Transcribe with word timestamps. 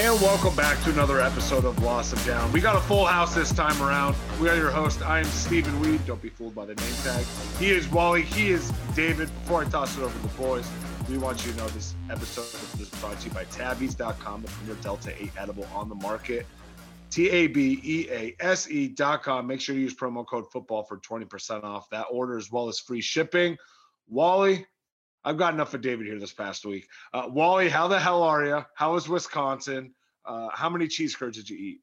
And 0.00 0.20
welcome 0.20 0.54
back 0.54 0.80
to 0.84 0.90
another 0.90 1.20
episode 1.20 1.64
of 1.64 1.82
Lost 1.82 2.12
and 2.12 2.24
Down. 2.24 2.52
We 2.52 2.60
got 2.60 2.76
a 2.76 2.80
full 2.80 3.04
house 3.04 3.34
this 3.34 3.52
time 3.52 3.82
around. 3.82 4.14
We 4.40 4.48
are 4.48 4.54
your 4.54 4.70
host. 4.70 5.02
I 5.02 5.18
am 5.18 5.24
Stephen 5.24 5.80
Weed. 5.80 6.06
Don't 6.06 6.22
be 6.22 6.28
fooled 6.28 6.54
by 6.54 6.66
the 6.66 6.76
name 6.76 6.94
tag. 7.02 7.26
He 7.58 7.70
is 7.70 7.88
Wally. 7.88 8.22
He 8.22 8.50
is 8.50 8.72
David. 8.94 9.28
Before 9.42 9.62
I 9.62 9.64
toss 9.64 9.98
it 9.98 10.02
over 10.02 10.14
to 10.14 10.22
the 10.22 10.40
boys, 10.40 10.70
we 11.08 11.18
want 11.18 11.44
you 11.44 11.50
to 11.50 11.58
know 11.58 11.66
this 11.70 11.96
episode 12.10 12.80
is 12.80 12.88
brought 13.00 13.18
to 13.18 13.28
you 13.28 13.34
by 13.34 13.44
Tabease.com, 13.46 14.42
the 14.42 14.48
premier 14.48 14.76
Delta 14.82 15.20
8 15.20 15.32
edible 15.36 15.66
on 15.74 15.88
the 15.88 15.96
market. 15.96 16.46
T 17.10 17.28
A 17.30 17.48
B 17.48 17.80
E 17.82 18.08
A 18.12 18.36
S 18.38 18.70
E.com. 18.70 19.48
Make 19.48 19.60
sure 19.60 19.74
you 19.74 19.80
use 19.80 19.96
promo 19.96 20.24
code 20.24 20.44
football 20.52 20.84
for 20.84 20.98
20% 20.98 21.64
off 21.64 21.90
that 21.90 22.06
order 22.08 22.38
as 22.38 22.52
well 22.52 22.68
as 22.68 22.78
free 22.78 23.00
shipping. 23.00 23.56
Wally, 24.08 24.64
I've 25.28 25.36
got 25.36 25.52
enough 25.52 25.74
of 25.74 25.82
David 25.82 26.06
here 26.06 26.18
this 26.18 26.32
past 26.32 26.64
week. 26.64 26.88
Uh, 27.12 27.28
Wally, 27.28 27.68
how 27.68 27.86
the 27.86 28.00
hell 28.00 28.22
are 28.22 28.46
you? 28.46 28.64
How 28.74 28.94
was 28.94 29.10
Wisconsin? 29.10 29.92
Uh, 30.24 30.48
how 30.54 30.70
many 30.70 30.88
cheese 30.88 31.14
curds 31.14 31.36
did 31.36 31.50
you 31.50 31.58
eat? 31.58 31.80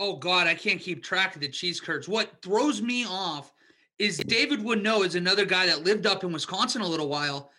Oh 0.00 0.16
God, 0.16 0.46
I 0.46 0.54
can't 0.54 0.80
keep 0.80 1.02
track 1.02 1.34
of 1.34 1.42
the 1.42 1.48
cheese 1.48 1.78
curds. 1.78 2.08
What 2.08 2.40
throws 2.40 2.80
me 2.80 3.04
off 3.04 3.52
is 3.98 4.16
David 4.16 4.64
would 4.64 4.82
know 4.82 5.02
is 5.02 5.14
another 5.14 5.44
guy 5.44 5.66
that 5.66 5.84
lived 5.84 6.06
up 6.06 6.24
in 6.24 6.32
Wisconsin 6.32 6.80
a 6.80 6.86
little 6.86 7.10
while. 7.10 7.50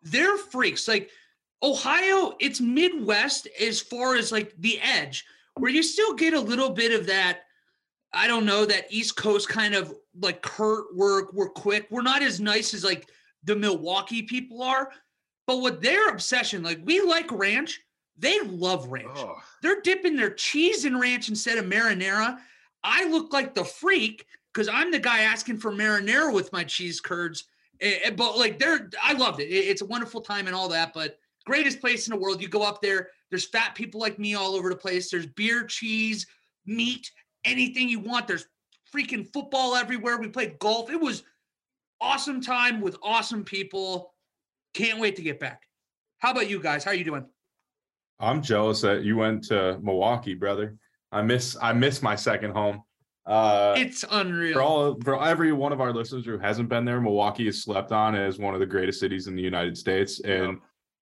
They're 0.00 0.38
freaks. 0.38 0.88
Like 0.88 1.10
Ohio, 1.62 2.32
it's 2.40 2.58
Midwest 2.58 3.48
as 3.60 3.82
far 3.82 4.14
as 4.14 4.32
like 4.32 4.54
the 4.60 4.80
edge, 4.80 5.26
where 5.56 5.70
you 5.70 5.82
still 5.82 6.14
get 6.14 6.32
a 6.32 6.40
little 6.40 6.70
bit 6.70 6.98
of 6.98 7.06
that. 7.08 7.40
I 8.14 8.26
don't 8.26 8.46
know 8.46 8.64
that 8.64 8.86
East 8.88 9.14
Coast 9.14 9.46
kind 9.46 9.74
of 9.74 9.92
like 10.22 10.40
curt 10.40 10.96
work. 10.96 11.34
We're 11.34 11.50
quick. 11.50 11.86
We're 11.90 12.00
not 12.00 12.22
as 12.22 12.40
nice 12.40 12.72
as 12.72 12.82
like 12.82 13.10
the 13.48 13.56
Milwaukee 13.56 14.22
people 14.22 14.62
are. 14.62 14.90
But 15.46 15.60
what 15.60 15.82
their 15.82 16.08
obsession, 16.08 16.62
like 16.62 16.80
we 16.84 17.00
like 17.00 17.32
ranch, 17.32 17.80
they 18.16 18.38
love 18.40 18.86
ranch. 18.88 19.16
Oh. 19.16 19.36
They're 19.62 19.80
dipping 19.80 20.14
their 20.14 20.34
cheese 20.34 20.84
in 20.84 20.98
ranch 20.98 21.28
instead 21.28 21.58
of 21.58 21.64
marinara. 21.64 22.38
I 22.84 23.08
look 23.08 23.32
like 23.32 23.54
the 23.54 23.64
freak 23.64 24.26
because 24.52 24.68
I'm 24.68 24.90
the 24.90 24.98
guy 24.98 25.20
asking 25.20 25.58
for 25.58 25.72
marinara 25.72 26.32
with 26.32 26.52
my 26.52 26.64
cheese 26.64 27.00
curds. 27.00 27.44
Eh, 27.80 27.98
eh, 28.04 28.10
but 28.10 28.36
like 28.36 28.58
they're, 28.58 28.90
I 29.02 29.14
loved 29.14 29.40
it. 29.40 29.46
It's 29.46 29.82
a 29.82 29.86
wonderful 29.86 30.20
time 30.20 30.46
and 30.46 30.54
all 30.54 30.68
that. 30.68 30.92
But 30.92 31.18
greatest 31.46 31.80
place 31.80 32.06
in 32.06 32.12
the 32.12 32.20
world. 32.20 32.42
You 32.42 32.48
go 32.48 32.62
up 32.62 32.82
there. 32.82 33.08
There's 33.30 33.46
fat 33.46 33.74
people 33.74 34.00
like 34.00 34.18
me 34.18 34.34
all 34.34 34.54
over 34.54 34.68
the 34.68 34.76
place. 34.76 35.10
There's 35.10 35.26
beer, 35.26 35.64
cheese, 35.64 36.26
meat, 36.66 37.10
anything 37.44 37.88
you 37.88 38.00
want. 38.00 38.26
There's 38.26 38.46
freaking 38.94 39.26
football 39.32 39.74
everywhere. 39.74 40.18
We 40.18 40.28
played 40.28 40.58
golf. 40.58 40.90
It 40.90 41.00
was 41.00 41.22
awesome 42.00 42.40
time 42.40 42.80
with 42.80 42.96
awesome 43.02 43.44
people. 43.44 44.14
Can't 44.74 44.98
wait 44.98 45.16
to 45.16 45.22
get 45.22 45.40
back. 45.40 45.62
How 46.18 46.30
about 46.32 46.48
you 46.48 46.60
guys? 46.60 46.84
How 46.84 46.90
are 46.90 46.94
you 46.94 47.04
doing? 47.04 47.26
I'm 48.20 48.42
jealous 48.42 48.80
that 48.80 49.04
you 49.04 49.16
went 49.16 49.44
to 49.44 49.78
Milwaukee, 49.80 50.34
brother. 50.34 50.76
I 51.12 51.22
miss 51.22 51.56
I 51.60 51.72
miss 51.72 52.02
my 52.02 52.16
second 52.16 52.52
home. 52.52 52.82
Uh, 53.24 53.74
it's 53.76 54.04
unreal. 54.10 54.54
For 54.54 54.62
all 54.62 55.00
for 55.02 55.22
every 55.22 55.52
one 55.52 55.72
of 55.72 55.80
our 55.80 55.92
listeners 55.92 56.24
who 56.24 56.38
hasn't 56.38 56.68
been 56.68 56.84
there, 56.84 57.00
Milwaukee 57.00 57.46
is 57.46 57.62
slept 57.62 57.92
on 57.92 58.14
as 58.14 58.38
one 58.38 58.54
of 58.54 58.60
the 58.60 58.66
greatest 58.66 59.00
cities 59.00 59.26
in 59.26 59.36
the 59.36 59.42
United 59.42 59.76
States, 59.76 60.20
and 60.20 60.58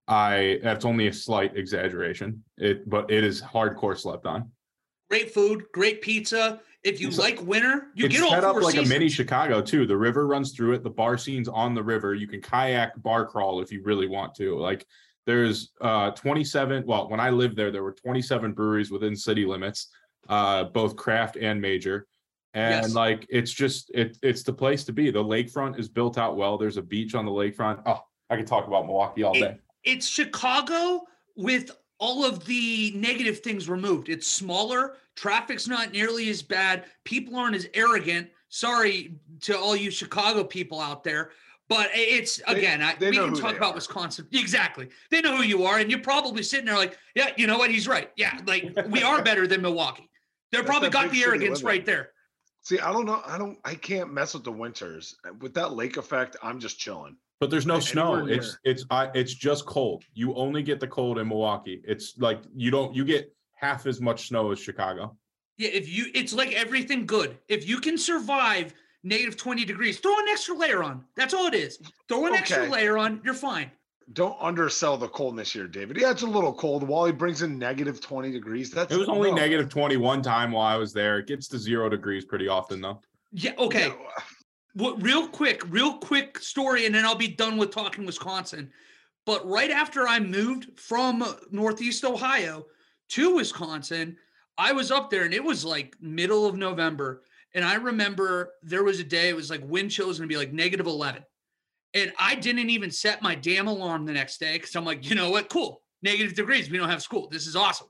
yeah. 0.09 0.13
I 0.13 0.59
that's 0.61 0.85
only 0.85 1.07
a 1.07 1.13
slight 1.13 1.55
exaggeration. 1.55 2.43
It 2.57 2.89
but 2.89 3.09
it 3.09 3.23
is 3.23 3.41
hardcore 3.41 3.97
slept 3.97 4.25
on. 4.25 4.51
Great 5.09 5.33
food, 5.33 5.65
great 5.73 6.01
pizza. 6.01 6.59
If 6.87 7.01
you 7.01 7.09
it's 7.09 7.17
like 7.17 7.41
winter, 7.41 7.87
you 7.95 8.07
get 8.07 8.21
all 8.21 8.29
set 8.29 8.45
up 8.45 8.55
like 8.55 8.71
seasons. 8.71 8.89
a 8.89 8.89
mini 8.89 9.09
Chicago 9.09 9.61
too. 9.61 9.85
The 9.85 9.97
river 9.97 10.25
runs 10.25 10.53
through 10.53 10.73
it. 10.73 10.83
The 10.83 10.89
bar 10.89 11.17
scene's 11.17 11.49
on 11.49 11.75
the 11.75 11.83
river. 11.83 12.13
You 12.15 12.27
can 12.27 12.41
kayak, 12.41 13.01
bar 13.03 13.25
crawl 13.25 13.59
if 13.59 13.73
you 13.73 13.83
really 13.83 14.07
want 14.07 14.33
to. 14.35 14.57
Like 14.57 14.85
there's 15.25 15.73
uh 15.81 16.11
27. 16.11 16.85
Well, 16.87 17.09
when 17.09 17.19
I 17.19 17.29
lived 17.29 17.57
there, 17.57 17.71
there 17.71 17.83
were 17.83 17.91
27 17.91 18.53
breweries 18.53 18.89
within 18.89 19.17
city 19.17 19.45
limits, 19.45 19.89
uh, 20.29 20.63
both 20.63 20.95
craft 20.95 21.35
and 21.35 21.61
major. 21.61 22.07
And 22.53 22.85
yes. 22.85 22.93
like 22.93 23.27
it's 23.29 23.51
just 23.51 23.91
it 23.93 24.17
it's 24.23 24.43
the 24.43 24.53
place 24.53 24.85
to 24.85 24.93
be. 24.93 25.11
The 25.11 25.23
lakefront 25.23 25.77
is 25.77 25.89
built 25.89 26.17
out 26.17 26.37
well. 26.37 26.57
There's 26.57 26.77
a 26.77 26.81
beach 26.81 27.15
on 27.15 27.25
the 27.25 27.31
lakefront. 27.31 27.81
Oh, 27.85 27.99
I 28.29 28.37
could 28.37 28.47
talk 28.47 28.65
about 28.65 28.85
Milwaukee 28.85 29.23
all 29.23 29.33
day. 29.33 29.57
It's 29.83 30.07
Chicago 30.07 31.01
with 31.35 31.71
all 31.99 32.25
of 32.25 32.45
the 32.45 32.91
negative 32.95 33.39
things 33.39 33.67
removed. 33.69 34.09
It's 34.09 34.27
smaller, 34.27 34.95
traffic's 35.15 35.67
not 35.67 35.91
nearly 35.91 36.29
as 36.29 36.41
bad, 36.41 36.85
people 37.03 37.35
aren't 37.35 37.55
as 37.55 37.67
arrogant. 37.73 38.29
Sorry 38.49 39.15
to 39.41 39.57
all 39.57 39.75
you 39.75 39.91
Chicago 39.91 40.43
people 40.43 40.79
out 40.79 41.03
there, 41.03 41.31
but 41.67 41.89
it's 41.93 42.41
again, 42.47 42.79
they, 42.99 43.11
they 43.11 43.17
I, 43.17 43.23
we 43.23 43.29
can 43.29 43.35
talk 43.35 43.57
about 43.57 43.71
are. 43.71 43.75
Wisconsin. 43.75 44.27
Exactly. 44.31 44.87
They 45.11 45.21
know 45.21 45.35
who 45.35 45.43
you 45.43 45.63
are, 45.65 45.79
and 45.79 45.91
you're 45.91 45.99
probably 45.99 46.43
sitting 46.43 46.65
there 46.65 46.77
like, 46.77 46.97
yeah, 47.15 47.31
you 47.35 47.45
know 47.45 47.57
what? 47.57 47.71
He's 47.71 47.87
right. 47.87 48.09
Yeah, 48.15 48.39
like 48.45 48.73
we 48.89 49.03
are 49.03 49.21
better 49.21 49.47
than 49.47 49.61
Milwaukee. 49.61 50.09
They're 50.51 50.61
That's 50.61 50.69
probably 50.69 50.89
got 50.89 51.11
the 51.11 51.23
arrogance 51.23 51.61
right 51.61 51.85
there. 51.85 52.11
See, 52.61 52.79
I 52.79 52.93
don't 52.93 53.05
know. 53.05 53.21
I 53.25 53.37
don't. 53.37 53.57
I 53.65 53.75
can't 53.75 54.13
mess 54.13 54.33
with 54.33 54.43
the 54.43 54.51
winters 54.51 55.15
with 55.39 55.53
that 55.55 55.73
lake 55.73 55.97
effect. 55.97 56.37
I'm 56.41 56.59
just 56.59 56.79
chilling. 56.79 57.17
But 57.39 57.51
there's 57.51 57.67
no 57.67 57.79
snow. 57.79 58.25
It's 58.25 58.57
it's 58.63 58.85
I, 58.89 59.11
it's 59.13 59.33
just 59.33 59.65
cold. 59.65 60.03
You 60.13 60.33
only 60.35 60.63
get 60.63 60.79
the 60.79 60.87
cold 60.87 61.19
in 61.19 61.27
Milwaukee. 61.27 61.81
It's 61.83 62.17
like 62.17 62.41
you 62.55 62.71
don't 62.71 62.95
you 62.95 63.05
get 63.05 63.31
half 63.53 63.85
as 63.85 64.01
much 64.01 64.29
snow 64.29 64.51
as 64.51 64.59
Chicago. 64.59 65.15
Yeah, 65.57 65.69
if 65.69 65.87
you 65.87 66.07
it's 66.15 66.33
like 66.33 66.53
everything 66.53 67.05
good. 67.05 67.37
If 67.47 67.67
you 67.67 67.79
can 67.79 67.97
survive 67.97 68.73
negative 69.03 69.37
20 69.37 69.65
degrees, 69.65 69.99
throw 69.99 70.17
an 70.17 70.27
extra 70.29 70.55
layer 70.55 70.83
on. 70.83 71.03
That's 71.15 71.33
all 71.33 71.45
it 71.45 71.53
is. 71.53 71.79
Throw 72.07 72.25
an 72.25 72.33
okay. 72.33 72.39
extra 72.39 72.67
layer 72.67 72.97
on, 72.97 73.21
you're 73.23 73.35
fine. 73.35 73.71
Don't 74.13 74.37
undersell 74.39 74.97
the 74.97 75.09
coldness 75.09 75.51
here, 75.51 75.67
David. 75.67 75.97
Yeah, 75.99 76.11
it's 76.11 76.21
a 76.21 76.27
little 76.27 76.53
cold. 76.53 76.87
Wally 76.87 77.11
brings 77.11 77.41
in 77.41 77.59
negative 77.59 77.99
20 77.99 78.31
degrees. 78.31 78.71
That's 78.71 78.91
it 78.91 78.97
was 78.97 79.09
only 79.09 79.31
negative 79.31 79.69
21 79.69 80.21
time 80.21 80.53
while 80.53 80.65
I 80.65 80.77
was 80.77 80.93
there. 80.93 81.19
It 81.19 81.27
gets 81.27 81.47
to 81.49 81.59
zero 81.59 81.89
degrees 81.89 82.25
pretty 82.25 82.47
often 82.47 82.81
though. 82.81 83.01
Yeah, 83.31 83.51
okay. 83.59 83.87
Yeah 83.87 84.23
what 84.77 85.01
real 85.01 85.27
quick, 85.27 85.61
real 85.69 85.97
quick 85.97 86.37
story, 86.39 86.85
and 86.85 86.93
then 86.93 87.03
I'll 87.03 87.15
be 87.15 87.27
done 87.27 87.57
with 87.57 87.71
talking 87.71 88.05
Wisconsin. 88.05 88.71
But 89.25 89.47
right 89.47 89.71
after 89.71 90.07
I 90.07 90.19
moved 90.19 90.79
from 90.79 91.23
Northeast 91.51 92.05
Ohio 92.05 92.65
to 93.09 93.35
Wisconsin, 93.35 94.17
I 94.57 94.71
was 94.71 94.91
up 94.91 95.09
there 95.09 95.23
and 95.23 95.33
it 95.33 95.43
was 95.43 95.65
like 95.65 95.95
middle 95.99 96.45
of 96.45 96.55
November. 96.55 97.23
And 97.53 97.65
I 97.65 97.75
remember 97.75 98.53
there 98.61 98.83
was 98.83 98.99
a 98.99 99.03
day, 99.03 99.29
it 99.29 99.35
was 99.35 99.49
like 99.49 99.61
wind 99.63 99.91
chill 99.91 100.07
was 100.07 100.19
gonna 100.19 100.27
be 100.27 100.37
like 100.37 100.53
negative 100.53 100.87
11. 100.87 101.23
And 101.93 102.13
I 102.19 102.35
didn't 102.35 102.69
even 102.69 102.91
set 102.91 103.21
my 103.21 103.33
damn 103.33 103.67
alarm 103.67 104.05
the 104.05 104.13
next 104.13 104.39
day 104.39 104.53
because 104.53 104.75
I'm 104.75 104.85
like, 104.85 105.09
you 105.09 105.15
know 105.15 105.31
what? 105.31 105.49
Cool. 105.49 105.81
Negative 106.03 106.35
degrees. 106.35 106.69
We 106.69 106.77
don't 106.77 106.89
have 106.89 107.01
school. 107.01 107.27
This 107.29 107.47
is 107.47 107.55
awesome. 107.55 107.87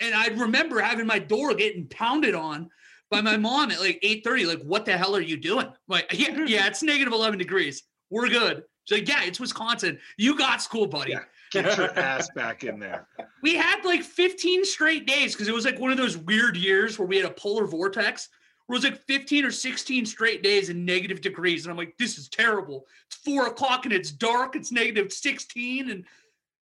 And 0.00 0.14
I 0.14 0.28
remember 0.28 0.80
having 0.80 1.06
my 1.06 1.18
door 1.18 1.54
getting 1.54 1.88
pounded 1.88 2.34
on 2.34 2.70
by 3.10 3.20
my 3.20 3.36
mom 3.36 3.70
at 3.70 3.80
like 3.80 4.00
8:30. 4.02 4.46
Like, 4.46 4.62
what 4.62 4.84
the 4.84 4.96
hell 4.96 5.16
are 5.16 5.20
you 5.20 5.36
doing? 5.36 5.66
I'm 5.66 5.74
like, 5.88 6.06
yeah, 6.12 6.28
mm-hmm. 6.28 6.46
yeah, 6.46 6.66
it's 6.66 6.82
negative 6.82 7.12
11 7.12 7.38
degrees. 7.38 7.82
We're 8.10 8.28
good. 8.28 8.64
She's 8.84 8.98
like, 8.98 9.08
yeah, 9.08 9.24
it's 9.24 9.40
Wisconsin. 9.40 9.98
You 10.16 10.36
got 10.36 10.62
school, 10.62 10.86
buddy. 10.86 11.12
Yeah. 11.12 11.20
Get 11.50 11.76
your 11.76 11.98
ass 11.98 12.28
back 12.34 12.64
in 12.64 12.78
there. 12.78 13.06
We 13.40 13.54
had 13.54 13.84
like 13.84 14.02
15 14.02 14.64
straight 14.64 15.06
days 15.06 15.32
because 15.32 15.46
it 15.46 15.54
was 15.54 15.64
like 15.64 15.78
one 15.78 15.92
of 15.92 15.96
those 15.96 16.18
weird 16.18 16.56
years 16.56 16.98
where 16.98 17.06
we 17.06 17.16
had 17.16 17.24
a 17.24 17.30
polar 17.30 17.66
vortex 17.66 18.28
where 18.66 18.74
it 18.74 18.82
was 18.82 18.90
like 18.90 19.00
15 19.06 19.44
or 19.44 19.52
16 19.52 20.06
straight 20.06 20.42
days 20.42 20.70
in 20.70 20.84
negative 20.84 21.20
degrees. 21.20 21.64
And 21.64 21.70
I'm 21.70 21.76
like, 21.76 21.96
this 21.98 22.18
is 22.18 22.28
terrible. 22.28 22.84
It's 23.06 23.16
four 23.16 23.46
o'clock 23.46 23.84
and 23.84 23.94
it's 23.94 24.10
dark. 24.10 24.56
It's 24.56 24.72
negative 24.72 25.12
16. 25.12 25.90
And 25.90 26.04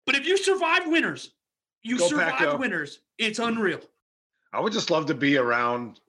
but 0.08 0.16
if 0.16 0.26
you 0.26 0.36
survive 0.36 0.88
winters, 0.88 1.32
you 1.84 2.00
Go 2.00 2.08
survive 2.08 2.60
winters. 2.60 3.02
It's 3.20 3.38
unreal. 3.38 3.82
I 4.52 4.60
would 4.60 4.74
just 4.74 4.90
love 4.90 5.06
to 5.08 5.14
be 5.14 5.38
around 5.38 6.00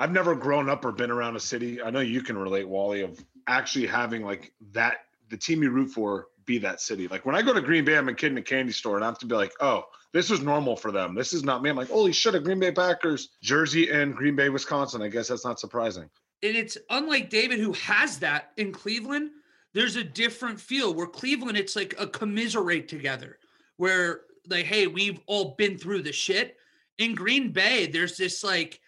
I've 0.00 0.12
never 0.12 0.34
grown 0.34 0.70
up 0.70 0.86
or 0.86 0.92
been 0.92 1.10
around 1.10 1.36
a 1.36 1.40
city. 1.40 1.82
I 1.82 1.90
know 1.90 2.00
you 2.00 2.22
can 2.22 2.38
relate, 2.38 2.66
Wally, 2.66 3.02
of 3.02 3.22
actually 3.46 3.86
having 3.86 4.24
like 4.24 4.50
that 4.72 5.04
the 5.28 5.36
team 5.36 5.62
you 5.62 5.70
root 5.70 5.90
for 5.90 6.28
be 6.46 6.56
that 6.56 6.80
city. 6.80 7.06
Like 7.06 7.26
when 7.26 7.34
I 7.34 7.42
go 7.42 7.52
to 7.52 7.60
Green 7.60 7.84
Bay, 7.84 7.98
I'm 7.98 8.08
a 8.08 8.14
kid 8.14 8.32
in 8.32 8.38
a 8.38 8.42
candy 8.42 8.72
store 8.72 8.96
and 8.96 9.04
I 9.04 9.08
have 9.08 9.18
to 9.18 9.26
be 9.26 9.34
like, 9.34 9.52
oh, 9.60 9.84
this 10.14 10.30
is 10.30 10.40
normal 10.40 10.74
for 10.74 10.90
them. 10.90 11.14
This 11.14 11.34
is 11.34 11.44
not 11.44 11.62
me. 11.62 11.68
I'm 11.68 11.76
like, 11.76 11.90
holy 11.90 12.12
shit, 12.12 12.34
a 12.34 12.40
Green 12.40 12.58
Bay 12.58 12.72
Packers 12.72 13.28
jersey 13.42 13.90
in 13.90 14.12
Green 14.12 14.34
Bay, 14.34 14.48
Wisconsin. 14.48 15.02
I 15.02 15.08
guess 15.08 15.28
that's 15.28 15.44
not 15.44 15.60
surprising. 15.60 16.08
And 16.42 16.56
it's 16.56 16.78
unlike 16.88 17.28
David, 17.28 17.60
who 17.60 17.74
has 17.74 18.18
that 18.20 18.52
in 18.56 18.72
Cleveland. 18.72 19.30
There's 19.74 19.96
a 19.96 20.02
different 20.02 20.58
feel 20.58 20.94
where 20.94 21.06
Cleveland, 21.06 21.58
it's 21.58 21.76
like 21.76 21.94
a 21.98 22.06
commiserate 22.06 22.88
together, 22.88 23.38
where 23.76 24.22
like, 24.48 24.64
hey, 24.64 24.86
we've 24.86 25.20
all 25.26 25.54
been 25.56 25.76
through 25.76 26.02
the 26.02 26.12
shit. 26.12 26.56
In 26.96 27.14
Green 27.14 27.52
Bay, 27.52 27.86
there's 27.86 28.16
this 28.16 28.42
like 28.42 28.80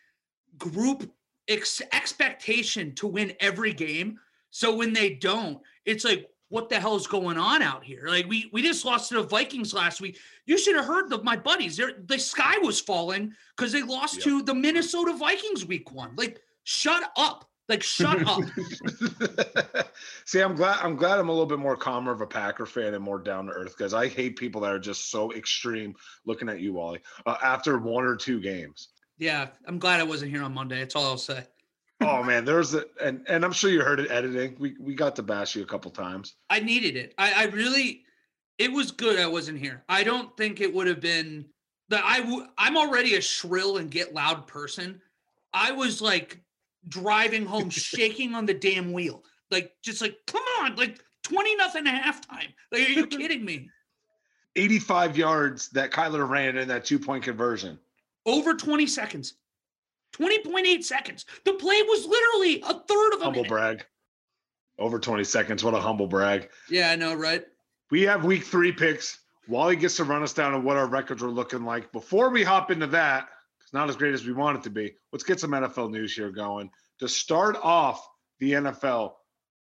group 0.58 1.10
ex- 1.48 1.82
expectation 1.92 2.94
to 2.96 3.06
win 3.06 3.32
every 3.40 3.72
game. 3.72 4.18
So 4.50 4.74
when 4.74 4.92
they 4.92 5.14
don't, 5.14 5.58
it's 5.84 6.04
like, 6.04 6.28
what 6.48 6.68
the 6.68 6.78
hell 6.78 6.96
is 6.96 7.06
going 7.06 7.38
on 7.38 7.62
out 7.62 7.82
here? 7.82 8.04
Like 8.06 8.26
we 8.26 8.50
we 8.52 8.60
just 8.60 8.84
lost 8.84 9.08
to 9.08 9.14
the 9.14 9.22
Vikings 9.22 9.72
last 9.72 10.02
week. 10.02 10.18
You 10.44 10.58
should 10.58 10.76
have 10.76 10.84
heard 10.84 11.08
the, 11.08 11.22
my 11.22 11.34
buddies. 11.34 11.78
They're, 11.78 11.94
the 12.04 12.18
sky 12.18 12.58
was 12.58 12.78
falling 12.78 13.32
because 13.56 13.72
they 13.72 13.82
lost 13.82 14.20
to 14.22 14.42
the 14.42 14.54
Minnesota 14.54 15.16
Vikings 15.16 15.64
week 15.64 15.92
one. 15.92 16.14
Like, 16.14 16.42
shut 16.64 17.10
up. 17.16 17.48
Like, 17.70 17.82
shut 17.82 18.22
up. 18.26 18.42
See, 20.26 20.40
I'm 20.40 20.54
glad 20.54 20.78
I'm 20.82 20.94
glad 20.94 21.18
I'm 21.18 21.30
a 21.30 21.32
little 21.32 21.46
bit 21.46 21.58
more 21.58 21.74
calmer 21.74 22.12
of 22.12 22.20
a 22.20 22.26
Packer 22.26 22.66
fan 22.66 22.92
and 22.92 23.02
more 23.02 23.18
down 23.18 23.46
to 23.46 23.52
earth 23.52 23.74
because 23.74 23.94
I 23.94 24.08
hate 24.08 24.36
people 24.36 24.60
that 24.60 24.72
are 24.72 24.78
just 24.78 25.10
so 25.10 25.32
extreme. 25.32 25.94
Looking 26.26 26.50
at 26.50 26.60
you, 26.60 26.74
Wally, 26.74 27.00
uh, 27.24 27.36
after 27.42 27.78
one 27.78 28.04
or 28.04 28.14
two 28.14 28.40
games. 28.40 28.88
Yeah, 29.18 29.48
I'm 29.66 29.78
glad 29.78 30.00
I 30.00 30.04
wasn't 30.04 30.30
here 30.30 30.42
on 30.42 30.52
Monday. 30.54 30.78
That's 30.78 30.96
all 30.96 31.04
I'll 31.04 31.18
say. 31.18 31.44
oh 32.00 32.22
man, 32.22 32.44
there's 32.44 32.74
a 32.74 32.84
and 33.00 33.24
and 33.28 33.44
I'm 33.44 33.52
sure 33.52 33.70
you 33.70 33.80
heard 33.82 34.00
it 34.00 34.10
editing. 34.10 34.56
We 34.58 34.74
we 34.80 34.94
got 34.94 35.14
to 35.16 35.22
bash 35.22 35.54
you 35.54 35.62
a 35.62 35.66
couple 35.66 35.90
times. 35.90 36.34
I 36.50 36.60
needed 36.60 36.96
it. 36.96 37.14
I, 37.18 37.44
I 37.44 37.44
really, 37.46 38.02
it 38.58 38.72
was 38.72 38.90
good. 38.90 39.18
I 39.20 39.26
wasn't 39.26 39.58
here. 39.58 39.84
I 39.88 40.02
don't 40.02 40.36
think 40.36 40.60
it 40.60 40.72
would 40.72 40.86
have 40.86 41.00
been 41.00 41.46
that 41.90 42.02
I 42.04 42.20
w- 42.20 42.46
I'm 42.58 42.76
already 42.76 43.14
a 43.14 43.20
shrill 43.20 43.76
and 43.76 43.90
get 43.90 44.14
loud 44.14 44.46
person. 44.46 45.00
I 45.54 45.70
was 45.72 46.00
like 46.02 46.42
driving 46.88 47.46
home, 47.46 47.70
shaking 47.70 48.34
on 48.34 48.46
the 48.46 48.54
damn 48.54 48.92
wheel, 48.92 49.22
like 49.50 49.72
just 49.82 50.00
like 50.00 50.16
come 50.26 50.42
on, 50.60 50.74
like 50.76 51.04
twenty 51.22 51.54
nothing 51.56 51.86
at 51.86 52.02
halftime. 52.02 52.48
Like, 52.72 52.88
are 52.88 52.92
you 52.92 53.06
kidding 53.18 53.44
me? 53.44 53.68
85 54.54 55.16
yards 55.16 55.68
that 55.70 55.92
Kyler 55.92 56.28
ran 56.28 56.58
in 56.58 56.68
that 56.68 56.84
two 56.84 56.98
point 56.98 57.24
conversion. 57.24 57.78
Over 58.26 58.54
20 58.54 58.86
seconds. 58.86 59.34
20.8 60.14 60.84
seconds. 60.84 61.24
The 61.44 61.54
play 61.54 61.82
was 61.82 62.06
literally 62.06 62.60
a 62.62 62.74
third 62.86 63.14
of 63.14 63.20
a 63.20 63.24
Humble 63.24 63.42
minute. 63.42 63.48
brag. 63.48 63.84
Over 64.78 64.98
20 64.98 65.24
seconds. 65.24 65.64
What 65.64 65.74
a 65.74 65.80
humble 65.80 66.06
brag. 66.06 66.50
Yeah, 66.68 66.90
I 66.90 66.96
know, 66.96 67.14
right? 67.14 67.44
We 67.90 68.02
have 68.02 68.24
week 68.24 68.44
three 68.44 68.72
picks. 68.72 69.18
Wally 69.48 69.76
gets 69.76 69.96
to 69.96 70.04
run 70.04 70.22
us 70.22 70.32
down 70.32 70.54
on 70.54 70.64
what 70.64 70.76
our 70.76 70.86
records 70.86 71.22
were 71.22 71.30
looking 71.30 71.64
like. 71.64 71.92
Before 71.92 72.30
we 72.30 72.42
hop 72.42 72.70
into 72.70 72.86
that, 72.88 73.28
it's 73.60 73.72
not 73.72 73.88
as 73.88 73.96
great 73.96 74.14
as 74.14 74.24
we 74.24 74.32
want 74.32 74.58
it 74.58 74.62
to 74.64 74.70
be. 74.70 74.94
Let's 75.12 75.24
get 75.24 75.40
some 75.40 75.50
NFL 75.50 75.90
news 75.90 76.14
here 76.14 76.30
going. 76.30 76.70
To 77.00 77.08
start 77.08 77.56
off 77.62 78.06
the 78.38 78.52
NFL, 78.52 79.14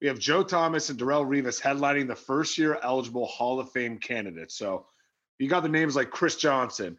we 0.00 0.06
have 0.08 0.18
Joe 0.18 0.42
Thomas 0.42 0.88
and 0.88 0.98
Darrelle 0.98 1.26
Revis 1.26 1.60
headlining 1.60 2.06
the 2.06 2.16
first 2.16 2.56
year 2.58 2.78
eligible 2.82 3.26
Hall 3.26 3.60
of 3.60 3.70
Fame 3.72 3.98
candidates. 3.98 4.56
So 4.56 4.86
you 5.38 5.48
got 5.48 5.62
the 5.62 5.68
names 5.68 5.96
like 5.96 6.10
Chris 6.10 6.36
Johnson, 6.36 6.96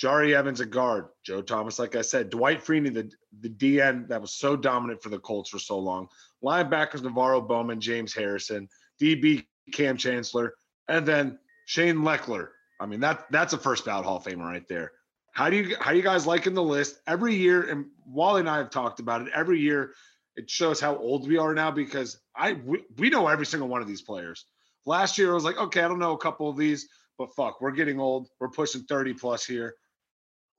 Jahri 0.00 0.34
Evans 0.34 0.60
at 0.60 0.70
guard, 0.70 1.06
Joe 1.24 1.42
Thomas, 1.42 1.78
like 1.78 1.96
I 1.96 2.02
said, 2.02 2.30
Dwight 2.30 2.64
Freeney, 2.64 2.94
the, 2.94 3.10
the 3.40 3.48
DN 3.48 4.08
that 4.08 4.20
was 4.20 4.32
so 4.32 4.56
dominant 4.56 5.02
for 5.02 5.08
the 5.08 5.18
Colts 5.18 5.50
for 5.50 5.58
so 5.58 5.78
long, 5.78 6.08
linebackers 6.42 7.00
NaVorro 7.00 7.46
Bowman, 7.46 7.80
James 7.80 8.14
Harrison, 8.14 8.68
DB 9.00 9.44
Kam 9.72 9.96
Chancellor, 9.96 10.54
and 10.88 11.04
then 11.04 11.38
Shane 11.66 11.96
Lechler. 11.96 12.48
I 12.80 12.86
mean, 12.86 13.00
that 13.00 13.26
that's 13.30 13.52
a 13.54 13.58
first 13.58 13.84
ballot 13.84 14.06
Hall 14.06 14.18
of 14.18 14.24
Famer 14.24 14.44
right 14.44 14.66
there. 14.68 14.92
How 15.32 15.50
do 15.50 15.56
you 15.56 15.76
how 15.80 15.90
you 15.90 16.02
guys 16.02 16.26
liking 16.26 16.54
the 16.54 16.62
list? 16.62 17.00
Every 17.06 17.34
year, 17.34 17.62
and 17.62 17.86
Wally 18.06 18.40
and 18.40 18.48
I 18.48 18.58
have 18.58 18.70
talked 18.70 19.00
about 19.00 19.22
it. 19.22 19.28
Every 19.34 19.58
year, 19.58 19.94
it 20.36 20.48
shows 20.48 20.80
how 20.80 20.96
old 20.96 21.28
we 21.28 21.38
are 21.38 21.54
now 21.54 21.72
because 21.72 22.20
I 22.36 22.52
we, 22.52 22.84
we 22.96 23.10
know 23.10 23.26
every 23.26 23.46
single 23.46 23.68
one 23.68 23.82
of 23.82 23.88
these 23.88 24.02
players. 24.02 24.46
Last 24.86 25.18
year, 25.18 25.32
I 25.32 25.34
was 25.34 25.44
like, 25.44 25.58
okay, 25.58 25.82
I 25.82 25.88
don't 25.88 25.98
know 25.98 26.12
a 26.12 26.18
couple 26.18 26.48
of 26.48 26.56
these, 26.56 26.88
but 27.18 27.34
fuck, 27.34 27.60
we're 27.60 27.72
getting 27.72 27.98
old. 27.98 28.28
We're 28.40 28.48
pushing 28.48 28.82
30 28.82 29.14
plus 29.14 29.44
here. 29.44 29.74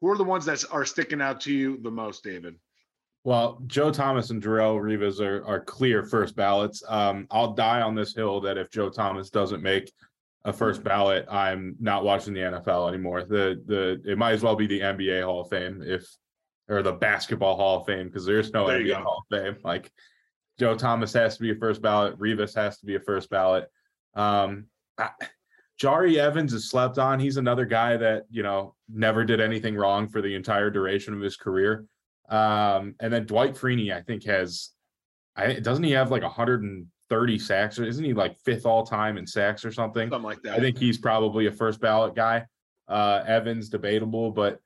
Who 0.01 0.09
are 0.09 0.17
the 0.17 0.23
ones 0.23 0.45
that 0.45 0.63
are 0.71 0.85
sticking 0.85 1.21
out 1.21 1.41
to 1.41 1.53
you 1.53 1.77
the 1.81 1.91
most, 1.91 2.23
David? 2.23 2.55
Well, 3.25 3.61
Joe 3.67 3.91
Thomas 3.91 4.29
and 4.29 4.41
Darrelle 4.41 4.79
Revis 4.79 5.19
are, 5.19 5.45
are 5.45 5.59
clear 5.59 6.03
first 6.03 6.35
ballots. 6.35 6.81
Um, 6.87 7.27
I'll 7.31 7.53
die 7.53 7.81
on 7.81 7.95
this 7.95 8.15
hill 8.15 8.39
that 8.41 8.57
if 8.57 8.71
Joe 8.71 8.89
Thomas 8.89 9.29
doesn't 9.29 9.61
make 9.61 9.91
a 10.45 10.53
first 10.53 10.83
ballot, 10.83 11.25
I'm 11.29 11.75
not 11.81 12.05
watching 12.05 12.33
the 12.33 12.39
NFL 12.39 12.87
anymore. 12.87 13.23
The 13.23 13.61
the 13.65 14.01
it 14.09 14.17
might 14.17 14.31
as 14.31 14.41
well 14.41 14.55
be 14.55 14.67
the 14.67 14.79
NBA 14.79 15.23
Hall 15.23 15.41
of 15.41 15.49
Fame 15.49 15.83
if 15.85 16.07
or 16.69 16.81
the 16.81 16.93
basketball 16.93 17.57
Hall 17.57 17.81
of 17.81 17.85
Fame 17.85 18.07
because 18.07 18.25
there's 18.25 18.51
no 18.51 18.67
There 18.67 18.79
NBA. 18.79 19.03
Hall 19.03 19.25
of 19.29 19.37
Fame. 19.37 19.57
Like 19.65 19.91
Joe 20.57 20.75
Thomas 20.75 21.11
has 21.13 21.35
to 21.35 21.41
be 21.41 21.51
a 21.51 21.55
first 21.55 21.81
ballot, 21.81 22.17
Revis 22.17 22.55
has 22.55 22.79
to 22.79 22.85
be 22.85 22.95
a 22.95 22.99
first 23.01 23.29
ballot. 23.29 23.69
Um, 24.15 24.67
I- 24.97 25.11
Jahri 25.79 26.17
Evans 26.17 26.53
is 26.53 26.69
slept 26.69 26.97
on. 26.97 27.19
He's 27.19 27.37
another 27.37 27.65
guy 27.65 27.95
that 27.97 28.25
you 28.29 28.43
know 28.43 28.75
never 28.87 29.23
did 29.23 29.39
anything 29.39 29.75
wrong 29.75 30.07
for 30.07 30.21
the 30.21 30.35
entire 30.35 30.69
duration 30.69 31.13
of 31.13 31.21
his 31.21 31.37
career. 31.37 31.85
Um, 32.29 32.95
and 32.99 33.11
then 33.11 33.25
Dwight 33.25 33.55
Freeney, 33.55 33.93
I 33.93 34.01
think, 34.01 34.25
has 34.25 34.71
I 35.35 35.53
doesn't 35.53 35.83
he 35.83 35.91
have 35.91 36.11
like 36.11 36.21
130 36.21 37.39
sacks 37.39 37.79
or 37.79 37.85
isn't 37.85 38.03
he 38.03 38.13
like 38.13 38.37
fifth 38.39 38.65
all 38.65 38.85
time 38.85 39.17
in 39.17 39.25
sacks 39.25 39.63
or 39.63 39.71
something? 39.71 40.09
Something 40.09 40.23
like 40.23 40.41
that. 40.43 40.57
I 40.57 40.59
think 40.59 40.77
he's 40.77 40.97
probably 40.97 41.47
a 41.47 41.51
first 41.51 41.79
ballot 41.79 42.15
guy. 42.15 42.45
Uh, 42.87 43.23
Evans 43.25 43.69
debatable, 43.69 44.31
but 44.31 44.59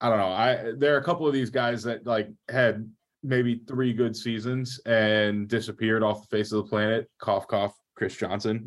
I 0.00 0.08
don't 0.08 0.18
know. 0.18 0.32
I 0.32 0.72
there 0.76 0.94
are 0.94 0.98
a 0.98 1.04
couple 1.04 1.26
of 1.26 1.34
these 1.34 1.50
guys 1.50 1.82
that 1.82 2.06
like 2.06 2.30
had 2.48 2.90
maybe 3.22 3.62
three 3.66 3.92
good 3.92 4.16
seasons 4.16 4.80
and 4.86 5.48
disappeared 5.48 6.02
off 6.02 6.28
the 6.28 6.36
face 6.36 6.52
of 6.52 6.64
the 6.64 6.68
planet. 6.70 7.10
Cough, 7.18 7.46
cough. 7.48 7.74
Chris 7.96 8.16
Johnson. 8.16 8.66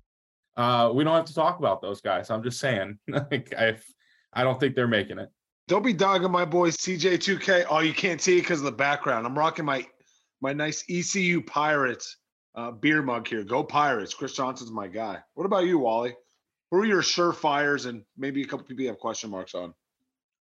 Uh, 0.57 0.91
we 0.93 1.03
don't 1.03 1.13
have 1.13 1.25
to 1.25 1.35
talk 1.35 1.59
about 1.59 1.81
those 1.81 2.01
guys. 2.01 2.29
I'm 2.29 2.43
just 2.43 2.59
saying. 2.59 2.97
like 3.07 3.53
I, 3.57 3.77
I 4.33 4.43
don't 4.43 4.59
think 4.59 4.75
they're 4.75 4.87
making 4.87 5.19
it. 5.19 5.29
Don't 5.67 5.83
be 5.83 5.93
dogging 5.93 6.31
my 6.31 6.45
boy 6.45 6.71
CJ2K. 6.71 7.67
Oh, 7.69 7.79
you 7.79 7.93
can't 7.93 8.21
see 8.21 8.37
it 8.37 8.41
because 8.41 8.59
of 8.59 8.65
the 8.65 8.71
background. 8.71 9.25
I'm 9.25 9.37
rocking 9.37 9.65
my 9.65 9.85
my 10.41 10.53
nice 10.53 10.83
ECU 10.89 11.41
Pirates 11.41 12.17
uh, 12.55 12.71
beer 12.71 13.01
mug 13.01 13.27
here. 13.27 13.43
Go 13.43 13.63
Pirates. 13.63 14.13
Chris 14.13 14.33
Johnson's 14.33 14.71
my 14.71 14.87
guy. 14.87 15.19
What 15.35 15.45
about 15.45 15.65
you, 15.65 15.79
Wally? 15.79 16.15
Who 16.71 16.77
are 16.77 16.85
your 16.85 17.01
surefires 17.01 17.85
and 17.85 18.03
maybe 18.17 18.41
a 18.41 18.45
couple 18.45 18.65
people 18.65 18.81
you 18.81 18.89
have 18.89 18.99
question 18.99 19.29
marks 19.29 19.55
on? 19.55 19.73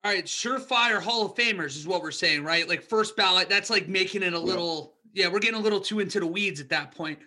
All 0.05 0.11
right, 0.11 0.25
surefire 0.25 1.01
Hall 1.01 1.25
of 1.25 1.35
Famers 1.35 1.77
is 1.77 1.87
what 1.87 2.01
we're 2.01 2.11
saying, 2.11 2.43
right? 2.43 2.67
Like 2.67 2.83
first 2.83 3.15
ballot, 3.15 3.49
that's 3.49 3.69
like 3.69 3.87
making 3.87 4.21
it 4.21 4.33
a 4.33 4.39
little, 4.39 4.95
yeah, 5.13 5.29
we're 5.29 5.39
getting 5.39 5.59
a 5.59 5.63
little 5.63 5.79
too 5.79 6.01
into 6.01 6.19
the 6.19 6.27
weeds 6.27 6.59
at 6.59 6.69
that 6.69 6.93
point. 6.93 7.19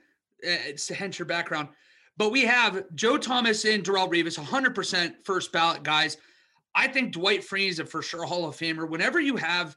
Uh, 0.47 0.61
It's 0.67 0.87
to 0.89 0.95
hence 0.95 1.19
your 1.19 1.27
background. 1.27 1.69
But 2.17 2.33
we 2.33 2.43
have 2.43 2.85
Joe 2.95 3.19
Thomas 3.19 3.65
and 3.65 3.85
Darrelle 3.85 4.11
Revis, 4.11 4.39
100% 4.39 5.15
first 5.25 5.53
ballot 5.53 5.83
guys. 5.83 6.17
I 6.75 6.89
think 6.89 7.13
Dwight 7.13 7.41
Freeney 7.41 7.69
is 7.69 7.79
a 7.79 7.87
for 7.87 8.03
sure 8.03 8.25
Hall 8.25 8.49
of 8.49 8.57
Famer. 8.57 8.89
Whenever 8.89 9.21
you 9.21 9.37
have 9.37 9.77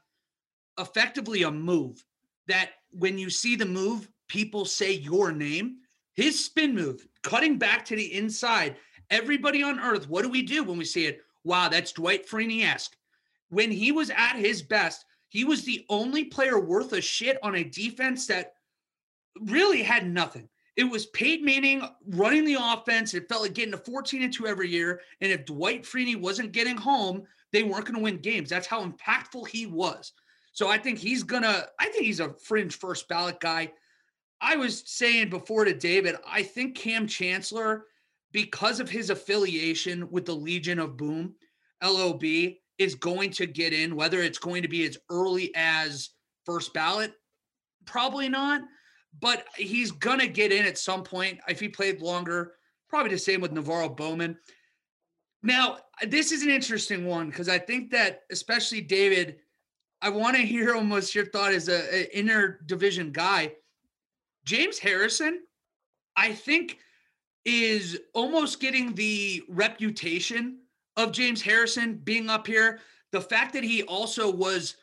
effectively 0.77 1.43
a 1.43 1.51
move 1.51 2.03
that 2.47 2.71
when 2.91 3.17
you 3.17 3.29
see 3.29 3.55
the 3.55 3.65
move, 3.65 4.09
people 4.27 4.65
say 4.65 4.93
your 4.93 5.31
name, 5.31 5.77
his 6.15 6.43
spin 6.43 6.73
move, 6.73 7.05
cutting 7.23 7.57
back 7.57 7.85
to 7.85 7.95
the 7.95 8.13
inside, 8.13 8.77
everybody 9.09 9.63
on 9.63 9.79
earth, 9.79 10.09
what 10.09 10.23
do 10.23 10.29
we 10.29 10.41
do 10.41 10.63
when 10.63 10.77
we 10.77 10.85
see 10.85 11.05
it? 11.05 11.21
Wow, 11.43 11.69
that's 11.69 11.91
Dwight 11.91 12.27
Freeney 12.27 12.63
esque. 12.65 12.95
When 13.49 13.71
he 13.71 13.91
was 13.91 14.09
at 14.09 14.35
his 14.35 14.61
best, 14.61 15.05
he 15.29 15.43
was 15.43 15.63
the 15.63 15.85
only 15.89 16.25
player 16.25 16.59
worth 16.59 16.93
a 16.93 17.01
shit 17.01 17.37
on 17.43 17.55
a 17.55 17.63
defense 17.63 18.27
that 18.27 18.53
really 19.41 19.83
had 19.83 20.09
nothing. 20.09 20.49
It 20.79 20.89
was 20.89 21.07
Peyton 21.07 21.43
Manning 21.43 21.83
running 22.07 22.45
the 22.45 22.55
offense. 22.57 23.13
It 23.13 23.27
felt 23.27 23.41
like 23.41 23.53
getting 23.53 23.73
to 23.73 23.77
14 23.77 24.23
and 24.23 24.33
2 24.33 24.47
every 24.47 24.69
year. 24.69 25.01
And 25.19 25.29
if 25.29 25.43
Dwight 25.43 25.83
Freeney 25.83 26.15
wasn't 26.15 26.53
getting 26.53 26.77
home, 26.77 27.23
they 27.51 27.63
weren't 27.63 27.83
going 27.83 27.97
to 27.97 28.01
win 28.01 28.19
games. 28.19 28.49
That's 28.49 28.65
how 28.65 28.85
impactful 28.85 29.49
he 29.49 29.65
was. 29.65 30.13
So 30.53 30.69
I 30.69 30.77
think 30.77 30.97
he's 30.97 31.23
going 31.23 31.43
to, 31.43 31.67
I 31.81 31.89
think 31.89 32.05
he's 32.05 32.21
a 32.21 32.33
fringe 32.33 32.77
first 32.77 33.09
ballot 33.09 33.41
guy. 33.41 33.73
I 34.39 34.55
was 34.55 34.83
saying 34.85 35.31
before 35.31 35.65
to 35.65 35.73
David, 35.73 36.15
I 36.25 36.43
think 36.43 36.77
Kam 36.77 37.07
Chancellor, 37.07 37.83
because 38.31 38.79
of 38.79 38.89
his 38.89 39.09
affiliation 39.09 40.09
with 40.09 40.25
the 40.25 40.33
Legion 40.33 40.79
of 40.79 40.95
Boom, 40.95 41.35
LOB, 41.83 42.23
is 42.77 42.95
going 42.95 43.31
to 43.31 43.45
get 43.47 43.73
in, 43.73 43.97
whether 43.97 44.21
it's 44.21 44.39
going 44.39 44.61
to 44.61 44.69
be 44.69 44.85
as 44.85 44.97
early 45.09 45.51
as 45.55 46.11
first 46.45 46.73
ballot, 46.73 47.11
probably 47.83 48.29
not, 48.29 48.61
but 49.21 49.45
he's 49.55 49.91
to 50.19 50.27
get 50.27 50.51
in 50.51 50.65
at 50.65 50.77
some 50.77 51.03
point. 51.03 51.39
If 51.47 51.59
he 51.59 51.67
played 51.67 52.01
longer, 52.01 52.53
probably 52.89 53.11
the 53.11 53.17
same 53.17 53.41
with 53.41 53.53
NaVorro 53.53 53.95
Bowman. 53.95 54.37
Now, 55.41 55.77
this 56.07 56.31
is 56.31 56.43
an 56.43 56.49
interesting 56.49 57.05
one 57.05 57.29
because 57.29 57.49
I 57.49 57.59
think 57.59 57.91
that, 57.91 58.21
especially 58.31 58.81
David, 58.81 59.37
I 60.01 60.09
want 60.09 60.35
to 60.35 60.41
hear 60.41 60.75
almost 60.75 61.15
your 61.15 61.25
thought 61.25 61.53
as 61.53 61.69
a, 61.69 61.95
a 61.95 62.17
inner 62.17 62.59
division 62.65 63.11
guy. 63.11 63.53
James 64.45 64.79
Harrison, 64.79 65.41
I 66.15 66.33
think, 66.33 66.79
is 67.45 67.99
almost 68.13 68.59
getting 68.59 68.93
the 68.93 69.43
reputation 69.49 70.59
of 70.97 71.11
James 71.11 71.41
Harrison 71.41 71.95
being 71.95 72.29
up 72.29 72.47
here. 72.47 72.79
The 73.11 73.21
fact 73.21 73.53
that 73.53 73.63
he 73.63 73.83
also 73.83 74.31
was 74.31 74.75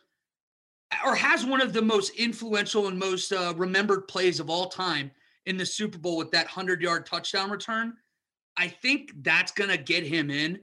or 1.05 1.15
has 1.15 1.45
one 1.45 1.61
of 1.61 1.73
the 1.73 1.83
most 1.83 2.15
influential 2.17 2.89
and 2.89 2.99
most 2.99 3.33
uh, 3.33 3.55
remembered 3.57 4.09
plays 4.09 4.41
of 4.41 4.51
all 4.51 4.69
time 4.69 5.11
in 5.47 5.57
the 5.57 5.67
Super 5.67 5.99
Bowl 5.99 6.17
with 6.17 6.31
that 6.31 6.47
100 6.47 6.81
yard 6.81 7.07
touchdown 7.07 7.51
return. 7.51 7.95
I 8.57 8.69
think 8.69 9.13
that's 9.23 9.53
going 9.53 9.71
to 9.71 9.77
get 9.77 10.05
him 10.05 10.31
in. 10.31 10.61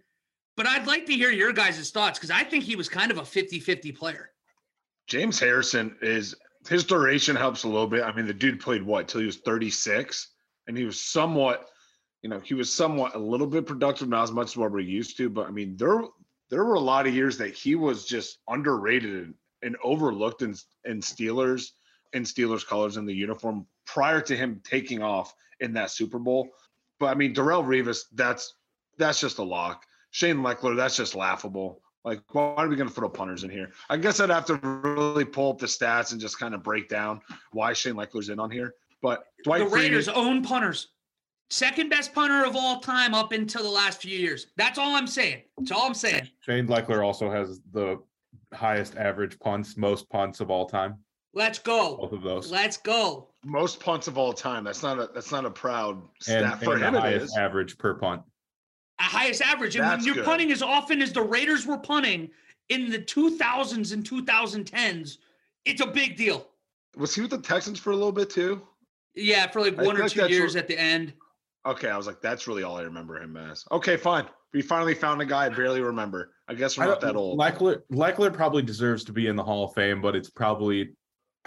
But 0.55 0.67
I'd 0.67 0.87
like 0.87 1.05
to 1.07 1.13
hear 1.13 1.31
your 1.31 1.51
guys' 1.51 1.89
thoughts 1.89 2.19
because 2.19 2.31
I 2.31 2.43
think 2.43 2.63
he 2.63 2.75
was 2.75 2.87
kind 2.87 3.11
of 3.11 3.17
a 3.17 3.25
50 3.25 3.59
50 3.59 3.91
player. 3.91 4.29
James 5.07 5.39
Harrison 5.39 5.95
is 6.01 6.35
his 6.69 6.83
duration 6.83 7.35
helps 7.35 7.63
a 7.63 7.67
little 7.67 7.87
bit. 7.87 8.03
I 8.03 8.13
mean, 8.13 8.25
the 8.25 8.33
dude 8.33 8.59
played 8.59 8.83
what 8.83 9.07
till 9.07 9.19
he 9.19 9.25
was 9.25 9.37
36, 9.37 10.29
and 10.67 10.77
he 10.77 10.85
was 10.85 10.99
somewhat, 10.99 11.67
you 12.21 12.29
know, 12.29 12.39
he 12.39 12.53
was 12.53 12.73
somewhat 12.73 13.15
a 13.15 13.19
little 13.19 13.47
bit 13.47 13.65
productive, 13.65 14.07
not 14.07 14.23
as 14.23 14.31
much 14.31 14.49
as 14.49 14.57
what 14.57 14.71
we're 14.71 14.79
used 14.79 15.17
to. 15.17 15.29
But 15.29 15.47
I 15.47 15.51
mean, 15.51 15.75
there 15.75 16.03
there 16.49 16.63
were 16.63 16.75
a 16.75 16.79
lot 16.79 17.07
of 17.07 17.15
years 17.15 17.37
that 17.39 17.53
he 17.53 17.75
was 17.75 18.05
just 18.05 18.37
underrated 18.47 19.15
and, 19.15 19.33
and 19.63 19.75
overlooked 19.83 20.41
in 20.41 20.55
in 20.85 20.99
Steelers 20.99 21.71
in 22.13 22.23
Steelers 22.23 22.65
colors 22.65 22.97
in 22.97 23.05
the 23.05 23.13
uniform 23.13 23.65
prior 23.85 24.21
to 24.21 24.35
him 24.35 24.61
taking 24.63 25.01
off 25.01 25.33
in 25.59 25.73
that 25.73 25.91
Super 25.91 26.19
Bowl. 26.19 26.49
But 26.99 27.07
I 27.07 27.15
mean, 27.15 27.33
Darrelle 27.33 27.65
Revis, 27.65 28.01
that's 28.13 28.55
that's 28.97 29.19
just 29.19 29.39
a 29.39 29.43
lock. 29.43 29.83
Shane 30.11 30.37
Lechler, 30.37 30.75
that's 30.75 30.95
just 30.95 31.15
laughable. 31.15 31.81
Like, 32.05 32.21
why 32.33 32.53
are 32.55 32.67
we 32.67 32.75
going 32.75 32.89
to 32.89 32.93
throw 32.93 33.09
punters 33.09 33.43
in 33.43 33.49
here? 33.49 33.71
I 33.89 33.97
guess 33.97 34.19
I'd 34.19 34.29
have 34.29 34.45
to 34.45 34.55
really 34.57 35.25
pull 35.25 35.51
up 35.51 35.57
the 35.57 35.65
stats 35.65 36.11
and 36.11 36.19
just 36.19 36.37
kind 36.37 36.53
of 36.53 36.61
break 36.61 36.89
down 36.89 37.21
why 37.51 37.73
Shane 37.73 37.95
Lechler's 37.95 38.29
in 38.29 38.39
on 38.39 38.51
here. 38.51 38.75
But 39.01 39.25
Dwight 39.43 39.69
the 39.69 39.75
Raiders 39.75 40.07
Freeney, 40.07 40.17
own 40.17 40.43
punters. 40.43 40.89
Second 41.49 41.89
best 41.89 42.13
punter 42.13 42.45
of 42.45 42.55
all 42.55 42.79
time 42.79 43.13
up 43.13 43.31
until 43.31 43.63
the 43.63 43.69
last 43.69 44.01
few 44.01 44.17
years. 44.17 44.47
That's 44.57 44.77
all 44.77 44.95
I'm 44.95 45.07
saying. 45.07 45.43
That's 45.57 45.71
all 45.71 45.85
I'm 45.85 45.93
saying. 45.93 46.29
Shane 46.41 46.67
Lechler 46.67 47.05
also 47.05 47.29
has 47.29 47.61
the 47.71 47.99
highest 48.53 48.95
average 48.97 49.39
punts, 49.39 49.77
most 49.77 50.09
punts 50.09 50.39
of 50.39 50.49
all 50.49 50.65
time. 50.65 50.97
Let's 51.33 51.57
go. 51.59 51.97
Both 51.97 52.11
of 52.11 52.21
those. 52.21 52.51
Let's 52.51 52.77
go. 52.77 53.29
most 53.43 53.79
punts 53.79 54.07
of 54.07 54.17
all 54.17 54.33
time. 54.33 54.63
That's 54.63 54.83
not 54.83 54.99
a 54.99 55.09
that's 55.13 55.31
not 55.31 55.45
a 55.45 55.49
proud 55.49 56.01
and, 56.27 56.53
for 56.61 56.75
and 56.75 56.83
him. 56.83 56.93
the 56.93 57.01
highest 57.01 57.25
is. 57.25 57.37
average 57.37 57.77
per 57.77 57.95
punt. 57.95 58.21
A 58.99 59.03
highest 59.03 59.41
average. 59.41 59.75
And 59.75 59.87
when 59.87 60.03
you're 60.03 60.15
good. 60.15 60.25
punting 60.25 60.51
as 60.51 60.61
often 60.61 61.01
as 61.01 61.11
the 61.11 61.23
Raiders 61.23 61.65
were 61.65 61.79
punting 61.79 62.29
in 62.69 62.89
the 62.91 62.99
2000s 62.99 63.93
and 63.93 64.07
2010s, 64.07 65.17
it's 65.65 65.81
a 65.81 65.87
big 65.87 66.15
deal. 66.15 66.47
Was 66.95 67.15
he 67.15 67.21
with 67.21 67.31
the 67.31 67.39
Texans 67.39 67.79
for 67.79 67.89
a 67.91 67.95
little 67.95 68.11
bit 68.11 68.29
too? 68.29 68.61
Yeah, 69.15 69.47
for 69.47 69.61
like 69.61 69.77
I 69.79 69.83
one 69.83 69.95
or 69.97 70.07
think 70.07 70.27
two 70.27 70.33
years 70.33 70.53
what- 70.53 70.61
at 70.61 70.67
the 70.67 70.77
end. 70.79 71.13
Okay, 71.65 71.89
I 71.89 71.95
was 71.95 72.07
like, 72.07 72.21
that's 72.21 72.47
really 72.47 72.63
all 72.63 72.77
I 72.77 72.81
remember 72.81 73.21
him 73.21 73.37
as. 73.37 73.63
Okay, 73.71 73.95
fine. 73.95 74.25
We 74.53 74.61
finally 74.61 74.93
found 74.93 75.21
a 75.21 75.25
guy 75.25 75.45
I 75.45 75.49
barely 75.49 75.81
remember. 75.81 76.31
I 76.47 76.53
guess 76.53 76.77
we're 76.77 76.85
not 76.85 77.01
that 77.01 77.15
old. 77.15 77.39
Lechler, 77.39 77.81
Lechler 77.91 78.33
probably 78.33 78.61
deserves 78.61 79.03
to 79.05 79.13
be 79.13 79.27
in 79.27 79.35
the 79.35 79.43
Hall 79.43 79.65
of 79.65 79.73
Fame, 79.73 80.01
but 80.01 80.15
it's 80.15 80.29
probably 80.29 80.93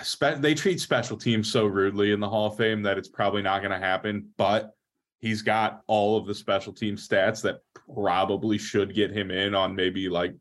spe- 0.00 0.38
they 0.38 0.54
treat 0.54 0.80
special 0.80 1.16
teams 1.16 1.50
so 1.52 1.66
rudely 1.66 2.12
in 2.12 2.20
the 2.20 2.28
Hall 2.28 2.46
of 2.46 2.56
Fame 2.56 2.82
that 2.82 2.96
it's 2.96 3.08
probably 3.08 3.42
not 3.42 3.60
going 3.60 3.72
to 3.72 3.78
happen. 3.78 4.28
But 4.38 4.74
he's 5.18 5.42
got 5.42 5.82
all 5.86 6.16
of 6.16 6.26
the 6.26 6.34
special 6.34 6.72
team 6.72 6.96
stats 6.96 7.42
that 7.42 7.60
probably 7.94 8.58
should 8.58 8.94
get 8.94 9.10
him 9.10 9.30
in 9.30 9.54
on 9.54 9.74
maybe 9.76 10.08
like 10.08 10.34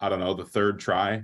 I 0.00 0.08
don't 0.08 0.20
know 0.20 0.34
the 0.34 0.44
third 0.44 0.80
try. 0.80 1.22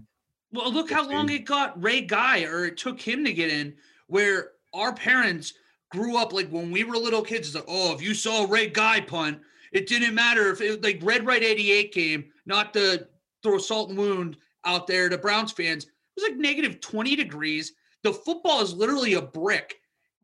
Well, 0.53 0.73
look 0.73 0.91
how 0.91 1.09
long 1.09 1.29
it 1.31 1.45
got 1.45 1.83
Ray 1.83 2.03
Guy, 2.03 2.45
or 2.45 2.65
it 2.65 2.77
took 2.77 3.01
him 3.01 3.25
to 3.25 3.33
get 3.33 3.51
in, 3.51 3.75
where 4.07 4.53
our 4.73 4.95
parents 4.95 5.55
grew 5.91 6.17
up 6.17 6.33
like 6.33 6.49
when 6.51 6.71
we 6.71 6.85
were 6.85 6.97
little 6.97 7.23
kids. 7.23 7.49
It's 7.49 7.57
like, 7.57 7.65
oh, 7.69 7.95
if 7.95 8.03
you 8.03 8.15
saw 8.15 8.47
Ray 8.49 8.69
Guy 8.69 9.01
punt, 9.01 9.41
it 9.73 9.87
didn't 9.87 10.15
matter 10.15 10.51
if 10.51 10.61
it 10.61 10.83
like 10.83 11.01
Red 11.03 11.27
Right 11.27 11.43
88 11.43 11.93
game, 11.93 12.25
not 12.47 12.73
to 12.75 13.07
throw 13.43 13.59
salt 13.59 13.91
and 13.91 13.99
wound 13.99 14.37
out 14.65 14.87
there 14.87 15.09
to 15.09 15.19
Browns 15.19 15.53
fans. 15.53 15.85
It 15.85 15.91
was 16.17 16.31
like 16.31 16.39
negative 16.39 16.81
20 16.81 17.17
degrees. 17.17 17.73
The 18.03 18.13
football 18.13 18.61
is 18.61 18.75
literally 18.75 19.15
a 19.15 19.23
brick. 19.23 19.77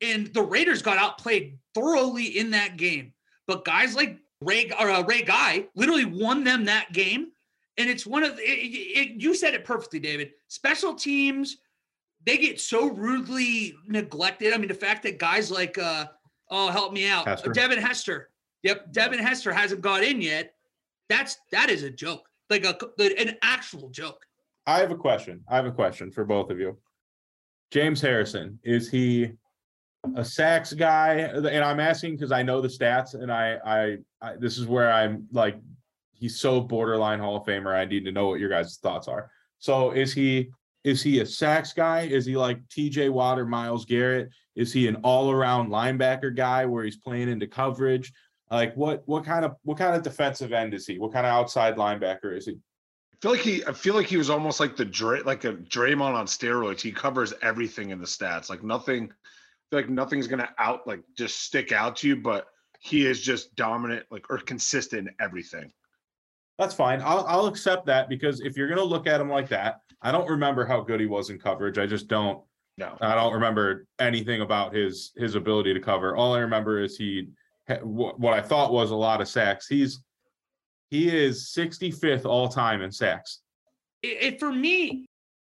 And 0.02 0.26
the 0.35 0.42
Raiders 0.42 0.83
got 0.83 0.99
outplayed 0.99 1.59
thoroughly 1.75 2.38
in 2.38 2.50
that 2.50 2.76
game. 2.76 3.12
But 3.47 3.64
guys 3.64 3.94
like 3.94 4.18
Ray 4.40 4.71
or 4.78 4.90
uh, 4.90 5.02
Ray 5.02 5.23
Guy 5.23 5.66
literally 5.75 6.04
won 6.04 6.44
them 6.44 6.64
that 6.64 6.92
game. 6.92 7.28
And 7.76 7.88
it's 7.88 8.06
one 8.06 8.23
of 8.23 8.38
it, 8.38 8.42
it, 8.42 9.23
you 9.23 9.35
said 9.35 9.54
it 9.54 9.64
perfectly, 9.64 9.99
David. 9.99 10.33
Special 10.49 10.94
teams, 10.94 11.59
they 12.26 12.38
get 12.38 12.61
so 12.61 12.88
rudely 12.88 13.75
neglected. 13.87 14.52
I 14.52 14.59
mean, 14.59 14.69
the 14.69 14.75
fact 14.75 15.02
that 15.02 15.19
guys 15.19 15.50
like, 15.50 15.78
uh, 15.78 16.07
oh, 16.50 16.71
help 16.71 16.93
me 16.93 17.09
out, 17.09 17.26
Hester. 17.26 17.52
Devin 17.52 17.78
Hester. 17.78 18.31
Yep, 18.62 18.93
Devin 18.93 19.19
Hester 19.19 19.52
hasn't 19.52 19.83
got 19.83 20.02
in 20.02 20.21
yet. 20.21 20.54
That's 21.09 21.37
that 21.52 21.69
is 21.69 21.83
a 21.83 21.90
joke, 21.90 22.28
like 22.49 22.64
a 22.64 22.76
an 22.99 23.37
actual 23.43 23.90
joke. 23.90 24.25
I 24.66 24.78
have 24.78 24.90
a 24.90 24.97
question. 24.97 25.45
I 25.49 25.57
have 25.57 25.66
a 25.66 25.73
question 25.73 26.11
for 26.11 26.25
both 26.25 26.50
of 26.50 26.59
you. 26.59 26.78
James 27.71 28.00
Harrison, 28.00 28.59
is 28.62 28.88
he 28.88 29.33
a 30.16 30.25
sacks 30.25 30.73
guy? 30.73 31.14
And 31.16 31.47
I'm 31.47 31.81
asking 31.81 32.16
because 32.16 32.33
I 32.33 32.43
know 32.43 32.61
the 32.61 32.69
stats, 32.69 33.14
and 33.14 33.33
I, 33.33 33.59
I, 33.64 33.97
I, 34.23 34.37
this 34.37 34.59
is 34.59 34.66
where 34.66 34.93
I'm 34.93 35.26
like, 35.33 35.57
he's 36.12 36.38
so 36.38 36.61
borderline 36.61 37.19
Hall 37.19 37.37
of 37.37 37.45
Famer. 37.45 37.75
I 37.75 37.85
need 37.85 38.04
to 38.04 38.12
know 38.12 38.28
what 38.28 38.40
your 38.40 38.49
guys' 38.49 38.78
thoughts 38.81 39.09
are. 39.09 39.31
So, 39.59 39.90
is 39.90 40.12
he, 40.12 40.50
is 40.85 41.03
he 41.03 41.21
a 41.21 41.26
sacks 41.26 41.73
guy? 41.73 42.03
Is 42.03 42.26
he 42.26 42.37
like 42.37 42.61
T.J. 42.69 43.09
Watt 43.09 43.38
or 43.38 43.47
Myles 43.47 43.87
Garrett? 43.87 44.31
Is 44.55 44.73
he 44.73 44.87
an 44.87 44.97
all-around 44.97 45.71
linebacker 45.71 46.35
guy 46.35 46.67
where 46.67 46.85
he's 46.85 46.99
playing 46.99 47.31
into 47.31 47.47
coverage? 47.47 48.12
Like, 48.50 48.76
what, 48.76 49.03
what 49.07 49.25
kind 49.25 49.45
of, 49.45 49.57
what 49.62 49.79
kind 49.79 49.97
of 49.97 50.03
defensive 50.03 50.53
end 50.53 50.75
is 50.75 50.87
he? 50.87 50.99
What 50.99 51.12
kind 51.12 51.26
of 51.26 51.33
outside 51.33 51.76
linebacker 51.76 52.37
is 52.37 52.47
he? 52.47 52.53
I 52.53 53.17
feel 53.23 53.31
like 53.31 53.41
he 53.41 53.64
I 53.64 53.73
feel 53.73 53.95
like 53.95 54.07
he 54.07 54.19
was 54.19 54.29
almost 54.29 54.61
like 54.61 54.76
the 54.76 54.85
Dray, 54.85 55.23
like 55.23 55.45
a 55.45 55.55
Draymond 55.55 56.14
on 56.14 56.26
steroids. 56.26 56.83
He 56.83 56.93
covers 56.93 57.33
everything 57.41 57.88
in 57.88 57.99
the 57.99 58.07
stats. 58.07 58.50
Like 58.50 58.62
nothing 58.62 59.05
I 59.05 59.64
feel 59.71 59.81
like 59.81 59.88
nothing's 59.88 60.26
gonna 60.26 60.50
out 60.59 60.87
like 60.87 61.03
just 61.17 61.41
stick 61.41 61.73
out 61.73 61.97
to 61.97 62.09
you, 62.09 62.17
but 62.17 62.49
he 62.81 63.07
is 63.07 63.23
just 63.23 63.55
dominant, 63.57 64.05
like 64.11 64.29
or 64.29 64.38
consistent 64.38 65.09
in 65.09 65.14
everything. 65.21 65.73
That's 66.59 66.75
fine. 66.75 67.00
I'll 67.03 67.25
I'll 67.26 67.47
accept 67.47 67.87
that 67.87 68.11
because 68.11 68.41
if 68.41 68.59
you're 68.59 68.69
gonna 68.69 68.83
look 68.83 69.07
at 69.07 69.23
him 69.23 69.31
like 69.31 69.49
that, 69.49 69.81
I 70.04 70.12
don't 70.12 70.28
remember 70.28 70.66
how 70.66 70.82
good 70.82 71.00
he 71.00 71.06
was 71.06 71.30
in 71.30 71.38
coverage. 71.38 71.78
I 71.78 71.87
just 71.87 72.06
don't. 72.08 72.40
No. 72.76 72.96
I 73.00 73.14
don't 73.14 73.32
remember 73.32 73.87
anything 73.99 74.42
about 74.42 74.75
his 74.75 75.12
his 75.16 75.34
ability 75.34 75.73
to 75.75 75.80
cover. 75.80 76.14
All 76.14 76.34
I 76.34 76.40
remember 76.40 76.80
is 76.82 76.96
he 76.96 77.28
what 77.82 78.34
I 78.34 78.42
thought 78.42 78.73
was 78.73 78.90
a 78.90 78.96
lot 78.96 79.20
of 79.23 79.28
sacks. 79.28 79.66
He's 79.66 80.00
he 80.90 81.08
is 81.08 81.50
65th 81.56 82.26
all 82.26 82.49
time 82.49 82.82
in 82.82 82.92
sacks. 82.92 83.40
It, 84.02 84.34
it- 84.34 84.38
for 84.40 84.52
me, 84.52 85.06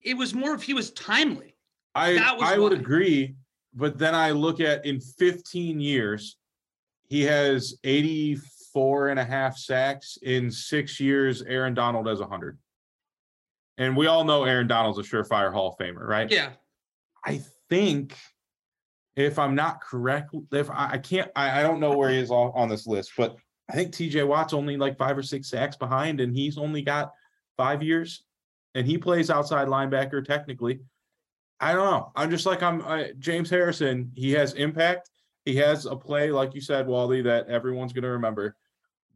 it 0.02 0.14
was 0.14 0.34
more 0.34 0.54
if 0.54 0.62
he 0.64 0.74
was 0.74 0.90
timely. 0.90 1.54
I 1.94 2.14
That 2.14 2.36
was 2.36 2.50
I 2.50 2.58
would 2.58 2.72
why. 2.72 2.78
agree, 2.78 3.34
but 3.74 3.98
then 3.98 4.14
I 4.14 4.30
look 4.32 4.60
at 4.60 4.84
in 4.84 5.00
15 5.00 5.78
years, 5.78 6.36
he 7.08 7.22
has 7.22 7.76
84 7.84 9.08
and 9.08 9.20
a 9.20 9.24
half 9.24 9.56
sacks. 9.58 10.16
In 10.22 10.50
six 10.50 10.98
years, 11.00 11.42
Aaron 11.42 11.74
Donald 11.74 12.06
has 12.08 12.18
100. 12.20 12.58
And 13.80 13.96
we 13.96 14.08
all 14.08 14.24
know 14.24 14.44
Aaron 14.44 14.66
Donald's 14.66 14.98
a 14.98 15.02
surefire 15.02 15.50
Hall 15.50 15.68
of 15.68 15.78
Famer, 15.78 16.06
right? 16.06 16.30
Yeah, 16.30 16.50
I 17.24 17.40
think, 17.70 18.14
if 19.16 19.38
I'm 19.38 19.54
not 19.54 19.80
correct, 19.80 20.34
if 20.52 20.70
I, 20.70 20.90
I 20.92 20.98
can't, 20.98 21.30
I, 21.34 21.60
I 21.60 21.62
don't 21.62 21.80
know 21.80 21.96
where 21.96 22.10
he 22.10 22.18
is 22.18 22.30
on, 22.30 22.52
on 22.54 22.68
this 22.68 22.86
list, 22.86 23.12
but 23.16 23.36
I 23.70 23.72
think 23.72 23.92
TJ 23.92 24.26
Watt's 24.28 24.52
only 24.52 24.76
like 24.76 24.98
five 24.98 25.16
or 25.16 25.22
six 25.22 25.48
sacks 25.48 25.76
behind, 25.76 26.20
and 26.20 26.36
he's 26.36 26.58
only 26.58 26.82
got 26.82 27.12
five 27.56 27.82
years, 27.82 28.22
and 28.74 28.86
he 28.86 28.98
plays 28.98 29.30
outside 29.30 29.66
linebacker 29.66 30.22
technically. 30.22 30.80
I 31.58 31.72
don't 31.72 31.90
know. 31.90 32.12
I'm 32.14 32.30
just 32.30 32.44
like 32.44 32.62
I'm 32.62 32.82
I, 32.82 33.12
James 33.18 33.48
Harrison. 33.48 34.12
He 34.14 34.32
has 34.32 34.52
impact. 34.54 35.08
He 35.46 35.56
has 35.56 35.86
a 35.86 35.96
play, 35.96 36.30
like 36.30 36.54
you 36.54 36.60
said, 36.60 36.86
Wally, 36.86 37.22
that 37.22 37.48
everyone's 37.48 37.94
going 37.94 38.04
to 38.04 38.10
remember. 38.10 38.56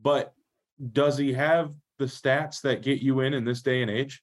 But 0.00 0.33
does 0.92 1.18
he 1.18 1.35
have 1.35 1.75
the 1.99 2.06
stats 2.06 2.62
that 2.62 2.80
get 2.80 3.00
you 3.00 3.21
in 3.21 3.35
in 3.35 3.44
this 3.44 3.61
day 3.61 3.83
and 3.83 3.90
age? 3.90 4.23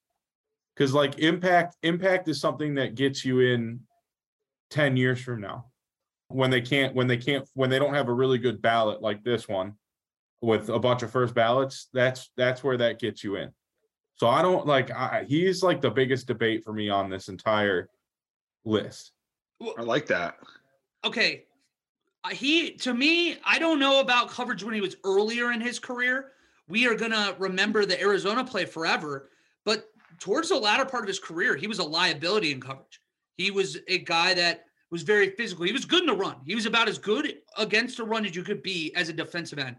Because 0.81 0.95
like 0.95 1.19
impact, 1.19 1.77
impact 1.83 2.27
is 2.27 2.41
something 2.41 2.73
that 2.73 2.95
gets 2.95 3.23
you 3.23 3.39
in 3.41 3.81
ten 4.71 4.97
years 4.97 5.21
from 5.21 5.39
now, 5.39 5.65
when 6.29 6.49
they 6.49 6.59
can't, 6.59 6.95
when 6.95 7.05
they 7.05 7.17
can't, 7.17 7.47
when 7.53 7.69
they 7.69 7.77
don't 7.77 7.93
have 7.93 8.07
a 8.07 8.13
really 8.13 8.39
good 8.39 8.63
ballot 8.63 8.99
like 8.99 9.23
this 9.23 9.47
one, 9.47 9.73
with 10.41 10.69
a 10.69 10.79
bunch 10.79 11.03
of 11.03 11.11
first 11.11 11.35
ballots. 11.35 11.87
That's 11.93 12.31
that's 12.35 12.63
where 12.63 12.77
that 12.77 12.97
gets 12.97 13.23
you 13.23 13.35
in. 13.35 13.51
So 14.15 14.27
I 14.27 14.41
don't 14.41 14.65
like. 14.65 14.89
I, 14.89 15.23
he's 15.27 15.61
like 15.61 15.81
the 15.81 15.91
biggest 15.91 16.25
debate 16.25 16.63
for 16.63 16.73
me 16.73 16.89
on 16.89 17.11
this 17.11 17.27
entire 17.27 17.87
list. 18.65 19.11
I 19.77 19.83
like 19.83 20.07
that. 20.07 20.37
okay. 21.05 21.43
Uh, 22.23 22.29
He 22.29 22.71
to 22.77 22.91
me, 22.95 23.37
I 23.45 23.59
don't 23.59 23.77
know 23.77 23.99
about 23.99 24.29
coverage 24.29 24.63
when 24.63 24.73
he 24.73 24.81
was 24.81 24.95
earlier 25.03 25.51
in 25.51 25.61
his 25.61 25.77
career. 25.77 26.31
We 26.67 26.87
are 26.87 26.95
gonna 26.95 27.35
remember 27.37 27.85
the 27.85 28.01
Arizona 28.01 28.43
play 28.43 28.65
forever, 28.65 29.29
but 29.63 29.90
towards 30.21 30.49
the 30.49 30.55
latter 30.55 30.85
part 30.85 31.03
of 31.03 31.07
his 31.07 31.19
career, 31.19 31.55
he 31.55 31.67
was 31.67 31.79
a 31.79 31.83
liability 31.83 32.51
in 32.51 32.61
coverage. 32.61 33.01
He 33.37 33.51
was 33.51 33.77
a 33.89 33.97
guy 33.97 34.33
that 34.35 34.65
was 34.89 35.03
very 35.03 35.31
physical. 35.31 35.65
He 35.65 35.73
was 35.73 35.85
good 35.85 36.01
in 36.01 36.07
the 36.07 36.13
run. 36.13 36.37
He 36.45 36.55
was 36.55 36.65
about 36.65 36.87
as 36.87 36.97
good 36.97 37.37
against 37.57 37.97
the 37.97 38.03
run 38.03 38.25
as 38.25 38.35
you 38.35 38.43
could 38.43 38.63
be 38.63 38.93
as 38.95 39.09
a 39.09 39.13
defensive 39.13 39.59
end. 39.59 39.75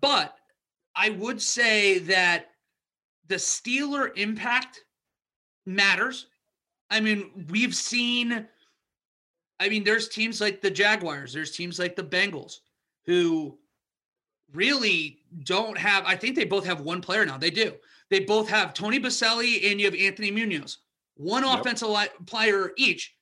But 0.00 0.34
I 0.94 1.10
would 1.10 1.40
say 1.40 1.98
that 2.00 2.50
the 3.28 3.36
Steeler 3.36 4.10
impact 4.16 4.84
matters. 5.64 6.26
I 6.90 7.00
mean, 7.00 7.46
we've 7.48 7.74
seen 7.74 8.48
I 9.60 9.68
mean, 9.68 9.84
there's 9.84 10.08
teams 10.08 10.40
like 10.40 10.60
the 10.60 10.70
Jaguars, 10.70 11.32
there's 11.32 11.50
teams 11.50 11.78
like 11.78 11.96
the 11.96 12.02
Bengals 12.02 12.58
who 13.06 13.58
really 14.52 15.18
don't 15.44 15.76
have, 15.76 16.04
I 16.06 16.16
think 16.16 16.36
they 16.36 16.44
both 16.44 16.64
have 16.64 16.80
one 16.80 17.00
player 17.00 17.26
now. 17.26 17.38
They 17.38 17.50
do. 17.50 17.74
They 18.10 18.20
both 18.20 18.48
have 18.48 18.74
Tony 18.74 18.98
Boselli 18.98 19.70
and 19.70 19.80
you 19.80 19.86
have 19.86 19.94
Anthony 19.94 20.30
Munoz, 20.30 20.78
one 21.16 21.44
Yep. 21.44 21.60
offensive 21.60 21.88
li- 21.88 22.06
player 22.26 22.72
each. 22.76 23.14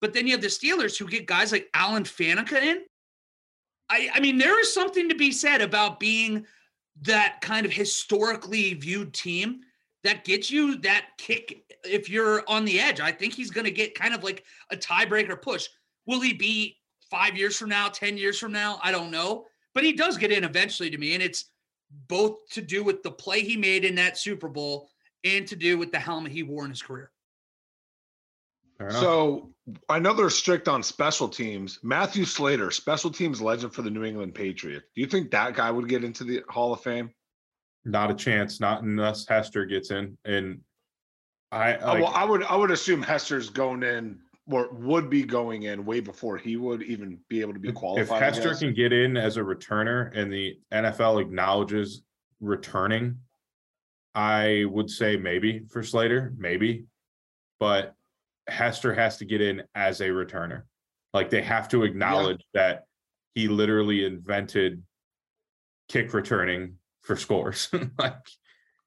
But 0.00 0.12
then 0.12 0.26
you 0.26 0.32
have 0.32 0.42
the 0.42 0.48
Steelers 0.48 0.98
who 0.98 1.06
get 1.06 1.26
guys 1.26 1.52
like 1.52 1.68
Alan 1.74 2.04
Faneca 2.04 2.60
in. 2.60 2.82
I, 3.88 4.10
I 4.14 4.20
mean, 4.20 4.38
there 4.38 4.58
is 4.60 4.72
something 4.72 5.08
to 5.08 5.14
be 5.14 5.30
said 5.30 5.60
about 5.62 6.00
being 6.00 6.46
that 7.02 7.40
kind 7.40 7.64
of 7.66 7.72
historically 7.72 8.74
viewed 8.74 9.12
team 9.12 9.60
that 10.02 10.24
gets 10.24 10.50
you 10.50 10.76
that 10.78 11.06
kick 11.18 11.62
if 11.84 12.08
you're 12.08 12.42
on 12.48 12.64
the 12.64 12.80
edge. 12.80 13.00
I 13.00 13.12
think 13.12 13.34
he's 13.34 13.50
going 13.50 13.64
to 13.64 13.70
get 13.70 13.94
kind 13.94 14.14
of 14.14 14.22
like 14.22 14.44
a 14.70 14.76
tiebreaker 14.76 15.40
push. 15.40 15.68
Will 16.06 16.20
he 16.20 16.32
be 16.32 16.76
five 17.10 17.36
years 17.36 17.56
from 17.56 17.68
now, 17.70 17.88
10 17.88 18.16
years 18.18 18.38
from 18.38 18.52
now? 18.52 18.78
I 18.82 18.90
don't 18.90 19.10
know. 19.10 19.46
But 19.74 19.84
he 19.84 19.92
does 19.92 20.18
get 20.18 20.32
in 20.32 20.44
eventually 20.44 20.90
to 20.90 20.98
me. 20.98 21.14
And 21.14 21.22
it's 21.22 21.46
both 22.08 22.48
to 22.50 22.62
do 22.62 22.84
with 22.84 23.02
the 23.02 23.10
play 23.10 23.42
he 23.42 23.56
made 23.56 23.84
in 23.84 23.94
that 23.96 24.18
Super 24.18 24.48
Bowl 24.48 24.88
and 25.24 25.46
to 25.46 25.56
do 25.56 25.78
with 25.78 25.92
the 25.92 25.98
helmet 25.98 26.32
he 26.32 26.42
wore 26.42 26.64
in 26.64 26.70
his 26.70 26.82
career. 26.82 27.10
So 28.90 29.50
I 29.88 29.98
know 29.98 30.12
they're 30.12 30.28
strict 30.28 30.68
on 30.68 30.82
special 30.82 31.28
teams. 31.28 31.78
Matthew 31.82 32.24
Slater, 32.24 32.70
special 32.70 33.10
teams 33.10 33.40
legend 33.40 33.72
for 33.72 33.82
the 33.82 33.90
New 33.90 34.04
England 34.04 34.34
Patriots. 34.34 34.84
Do 34.94 35.00
you 35.00 35.06
think 35.06 35.30
that 35.30 35.54
guy 35.54 35.70
would 35.70 35.88
get 35.88 36.04
into 36.04 36.24
the 36.24 36.42
Hall 36.48 36.72
of 36.72 36.80
Fame? 36.80 37.10
Not 37.84 38.10
a 38.10 38.14
chance. 38.14 38.60
Not 38.60 38.82
unless 38.82 39.26
Hester 39.26 39.64
gets 39.64 39.90
in. 39.90 40.18
And 40.24 40.60
I, 41.52 41.76
oh, 41.76 41.86
like, 41.86 42.02
well, 42.02 42.12
I 42.14 42.24
would 42.24 42.42
I 42.42 42.56
would 42.56 42.72
assume 42.72 43.00
Hester's 43.00 43.48
going 43.48 43.82
in 43.84 44.18
or 44.50 44.68
would 44.72 45.08
be 45.08 45.22
going 45.22 45.62
in 45.64 45.84
way 45.84 46.00
before 46.00 46.36
he 46.36 46.56
would 46.56 46.82
even 46.82 47.18
be 47.28 47.40
able 47.40 47.54
to 47.54 47.58
be 47.58 47.72
qualified. 47.72 48.22
If 48.22 48.36
Hester 48.36 48.54
can 48.54 48.74
get 48.74 48.92
in 48.92 49.16
as 49.16 49.36
a 49.36 49.40
returner 49.40 50.14
and 50.16 50.32
the 50.32 50.58
NFL 50.72 51.20
acknowledges 51.20 52.02
returning, 52.40 53.16
I 54.14 54.64
would 54.68 54.90
say 54.90 55.16
maybe 55.16 55.64
for 55.70 55.82
Slater, 55.82 56.34
maybe. 56.36 56.84
But 57.58 57.94
Hester 58.48 58.92
has 58.94 59.16
to 59.18 59.24
get 59.24 59.40
in 59.40 59.62
as 59.74 60.00
a 60.00 60.08
returner. 60.08 60.62
Like 61.14 61.30
they 61.30 61.42
have 61.42 61.68
to 61.70 61.84
acknowledge 61.84 62.44
yeah. 62.52 62.60
that 62.60 62.84
he 63.34 63.48
literally 63.48 64.04
invented 64.04 64.82
kick 65.88 66.12
returning 66.12 66.74
for 67.00 67.16
scores. 67.16 67.68
like 67.98 68.14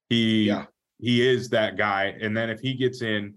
he 0.10 0.46
yeah. 0.46 0.66
he 1.00 1.28
is 1.28 1.50
that 1.50 1.78
guy. 1.78 2.16
And 2.22 2.38
then 2.38 2.50
if 2.50 2.60
he 2.60 2.76
gets 2.76 3.02
in, 3.02 3.36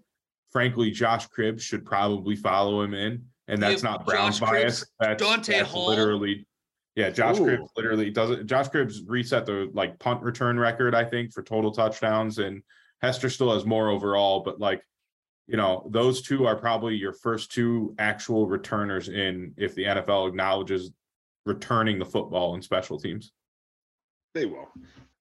frankly, 0.50 0.90
Josh 0.90 1.28
Cribbs 1.28 1.61
should 1.61 1.85
probably 1.85 2.37
follow 2.37 2.83
him 2.83 2.95
in. 2.95 3.25
And 3.49 3.61
that's 3.61 3.83
not 3.83 4.07
Brown's 4.07 4.38
Josh 4.38 4.49
bias. 4.49 4.80
Cribbs, 4.80 4.87
that's, 5.00 5.23
Dante 5.23 5.59
that's 5.59 5.71
Hall. 5.71 5.88
literally 5.88 6.47
yeah, 6.97 7.11
Josh 7.11 7.38
Ooh. 7.38 7.47
Cribbs 7.47 7.69
literally 7.76 8.11
doesn't 8.11 8.47
Josh 8.47 8.69
Cribbs 8.69 9.00
reset 9.07 9.47
the 9.47 9.71
like 9.73 9.99
punt 9.99 10.23
return 10.23 10.59
record, 10.59 10.95
I 10.95 11.04
think, 11.04 11.33
for 11.33 11.42
total 11.42 11.71
touchdowns. 11.71 12.38
And 12.38 12.62
Hester 13.00 13.30
still 13.30 13.52
has 13.54 13.64
more 13.64 13.88
overall, 13.88 14.40
but 14.40 14.61
like 14.61 14.83
you 15.47 15.57
know, 15.57 15.88
those 15.90 16.23
two 16.23 16.47
are 16.47 16.57
probably 16.57 16.95
your 16.95 17.12
first 17.12 17.50
two 17.50 17.95
actual 17.99 18.47
returners 18.47 19.09
in 19.09 19.52
if 19.57 19.75
the 19.75 19.85
NFL 19.85 20.28
acknowledges 20.28 20.90
returning 21.47 21.99
the 21.99 22.04
football 22.04 22.54
in 22.54 22.62
special 22.62 23.00
teams. 23.00 23.33
They 24.35 24.47
will. 24.47 24.69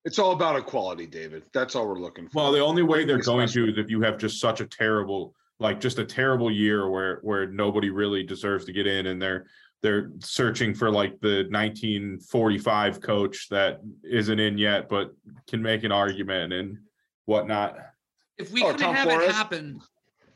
It's 0.09 0.19
all 0.19 0.31
about 0.31 0.55
equality, 0.57 1.05
David. 1.05 1.43
That's 1.53 1.75
all 1.75 1.87
we're 1.87 1.99
looking 1.99 2.27
for. 2.27 2.41
Well, 2.41 2.51
the 2.51 2.59
only 2.59 2.81
way 2.81 3.05
they're 3.05 3.19
going 3.19 3.47
to 3.49 3.69
is 3.69 3.77
if 3.77 3.91
you 3.91 4.01
have 4.01 4.17
just 4.17 4.41
such 4.41 4.59
a 4.59 4.65
terrible, 4.65 5.35
like 5.59 5.79
just 5.79 5.99
a 5.99 6.05
terrible 6.05 6.51
year 6.51 6.89
where 6.89 7.19
where 7.21 7.45
nobody 7.45 7.91
really 7.91 8.23
deserves 8.23 8.65
to 8.65 8.73
get 8.73 8.87
in 8.87 9.05
and 9.05 9.21
they're 9.21 9.45
they're 9.81 10.11
searching 10.19 10.73
for 10.73 10.89
like 10.89 11.19
the 11.21 11.47
1945 11.51 13.01
coach 13.01 13.47
that 13.49 13.81
isn't 14.03 14.39
in 14.39 14.57
yet 14.57 14.89
but 14.89 15.13
can 15.47 15.61
make 15.61 15.83
an 15.83 15.91
argument 15.91 16.53
and 16.53 16.79
whatnot. 17.25 17.77
If 18.37 18.51
we 18.51 18.63
oh, 18.63 18.71
could 18.71 18.81
have 18.81 19.07
Forrest. 19.07 19.29
it 19.29 19.35
happen 19.35 19.81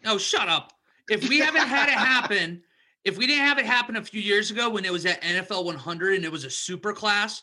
no, 0.04 0.18
shut 0.18 0.50
up. 0.50 0.74
If 1.10 1.28
we 1.28 1.40
haven't 1.40 1.68
had 1.68 1.90
it 1.90 1.96
happen, 1.96 2.62
if 3.04 3.18
we 3.18 3.28
didn't 3.28 3.46
have 3.46 3.58
it 3.58 3.66
happen 3.66 3.96
a 3.96 4.04
few 4.04 4.22
years 4.22 4.52
ago 4.52 4.70
when 4.70 4.86
it 4.86 4.92
was 4.92 5.06
at 5.06 5.22
NFL 5.22 5.66
100 5.66 6.16
and 6.16 6.26
it 6.26 6.32
was 6.32 6.46
a 6.46 6.50
super 6.50 6.94
class, 6.94 7.42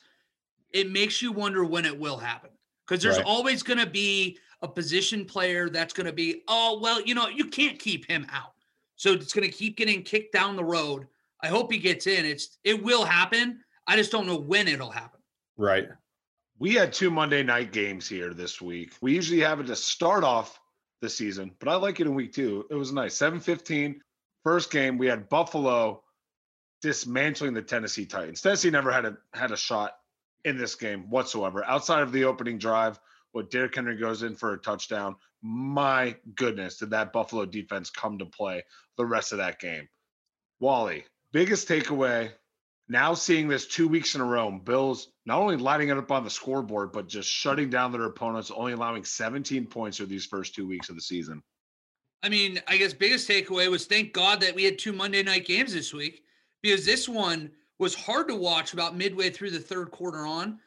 it 0.72 0.90
makes 0.90 1.20
you 1.20 1.32
wonder 1.32 1.64
when 1.64 1.84
it 1.84 1.98
will 1.98 2.16
happen. 2.16 2.50
Because 2.86 3.02
there's 3.02 3.16
right. 3.16 3.26
always 3.26 3.62
going 3.62 3.78
to 3.78 3.86
be 3.86 4.38
a 4.62 4.68
position 4.68 5.24
player 5.24 5.68
that's 5.68 5.92
going 5.92 6.06
to 6.06 6.12
be, 6.12 6.42
oh, 6.48 6.80
well, 6.82 7.00
you 7.00 7.14
know, 7.14 7.28
you 7.28 7.46
can't 7.46 7.78
keep 7.78 8.06
him 8.06 8.26
out. 8.32 8.52
So 8.96 9.12
it's 9.12 9.32
going 9.32 9.48
to 9.48 9.56
keep 9.56 9.76
getting 9.76 10.02
kicked 10.02 10.32
down 10.32 10.56
the 10.56 10.64
road. 10.64 11.06
I 11.42 11.48
hope 11.48 11.72
he 11.72 11.78
gets 11.78 12.06
in. 12.06 12.26
It's 12.26 12.58
it 12.64 12.82
will 12.82 13.04
happen. 13.04 13.60
I 13.86 13.96
just 13.96 14.12
don't 14.12 14.26
know 14.26 14.36
when 14.36 14.68
it'll 14.68 14.90
happen. 14.90 15.20
Right. 15.56 15.88
We 16.58 16.74
had 16.74 16.92
two 16.92 17.10
Monday 17.10 17.42
night 17.42 17.72
games 17.72 18.06
here 18.06 18.34
this 18.34 18.60
week. 18.60 18.92
We 19.00 19.14
usually 19.14 19.40
have 19.40 19.60
it 19.60 19.66
to 19.68 19.76
start 19.76 20.24
off 20.24 20.60
the 21.00 21.08
season, 21.08 21.52
but 21.58 21.68
I 21.68 21.76
like 21.76 22.00
it 22.00 22.06
in 22.06 22.14
week 22.14 22.34
two. 22.34 22.66
It 22.70 22.74
was 22.74 22.92
nice. 22.92 23.16
7-15, 23.16 23.96
first 24.44 24.70
game, 24.70 24.98
we 24.98 25.06
had 25.06 25.30
Buffalo 25.30 26.02
dismantling 26.82 27.54
the 27.54 27.62
Tennessee 27.62 28.04
Titans. 28.04 28.42
Tennessee 28.42 28.70
never 28.70 28.92
had 28.92 29.06
a 29.06 29.16
had 29.32 29.50
a 29.50 29.56
shot 29.56 29.94
in 30.44 30.56
this 30.56 30.74
game 30.74 31.10
whatsoever. 31.10 31.64
Outside 31.64 32.02
of 32.02 32.12
the 32.12 32.24
opening 32.24 32.58
drive, 32.58 32.98
what 33.32 33.50
Derrick 33.50 33.74
Henry 33.74 33.96
goes 33.96 34.22
in 34.22 34.34
for 34.34 34.52
a 34.52 34.58
touchdown. 34.58 35.16
My 35.42 36.16
goodness, 36.34 36.78
did 36.78 36.90
that 36.90 37.12
Buffalo 37.12 37.46
defense 37.46 37.90
come 37.90 38.18
to 38.18 38.26
play 38.26 38.64
the 38.96 39.06
rest 39.06 39.32
of 39.32 39.38
that 39.38 39.60
game? 39.60 39.88
Wally, 40.58 41.04
biggest 41.32 41.68
takeaway 41.68 42.30
now 42.90 43.14
seeing 43.14 43.46
this 43.46 43.68
two 43.68 43.86
weeks 43.86 44.16
in 44.16 44.20
a 44.20 44.24
row, 44.24 44.50
Bills 44.50 45.12
not 45.24 45.38
only 45.38 45.56
lighting 45.56 45.90
it 45.90 45.96
up 45.96 46.10
on 46.10 46.24
the 46.24 46.30
scoreboard, 46.30 46.90
but 46.90 47.06
just 47.06 47.28
shutting 47.28 47.70
down 47.70 47.92
their 47.92 48.02
opponents, 48.02 48.50
only 48.50 48.72
allowing 48.72 49.04
17 49.04 49.66
points 49.66 49.98
for 49.98 50.06
these 50.06 50.26
first 50.26 50.56
two 50.56 50.66
weeks 50.66 50.88
of 50.88 50.96
the 50.96 51.00
season. 51.00 51.40
I 52.24 52.28
mean, 52.28 52.60
I 52.66 52.76
guess 52.76 52.92
biggest 52.92 53.28
takeaway 53.28 53.70
was 53.70 53.86
thank 53.86 54.12
God 54.12 54.40
that 54.40 54.56
we 54.56 54.64
had 54.64 54.76
two 54.76 54.92
Monday 54.92 55.22
night 55.22 55.46
games 55.46 55.72
this 55.72 55.94
week 55.94 56.24
because 56.62 56.84
this 56.84 57.08
one 57.08 57.52
was 57.80 57.94
hard 57.94 58.28
to 58.28 58.36
watch 58.36 58.72
about 58.72 58.96
midway 58.96 59.30
through 59.30 59.50
the 59.50 59.58
third 59.58 59.90
quarter 59.90 60.26
on. 60.26 60.60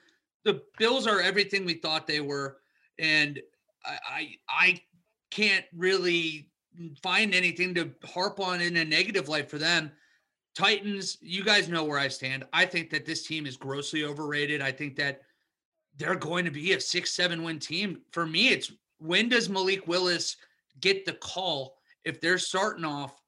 The 0.43 0.61
Bills 0.77 1.07
are 1.07 1.21
everything 1.21 1.63
we 1.63 1.75
thought 1.75 2.07
they 2.07 2.19
were. 2.19 2.57
And 2.99 3.39
I 3.85 3.97
I, 4.09 4.35
I 4.49 4.81
can't 5.31 5.65
really 5.75 6.49
find 7.01 7.33
anything 7.33 7.73
to 7.75 7.91
harp 8.03 8.39
on 8.39 8.59
in 8.59 8.75
a 8.75 8.83
negative 8.83 9.29
light 9.29 9.49
for 9.49 9.57
them 9.57 9.91
Titans, 10.55 11.17
you 11.21 11.43
guys 11.43 11.67
know 11.67 11.83
where 11.83 11.97
I 11.97 12.07
stand. 12.07 12.45
I 12.53 12.65
think 12.65 12.89
that 12.91 13.05
this 13.05 13.25
team 13.25 13.45
is 13.45 13.57
grossly 13.57 14.03
overrated. 14.03 14.61
I 14.61 14.71
think 14.71 14.95
that 14.97 15.21
they're 15.97 16.15
going 16.15 16.45
to 16.45 16.51
be 16.51 16.73
a 16.73 16.79
six, 16.79 17.11
seven 17.11 17.43
win 17.43 17.59
team. 17.59 18.01
For 18.11 18.25
me, 18.25 18.49
it's 18.49 18.71
when 18.99 19.29
does 19.29 19.49
Malik 19.49 19.87
Willis 19.87 20.37
get 20.79 21.05
the 21.05 21.13
call 21.13 21.77
if 22.05 22.21
they're 22.21 22.37
starting 22.37 22.85
off 22.85 23.19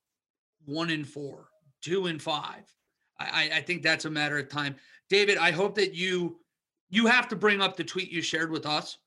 one 0.66 0.92
and 0.92 1.08
four, 1.08 1.48
two 1.82 2.06
and 2.06 2.22
five? 2.22 2.64
I, 3.20 3.50
I 3.56 3.62
think 3.62 3.82
that's 3.82 4.06
a 4.06 4.10
matter 4.10 4.38
of 4.38 4.50
time. 4.50 4.76
David, 5.10 5.38
I 5.38 5.52
hope 5.52 5.76
that 5.76 5.94
you 5.94 6.40
you 6.90 7.08
have 7.08 7.28
to 7.30 7.36
bring 7.36 7.62
up 7.62 7.76
the 7.76 7.84
tweet 7.84 8.12
you 8.12 8.22
shared 8.22 8.52
with 8.52 8.66
us. 8.66 8.98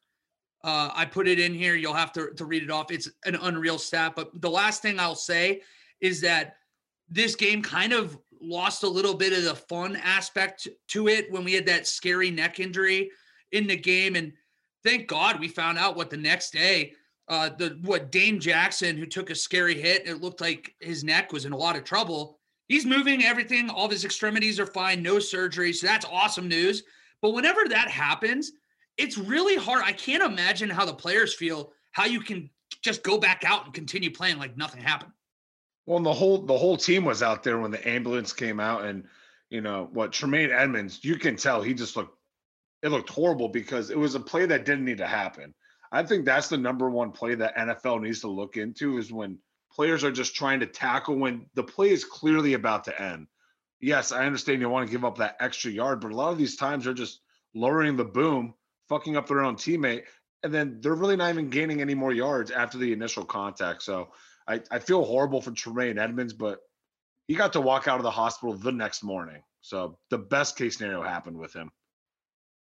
Uh, 0.64 0.90
I 0.92 1.04
put 1.04 1.28
it 1.28 1.38
in 1.38 1.54
here. 1.54 1.76
You'll 1.76 1.94
have 1.94 2.12
to, 2.12 2.30
to 2.34 2.44
read 2.44 2.62
it 2.62 2.70
off. 2.70 2.90
It's 2.90 3.08
an 3.24 3.36
unreal 3.36 3.78
stat. 3.78 4.14
But 4.16 4.40
the 4.40 4.50
last 4.50 4.82
thing 4.82 4.98
I'll 4.98 5.14
say 5.14 5.62
is 6.00 6.20
that 6.22 6.56
this 7.08 7.36
game 7.36 7.62
kind 7.62 7.92
of 7.92 8.18
lost 8.40 8.82
a 8.82 8.88
little 8.88 9.14
bit 9.14 9.32
of 9.32 9.44
the 9.44 9.54
fun 9.54 9.96
aspect 9.96 10.66
to 10.88 11.08
it 11.08 11.30
when 11.30 11.44
we 11.44 11.52
had 11.52 11.66
that 11.66 11.86
scary 11.86 12.30
neck 12.30 12.60
injury 12.60 13.10
in 13.52 13.66
the 13.66 13.76
game. 13.76 14.16
And 14.16 14.32
thank 14.84 15.06
God 15.06 15.38
we 15.38 15.48
found 15.48 15.78
out 15.78 15.96
what 15.96 16.10
the 16.10 16.16
next 16.16 16.50
day, 16.50 16.92
uh, 17.28 17.50
the 17.56 17.78
what 17.82 18.10
Dane 18.10 18.40
Jackson, 18.40 18.96
who 18.96 19.06
took 19.06 19.30
a 19.30 19.34
scary 19.34 19.80
hit, 19.80 20.06
it 20.06 20.20
looked 20.20 20.40
like 20.40 20.74
his 20.80 21.04
neck 21.04 21.32
was 21.32 21.44
in 21.44 21.52
a 21.52 21.56
lot 21.56 21.76
of 21.76 21.84
trouble. 21.84 22.37
He's 22.68 22.86
moving 22.86 23.24
everything, 23.24 23.70
all 23.70 23.86
of 23.86 23.90
his 23.90 24.04
extremities 24.04 24.60
are 24.60 24.66
fine, 24.66 25.02
no 25.02 25.18
surgery. 25.18 25.72
So 25.72 25.86
that's 25.86 26.04
awesome 26.04 26.48
news. 26.48 26.82
But 27.22 27.32
whenever 27.32 27.66
that 27.68 27.88
happens, 27.88 28.52
it's 28.96 29.16
really 29.16 29.56
hard. 29.56 29.82
I 29.84 29.92
can't 29.92 30.22
imagine 30.22 30.68
how 30.68 30.84
the 30.84 30.92
players 30.92 31.34
feel, 31.34 31.72
how 31.92 32.04
you 32.04 32.20
can 32.20 32.50
just 32.82 33.02
go 33.02 33.18
back 33.18 33.42
out 33.46 33.64
and 33.64 33.74
continue 33.74 34.10
playing 34.10 34.38
like 34.38 34.56
nothing 34.56 34.82
happened. 34.82 35.12
Well, 35.86 35.96
and 35.96 36.06
the 36.06 36.12
whole 36.12 36.42
the 36.42 36.56
whole 36.56 36.76
team 36.76 37.04
was 37.04 37.22
out 37.22 37.42
there 37.42 37.58
when 37.58 37.70
the 37.70 37.88
ambulance 37.88 38.32
came 38.34 38.60
out, 38.60 38.84
and 38.84 39.04
you 39.48 39.62
know 39.62 39.88
what, 39.92 40.12
Tremaine 40.12 40.50
Edmunds, 40.50 41.02
you 41.02 41.16
can 41.16 41.36
tell 41.36 41.62
he 41.62 41.72
just 41.72 41.96
looked 41.96 42.18
it 42.82 42.90
looked 42.90 43.08
horrible 43.08 43.48
because 43.48 43.90
it 43.90 43.98
was 43.98 44.14
a 44.14 44.20
play 44.20 44.46
that 44.46 44.64
didn't 44.64 44.84
need 44.84 44.98
to 44.98 45.06
happen. 45.06 45.54
I 45.90 46.02
think 46.02 46.24
that's 46.24 46.48
the 46.48 46.58
number 46.58 46.90
one 46.90 47.10
play 47.10 47.34
that 47.36 47.56
NFL 47.56 48.02
needs 48.02 48.20
to 48.20 48.28
look 48.28 48.56
into 48.56 48.98
is 48.98 49.10
when 49.10 49.38
players 49.78 50.02
are 50.02 50.10
just 50.10 50.34
trying 50.34 50.58
to 50.58 50.66
tackle 50.66 51.14
when 51.14 51.46
the 51.54 51.62
play 51.62 51.90
is 51.90 52.04
clearly 52.04 52.54
about 52.54 52.82
to 52.82 53.00
end. 53.00 53.28
Yes, 53.80 54.10
I 54.10 54.26
understand 54.26 54.60
you 54.60 54.68
want 54.68 54.88
to 54.88 54.90
give 54.90 55.04
up 55.04 55.16
that 55.18 55.36
extra 55.38 55.70
yard, 55.70 56.00
but 56.00 56.10
a 56.10 56.16
lot 56.16 56.32
of 56.32 56.38
these 56.38 56.56
times 56.56 56.84
they're 56.84 56.92
just 56.92 57.20
lowering 57.54 57.96
the 57.96 58.04
boom, 58.04 58.54
fucking 58.88 59.16
up 59.16 59.28
their 59.28 59.44
own 59.44 59.54
teammate, 59.54 60.02
and 60.42 60.52
then 60.52 60.80
they're 60.80 60.96
really 60.96 61.14
not 61.14 61.30
even 61.30 61.48
gaining 61.48 61.80
any 61.80 61.94
more 61.94 62.12
yards 62.12 62.50
after 62.50 62.76
the 62.76 62.92
initial 62.92 63.24
contact. 63.24 63.84
So 63.84 64.08
I, 64.48 64.60
I 64.72 64.80
feel 64.80 65.04
horrible 65.04 65.40
for 65.40 65.52
Tremaine 65.52 65.96
Edmunds, 65.96 66.32
but 66.32 66.58
he 67.28 67.36
got 67.36 67.52
to 67.52 67.60
walk 67.60 67.86
out 67.86 67.98
of 67.98 68.02
the 68.02 68.10
hospital 68.10 68.54
the 68.54 68.72
next 68.72 69.04
morning. 69.04 69.42
So 69.60 69.96
the 70.10 70.18
best 70.18 70.56
case 70.56 70.78
scenario 70.78 71.02
happened 71.02 71.38
with 71.38 71.52
him. 71.52 71.70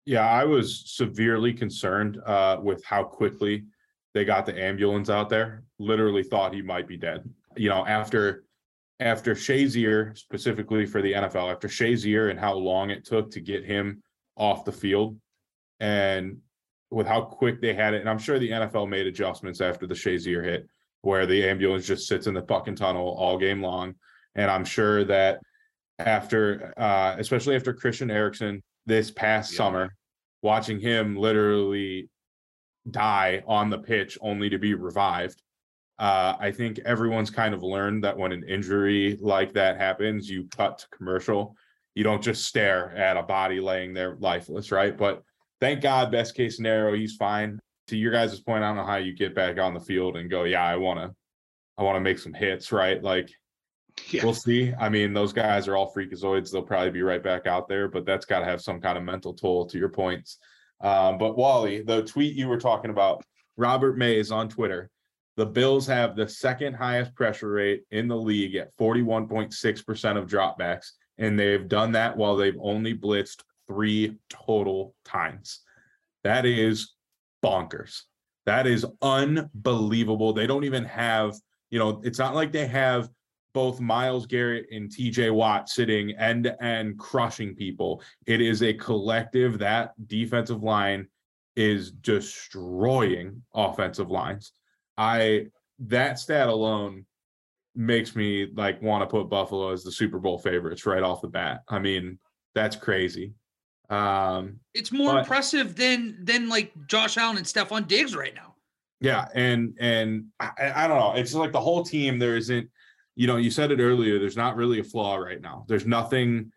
Yeah, 0.05 0.29
I 0.29 0.45
was 0.45 0.83
severely 0.85 1.55
concerned 1.55 2.21
uh, 2.27 2.59
with 2.63 2.85
how 2.85 3.05
quickly 3.05 3.65
they 4.17 4.25
got 4.25 4.47
the 4.47 4.59
ambulance 4.59 5.11
out 5.11 5.29
there. 5.29 5.63
Literally 5.79 6.23
thought 6.23 6.55
he 6.55 6.63
might 6.63 6.89
be 6.89 6.97
dead. 6.97 7.29
You 7.55 7.69
know, 7.69 7.87
after 7.87 8.45
after 8.99 9.35
Shazier, 9.35 10.17
specifically 10.17 10.87
for 10.87 11.03
the 11.03 11.13
NFL, 11.13 11.53
after 11.53 11.69
Shazier 11.69 12.31
and 12.31 12.41
how 12.41 12.55
long 12.55 12.89
it 12.89 13.05
took 13.05 13.31
to 13.33 13.41
get 13.43 13.63
him 13.67 14.03
off 14.39 14.65
the 14.65 14.73
field, 14.73 15.21
and 15.81 16.39
with 16.91 17.07
how 17.07 17.21
quick 17.21 17.61
they 17.61 17.75
had 17.75 17.93
it, 17.93 18.01
and 18.01 18.09
I'm 18.09 18.19
sure 18.19 18.39
the 18.39 18.49
NFL 18.49 18.89
made 18.89 19.07
adjustments 19.07 19.61
after 19.61 19.87
the 19.87 19.95
Shazier 19.95 20.43
hit, 20.43 20.67
where 21.03 21.27
the 21.27 21.47
ambulance 21.47 21.87
just 21.87 22.09
sits 22.09 22.27
in 22.27 22.33
the 22.33 22.47
fucking 22.47 22.77
tunnel 22.77 23.15
all 23.19 23.37
game 23.37 23.61
long. 23.61 23.97
And 24.35 24.51
I'm 24.51 24.65
sure 24.65 25.05
that 25.05 25.41
after, 25.99 26.73
uh, 26.79 27.17
especially 27.19 27.55
after 27.55 27.75
Christian 27.75 28.11
Eriksen 28.11 28.63
this 28.87 29.11
past 29.11 29.53
Yeah. 29.53 29.57
summer, 29.59 29.95
watching 30.41 30.81
him 30.81 31.17
literally 31.17 32.09
die 32.91 33.43
on 33.47 33.71
the 33.71 33.79
pitch 33.79 34.19
only 34.21 34.49
to 34.51 34.59
be 34.59 34.75
revived. 34.75 35.43
Uh, 35.99 36.37
I 36.39 36.51
think 36.51 36.79
everyone's 36.81 37.31
kind 37.31 37.55
of 37.55 37.63
learned 37.63 38.05
that 38.05 38.17
when 38.17 38.33
an 38.33 38.45
injury 38.45 39.17
like 39.21 39.53
that 39.55 39.79
happens, 39.79 40.29
you 40.29 40.47
cut 40.57 40.79
to 40.79 40.89
commercial. 40.91 41.57
You 41.95 42.05
don't 42.05 42.23
just 42.23 42.45
stare 42.45 42.95
at 42.95 43.17
a 43.17 43.23
body 43.23 43.61
laying 43.61 43.95
there 43.95 44.17
lifeless, 44.21 44.71
right? 44.71 44.97
But 44.97 45.23
thank 45.61 45.81
God, 45.81 46.13
best 46.13 46.35
case 46.35 46.57
scenario, 46.57 46.95
he's 46.95 47.17
fine. 47.17 47.59
To 47.89 47.97
your 47.97 48.13
guys' 48.13 48.39
point, 48.41 48.63
I 48.63 48.69
don't 48.69 48.77
know 48.77 48.85
how 48.85 48.97
you 48.97 49.15
get 49.15 49.35
back 49.35 49.59
on 49.59 49.73
the 49.73 49.81
field 49.81 50.17
and 50.17 50.29
go, 50.29 50.45
yeah, 50.45 50.65
I 50.65 50.77
want 50.77 51.01
to, 51.01 51.15
I 51.79 51.83
want 51.83 51.97
to 51.97 52.01
make 52.01 52.19
some 52.19 52.35
hits, 52.35 52.73
right? 52.73 53.03
Like 53.03 53.31
Yeah. 54.11 54.25
we'll 54.25 54.35
see. 54.35 54.75
I 54.79 54.91
mean, 54.91 55.15
those 55.15 55.33
guys 55.33 55.67
are 55.69 55.77
all 55.77 55.95
freakazoids. 55.95 56.51
They'll 56.51 56.63
probably 56.63 56.91
be 56.91 57.03
right 57.03 57.23
back 57.23 57.47
out 57.47 57.69
there, 57.69 57.89
but 57.89 58.05
that's 58.05 58.27
got 58.27 58.41
to 58.41 58.45
have 58.45 58.61
some 58.61 58.81
kind 58.81 58.99
of 58.99 59.05
mental 59.05 59.33
toll 59.33 59.65
to 59.67 59.79
your 59.79 59.89
points. 59.89 60.39
Um, 60.81 61.19
but 61.19 61.37
Wally, 61.37 61.83
the 61.83 62.03
tweet 62.03 62.35
you 62.35 62.49
were 62.49 62.61
talking 62.61 62.91
about, 62.91 63.25
Robert 63.57 63.97
Mays 63.97 64.31
on 64.31 64.49
Twitter, 64.49 64.91
the 65.37 65.47
Bills 65.47 65.87
have 65.87 66.17
the 66.17 66.29
second 66.29 66.75
highest 66.75 67.15
pressure 67.15 67.51
rate 67.51 67.85
in 67.91 68.09
the 68.09 68.17
league 68.17 68.55
at 68.57 68.77
41.6% 68.77 70.17
of 70.17 70.29
dropbacks. 70.29 70.93
And 71.19 71.39
they've 71.39 71.69
done 71.69 71.93
that 71.93 72.17
while 72.17 72.37
they've 72.37 72.59
only 72.61 72.97
blitzed 72.97 73.43
three 73.67 74.17
total 74.29 74.95
times. 75.05 75.61
That 76.25 76.47
is 76.47 76.95
bonkers. 77.45 78.03
That 78.47 78.67
is 78.67 78.87
unbelievable. 79.03 80.33
They 80.33 80.47
don't 80.47 80.65
even 80.65 80.85
have, 80.85 81.35
you 81.71 81.79
know, 81.79 82.01
it's 82.05 82.19
not 82.19 82.35
like 82.35 82.53
they 82.53 82.67
have 82.67 83.09
both 83.57 83.81
Myles 83.81 84.27
Garrett 84.27 84.67
and 84.71 84.91
TJ 84.91 85.33
Watt 85.33 85.71
sitting 85.71 86.11
end 86.19 86.45
to 86.45 86.63
end 86.63 86.99
crushing 86.99 87.55
people. 87.55 88.03
It 88.27 88.43
is 88.43 88.63
a 88.63 88.75
collective 88.75 89.59
that 89.61 89.93
defensive 90.09 90.63
line 90.63 91.09
is 91.57 91.91
destroying 91.91 93.43
offensive 93.55 94.11
lines. 94.11 94.53
I 94.99 95.47
that 95.79 96.19
stat 96.19 96.49
alone 96.51 97.07
makes 97.75 98.15
me 98.15 98.49
like 98.55 98.83
want 98.83 99.01
to 99.01 99.07
put 99.07 99.31
Buffalo 99.31 99.71
as 99.73 99.83
the 99.83 99.91
Super 99.91 100.19
Bowl 100.19 100.39
favorites 100.39 100.85
right 100.85 101.03
off 101.03 101.23
the 101.23 101.29
bat. 101.29 101.63
I 101.67 101.79
mean, 101.79 102.19
that's 102.55 102.77
crazy. 102.77 103.33
Um 103.89 104.61
It's 104.75 104.93
more 104.93 105.15
But- 105.15 105.21
impressive 105.21 105.77
than 105.77 106.23
than 106.23 106.51
like 106.51 106.75
Josh 106.89 107.17
Allen 107.17 107.39
and 107.39 107.47
Stefon 107.47 107.89
Diggs 107.89 108.15
right 108.15 108.35
now. 108.35 108.55
Yeah, 109.01 109.29
and 109.35 109.75
and 109.81 110.27
I, 110.41 110.51
I 110.85 110.89
don't 110.89 110.99
know. 110.99 111.15
It's 111.15 111.33
like 111.33 111.53
the 111.53 111.61
whole 111.61 111.83
team. 111.85 112.19
There 112.19 112.37
isn't, 112.37 112.69
you 113.17 113.27
know, 113.27 113.37
you 113.37 113.51
said 113.51 113.73
it 113.73 113.81
earlier. 113.81 114.19
There's 114.19 114.37
not 114.37 114.57
really 114.57 114.79
a 114.79 114.85
flaw 114.85 115.17
right 115.17 115.41
now. 115.41 115.65
There's 115.69 115.87
nothing. 115.87 116.53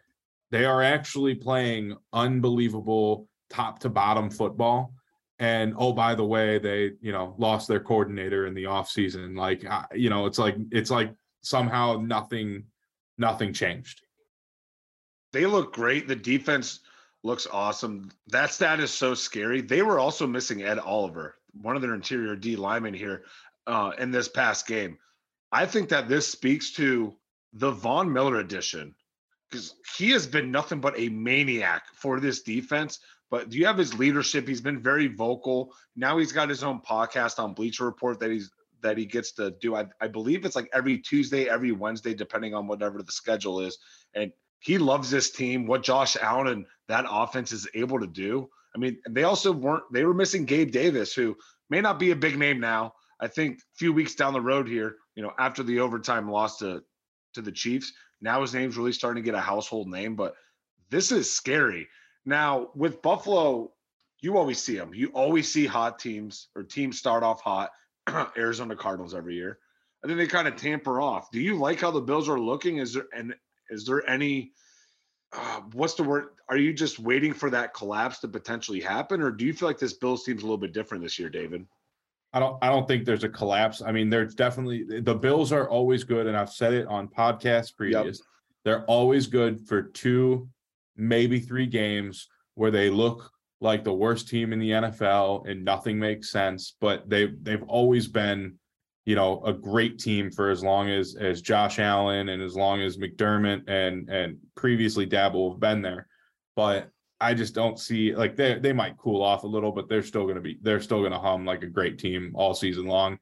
They 0.51 0.65
are 0.65 0.83
actually 0.83 1.35
playing 1.35 1.95
unbelievable 2.13 3.27
top 3.49 3.79
to 3.79 3.89
bottom 3.89 4.29
football. 4.29 4.93
And 5.39 5.73
oh, 5.77 5.93
by 5.93 6.15
the 6.15 6.25
way, 6.25 6.59
they 6.59 6.91
you 7.01 7.13
know 7.13 7.33
lost 7.37 7.67
their 7.69 7.79
coordinator 7.79 8.45
in 8.45 8.53
the 8.53 8.65
offseason. 8.65 9.37
Like 9.37 9.63
you 9.95 10.09
know, 10.09 10.25
it's 10.25 10.37
like 10.37 10.57
it's 10.71 10.91
like 10.91 11.13
somehow 11.41 12.01
nothing, 12.03 12.65
nothing 13.17 13.53
changed. 13.53 14.01
they 15.31 15.45
look 15.45 15.73
great. 15.73 16.07
The 16.07 16.15
defense 16.15 16.81
looks 17.23 17.47
awesome. 17.51 18.11
That 18.27 18.51
stat 18.51 18.81
is 18.81 18.91
so 18.91 19.13
scary. 19.13 19.61
They 19.61 19.81
were 19.81 19.99
also 19.99 20.27
missing 20.27 20.63
Ed 20.63 20.79
Oliver, 20.79 21.35
one 21.53 21.77
of 21.77 21.81
their 21.81 21.95
interior 21.95 22.35
D 22.35 22.57
linemen 22.57 22.93
here 22.93 23.23
uh, 23.67 23.91
in 23.97 24.11
this 24.11 24.27
past 24.27 24.67
game. 24.67 24.97
I 25.51 25.65
think 25.65 25.89
that 25.89 26.07
this 26.07 26.27
speaks 26.27 26.71
to 26.73 27.15
the 27.53 27.71
Von 27.71 28.11
Miller 28.11 28.37
addition 28.37 28.93
because 29.49 29.75
he 29.97 30.11
has 30.11 30.27
been 30.27 30.51
nothing 30.51 30.79
but 30.79 30.99
a 30.99 31.09
maniac 31.09 31.83
for 31.95 32.19
this 32.19 32.43
defense. 32.43 32.99
But 33.31 33.49
do 33.49 33.57
you 33.57 33.65
have 33.65 33.77
his 33.77 33.97
leadership? 33.97 34.47
He's 34.47 34.61
been 34.61 34.81
very 34.81 35.07
vocal. 35.07 35.73
Now 35.95 36.17
he's 36.17 36.31
got 36.31 36.49
his 36.49 36.63
own 36.63 36.81
podcast 36.81 37.39
on 37.39 37.53
Bleacher 37.53 37.85
Report 37.85 38.19
that 38.19 38.31
he's 38.31 38.51
that 38.81 38.97
he 38.97 39.05
gets 39.05 39.33
to 39.33 39.51
do. 39.59 39.75
I, 39.75 39.85
I 39.99 40.07
believe 40.07 40.45
it's 40.45 40.55
like 40.55 40.69
every 40.73 40.99
Tuesday, 40.99 41.49
every 41.49 41.73
Wednesday, 41.73 42.13
depending 42.13 42.53
on 42.53 42.67
whatever 42.67 43.03
the 43.03 43.11
schedule 43.11 43.59
is. 43.59 43.77
And 44.13 44.31
he 44.59 44.77
loves 44.77 45.09
this 45.09 45.31
team, 45.31 45.67
what 45.67 45.83
Josh 45.83 46.15
Allen 46.15 46.47
and 46.47 46.65
that 46.87 47.05
offense 47.09 47.51
is 47.51 47.67
able 47.73 47.99
to 47.99 48.07
do. 48.07 48.49
I 48.73 48.77
mean, 48.77 48.97
they 49.09 49.23
also 49.23 49.51
weren't, 49.51 49.83
they 49.91 50.05
were 50.05 50.13
missing 50.13 50.45
Gabe 50.45 50.71
Davis, 50.71 51.13
who 51.13 51.35
may 51.69 51.81
not 51.81 51.99
be 51.99 52.11
a 52.11 52.15
big 52.15 52.37
name 52.37 52.59
now. 52.59 52.93
I 53.19 53.27
think 53.27 53.59
a 53.59 53.61
few 53.75 53.93
weeks 53.93 54.15
down 54.15 54.33
the 54.33 54.41
road 54.41 54.67
here, 54.67 54.95
you 55.15 55.23
know, 55.23 55.33
after 55.39 55.63
the 55.63 55.79
overtime 55.79 56.29
loss 56.29 56.57
to, 56.59 56.83
to 57.33 57.41
the 57.41 57.51
Chiefs, 57.51 57.91
now 58.21 58.41
his 58.41 58.53
name's 58.53 58.77
really 58.77 58.93
starting 58.93 59.23
to 59.23 59.25
get 59.25 59.37
a 59.37 59.41
household 59.41 59.87
name, 59.87 60.15
but 60.15 60.35
this 60.89 61.11
is 61.11 61.31
scary. 61.31 61.87
Now, 62.25 62.69
with 62.75 63.01
Buffalo, 63.01 63.71
you 64.21 64.37
always 64.37 64.61
see 64.61 64.75
them. 64.75 64.93
You 64.93 65.09
always 65.09 65.51
see 65.51 65.65
hot 65.65 65.99
teams 65.99 66.47
or 66.55 66.63
teams 66.63 66.97
start 66.97 67.23
off 67.23 67.41
hot. 67.41 67.71
Arizona 68.37 68.75
Cardinals 68.75 69.13
every 69.13 69.35
year. 69.35 69.59
And 70.01 70.09
then 70.09 70.17
they 70.17 70.27
kind 70.27 70.47
of 70.47 70.55
tamper 70.55 71.01
off. 71.01 71.31
Do 71.31 71.39
you 71.39 71.57
like 71.57 71.79
how 71.79 71.91
the 71.91 72.01
Bills 72.01 72.29
are 72.29 72.39
looking? 72.39 72.77
Is 72.77 72.93
there 72.93 73.05
and 73.13 73.35
is 73.69 73.85
there 73.85 74.07
any 74.09 74.53
uh, 75.31 75.61
what's 75.73 75.93
the 75.93 76.03
word? 76.03 76.29
Are 76.47 76.57
you 76.57 76.73
just 76.73 76.99
waiting 76.99 77.33
for 77.33 77.49
that 77.49 77.73
collapse 77.73 78.19
to 78.19 78.27
potentially 78.27 78.79
happen, 78.79 79.21
or 79.21 79.29
do 79.29 79.45
you 79.45 79.53
feel 79.53 79.69
like 79.69 79.77
this 79.77 79.93
Bills 79.93 80.23
team's 80.23 80.41
a 80.41 80.45
little 80.45 80.57
bit 80.57 80.73
different 80.73 81.03
this 81.03 81.19
year, 81.19 81.29
David? 81.29 81.65
I 82.33 82.39
don't 82.39 82.57
I 82.61 82.69
don't 82.69 82.87
think 82.87 83.05
there's 83.05 83.23
a 83.23 83.29
collapse. 83.29 83.81
I 83.81 83.91
mean, 83.91 84.09
there's 84.09 84.35
definitely 84.35 85.01
the 85.01 85.15
Bills 85.15 85.51
are 85.51 85.69
always 85.69 86.03
good, 86.03 86.27
and 86.27 86.37
I've 86.37 86.51
said 86.51 86.73
it 86.73 86.87
on 86.87 87.07
podcasts 87.07 87.75
previous. 87.75 88.21
They're 88.65 88.85
always 88.85 89.27
good 89.27 89.67
for 89.67 89.81
two, 89.81 90.47
maybe 90.95 91.39
three 91.39 91.65
games 91.65 92.27
where 92.55 92.71
they 92.71 92.89
look 92.89 93.31
like 93.61 93.83
the 93.83 93.93
worst 93.93 94.27
team 94.27 94.53
in 94.53 94.59
the 94.59 94.71
NFL 94.71 95.49
and 95.49 95.65
nothing 95.65 95.97
makes 95.97 96.31
sense. 96.31 96.75
But 96.79 97.09
they 97.09 97.27
they've 97.41 97.63
always 97.63 98.07
been, 98.07 98.55
you 99.05 99.15
know, 99.15 99.41
a 99.43 99.53
great 99.53 99.97
team 99.97 100.29
for 100.29 100.49
as 100.49 100.63
long 100.63 100.89
as 100.89 101.15
as 101.15 101.41
Josh 101.41 101.79
Allen 101.79 102.29
and 102.29 102.43
as 102.43 102.55
long 102.55 102.81
as 102.81 102.97
McDermott 102.97 103.67
and 103.67 104.07
and 104.09 104.37
previously 104.55 105.07
Daboll 105.07 105.53
have 105.53 105.59
been 105.59 105.81
there. 105.81 106.07
But 106.55 106.89
I 107.21 107.33
just 107.33 107.53
don't 107.53 107.77
see 107.79 108.15
like 108.15 108.35
they 108.35 108.57
they 108.59 108.73
might 108.73 108.97
cool 108.97 109.21
off 109.21 109.43
a 109.43 109.47
little, 109.47 109.71
but 109.71 109.89
they're 109.89 110.03
still 110.03 110.25
gonna 110.25 110.39
be 110.41 110.57
they're 110.61 110.79
still 110.81 111.03
gonna 111.03 111.19
hum 111.19 111.45
like 111.45 111.63
a 111.63 111.67
great 111.67 111.97
team 111.99 112.31
all 112.35 112.53
season 112.53 112.85
long. 112.85 113.19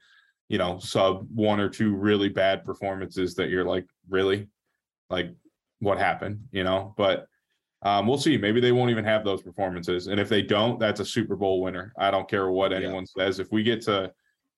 You 0.49 0.57
know, 0.60 0.79
sub 0.79 1.27
one 1.33 1.60
or 1.60 1.67
two 1.69 1.93
really 1.95 2.29
bad 2.29 2.63
performances 2.63 3.36
that 3.36 3.49
you're 3.49 3.65
like, 3.65 3.86
really? 4.10 4.47
Like 5.10 5.33
what 5.79 5.97
happened, 5.97 6.47
you 6.51 6.63
know? 6.63 6.93
But 6.97 7.27
um, 7.83 8.07
we'll 8.07 8.17
see. 8.17 8.38
Maybe 8.38 8.60
they 8.60 8.71
won't 8.71 8.89
even 8.91 9.05
have 9.05 9.23
those 9.23 9.41
performances. 9.43 10.07
And 10.07 10.19
if 10.19 10.29
they 10.29 10.41
don't, 10.41 10.79
that's 10.79 10.99
a 10.99 11.05
Super 11.05 11.36
Bowl 11.36 11.62
winner. 11.62 11.93
I 11.97 12.10
don't 12.12 12.27
care 12.29 12.49
what 12.49 12.71
Yeah. 12.71 12.77
anyone 12.77 13.05
says. 13.05 13.39
If 13.39 13.51
we 13.51 13.62
get 13.62 13.81
to 13.83 14.12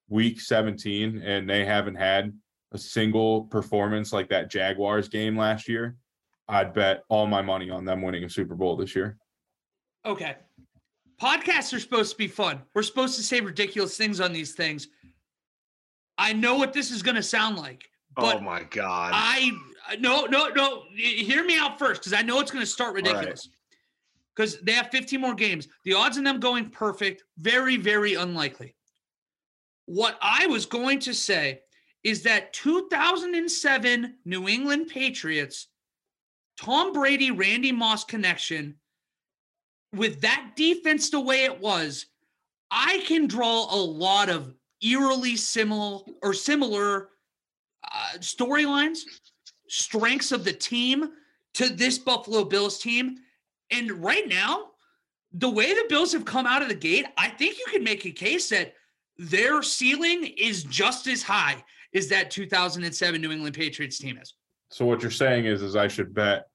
week 0.09 0.39
17 0.39 1.21
and 1.21 1.49
they 1.49 1.65
haven't 1.65 1.95
had 1.95 2.33
a 2.71 2.77
single 2.77 3.43
performance 3.45 4.13
like 4.13 4.29
that 4.29 4.49
Jaguars 4.49 5.09
game 5.09 5.35
last 5.37 5.67
year, 5.67 5.95
I'd 6.47 6.73
bet 6.73 7.03
all 7.09 7.27
my 7.27 7.41
money 7.41 7.69
on 7.69 7.83
them 7.83 8.01
winning 8.01 8.23
a 8.23 8.29
Super 8.29 8.55
Bowl 8.55 8.75
this 8.77 8.95
year. 8.95 9.17
Okay. 10.05 10.35
Podcasts 11.21 11.73
are 11.73 11.79
supposed 11.79 12.11
to 12.11 12.17
be 12.17 12.27
fun. 12.27 12.61
We're 12.73 12.83
supposed 12.83 13.15
to 13.17 13.23
say 13.23 13.41
ridiculous 13.41 13.97
things 13.97 14.21
on 14.21 14.31
these 14.31 14.53
things. 14.53 14.87
I 16.17 16.33
know 16.33 16.55
what 16.55 16.73
this 16.73 16.91
is 16.91 17.01
going 17.01 17.15
to 17.15 17.23
sound 17.23 17.57
like, 17.57 17.89
oh 18.17 18.39
my 18.39 18.63
God! 18.63 19.11
I 19.13 19.51
no 19.99 20.25
no 20.25 20.49
no. 20.49 20.83
Hear 20.95 21.45
me 21.45 21.57
out 21.57 21.79
first, 21.79 22.01
because 22.01 22.13
I 22.13 22.21
know 22.21 22.39
it's 22.39 22.51
going 22.51 22.63
to 22.63 22.69
start 22.69 22.95
right. 22.95 23.05
ridiculous. 23.05 23.49
Because 24.35 24.61
they 24.61 24.71
have 24.71 24.89
15 24.91 25.19
more 25.19 25.33
games. 25.33 25.67
The 25.83 25.93
odds 25.93 26.17
of 26.17 26.23
them 26.23 26.39
going 26.39 26.69
perfect, 26.69 27.23
very 27.37 27.77
very 27.77 28.13
unlikely. 28.13 28.75
What 29.85 30.17
I 30.21 30.45
was 30.47 30.65
going 30.65 30.99
to 30.99 31.13
say 31.13 31.61
is 32.03 32.23
that 32.23 32.53
2007 32.53 34.15
New 34.23 34.47
England 34.47 34.87
Patriots, 34.87 35.67
Tom 36.59 36.93
Brady, 36.93 37.31
Randy 37.31 37.71
Moss 37.71 38.03
connection, 38.03 38.75
with 39.93 40.21
that 40.21 40.51
defense 40.55 41.09
the 41.09 41.19
way 41.19 41.43
it 41.43 41.59
was, 41.59 42.05
I 42.71 43.03
can 43.07 43.27
draw 43.27 43.73
a 43.73 43.77
lot 43.77 44.29
of 44.29 44.53
eerily 44.81 45.35
similar 45.35 45.99
or 46.21 46.33
similar 46.33 47.09
uh, 47.83 48.17
storylines, 48.19 48.99
strengths 49.67 50.31
of 50.31 50.43
the 50.43 50.53
team 50.53 51.11
to 51.55 51.69
this 51.69 51.97
Buffalo 51.97 52.43
Bills 52.43 52.79
team. 52.79 53.17
And 53.71 53.91
right 53.91 54.27
now, 54.27 54.67
the 55.33 55.49
way 55.49 55.73
the 55.73 55.85
Bills 55.89 56.11
have 56.13 56.25
come 56.25 56.45
out 56.45 56.61
of 56.61 56.69
the 56.69 56.75
gate, 56.75 57.05
I 57.17 57.29
think 57.29 57.57
you 57.57 57.65
can 57.71 57.83
make 57.83 58.05
a 58.05 58.11
case 58.11 58.49
that 58.49 58.73
their 59.17 59.61
ceiling 59.61 60.25
is 60.37 60.63
just 60.63 61.07
as 61.07 61.21
high 61.21 61.63
as 61.93 62.07
that 62.09 62.31
2007 62.31 63.21
New 63.21 63.31
England 63.31 63.55
Patriots 63.55 63.97
team 63.97 64.17
is. 64.17 64.35
So 64.69 64.85
what 64.85 65.01
you're 65.01 65.11
saying 65.11 65.45
is, 65.45 65.61
is 65.61 65.75
I 65.75 65.87
should 65.87 66.13
bet 66.13 66.45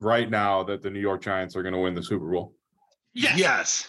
right 0.00 0.28
now 0.28 0.62
that 0.64 0.82
the 0.82 0.90
New 0.90 1.00
York 1.00 1.22
Giants 1.22 1.56
are 1.56 1.62
going 1.62 1.74
to 1.74 1.80
win 1.80 1.94
the 1.94 2.02
Super 2.02 2.30
Bowl. 2.30 2.54
Yes. 3.14 3.38
Yes. 3.38 3.88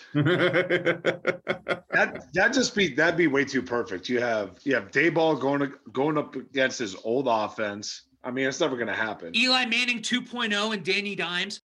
That 1.91 2.25
that 2.33 2.53
just 2.53 2.75
be 2.75 2.93
that'd 2.95 3.17
be 3.17 3.27
way 3.27 3.45
too 3.45 3.61
perfect. 3.61 4.09
You 4.09 4.19
have 4.19 4.57
you 4.63 4.75
have 4.75 4.91
Daboll 4.91 5.39
going 5.39 5.61
to, 5.61 5.71
going 5.91 6.17
up 6.17 6.35
against 6.35 6.79
his 6.79 6.95
old 7.03 7.27
offense. 7.29 8.03
I 8.23 8.31
mean, 8.31 8.47
it's 8.47 8.59
never 8.59 8.75
gonna 8.77 8.95
happen. 8.95 9.35
Eli 9.35 9.65
Manning 9.65 9.99
2.0 10.01 10.73
and 10.73 10.83
Danny 10.83 11.15
Dimes. 11.15 11.61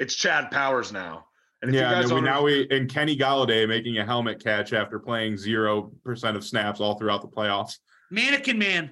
It's 0.00 0.14
Chad 0.14 0.50
Powers 0.50 0.92
now. 0.92 1.26
And 1.62 1.68
if 1.70 1.74
you 1.76 1.80
yeah, 1.80 1.92
and 1.92 2.00
guys 2.02 2.08
then 2.08 2.16
we, 2.16 2.20
don't- 2.22 2.30
now 2.34 2.42
we 2.42 2.68
and 2.70 2.92
Kenny 2.92 3.16
Golladay 3.16 3.68
making 3.68 3.98
a 3.98 4.04
helmet 4.04 4.42
catch 4.42 4.72
after 4.72 4.98
playing 4.98 5.36
zero 5.36 5.92
percent 6.04 6.36
of 6.36 6.44
snaps 6.44 6.80
all 6.80 6.98
throughout 6.98 7.22
the 7.22 7.28
playoffs. 7.28 7.78
Mannequin 8.10 8.58
Man. 8.58 8.90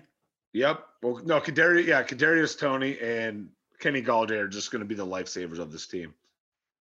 Yep. 0.52 0.84
Well, 1.02 1.20
no, 1.24 1.40
Kadarius, 1.40 1.86
yeah, 1.86 2.02
Kadarius 2.02 2.58
Toney 2.58 2.98
and 3.00 3.48
Kenny 3.80 4.02
Golladay 4.02 4.38
are 4.38 4.48
just 4.48 4.70
going 4.70 4.80
to 4.80 4.86
be 4.86 4.94
the 4.94 5.06
lifesavers 5.06 5.58
of 5.58 5.72
this 5.72 5.86
team. 5.86 6.12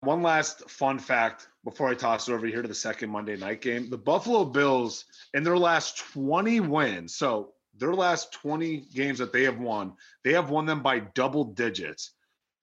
One 0.04 0.22
last 0.22 0.70
fun 0.70 1.00
fact 1.00 1.48
before 1.64 1.88
I 1.88 1.94
toss 1.94 2.28
it 2.28 2.34
over 2.34 2.46
here 2.46 2.62
to 2.62 2.68
the 2.68 2.74
second 2.74 3.10
Monday 3.10 3.38
night 3.38 3.62
game: 3.62 3.90
the 3.90 3.98
Buffalo 3.98 4.44
Bills 4.44 5.06
in 5.34 5.44
their 5.44 5.58
last 5.58 5.98
20 6.12 6.60
wins, 6.60 7.16
so 7.16 7.54
their 7.78 7.94
last 7.94 8.34
20 8.34 8.86
games 8.94 9.20
that 9.20 9.32
they 9.32 9.44
have 9.44 9.60
won, 9.60 9.94
they 10.26 10.34
have 10.34 10.50
won 10.50 10.66
them 10.66 10.84
by 10.84 11.00
double 11.00 11.46
digits. 11.46 12.12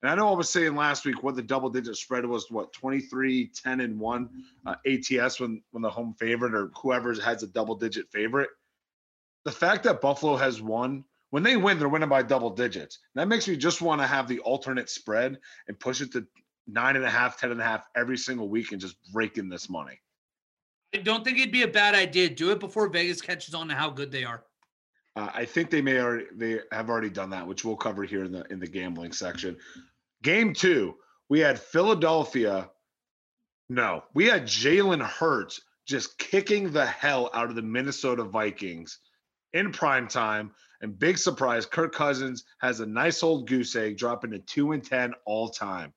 And 0.03 0.11
I 0.11 0.14
know 0.14 0.29
I 0.29 0.37
was 0.37 0.50
saying 0.50 0.76
last 0.76 1.07
week 1.07 1.22
what 1.22 1.35
the 1.35 1.42
double 1.42 1.70
digit 1.70 1.96
spread 1.96 2.26
was 2.26 2.50
what 2.50 2.74
23, 2.74 3.50
10, 3.55 3.81
and 3.81 3.98
1 3.98 4.31
uh, 4.66 4.74
ATS 4.87 5.40
when 5.40 5.62
when 5.70 5.83
the 5.83 5.90
home 5.90 6.14
favorite 6.18 6.55
or 6.55 6.70
whoever 6.83 7.14
has 7.22 7.42
a 7.42 7.46
double 7.46 7.74
digit 7.74 8.12
favorite. 8.12 8.50
The 9.46 9.53
fact 9.53 9.85
that 9.85 10.03
Buffalo 10.03 10.37
has 10.37 10.61
won, 10.61 11.05
when 11.31 11.42
they 11.42 11.57
win, 11.57 11.79
they're 11.79 11.88
winning 11.88 12.11
by 12.11 12.22
double 12.22 12.50
digits. 12.50 12.98
And 13.14 13.22
That 13.22 13.29
makes 13.29 13.48
me 13.48 13.57
just 13.57 13.81
want 13.81 14.03
to 14.03 14.07
have 14.07 14.29
the 14.29 14.40
alternate 14.40 14.90
spread 14.90 15.38
and 15.68 15.81
push 15.81 16.03
it 16.03 16.12
to 16.12 16.26
nine 16.73 16.97
and 16.97 17.05
a 17.05 17.11
half, 17.11 17.39
ten 17.39 17.51
and 17.51 17.61
a 17.61 17.65
half 17.65 17.87
every 17.97 18.17
single 18.17 18.49
week 18.49 18.73
and 18.73 18.81
just 18.81 18.97
rake 19.13 19.39
in 19.39 19.49
this 19.49 19.69
money. 19.69 20.01
I 20.95 20.99
don't 20.99 21.25
think 21.25 21.39
it'd 21.39 21.53
be 21.53 21.63
a 21.63 21.69
bad 21.69 21.95
idea. 21.95 22.29
Do 22.29 22.51
it 22.51 22.61
before 22.61 22.89
Vegas 22.89 23.21
catches 23.21 23.55
on 23.55 23.69
to 23.69 23.75
how 23.75 23.91
good 23.91 24.11
they 24.11 24.25
are. 24.25 24.45
Uh, 25.17 25.29
I 25.35 25.45
think 25.45 25.71
they 25.71 25.83
may 25.83 26.01
already 26.01 26.27
they 26.35 26.61
have 26.73 26.89
already 26.89 27.11
done 27.11 27.31
that, 27.31 27.47
which 27.47 27.65
we'll 27.65 27.77
cover 27.77 28.05
here 28.05 28.25
in 28.25 28.33
the 28.33 28.45
in 28.51 28.59
the 28.61 28.67
gambling 28.67 29.13
section. 29.13 29.57
Game 30.23 30.53
two, 30.53 30.97
we 31.29 31.41
had 31.41 31.59
Philadelphia. 31.59 32.71
No, 33.69 34.05
we 34.15 34.27
had 34.27 34.45
Jalen 34.45 35.03
Hurts 35.03 35.61
just 35.87 36.19
kicking 36.19 36.71
the 36.71 36.87
hell 36.87 37.31
out 37.35 37.51
of 37.51 37.57
the 37.57 37.63
Minnesota 37.63 38.25
Vikings 38.25 38.99
in 39.53 39.73
prime 39.73 40.09
time. 40.09 40.53
And 40.83 40.99
big 40.99 41.19
surprise, 41.19 41.67
Kirk 41.67 41.95
Cousins 41.95 42.45
has 42.61 42.81
a 42.81 42.87
nice 42.87 43.23
old 43.23 43.49
goose 43.49 43.77
egg 43.77 43.99
dropping 43.99 44.31
to 44.31 44.39
two 44.39 44.73
and 44.73 44.83
ten 44.83 45.13
all 45.27 45.49
time. 45.49 45.93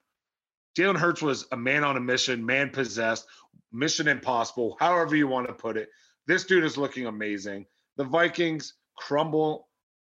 Jalen 0.78 0.98
Hurts 0.98 1.22
was 1.22 1.46
a 1.52 1.58
man 1.58 1.84
on 1.84 1.98
a 1.98 2.02
mission, 2.02 2.46
man 2.46 2.70
possessed, 2.70 3.28
mission 3.72 4.08
impossible, 4.08 4.78
however 4.80 5.16
you 5.16 5.28
want 5.28 5.48
to 5.48 5.54
put 5.54 5.78
it. 5.78 5.90
This 6.26 6.46
dude 6.46 6.64
is 6.64 6.78
looking 6.78 7.06
amazing. 7.06 7.66
The 7.98 8.06
Vikings 8.06 8.74
crumble 8.98 9.68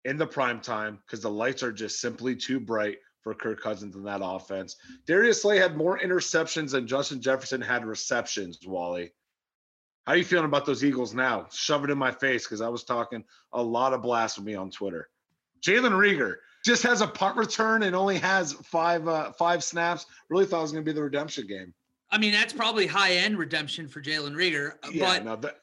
in 0.05 0.17
the 0.17 0.25
prime 0.25 0.61
time 0.61 0.99
because 1.05 1.21
the 1.21 1.29
lights 1.29 1.63
are 1.63 1.71
just 1.71 1.99
simply 1.99 2.35
too 2.35 2.59
bright 2.59 2.97
for 3.21 3.33
Kirk 3.33 3.61
Cousins 3.61 3.95
in 3.95 4.03
that 4.03 4.21
offense. 4.23 4.77
Darius 5.05 5.41
Slay 5.41 5.57
had 5.57 5.75
more 5.75 5.99
interceptions 5.99 6.71
than 6.71 6.87
Justin 6.87 7.21
Jefferson 7.21 7.61
had 7.61 7.85
receptions, 7.85 8.59
Wally. 8.65 9.11
How 10.05 10.13
are 10.13 10.17
you 10.17 10.23
feeling 10.23 10.45
about 10.45 10.65
those 10.65 10.85
Eagles 10.85 11.13
now? 11.13 11.47
Shove 11.51 11.83
it 11.83 11.89
in 11.89 11.97
my 11.97 12.11
face 12.11 12.45
because 12.45 12.61
I 12.61 12.69
was 12.69 12.85
talking 12.85 13.25
a 13.51 13.61
lot 13.61 13.91
of 13.91 14.01
blasphemy 14.01 14.55
on 14.55 14.71
Twitter. 14.71 15.09
Jalen 15.61 15.91
Reagor 15.91 16.35
just 16.67 16.83
has 16.83 17.01
a 17.01 17.07
punt 17.07 17.37
return 17.37 17.83
and 17.83 17.95
only 17.95 18.17
has 18.17 18.53
five 18.53 19.07
uh, 19.07 19.31
five 19.31 19.63
snaps. 19.63 20.05
Really 20.29 20.45
thought 20.45 20.59
it 20.59 20.63
was 20.63 20.71
going 20.73 20.83
to 20.83 20.89
be 20.91 20.93
the 20.93 21.01
redemption 21.01 21.47
game. 21.47 21.73
I 22.11 22.17
mean, 22.17 22.33
that's 22.33 22.53
probably 22.53 22.85
high 22.85 23.13
end 23.13 23.39
redemption 23.39 23.87
for 23.87 24.01
Jalen 24.01 24.33
Reagor. 24.33 24.73
Yeah, 24.91 25.15
but 25.15 25.25
no, 25.25 25.35
that, 25.37 25.61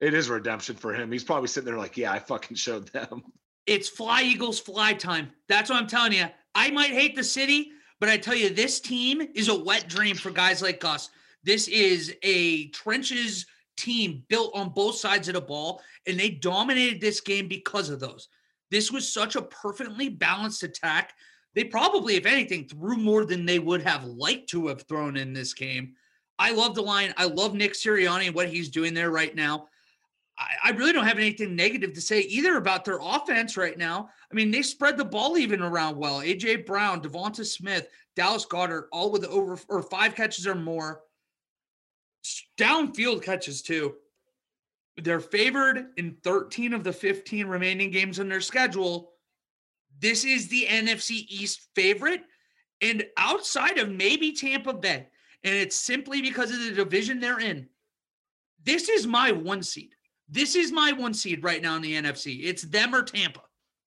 it 0.00 0.14
is 0.14 0.28
redemption 0.28 0.74
for 0.74 0.92
him. 0.92 1.12
He's 1.12 1.24
probably 1.24 1.48
sitting 1.48 1.66
there 1.66 1.78
like, 1.78 1.96
yeah, 1.96 2.10
I 2.10 2.18
fucking 2.18 2.56
showed 2.56 2.88
them. 2.88 3.22
it's 3.66 3.88
fly 3.88 4.22
Eagles 4.22 4.58
fly 4.58 4.94
time. 4.94 5.30
That's 5.48 5.70
what 5.70 5.80
I'm 5.80 5.86
telling 5.86 6.12
you. 6.12 6.26
I 6.54 6.70
might 6.70 6.90
hate 6.90 7.14
the 7.14 7.24
city, 7.24 7.70
but 8.00 8.08
I 8.08 8.16
tell 8.16 8.34
you, 8.34 8.50
this 8.50 8.80
team 8.80 9.22
is 9.34 9.48
a 9.48 9.54
wet 9.54 9.88
dream 9.88 10.16
for 10.16 10.30
guys 10.30 10.62
like 10.62 10.84
us. 10.84 11.10
This 11.44 11.68
is 11.68 12.14
a 12.22 12.68
trenches 12.68 13.46
team 13.76 14.24
built 14.28 14.52
on 14.54 14.70
both 14.70 14.96
sides 14.96 15.28
of 15.28 15.34
the 15.34 15.40
ball, 15.40 15.82
and 16.06 16.18
they 16.18 16.30
dominated 16.30 17.00
this 17.00 17.20
game 17.20 17.46
because 17.46 17.90
of 17.90 18.00
those. 18.00 18.28
This 18.70 18.90
was 18.90 19.12
such 19.12 19.36
a 19.36 19.42
perfectly 19.42 20.08
balanced 20.08 20.62
attack. 20.62 21.14
They 21.54 21.64
probably, 21.64 22.16
if 22.16 22.26
anything, 22.26 22.68
threw 22.68 22.96
more 22.96 23.24
than 23.24 23.46
they 23.46 23.58
would 23.58 23.82
have 23.82 24.04
liked 24.04 24.50
to 24.50 24.66
have 24.68 24.82
thrown 24.82 25.16
in 25.16 25.32
this 25.32 25.54
game. 25.54 25.94
I 26.38 26.52
love 26.52 26.74
the 26.74 26.82
line. 26.82 27.14
I 27.16 27.24
love 27.24 27.54
Nick 27.54 27.72
Sirianni 27.72 28.26
and 28.26 28.34
what 28.34 28.48
he's 28.48 28.68
doing 28.68 28.92
there 28.92 29.10
right 29.10 29.34
now. 29.34 29.68
I, 30.38 30.48
I 30.64 30.70
really 30.72 30.92
don't 30.92 31.06
have 31.06 31.18
anything 31.18 31.56
negative 31.56 31.94
to 31.94 32.00
say 32.00 32.20
either 32.20 32.56
about 32.56 32.84
their 32.84 32.98
offense 33.00 33.56
right 33.56 33.78
now. 33.78 34.10
I 34.30 34.34
mean, 34.34 34.50
they 34.50 34.62
spread 34.62 34.98
the 34.98 35.04
ball 35.04 35.38
even 35.38 35.62
around 35.62 35.96
well. 35.96 36.20
AJ 36.20 36.66
Brown, 36.66 37.00
DeVonta 37.00 37.44
Smith, 37.46 37.88
Dallas 38.16 38.44
Goedert, 38.44 38.88
all 38.92 39.10
with 39.10 39.24
over 39.24 39.58
or 39.68 39.82
five 39.82 40.14
catches 40.14 40.46
or 40.46 40.54
more. 40.54 41.00
Downfield 42.58 43.22
catches 43.22 43.62
too. 43.62 43.94
They're 44.98 45.20
favored 45.20 45.88
in 45.96 46.16
13 46.22 46.72
of 46.72 46.82
the 46.82 46.92
15 46.92 47.46
remaining 47.46 47.90
games 47.90 48.18
in 48.18 48.28
their 48.28 48.40
schedule. 48.40 49.12
This 49.98 50.24
is 50.24 50.48
the 50.48 50.66
NFC 50.68 51.26
East 51.28 51.68
favorite. 51.74 52.22
And 52.80 53.04
outside 53.16 53.78
of 53.78 53.90
maybe 53.90 54.32
Tampa 54.32 54.72
Bay, 54.72 55.08
and 55.44 55.54
it's 55.54 55.76
simply 55.76 56.22
because 56.22 56.50
of 56.50 56.58
the 56.60 56.72
division 56.72 57.20
they're 57.20 57.40
in, 57.40 57.68
this 58.64 58.88
is 58.88 59.06
my 59.06 59.32
one 59.32 59.62
seed. 59.62 59.94
This 60.28 60.56
is 60.56 60.72
my 60.72 60.92
one 60.92 61.14
seed 61.14 61.44
right 61.44 61.62
now 61.62 61.76
in 61.76 61.82
the 61.82 61.94
NFC. 61.94 62.40
It's 62.44 62.62
them 62.62 62.94
or 62.94 63.02
Tampa. 63.02 63.42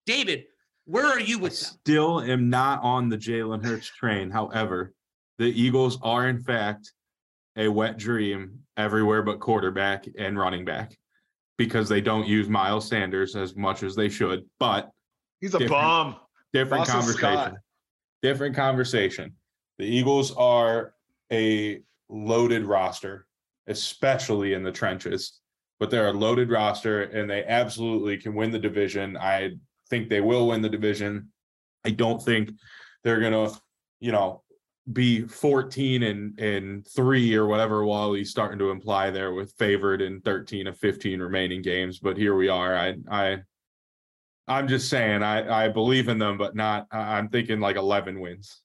David, 0.06 0.46
where 0.86 1.06
are 1.06 1.20
you 1.20 1.38
I 1.38 1.42
with 1.42 1.60
them? 1.60 1.78
still 1.82 2.22
am 2.22 2.50
not 2.50 2.82
on 2.82 3.10
the 3.10 3.18
Jalen 3.18 3.64
Hurts 3.64 3.88
train. 3.88 4.30
However, 4.30 4.94
the 5.38 5.46
Eagles 5.46 6.00
are 6.02 6.28
in 6.28 6.40
fact 6.40 6.94
a 7.56 7.68
wet 7.68 7.98
dream 7.98 8.60
everywhere 8.78 9.22
but 9.22 9.40
quarterback 9.40 10.08
and 10.18 10.38
running 10.38 10.66
back 10.66 10.98
because 11.60 11.90
they 11.90 12.00
don't 12.00 12.26
use 12.26 12.48
Miles 12.48 12.88
Sanders 12.88 13.36
as 13.36 13.54
much 13.56 13.84
as 13.84 13.94
they 13.94 14.08
should. 14.08 14.46
But 14.60 14.90
He's 15.42 15.54
a 15.54 15.60
Different. 15.60 15.82
bum. 15.84 16.16
different 16.54 16.82
Boston 16.88 17.00
conversation. 17.02 17.38
Scott. 17.38 17.54
Different 18.24 18.56
conversation. 18.56 19.36
The 19.78 19.86
Eagles 19.86 20.34
are 20.36 20.94
a 21.32 21.82
loaded 22.08 22.64
roster, 22.66 23.28
especially 23.68 24.54
in 24.54 24.64
the 24.64 24.72
trenches. 24.72 25.40
But 25.82 25.90
they're 25.92 26.08
a 26.08 26.14
loaded 26.14 26.50
roster 26.50 27.04
and 27.04 27.30
they 27.30 27.44
absolutely 27.46 28.18
can 28.18 28.36
win 28.36 28.52
the 28.52 28.60
division. 28.60 29.18
I 29.18 29.52
think 29.90 30.08
they 30.10 30.22
will 30.22 30.48
win 30.48 30.62
the 30.62 30.70
division. 30.70 31.30
I 31.86 31.92
don't 31.92 32.22
think 32.22 32.52
they're 33.04 33.20
gonna, 33.20 33.52
you 34.00 34.12
know, 34.14 34.44
be 34.94 35.22
14 35.22 36.04
and 36.04 36.40
and 36.40 36.88
three 36.88 37.36
or 37.36 37.46
whatever 37.48 37.86
Wally's 37.86 38.32
starting 38.32 38.58
to 38.60 38.72
imply 38.72 39.10
there 39.12 39.34
with 39.34 39.54
favored 39.54 40.02
in 40.02 40.22
13 40.22 40.68
of 40.68 40.78
15 40.78 41.20
remaining 41.20 41.62
games. 41.62 42.00
But 42.00 42.18
here 42.18 42.36
we 42.36 42.50
are. 42.50 42.76
I 42.76 42.96
I 43.10 43.38
I'm 44.48 44.68
just 44.68 44.90
saying 44.90 45.22
I 45.24 45.66
I 45.66 45.70
believe 45.70 46.08
in 46.08 46.18
them, 46.18 46.38
but 46.38 46.56
not 46.56 46.88
I- 46.92 47.18
I'm 47.18 47.30
thinking 47.30 47.60
like 47.60 47.76
11 47.76 48.20
wins. 48.20 48.62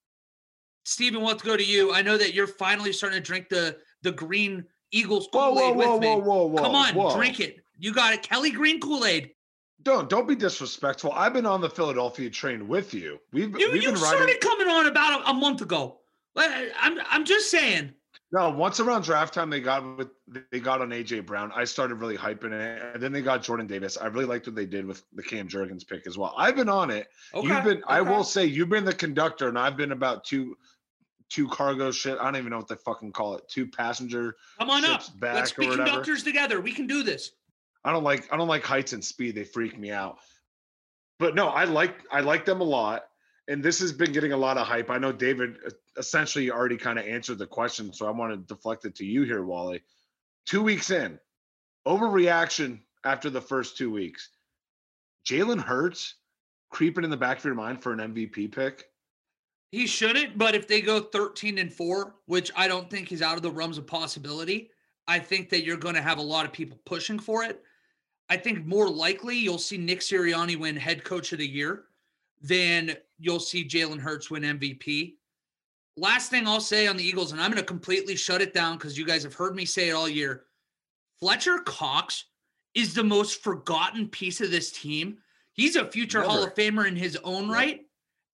Stephen, 0.86 1.22
let's 1.22 1.42
go 1.42 1.56
to 1.56 1.64
you. 1.64 1.92
I 1.94 2.02
know 2.02 2.16
that 2.18 2.34
you're 2.34 2.46
finally 2.46 2.92
starting 2.92 3.18
to 3.18 3.22
drink 3.24 3.48
the 3.48 3.76
the 4.02 4.12
green 4.12 4.64
Eagles 4.92 5.28
Whoa, 5.32 5.52
whoa, 5.52 5.72
Kool-Aid 5.72 5.76
whoa, 5.76 5.92
with 5.94 6.00
me. 6.02 6.06
whoa, 6.08 6.18
whoa, 6.18 6.46
whoa. 6.46 6.62
Come 6.62 6.74
on, 6.74 6.94
whoa. 6.94 7.14
drink 7.16 7.40
it. 7.40 7.56
You 7.78 7.92
got 7.92 8.12
it. 8.14 8.22
Kelly 8.22 8.50
Green 8.50 8.78
Kool-Aid. 8.80 9.30
Don't 9.82 10.08
don't 10.08 10.26
be 10.28 10.34
disrespectful. 10.36 11.12
I've 11.12 11.32
been 11.32 11.46
on 11.46 11.60
the 11.60 11.68
Philadelphia 11.68 12.30
train 12.30 12.68
with 12.68 12.94
you. 12.94 13.18
We've 13.32 13.58
You, 13.58 13.72
we've 13.72 13.82
you 13.82 13.88
been 13.90 13.96
started 13.98 14.20
riding. 14.20 14.40
coming 14.40 14.68
on 14.68 14.86
about 14.86 15.22
a, 15.22 15.30
a 15.30 15.34
month 15.34 15.60
ago. 15.60 16.00
I'm 16.36 16.98
I'm 17.10 17.24
just 17.24 17.50
saying. 17.50 17.92
No, 18.32 18.50
once 18.50 18.80
around 18.80 19.02
draft 19.02 19.32
time, 19.32 19.48
they 19.48 19.60
got 19.60 19.96
with 19.96 20.08
they 20.50 20.58
got 20.58 20.80
on 20.80 20.90
AJ 20.90 21.24
Brown. 21.24 21.52
I 21.54 21.64
started 21.64 21.96
really 21.96 22.16
hyping 22.16 22.52
it, 22.52 22.82
and 22.94 23.02
then 23.02 23.12
they 23.12 23.22
got 23.22 23.42
Jordan 23.42 23.66
Davis. 23.66 23.96
I 23.96 24.06
really 24.06 24.24
liked 24.24 24.46
what 24.46 24.56
they 24.56 24.66
did 24.66 24.86
with 24.86 25.04
the 25.12 25.22
Cam 25.22 25.48
Jurgens 25.48 25.86
pick 25.86 26.06
as 26.06 26.18
well. 26.18 26.34
I've 26.36 26.56
been 26.56 26.68
on 26.68 26.90
it. 26.90 27.08
Okay. 27.32 27.46
You've 27.46 27.64
been. 27.64 27.82
I 27.86 28.00
will 28.00 28.24
say 28.24 28.44
you've 28.44 28.68
been 28.68 28.84
the 28.84 28.94
conductor, 28.94 29.48
and 29.48 29.58
I've 29.58 29.76
been 29.76 29.92
about 29.92 30.24
two 30.24 30.56
two 31.28 31.48
cargo 31.48 31.90
shit. 31.90 32.18
I 32.18 32.24
don't 32.24 32.36
even 32.36 32.50
know 32.50 32.58
what 32.58 32.68
they 32.68 32.76
fucking 32.76 33.12
call 33.12 33.36
it. 33.36 33.48
Two 33.48 33.66
passenger. 33.66 34.36
Come 34.58 34.70
on 34.70 34.84
up. 34.84 35.02
Let's 35.20 35.52
be 35.52 35.68
conductors 35.68 36.22
together. 36.22 36.60
We 36.60 36.72
can 36.72 36.86
do 36.86 37.02
this. 37.02 37.32
I 37.84 37.92
don't 37.92 38.04
like 38.04 38.32
I 38.32 38.36
don't 38.36 38.48
like 38.48 38.64
heights 38.64 38.92
and 38.92 39.04
speed. 39.04 39.34
They 39.34 39.44
freak 39.44 39.78
me 39.78 39.90
out. 39.90 40.18
But 41.18 41.34
no, 41.34 41.48
I 41.48 41.64
like 41.64 42.02
I 42.10 42.20
like 42.20 42.44
them 42.44 42.60
a 42.60 42.64
lot. 42.64 43.04
And 43.48 43.62
this 43.62 43.78
has 43.80 43.92
been 43.92 44.12
getting 44.12 44.32
a 44.32 44.36
lot 44.36 44.56
of 44.56 44.66
hype. 44.66 44.90
I 44.90 44.98
know 44.98 45.12
David 45.12 45.58
uh, 45.66 45.70
essentially 45.98 46.50
already 46.50 46.76
kind 46.76 46.98
of 46.98 47.06
answered 47.06 47.38
the 47.38 47.46
question, 47.46 47.92
so 47.92 48.06
I 48.06 48.10
want 48.10 48.32
to 48.32 48.54
deflect 48.54 48.84
it 48.84 48.94
to 48.96 49.04
you 49.04 49.22
here, 49.22 49.44
Wally. 49.44 49.82
Two 50.46 50.62
weeks 50.62 50.90
in, 50.90 51.18
overreaction 51.86 52.80
after 53.04 53.28
the 53.30 53.40
first 53.40 53.76
two 53.76 53.90
weeks. 53.90 54.30
Jalen 55.26 55.62
Hurts 55.62 56.16
creeping 56.70 57.04
in 57.04 57.10
the 57.10 57.16
back 57.16 57.38
of 57.38 57.44
your 57.44 57.54
mind 57.54 57.82
for 57.82 57.92
an 57.92 57.98
MVP 57.98 58.52
pick. 58.52 58.84
He 59.70 59.86
shouldn't, 59.86 60.38
but 60.38 60.54
if 60.54 60.68
they 60.68 60.80
go 60.80 61.00
13 61.00 61.58
and 61.58 61.72
4, 61.72 62.14
which 62.26 62.50
I 62.56 62.68
don't 62.68 62.88
think 62.88 63.10
is 63.10 63.22
out 63.22 63.36
of 63.36 63.42
the 63.42 63.50
realms 63.50 63.78
of 63.78 63.86
possibility, 63.86 64.70
I 65.06 65.18
think 65.18 65.50
that 65.50 65.64
you're 65.64 65.76
going 65.76 65.96
to 65.96 66.02
have 66.02 66.18
a 66.18 66.22
lot 66.22 66.46
of 66.46 66.52
people 66.52 66.78
pushing 66.84 67.18
for 67.18 67.42
it. 67.44 67.62
I 68.28 68.36
think 68.36 68.64
more 68.64 68.88
likely 68.88 69.36
you'll 69.36 69.58
see 69.58 69.76
Nick 69.76 70.00
Sirianni 70.00 70.56
win 70.56 70.76
head 70.76 71.04
coach 71.04 71.32
of 71.32 71.38
the 71.38 71.46
year 71.46 71.84
than 72.44 72.94
you'll 73.18 73.40
see 73.40 73.66
Jalen 73.66 73.98
Hurts 73.98 74.30
win 74.30 74.42
MVP. 74.42 75.14
Last 75.96 76.30
thing 76.30 76.46
I'll 76.46 76.60
say 76.60 76.86
on 76.86 76.96
the 76.96 77.04
Eagles, 77.04 77.32
and 77.32 77.40
I'm 77.40 77.50
going 77.50 77.62
to 77.62 77.66
completely 77.66 78.16
shut 78.16 78.42
it 78.42 78.52
down 78.52 78.76
because 78.76 78.98
you 78.98 79.06
guys 79.06 79.22
have 79.22 79.34
heard 79.34 79.56
me 79.56 79.64
say 79.64 79.88
it 79.88 79.92
all 79.92 80.08
year. 80.08 80.44
Fletcher 81.20 81.58
Cox 81.58 82.26
is 82.74 82.92
the 82.92 83.04
most 83.04 83.42
forgotten 83.42 84.08
piece 84.08 84.40
of 84.40 84.50
this 84.50 84.72
team. 84.72 85.18
He's 85.54 85.76
a 85.76 85.86
future 85.86 86.18
Never. 86.18 86.30
Hall 86.30 86.44
of 86.44 86.54
Famer 86.54 86.86
in 86.86 86.96
his 86.96 87.16
own 87.24 87.48
right. 87.48 87.82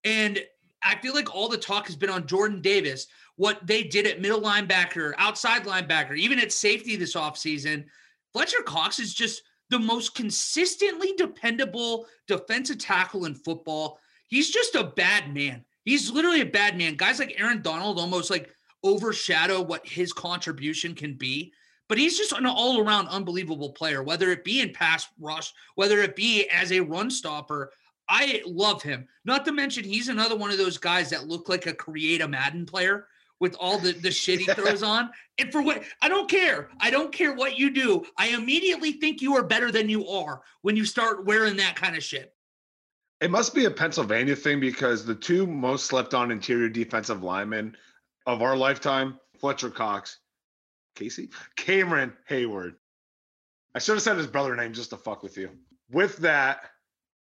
And 0.05 0.43
I 0.83 0.97
feel 0.97 1.15
like 1.15 1.33
all 1.33 1.49
the 1.49 1.59
talk 1.59 1.87
has 1.87 1.95
been 1.95 2.11
on 2.11 2.27
Jordan 2.27 2.63
Davis, 2.63 3.07
what 3.37 3.65
they 3.65 3.85
did 3.85 4.07
at 4.07 4.21
middle 4.21 4.41
linebacker, 4.41 5.13
outside 5.19 5.65
linebacker, 5.65 6.17
even 6.17 6.41
at 6.41 6.51
safety 6.51 6.97
this 6.97 7.15
offseason. 7.15 7.85
Fletcher 8.33 8.63
Cox 8.63 8.99
is 8.99 9.15
just 9.15 9.43
the 9.69 9.79
most 9.79 10.17
consistently 10.17 11.13
dependable 11.17 12.07
defensive 12.27 12.79
tackle 12.79 13.25
in 13.25 13.35
football. 13.35 14.00
He's 14.31 14.51
just 14.51 14.77
a 14.77 14.85
bad 14.85 15.35
man. 15.35 15.65
He's 15.85 16.11
literally 16.11 16.41
a 16.41 16.47
bad 16.47 16.79
man. 16.79 16.95
Guys 16.95 17.19
like 17.19 17.35
Aaron 17.37 17.63
Donald 17.63 17.99
almost 17.99 18.31
like 18.31 18.55
overshadow 18.83 19.61
what 19.61 19.87
his 19.87 20.13
contribution 20.13 20.95
can 20.95 21.15
be. 21.15 21.53
But 21.89 21.99
he's 21.99 22.17
just 22.17 22.33
an 22.33 22.47
all 22.47 22.81
around 22.81 23.09
unbelievable 23.09 23.71
player, 23.71 24.05
whether 24.05 24.31
it 24.31 24.45
be 24.45 24.61
in 24.61 24.73
pass 24.73 25.09
rush, 25.19 25.53
whether 25.75 25.99
it 25.99 26.15
be 26.15 26.49
as 26.49 26.71
a 26.71 26.79
run 26.79 27.11
stopper. 27.11 27.73
I 28.09 28.43
love 28.47 28.81
him. 28.83 29.09
Not 29.25 29.45
to 29.45 29.53
mention, 29.53 29.83
he's 29.83 30.09
another 30.09 30.37
one 30.37 30.53
of 30.53 30.59
those 30.59 30.79
guys 30.79 31.11
that 31.11 31.27
look 31.27 31.49
like 31.49 31.67
a 31.67 31.75
create 31.75 32.21
a 32.21 32.29
Madden 32.29 32.65
player 32.65 33.07
with 33.41 33.57
all 33.59 33.79
the, 33.79 33.93
the 33.93 34.11
shit 34.13 34.39
he 34.39 34.47
throws 34.55 34.85
on. 34.85 35.11
And 35.39 35.51
for 35.51 35.63
what 35.63 35.83
I 36.01 36.09
don't 36.09 36.31
care. 36.31 36.69
I 36.79 36.91
don't 36.91 37.13
care 37.13 37.35
what 37.35 37.59
you 37.59 37.71
do. 37.71 38.05
I 38.17 38.29
immediately 38.29 38.93
think 38.93 39.21
you 39.21 39.35
are 39.35 39.43
better 39.43 39.73
than 39.73 39.89
you 39.89 40.07
are 40.07 40.43
when 40.63 40.77
you 40.77 40.85
start 40.85 41.25
wearing 41.25 41.57
that 41.57 41.75
kind 41.75 41.97
of 41.97 42.05
shit. 42.05 42.33
It 43.21 43.31
must 43.31 43.55
be 43.55 43.67
a 43.67 43.71
Pennsylvania 43.71 44.37
thing 44.37 44.61
because 44.61 45.05
the 45.05 45.15
two 45.15 45.47
most 45.47 45.87
slept 45.87 46.15
on 46.15 46.31
interior 46.31 46.69
defensive 46.69 47.23
linemen 47.23 47.77
of 48.27 48.43
our 48.43 48.57
lifetime, 48.57 49.19
Fletcher 49.39 49.71
Cox, 49.71 50.19
Casey, 50.95 51.31
Cameron 51.57 52.13
Heyward. 52.29 52.75
I 53.75 53.79
should 53.79 53.95
have 53.95 54.03
said 54.03 54.17
his 54.17 54.27
brother 54.27 54.57
name 54.57 54.73
just 54.73 54.91
to 54.91 54.97
fuck 54.97 55.23
with 55.23 55.37
you. 55.37 55.51
With 55.91 56.17
that, 56.19 56.71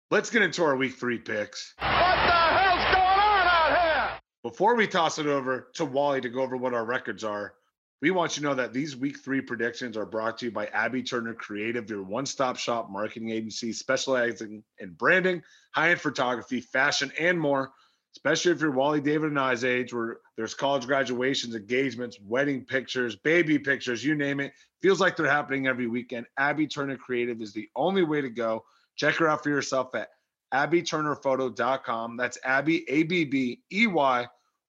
Let's 0.09 0.30
get 0.30 0.42
into 0.42 0.62
our 0.62 0.76
week 0.76 0.94
three 0.94 1.18
picks. 1.18 1.74
What 1.78 1.88
the 1.88 1.92
hell's 1.92 2.94
going 2.94 3.18
on 3.18 3.46
out 3.48 3.82
here? 3.82 4.20
Before 4.44 4.76
we 4.76 4.87
toss 4.87 5.18
it 5.18 5.26
over 5.26 5.68
to 5.74 5.85
Wally 5.85 6.20
to 6.20 6.28
go 6.28 6.42
over 6.42 6.56
what 6.56 6.74
our 6.74 6.85
records 6.85 7.24
are, 7.24 7.54
we 8.02 8.11
want 8.11 8.37
you 8.37 8.42
to 8.42 8.48
know 8.48 8.54
that 8.54 8.72
these 8.72 8.96
week 8.96 9.18
three 9.18 9.40
predictions 9.40 9.96
are 9.96 10.04
brought 10.04 10.38
to 10.38 10.46
you 10.46 10.50
by 10.50 10.66
Abby 10.66 11.02
Turner 11.02 11.35
Creative, 11.35 11.88
your 11.88 12.02
one 12.02 12.26
stop 12.26 12.56
shop 12.56 12.90
marketing 12.90 13.30
agency 13.30 13.72
specializing 13.72 14.62
in 14.78 14.92
branding, 14.92 15.42
high 15.72 15.90
end 15.90 16.00
photography, 16.00 16.61
fashion, 16.61 17.11
and 17.18 17.40
more. 17.40 17.72
Especially 18.14 18.50
if 18.50 18.62
you're 18.62 18.70
Wally 18.70 19.00
David 19.00 19.28
and 19.28 19.38
I's 19.38 19.62
age, 19.62 19.92
where 19.92 20.18
there's 20.38 20.54
college 20.54 20.87
graduations, 20.87 21.54
engagements, 21.54 22.18
wedding 22.26 22.64
pictures, 22.64 23.16
baby 23.16 23.59
pictures, 23.59 24.02
you 24.02 24.14
name 24.14 24.40
it. 24.40 24.52
Feels 24.80 25.00
like 25.00 25.16
they're 25.16 25.30
happening 25.30 25.66
every 25.66 25.87
weekend. 25.87 26.26
Abby 26.38 26.66
Turner 26.66 26.96
Creative 26.96 27.40
is 27.42 27.52
the 27.52 27.68
only 27.76 28.04
way 28.04 28.22
to 28.22 28.30
go. 28.30 28.64
Check 28.96 29.16
her 29.16 29.28
out 29.28 29.42
for 29.42 29.50
yourself 29.50 29.94
at 29.94 30.09
abbyturnerphoto.com. 30.54 32.16
That's 32.16 32.38
Abby, 32.42 32.88
A 32.88 33.02
B 33.02 33.24
B 33.24 33.61
E 33.70 33.87
Y. 33.87 34.26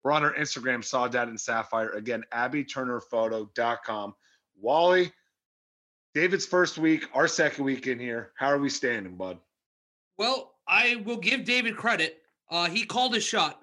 We're 0.07 0.13
on 0.13 0.23
our 0.23 0.35
Instagram, 0.35 0.85
Saw 0.85 1.09
Dad 1.09 1.27
and 1.27 1.37
Sapphire. 1.37 1.89
Again, 1.89 2.23
abbyturnerphoto.com. 2.33 4.15
Wally, 4.57 5.11
David's 6.13 6.45
first 6.45 6.77
week, 6.77 7.09
our 7.13 7.27
second 7.27 7.65
week 7.65 7.87
in 7.87 7.99
here. 7.99 8.31
How 8.37 8.47
are 8.47 8.57
we 8.57 8.69
standing, 8.69 9.17
bud? 9.17 9.37
Well, 10.17 10.53
I 10.65 11.03
will 11.03 11.17
give 11.17 11.43
David 11.43 11.75
credit. 11.75 12.21
Uh, 12.49 12.69
he 12.69 12.85
called 12.85 13.15
his 13.15 13.25
shot. 13.25 13.59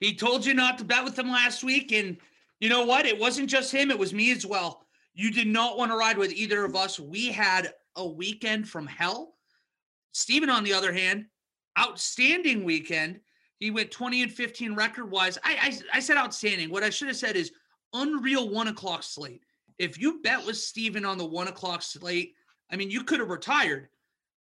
He 0.00 0.12
told 0.12 0.44
you 0.44 0.54
not 0.54 0.76
to 0.78 0.84
bet 0.84 1.04
with 1.04 1.16
him 1.16 1.30
last 1.30 1.62
week. 1.62 1.92
And 1.92 2.16
you 2.58 2.68
know 2.68 2.84
what? 2.84 3.06
It 3.06 3.16
wasn't 3.16 3.48
just 3.48 3.70
him, 3.70 3.92
it 3.92 3.98
was 3.98 4.12
me 4.12 4.32
as 4.32 4.44
well. 4.44 4.86
You 5.14 5.30
did 5.30 5.46
not 5.46 5.78
want 5.78 5.92
to 5.92 5.96
ride 5.96 6.18
with 6.18 6.32
either 6.32 6.64
of 6.64 6.74
us. 6.74 6.98
We 6.98 7.28
had 7.28 7.74
a 7.94 8.04
weekend 8.04 8.68
from 8.68 8.88
hell. 8.88 9.34
Steven, 10.10 10.50
on 10.50 10.64
the 10.64 10.72
other 10.72 10.92
hand, 10.92 11.26
outstanding 11.78 12.64
weekend. 12.64 13.20
He 13.58 13.70
went 13.70 13.90
20 13.90 14.22
and 14.22 14.32
15 14.32 14.74
record 14.74 15.10
wise. 15.10 15.38
I, 15.42 15.56
I, 15.60 15.96
I 15.96 16.00
said 16.00 16.16
outstanding. 16.16 16.70
What 16.70 16.82
I 16.82 16.90
should 16.90 17.08
have 17.08 17.16
said 17.16 17.36
is 17.36 17.52
unreal 17.92 18.50
one 18.50 18.68
o'clock 18.68 19.02
slate. 19.02 19.42
If 19.78 19.98
you 19.98 20.20
bet 20.22 20.44
with 20.44 20.56
Steven 20.56 21.04
on 21.04 21.18
the 21.18 21.24
one 21.24 21.48
o'clock 21.48 21.82
slate, 21.82 22.34
I 22.70 22.76
mean, 22.76 22.90
you 22.90 23.02
could 23.02 23.20
have 23.20 23.30
retired. 23.30 23.88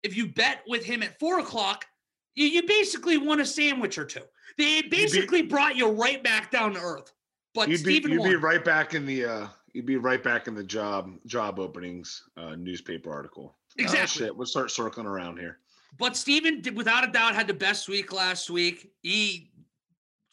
If 0.03 0.17
you 0.17 0.27
bet 0.27 0.63
with 0.67 0.85
him 0.85 1.03
at 1.03 1.19
four 1.19 1.39
o'clock, 1.41 1.87
you, 2.35 2.47
you 2.47 2.67
basically 2.67 3.19
won 3.19 3.41
a 3.41 3.47
sandwich 3.47 3.99
or 3.99 4.05
two. 4.05 4.23
They 4.59 4.83
basically 4.83 5.43
be, 5.43 5.49
brought 5.49 5.77
you 5.77 5.91
right 5.91 6.23
back 6.23 6.51
down 6.51 6.75
to 6.75 6.81
earth. 6.81 7.13
But 7.55 7.69
you'd 7.69 7.81
Steven 7.81 8.11
be, 8.11 8.15
you'd 8.15 8.21
won. 8.21 8.31
be 8.31 8.37
right 8.37 8.65
back 8.65 8.95
in 8.95 9.07
the 9.07 9.25
uh, 9.25 9.47
you'd 9.73 9.87
be 9.87 9.97
right 9.97 10.23
back 10.23 10.49
in 10.49 10.55
the 10.55 10.65
job 10.65 11.13
job 11.27 11.59
openings 11.59 12.25
uh, 12.37 12.55
newspaper 12.57 13.13
article. 13.13 13.55
Exactly. 13.79 14.25
Oh, 14.25 14.27
shit. 14.27 14.37
We'll 14.37 14.47
start 14.47 14.71
circling 14.71 15.07
around 15.07 15.39
here. 15.39 15.59
But 15.99 16.17
Steven, 16.17 16.63
without 16.75 17.09
a 17.09 17.13
doubt, 17.13 17.35
had 17.35 17.47
the 17.47 17.55
best 17.55 17.89
week 17.89 18.13
last 18.13 18.51
week. 18.51 18.91
He 19.03 19.51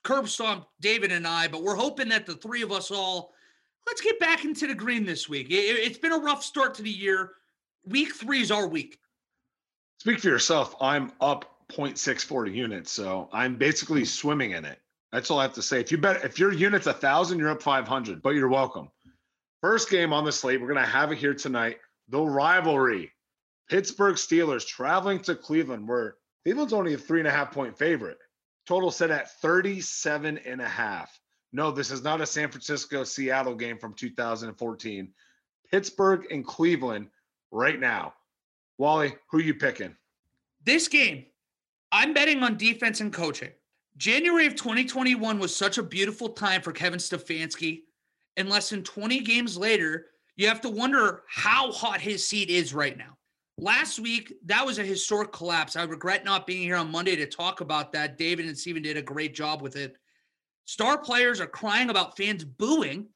curb 0.04 0.28
stomped 0.28 0.68
David 0.80 1.12
and 1.12 1.28
I, 1.28 1.48
but 1.48 1.64
we're 1.64 1.76
hoping 1.76 2.10
that 2.10 2.26
the 2.26 2.36
three 2.36 2.64
of 2.64 2.72
us 2.72 2.90
all 2.90 3.34
let's 3.88 4.02
get 4.02 4.20
back 4.20 4.46
into 4.46 4.68
the 4.68 4.76
green 4.76 5.06
this 5.06 5.28
week. 5.28 5.48
It, 5.50 5.88
has 5.88 5.98
been 5.98 6.12
a 6.12 6.18
rough 6.18 6.44
start 6.44 6.74
to 6.76 6.82
the 6.82 6.90
year. 6.90 7.34
Week 7.86 8.14
three 8.14 8.42
is 8.42 8.52
our 8.52 8.68
week. 8.68 9.00
Speak 10.00 10.20
for 10.20 10.30
yourself. 10.30 10.76
I'm 10.82 11.12
up 11.22 11.46
0.640 11.72 12.54
units, 12.54 12.92
so 12.92 13.30
I'm 13.32 13.56
basically 13.56 14.06
swimming 14.06 14.52
in 14.52 14.66
it. 14.66 14.80
That's 15.12 15.30
all 15.30 15.40
I 15.40 15.44
have 15.44 15.54
to 15.54 15.62
say. 15.62 15.80
If 15.80 15.92
you 15.92 15.98
bet, 15.98 16.24
if 16.24 16.40
your 16.40 16.54
unit's 16.54 16.88
a 16.88 16.94
thousand, 16.94 17.40
you're 17.40 17.50
up 17.50 17.62
500. 17.62 18.22
But 18.22 18.32
you're 18.32 18.50
welcome. 18.50 18.90
First 19.62 19.90
game 19.90 20.14
on 20.14 20.24
the 20.24 20.32
slate, 20.32 20.62
we're 20.62 20.68
gonna 20.68 20.86
have 20.86 21.12
it 21.12 21.18
here 21.18 21.34
tonight. 21.34 21.78
The 22.10 22.22
rivalry 22.22 23.12
Pittsburgh 23.72 24.16
Steelers 24.16 24.68
traveling 24.68 25.20
to 25.22 25.34
Cleveland, 25.34 25.88
where 25.88 26.18
Cleveland's 26.44 26.74
only 26.74 26.94
a 26.94 26.98
three 26.98 27.20
and 27.20 27.28
a 27.28 27.32
half 27.32 27.54
point 27.54 27.78
favorite. 27.78 28.18
Total 28.68 28.92
set 28.92 29.12
at 29.12 29.32
37 29.40 30.40
and 30.40 30.60
a 30.60 30.68
half. 30.68 31.18
No, 31.54 31.72
this 31.72 31.90
is 31.90 32.04
not 32.04 32.20
a 32.20 32.26
San 32.26 32.50
Francisco 32.52 33.06
Seattle 33.06 33.56
game 33.56 33.78
from 33.78 33.94
2014. 33.94 35.14
Pittsburgh 35.72 36.26
and 36.30 36.46
Cleveland 36.46 37.08
right 37.50 37.80
now. 37.80 38.14
Wally, 38.78 39.16
who 39.30 39.40
you 39.40 39.54
picking? 39.54 39.96
This 40.66 40.90
game, 40.90 41.28
I'm 41.94 42.14
betting 42.14 42.44
on 42.44 42.58
defense 42.58 43.00
and 43.00 43.14
coaching. 43.14 43.52
January 43.96 44.48
of 44.48 44.56
2021 44.56 45.40
was 45.40 45.56
such 45.56 45.78
a 45.78 45.84
beautiful 45.84 46.28
time 46.28 46.62
for 46.62 46.74
Kevin 46.74 47.00
Stefanski. 47.00 47.84
And 48.36 48.50
less 48.50 48.70
than 48.70 48.84
20 48.84 49.22
games 49.22 49.58
later, 49.58 50.08
you 50.36 50.50
have 50.50 50.60
to 50.62 50.70
wonder 50.70 51.24
how 51.30 51.72
hot 51.72 52.02
his 52.02 52.28
seat 52.28 52.50
is 52.50 52.74
right 52.74 52.98
now. 52.98 53.18
Last 53.58 54.00
week, 54.00 54.34
that 54.46 54.66
was 54.66 54.80
a 54.80 54.84
historic 54.84 55.32
collapse. 55.32 55.76
I 55.76 55.84
regret 55.84 56.26
not 56.26 56.48
being 56.48 56.64
here 56.64 56.78
on 56.78 56.92
Monday 56.92 57.16
to 57.18 57.28
talk 57.28 57.62
about 57.62 57.92
that. 57.94 58.18
David 58.18 58.48
and 58.48 58.58
Steven 58.58 58.82
did 58.82 58.98
a 58.98 59.02
great 59.02 59.36
job 59.36 59.62
with 59.62 59.76
it. 59.76 59.96
Star 60.66 60.98
players 60.98 61.40
are 61.40 61.48
crying 61.48 61.90
about 61.90 62.18
fans 62.18 62.44
booing. 62.44 63.08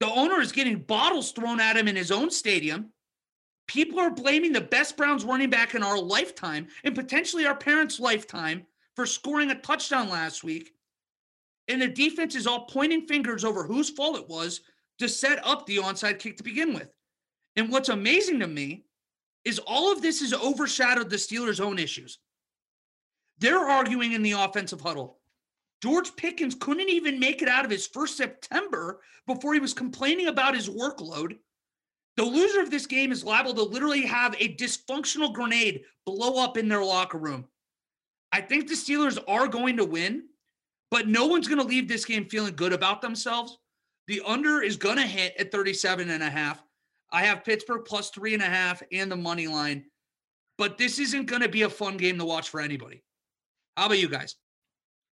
The 0.00 0.10
owner 0.10 0.40
is 0.40 0.52
getting 0.52 0.78
bottles 0.78 1.32
thrown 1.32 1.60
at 1.60 1.76
him 1.76 1.88
in 1.88 1.96
his 1.96 2.10
own 2.10 2.30
stadium. 2.30 2.92
People 3.66 4.00
are 4.00 4.10
blaming 4.10 4.52
the 4.52 4.60
best 4.60 4.96
Browns 4.96 5.24
running 5.24 5.50
back 5.50 5.74
in 5.74 5.82
our 5.82 6.00
lifetime 6.00 6.68
and 6.82 6.94
potentially 6.94 7.46
our 7.46 7.56
parents' 7.56 8.00
lifetime 8.00 8.66
for 8.96 9.06
scoring 9.06 9.50
a 9.50 9.60
touchdown 9.60 10.08
last 10.08 10.42
week. 10.42 10.72
And 11.68 11.80
the 11.80 11.88
defense 11.88 12.34
is 12.34 12.46
all 12.46 12.64
pointing 12.64 13.06
fingers 13.06 13.44
over 13.44 13.64
whose 13.64 13.90
fault 13.90 14.16
it 14.16 14.28
was 14.28 14.62
to 14.98 15.08
set 15.08 15.46
up 15.46 15.66
the 15.66 15.76
onside 15.76 16.18
kick 16.18 16.36
to 16.38 16.42
begin 16.42 16.74
with. 16.74 16.92
And 17.60 17.68
what's 17.68 17.90
amazing 17.90 18.40
to 18.40 18.46
me 18.46 18.86
is 19.44 19.58
all 19.58 19.92
of 19.92 20.00
this 20.00 20.20
has 20.20 20.32
overshadowed 20.32 21.10
the 21.10 21.16
Steelers' 21.16 21.60
own 21.60 21.78
issues. 21.78 22.18
They're 23.38 23.68
arguing 23.68 24.12
in 24.14 24.22
the 24.22 24.32
offensive 24.32 24.80
huddle. 24.80 25.18
George 25.82 26.16
Pickens 26.16 26.54
couldn't 26.54 26.88
even 26.88 27.20
make 27.20 27.42
it 27.42 27.48
out 27.48 27.66
of 27.66 27.70
his 27.70 27.86
first 27.86 28.16
September 28.16 29.02
before 29.26 29.52
he 29.52 29.60
was 29.60 29.74
complaining 29.74 30.28
about 30.28 30.54
his 30.54 30.70
workload. 30.70 31.36
The 32.16 32.24
loser 32.24 32.62
of 32.62 32.70
this 32.70 32.86
game 32.86 33.12
is 33.12 33.24
liable 33.24 33.52
to 33.52 33.62
literally 33.62 34.06
have 34.06 34.34
a 34.38 34.56
dysfunctional 34.56 35.34
grenade 35.34 35.82
blow 36.06 36.42
up 36.42 36.56
in 36.56 36.66
their 36.66 36.82
locker 36.82 37.18
room. 37.18 37.46
I 38.32 38.40
think 38.40 38.68
the 38.68 38.74
Steelers 38.74 39.18
are 39.28 39.48
going 39.48 39.76
to 39.76 39.84
win, 39.84 40.22
but 40.90 41.08
no 41.08 41.26
one's 41.26 41.46
going 41.46 41.60
to 41.60 41.66
leave 41.66 41.88
this 41.88 42.06
game 42.06 42.24
feeling 42.24 42.56
good 42.56 42.72
about 42.72 43.02
themselves. 43.02 43.58
The 44.06 44.22
under 44.24 44.62
is 44.62 44.78
going 44.78 44.96
to 44.96 45.02
hit 45.02 45.34
at 45.38 45.52
37 45.52 46.08
and 46.08 46.22
a 46.22 46.30
half. 46.30 46.64
I 47.12 47.22
have 47.22 47.44
Pittsburgh 47.44 47.84
plus 47.84 48.10
three 48.10 48.34
and 48.34 48.42
a 48.42 48.46
half 48.46 48.82
and 48.92 49.10
the 49.10 49.16
money 49.16 49.46
line, 49.46 49.84
but 50.58 50.78
this 50.78 50.98
isn't 50.98 51.26
going 51.26 51.42
to 51.42 51.48
be 51.48 51.62
a 51.62 51.70
fun 51.70 51.96
game 51.96 52.18
to 52.18 52.24
watch 52.24 52.48
for 52.48 52.60
anybody. 52.60 53.02
How 53.76 53.86
about 53.86 53.98
you 53.98 54.08
guys? 54.08 54.36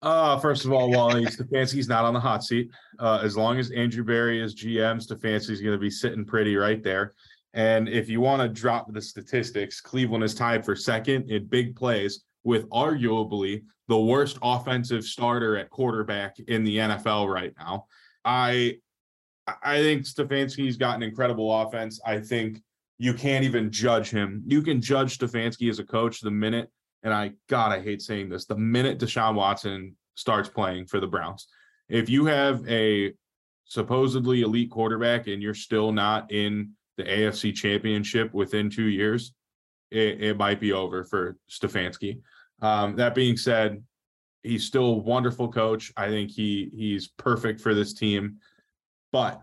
Uh, 0.03 0.39
first 0.39 0.65
of 0.65 0.73
all, 0.73 0.91
Wally 0.91 1.25
Stefanski's 1.25 1.89
not 1.89 2.05
on 2.05 2.13
the 2.13 2.21
hot 2.21 2.45
seat. 2.45 2.71
Uh, 2.99 3.21
as 3.23 3.37
long 3.37 3.59
as 3.59 3.71
Andrew 3.71 4.05
Berry 4.05 4.41
is 4.41 4.55
GM, 4.55 5.03
Stefanski's 5.03 5.61
going 5.61 5.73
to 5.73 5.79
be 5.79 5.91
sitting 5.91 6.25
pretty 6.25 6.57
right 6.57 6.83
there. 6.83 7.15
And 7.55 7.89
if 7.89 8.09
you 8.09 8.21
want 8.21 8.43
to 8.43 8.49
drop 8.49 8.93
the 8.93 9.01
statistics, 9.01 9.81
Cleveland 9.81 10.25
is 10.25 10.35
tied 10.35 10.65
for 10.65 10.77
second 10.77 11.31
in 11.31 11.47
big 11.47 11.75
plays 11.75 12.25
with 12.43 12.69
arguably 12.69 13.63
the 13.89 13.99
worst 13.99 14.39
offensive 14.43 15.05
starter 15.05 15.57
at 15.57 15.71
quarterback 15.71 16.39
in 16.49 16.65
the 16.65 16.77
NFL 16.77 17.33
right 17.33 17.55
now. 17.59 17.87
I 18.25 18.79
I 19.47 19.79
think 19.79 20.03
Stefanski's 20.03 20.77
got 20.77 20.97
an 20.97 21.03
incredible 21.03 21.63
offense. 21.63 22.01
I 22.05 22.19
think 22.19 22.63
you 22.99 23.13
can't 23.13 23.45
even 23.45 23.71
judge 23.71 24.11
him. 24.11 24.43
You 24.47 24.63
can 24.63 24.81
judge 24.81 25.19
Stefanski 25.19 25.69
as 25.69 25.79
a 25.79 25.85
coach 25.85 26.21
the 26.21 26.31
minute, 26.31 26.71
and 27.03 27.13
I 27.13 27.33
God, 27.49 27.73
I 27.73 27.81
hate 27.81 28.01
saying 28.03 28.29
this, 28.29 28.47
the 28.47 28.57
minute 28.57 28.99
Deshaun 28.99 29.35
Watson 29.35 29.97
starts 30.15 30.49
playing 30.49 30.87
for 30.87 31.01
the 31.01 31.07
Browns. 31.07 31.47
If 31.89 32.09
you 32.09 32.25
have 32.27 32.67
a 32.69 33.13
supposedly 33.67 34.43
elite 34.43 34.71
quarterback 34.71 35.27
and 35.27 35.43
you're 35.43 35.55
still 35.55 35.93
not 35.93 36.31
in 36.33 36.71
the 36.97 37.05
AFC 37.05 37.55
championship 37.55 38.33
within 38.33 38.71
two 38.71 38.87
years, 38.87 39.35
it, 39.91 40.23
it 40.23 40.39
might 40.39 40.61
be 40.61 40.73
over 40.73 41.05
for 41.05 41.37
Stefanski. 41.51 42.21
Um, 42.63 42.97
that 42.97 43.15
being 43.15 43.37
said, 43.37 43.83
he's 44.43 44.65
still 44.65 44.87
a 44.87 44.99
wonderful 44.99 45.51
coach. 45.51 45.93
I 45.97 46.09
think 46.09 46.31
he 46.31 46.71
he's 46.73 47.09
perfect 47.09 47.61
for 47.61 47.75
this 47.75 47.95
team, 47.95 48.37
but 49.15 49.41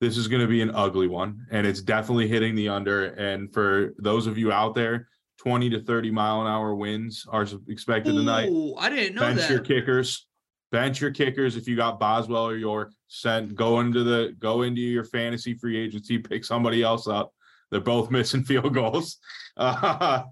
this 0.00 0.16
is 0.16 0.28
going 0.28 0.40
to 0.40 0.46
be 0.46 0.62
an 0.62 0.70
ugly 0.72 1.08
one, 1.08 1.44
and 1.50 1.66
it's 1.66 1.82
definitely 1.82 2.28
hitting 2.28 2.54
the 2.54 2.68
under. 2.68 3.06
And 3.06 3.52
for 3.52 3.92
those 3.98 4.28
of 4.28 4.38
you 4.38 4.52
out 4.52 4.76
there, 4.76 5.08
twenty 5.36 5.68
to 5.70 5.80
thirty 5.80 6.12
mile 6.12 6.42
an 6.42 6.46
hour 6.46 6.76
winds 6.76 7.26
are 7.28 7.44
expected 7.66 8.14
tonight. 8.14 8.48
Ooh, 8.48 8.76
I 8.76 8.88
didn't 8.88 9.16
know 9.16 9.22
Bench 9.22 9.40
that. 9.40 9.50
your 9.50 9.58
kickers. 9.58 10.28
Bench 10.70 11.00
your 11.00 11.10
kickers 11.10 11.56
if 11.56 11.66
you 11.66 11.74
got 11.74 11.98
Boswell 11.98 12.46
or 12.46 12.56
York. 12.56 12.92
Send 13.08 13.56
go 13.56 13.80
into 13.80 14.04
the 14.04 14.36
go 14.38 14.62
into 14.62 14.80
your 14.80 15.02
fantasy 15.02 15.54
free 15.54 15.76
agency. 15.76 16.16
Pick 16.16 16.44
somebody 16.44 16.84
else 16.84 17.08
up. 17.08 17.32
They're 17.72 17.80
both 17.80 18.10
missing 18.12 18.44
field 18.44 18.72
goals. 18.74 19.18
Uh, 19.60 20.22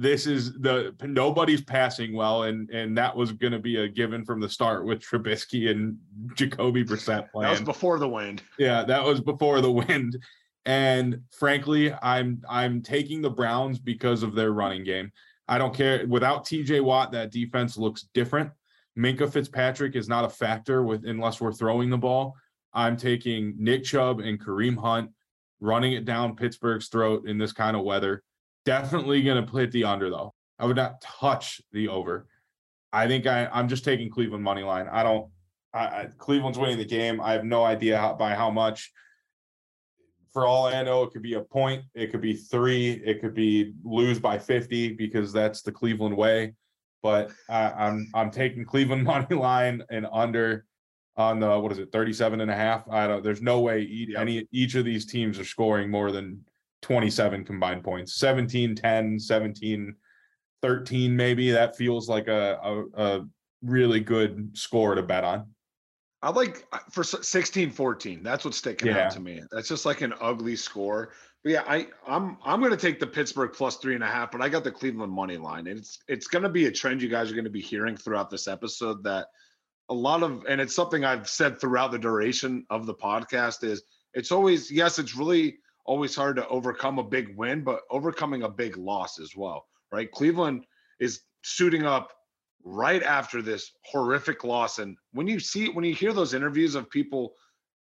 this 0.00 0.26
is 0.26 0.54
the 0.54 0.94
nobody's 1.02 1.60
passing 1.60 2.14
well, 2.14 2.44
and 2.44 2.70
and 2.70 2.96
that 2.96 3.14
was 3.14 3.32
going 3.32 3.52
to 3.52 3.58
be 3.58 3.76
a 3.76 3.88
given 3.88 4.24
from 4.24 4.40
the 4.40 4.48
start 4.48 4.86
with 4.86 5.00
Trubisky 5.00 5.70
and 5.70 5.98
Jacoby 6.34 6.82
Brissett 6.82 7.30
playing. 7.30 7.52
That 7.52 7.60
was 7.60 7.60
before 7.60 7.98
the 7.98 8.08
wind. 8.08 8.42
Yeah, 8.58 8.82
that 8.84 9.04
was 9.04 9.20
before 9.20 9.60
the 9.60 9.70
wind. 9.70 10.16
And 10.64 11.20
frankly, 11.30 11.92
I'm 11.92 12.42
I'm 12.48 12.80
taking 12.80 13.20
the 13.20 13.28
Browns 13.28 13.78
because 13.78 14.22
of 14.22 14.34
their 14.34 14.52
running 14.52 14.84
game. 14.84 15.12
I 15.46 15.58
don't 15.58 15.74
care. 15.74 16.06
Without 16.08 16.46
TJ 16.46 16.82
Watt, 16.82 17.12
that 17.12 17.30
defense 17.30 17.76
looks 17.76 18.08
different. 18.14 18.50
Minkah 18.98 19.30
Fitzpatrick 19.30 19.96
is 19.96 20.08
not 20.08 20.24
a 20.24 20.30
factor 20.30 20.82
with 20.82 21.04
unless 21.04 21.42
we're 21.42 21.52
throwing 21.52 21.90
the 21.90 21.98
ball. 21.98 22.34
I'm 22.72 22.96
taking 22.96 23.54
Nick 23.58 23.84
Chubb 23.84 24.20
and 24.20 24.42
Kareem 24.42 24.78
Hunt 24.78 25.10
running 25.60 25.92
it 25.92 26.06
down 26.06 26.36
Pittsburgh's 26.36 26.88
throat 26.88 27.28
in 27.28 27.36
this 27.36 27.52
kind 27.52 27.76
of 27.76 27.84
weather. 27.84 28.22
Definitely 28.64 29.22
going 29.22 29.44
to 29.46 29.56
hit 29.56 29.72
the 29.72 29.84
under 29.84 30.10
though. 30.10 30.34
I 30.58 30.66
would 30.66 30.76
not 30.76 31.00
touch 31.00 31.60
the 31.72 31.88
over. 31.88 32.26
I 32.92 33.06
think 33.06 33.26
I, 33.26 33.46
I'm 33.46 33.68
just 33.68 33.84
taking 33.84 34.10
Cleveland 34.10 34.44
money 34.44 34.62
line. 34.62 34.86
I 34.90 35.02
don't. 35.02 35.28
I, 35.72 35.78
I, 35.78 36.08
Cleveland's 36.18 36.58
winning 36.58 36.78
the 36.78 36.84
game. 36.84 37.20
I 37.20 37.32
have 37.32 37.44
no 37.44 37.64
idea 37.64 37.96
how, 37.98 38.14
by 38.14 38.34
how 38.34 38.50
much. 38.50 38.92
For 40.32 40.46
all 40.46 40.66
I 40.66 40.82
know, 40.82 41.02
it 41.02 41.10
could 41.12 41.22
be 41.22 41.34
a 41.34 41.40
point. 41.40 41.84
It 41.94 42.10
could 42.12 42.20
be 42.20 42.34
three. 42.34 42.90
It 43.04 43.20
could 43.20 43.34
be 43.34 43.72
lose 43.84 44.20
by 44.20 44.38
50 44.38 44.94
because 44.94 45.32
that's 45.32 45.62
the 45.62 45.72
Cleveland 45.72 46.16
way. 46.16 46.54
But 47.02 47.30
I, 47.48 47.70
I'm 47.70 48.08
I'm 48.14 48.30
taking 48.30 48.64
Cleveland 48.64 49.04
money 49.04 49.34
line 49.34 49.82
and 49.90 50.06
under 50.12 50.66
on 51.16 51.40
the 51.40 51.58
what 51.58 51.72
is 51.72 51.78
it 51.78 51.90
37 51.92 52.40
and 52.40 52.50
a 52.50 52.54
half. 52.54 52.88
I 52.88 53.06
don't. 53.06 53.24
There's 53.24 53.42
no 53.42 53.60
way 53.60 53.80
e- 53.82 54.06
Yep. 54.10 54.20
any 54.20 54.46
each 54.52 54.74
of 54.74 54.84
these 54.84 55.06
teams 55.06 55.38
are 55.38 55.44
scoring 55.44 55.90
more 55.90 56.12
than 56.12 56.44
27 56.82 57.44
combined 57.44 57.84
points. 57.84 58.16
17, 58.16 58.74
10, 58.74 59.18
17, 59.18 59.94
13 60.62 61.16
maybe. 61.16 61.50
That 61.50 61.76
feels 61.76 62.08
like 62.08 62.28
a 62.28 62.58
a, 62.62 62.84
a 63.18 63.26
really 63.62 64.00
good 64.00 64.50
score 64.56 64.94
to 64.94 65.02
bet 65.02 65.24
on. 65.24 65.46
I 66.22 66.30
like 66.30 66.66
uh, 66.72 66.78
for 66.90 67.02
16 67.02 67.70
14. 67.70 68.22
That's 68.22 68.44
what's 68.44 68.58
sticking 68.58 68.88
Yeah. 68.88 69.06
out 69.06 69.12
to 69.12 69.20
me. 69.20 69.42
That's 69.50 69.68
just 69.68 69.86
like 69.86 70.02
an 70.02 70.12
ugly 70.20 70.56
score. 70.56 71.12
But 71.42 71.52
yeah, 71.52 71.64
I 71.66 71.86
I'm 72.06 72.36
I'm 72.44 72.60
gonna 72.60 72.76
take 72.76 73.00
the 73.00 73.06
Pittsburgh 73.06 73.52
plus 73.54 73.76
three 73.76 73.94
and 73.94 74.04
a 74.04 74.06
half, 74.06 74.30
but 74.30 74.42
I 74.42 74.50
got 74.50 74.62
the 74.64 74.70
Cleveland 74.70 75.12
money 75.12 75.38
line. 75.38 75.66
And 75.66 75.78
it's 75.78 75.98
it's 76.08 76.26
gonna 76.26 76.50
be 76.50 76.66
a 76.66 76.70
trend 76.72 77.00
you 77.00 77.08
guys 77.08 77.32
are 77.32 77.34
gonna 77.34 77.48
be 77.48 77.62
hearing 77.62 77.96
throughout 77.96 78.28
this 78.28 78.46
episode 78.48 79.02
that 79.04 79.28
a 79.88 79.94
lot 79.94 80.22
of 80.22 80.44
and 80.46 80.60
it's 80.60 80.74
something 80.76 81.04
I've 81.04 81.28
said 81.28 81.58
throughout 81.58 81.90
the 81.92 81.98
duration 81.98 82.66
of 82.68 82.84
the 82.84 82.94
podcast 82.94 83.64
is 83.64 83.82
it's 84.12 84.30
always 84.30 84.70
yes, 84.70 84.98
it's 84.98 85.16
really 85.16 85.56
always 85.84 86.14
hard 86.14 86.36
to 86.36 86.48
overcome 86.48 86.98
a 86.98 87.04
big 87.04 87.36
win, 87.36 87.62
but 87.62 87.82
overcoming 87.90 88.42
a 88.42 88.48
big 88.48 88.76
loss 88.76 89.18
as 89.18 89.34
well, 89.36 89.66
right? 89.92 90.10
Cleveland 90.10 90.64
is 90.98 91.22
suiting 91.42 91.84
up 91.84 92.12
right 92.62 93.02
after 93.02 93.42
this 93.42 93.72
horrific 93.84 94.44
loss. 94.44 94.78
And 94.78 94.96
when 95.12 95.26
you 95.26 95.40
see, 95.40 95.68
when 95.68 95.84
you 95.84 95.94
hear 95.94 96.12
those 96.12 96.34
interviews 96.34 96.74
of 96.74 96.90
people 96.90 97.34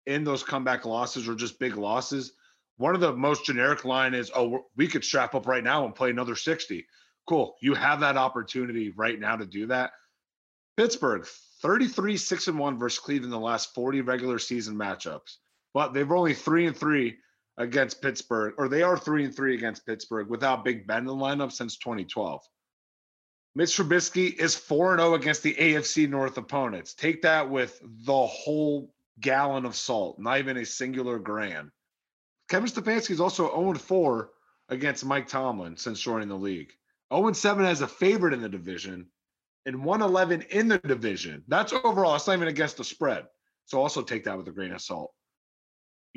in 0.06 0.24
those 0.24 0.42
comeback 0.42 0.84
losses 0.84 1.28
or 1.28 1.34
just 1.34 1.58
big 1.58 1.76
losses, 1.76 2.32
one 2.76 2.94
of 2.94 3.00
the 3.00 3.12
most 3.12 3.44
generic 3.44 3.84
line 3.84 4.14
is, 4.14 4.30
"Oh, 4.34 4.66
we 4.76 4.86
could 4.86 5.04
strap 5.04 5.34
up 5.34 5.46
right 5.46 5.64
now 5.64 5.84
and 5.84 5.94
play 5.94 6.10
another 6.10 6.36
60." 6.36 6.86
Cool, 7.26 7.56
you 7.60 7.74
have 7.74 8.00
that 8.00 8.16
opportunity 8.16 8.90
right 8.90 9.18
now 9.18 9.36
to 9.36 9.44
do 9.44 9.66
that. 9.66 9.92
Pittsburgh 10.76 11.26
33 11.60 12.16
6 12.16 12.46
and 12.46 12.58
1 12.58 12.78
versus 12.78 13.00
Cleveland 13.00 13.34
in 13.34 13.38
the 13.38 13.44
last 13.44 13.74
40 13.74 14.00
regular 14.00 14.38
season 14.38 14.76
matchups. 14.76 15.38
But 15.74 15.92
they've 15.92 16.10
only 16.10 16.34
3 16.34 16.66
and 16.66 16.76
3 16.76 17.18
against 17.58 18.00
Pittsburgh 18.00 18.54
or 18.56 18.68
they 18.68 18.82
are 18.82 18.96
3 18.96 19.24
and 19.24 19.34
3 19.34 19.54
against 19.54 19.84
Pittsburgh 19.84 20.28
without 20.28 20.64
Big 20.64 20.86
Ben 20.86 21.00
in 21.00 21.04
the 21.04 21.12
lineup 21.12 21.52
since 21.52 21.76
2012. 21.76 22.40
Mitch 23.54 23.76
Trubisky 23.76 24.32
is 24.38 24.54
4 24.54 24.96
0 24.96 25.14
against 25.14 25.42
the 25.42 25.54
AFC 25.54 26.08
North 26.08 26.38
opponents. 26.38 26.94
Take 26.94 27.22
that 27.22 27.50
with 27.50 27.80
the 27.82 28.26
whole 28.26 28.94
gallon 29.20 29.66
of 29.66 29.74
salt, 29.74 30.18
not 30.20 30.38
even 30.38 30.56
a 30.56 30.64
singular 30.64 31.18
gram. 31.18 31.72
Kevin 32.48 32.68
Stefanski 32.68 33.10
is 33.10 33.20
also 33.20 33.48
0 33.48 33.74
4 33.74 34.30
against 34.68 35.04
Mike 35.04 35.26
Tomlin 35.26 35.76
since 35.76 36.00
joining 36.00 36.28
the 36.28 36.36
league. 36.36 36.72
0 37.12 37.32
7 37.32 37.64
as 37.64 37.80
a 37.80 37.88
favorite 37.88 38.34
in 38.34 38.40
the 38.40 38.48
division 38.48 39.06
and 39.66 39.84
111 39.84 40.42
in 40.50 40.68
the 40.68 40.78
division. 40.78 41.42
That's 41.48 41.72
overall. 41.72 42.14
It's 42.14 42.26
not 42.26 42.36
even 42.36 42.48
against 42.48 42.76
the 42.76 42.84
spread. 42.84 43.26
So 43.66 43.80
also 43.80 44.02
take 44.02 44.24
that 44.24 44.38
with 44.38 44.48
a 44.48 44.52
grain 44.52 44.72
of 44.72 44.80
salt. 44.80 45.12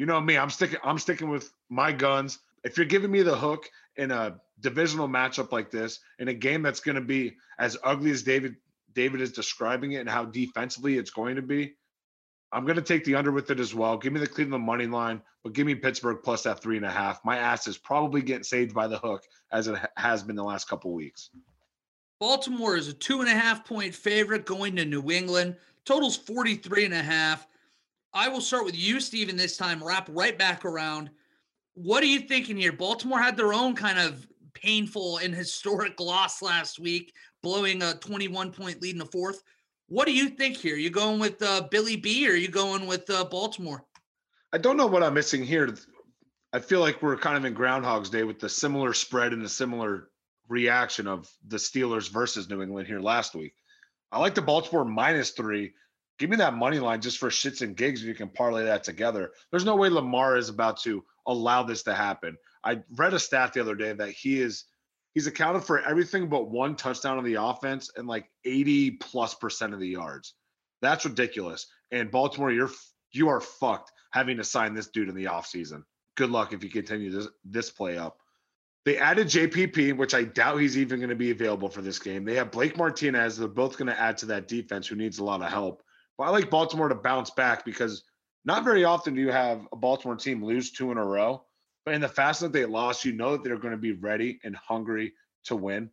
You 0.01 0.07
know 0.07 0.19
me, 0.19 0.35
I'm 0.35 0.49
sticking 0.49 0.79
I'm 0.83 0.97
sticking 0.97 1.29
with 1.29 1.53
my 1.69 1.91
guns. 1.91 2.39
If 2.63 2.75
you're 2.75 2.87
giving 2.87 3.11
me 3.11 3.21
the 3.21 3.37
hook 3.37 3.69
in 3.97 4.09
a 4.09 4.35
divisional 4.59 5.07
matchup 5.07 5.51
like 5.51 5.69
this, 5.69 5.99
in 6.17 6.27
a 6.27 6.33
game 6.33 6.63
that's 6.63 6.79
going 6.79 6.95
to 6.95 7.01
be 7.01 7.35
as 7.59 7.77
ugly 7.83 8.09
as 8.09 8.23
David 8.23 8.55
David 8.95 9.21
is 9.21 9.31
describing 9.31 9.91
it 9.91 9.97
and 9.97 10.09
how 10.09 10.25
defensively 10.25 10.97
it's 10.97 11.11
going 11.11 11.35
to 11.35 11.43
be, 11.43 11.75
I'm 12.51 12.65
going 12.65 12.77
to 12.77 12.81
take 12.81 13.05
the 13.05 13.13
under 13.13 13.31
with 13.31 13.51
it 13.51 13.59
as 13.59 13.75
well. 13.75 13.95
Give 13.95 14.11
me 14.11 14.19
the 14.19 14.25
Cleveland 14.25 14.65
money 14.65 14.87
line, 14.87 15.21
but 15.43 15.53
give 15.53 15.67
me 15.67 15.75
Pittsburgh 15.75 16.17
plus 16.23 16.41
that 16.45 16.63
three 16.63 16.77
and 16.77 16.85
a 16.87 16.89
half. 16.89 17.23
My 17.23 17.37
ass 17.37 17.67
is 17.67 17.77
probably 17.77 18.23
getting 18.23 18.43
saved 18.43 18.73
by 18.73 18.87
the 18.87 18.97
hook 18.97 19.21
as 19.51 19.67
it 19.67 19.77
has 19.97 20.23
been 20.23 20.35
the 20.35 20.43
last 20.43 20.67
couple 20.67 20.91
weeks. 20.93 21.29
Baltimore 22.19 22.75
is 22.75 22.87
a 22.87 22.93
two 22.93 23.19
and 23.19 23.29
a 23.29 23.35
half 23.35 23.65
point 23.65 23.93
favorite 23.93 24.47
going 24.47 24.75
to 24.77 24.85
New 24.85 25.11
England. 25.11 25.57
Totals 25.85 26.17
43 26.17 26.85
and 26.85 26.93
a 26.95 27.03
half. 27.03 27.45
I 28.13 28.27
will 28.27 28.41
start 28.41 28.65
with 28.65 28.75
you, 28.75 28.99
Steven, 28.99 29.37
this 29.37 29.55
time, 29.55 29.83
wrap 29.83 30.09
right 30.11 30.37
back 30.37 30.65
around. 30.65 31.09
What 31.75 32.03
are 32.03 32.07
you 32.07 32.19
thinking 32.19 32.57
here? 32.57 32.73
Baltimore 32.73 33.21
had 33.21 33.37
their 33.37 33.53
own 33.53 33.73
kind 33.75 33.97
of 33.97 34.27
painful 34.53 35.17
and 35.17 35.33
historic 35.33 35.99
loss 35.99 36.41
last 36.41 36.79
week, 36.79 37.13
blowing 37.41 37.81
a 37.81 37.95
21 37.95 38.51
point 38.51 38.81
lead 38.81 38.93
in 38.93 38.99
the 38.99 39.05
fourth. 39.05 39.43
What 39.87 40.05
do 40.05 40.13
you 40.13 40.29
think 40.29 40.57
here? 40.57 40.75
You 40.75 40.89
going 40.89 41.19
with 41.19 41.41
uh, 41.41 41.67
Billy 41.71 41.95
B 41.95 42.27
or 42.29 42.33
you 42.33 42.49
going 42.49 42.85
with 42.85 43.09
uh, 43.09 43.25
Baltimore? 43.25 43.85
I 44.53 44.57
don't 44.57 44.77
know 44.77 44.87
what 44.87 45.03
I'm 45.03 45.13
missing 45.13 45.43
here. 45.43 45.73
I 46.51 46.59
feel 46.59 46.81
like 46.81 47.01
we're 47.01 47.17
kind 47.17 47.37
of 47.37 47.45
in 47.45 47.53
Groundhog's 47.53 48.09
Day 48.09 48.23
with 48.23 48.39
the 48.39 48.49
similar 48.49 48.93
spread 48.93 49.31
and 49.31 49.43
the 49.43 49.49
similar 49.49 50.09
reaction 50.49 51.07
of 51.07 51.29
the 51.47 51.57
Steelers 51.57 52.09
versus 52.09 52.49
New 52.49 52.61
England 52.61 52.87
here 52.87 52.99
last 52.99 53.35
week. 53.35 53.53
I 54.11 54.19
like 54.19 54.35
the 54.35 54.41
Baltimore 54.41 54.83
minus 54.83 55.31
three. 55.31 55.73
Give 56.19 56.29
me 56.29 56.37
that 56.37 56.53
money 56.53 56.79
line 56.79 57.01
just 57.01 57.17
for 57.17 57.29
shits 57.29 57.61
and 57.61 57.75
gigs 57.75 58.01
if 58.01 58.07
you 58.07 58.13
can 58.13 58.29
parlay 58.29 58.65
that 58.65 58.83
together. 58.83 59.31
There's 59.49 59.65
no 59.65 59.75
way 59.75 59.89
Lamar 59.89 60.37
is 60.37 60.49
about 60.49 60.79
to 60.81 61.03
allow 61.25 61.63
this 61.63 61.83
to 61.83 61.93
happen. 61.93 62.37
I 62.63 62.81
read 62.95 63.13
a 63.13 63.19
stat 63.19 63.53
the 63.53 63.61
other 63.61 63.75
day 63.75 63.93
that 63.93 64.11
he 64.11 64.39
is 64.39 64.65
he's 65.13 65.27
accounted 65.27 65.63
for 65.63 65.81
everything 65.81 66.29
but 66.29 66.49
one 66.49 66.75
touchdown 66.75 67.17
on 67.17 67.23
the 67.23 67.41
offense 67.41 67.91
and 67.95 68.07
like 68.07 68.29
80 68.45 68.91
plus 68.91 69.33
percent 69.33 69.73
of 69.73 69.79
the 69.79 69.87
yards. 69.87 70.35
That's 70.81 71.05
ridiculous. 71.05 71.67
And 71.91 72.11
Baltimore, 72.11 72.51
you're 72.51 72.71
you 73.11 73.29
are 73.29 73.41
fucked 73.41 73.91
having 74.11 74.37
to 74.37 74.43
sign 74.43 74.73
this 74.73 74.87
dude 74.87 75.09
in 75.09 75.15
the 75.15 75.25
offseason. 75.25 75.83
Good 76.15 76.29
luck 76.29 76.53
if 76.53 76.63
you 76.63 76.69
continue 76.69 77.11
this 77.11 77.27
this 77.43 77.69
play 77.69 77.97
up. 77.97 78.17
They 78.83 78.97
added 78.97 79.27
JPP, 79.27 79.95
which 79.95 80.15
I 80.15 80.23
doubt 80.23 80.57
he's 80.57 80.77
even 80.77 80.99
going 80.99 81.09
to 81.09 81.15
be 81.15 81.29
available 81.29 81.69
for 81.69 81.81
this 81.81 81.99
game. 81.99 82.25
They 82.25 82.35
have 82.35 82.51
Blake 82.51 82.77
Martinez. 82.77 83.37
They're 83.37 83.47
both 83.47 83.77
going 83.77 83.89
to 83.89 83.99
add 83.99 84.17
to 84.19 84.25
that 84.27 84.47
defense, 84.47 84.87
who 84.87 84.95
needs 84.95 85.19
a 85.19 85.23
lot 85.23 85.43
of 85.43 85.51
help. 85.51 85.83
I 86.21 86.29
like 86.29 86.49
Baltimore 86.49 86.89
to 86.89 86.95
bounce 86.95 87.31
back 87.31 87.65
because 87.65 88.03
not 88.45 88.63
very 88.63 88.83
often 88.83 89.13
do 89.13 89.21
you 89.21 89.31
have 89.31 89.67
a 89.71 89.75
Baltimore 89.75 90.15
team 90.15 90.43
lose 90.43 90.71
two 90.71 90.91
in 90.91 90.97
a 90.97 91.05
row. 91.05 91.43
But 91.85 91.95
in 91.95 92.01
the 92.01 92.07
fashion 92.07 92.45
that 92.45 92.53
they 92.53 92.65
lost, 92.65 93.05
you 93.05 93.11
know 93.11 93.31
that 93.31 93.43
they're 93.43 93.57
going 93.57 93.71
to 93.71 93.77
be 93.77 93.93
ready 93.93 94.39
and 94.43 94.55
hungry 94.55 95.13
to 95.45 95.55
win. 95.55 95.89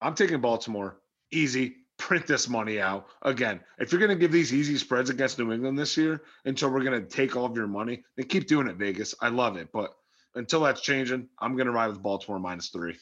I'm 0.00 0.14
taking 0.14 0.40
Baltimore 0.40 1.00
easy. 1.32 1.76
Print 1.98 2.26
this 2.26 2.48
money 2.48 2.80
out 2.80 3.06
again. 3.22 3.60
If 3.78 3.92
you're 3.92 4.00
going 4.00 4.10
to 4.10 4.16
give 4.16 4.32
these 4.32 4.52
easy 4.52 4.76
spreads 4.76 5.10
against 5.10 5.38
New 5.38 5.52
England 5.52 5.78
this 5.78 5.96
year 5.96 6.22
until 6.44 6.70
we're 6.70 6.82
going 6.82 7.00
to 7.00 7.08
take 7.08 7.36
all 7.36 7.44
of 7.44 7.56
your 7.56 7.68
money, 7.68 8.02
then 8.16 8.26
keep 8.26 8.48
doing 8.48 8.66
it, 8.66 8.76
Vegas. 8.76 9.14
I 9.20 9.28
love 9.28 9.56
it, 9.56 9.68
but 9.72 9.94
until 10.34 10.60
that's 10.62 10.80
changing, 10.80 11.28
I'm 11.38 11.54
going 11.54 11.66
to 11.66 11.72
ride 11.72 11.88
with 11.88 12.02
Baltimore 12.02 12.40
minus 12.40 12.70
three. 12.70 12.96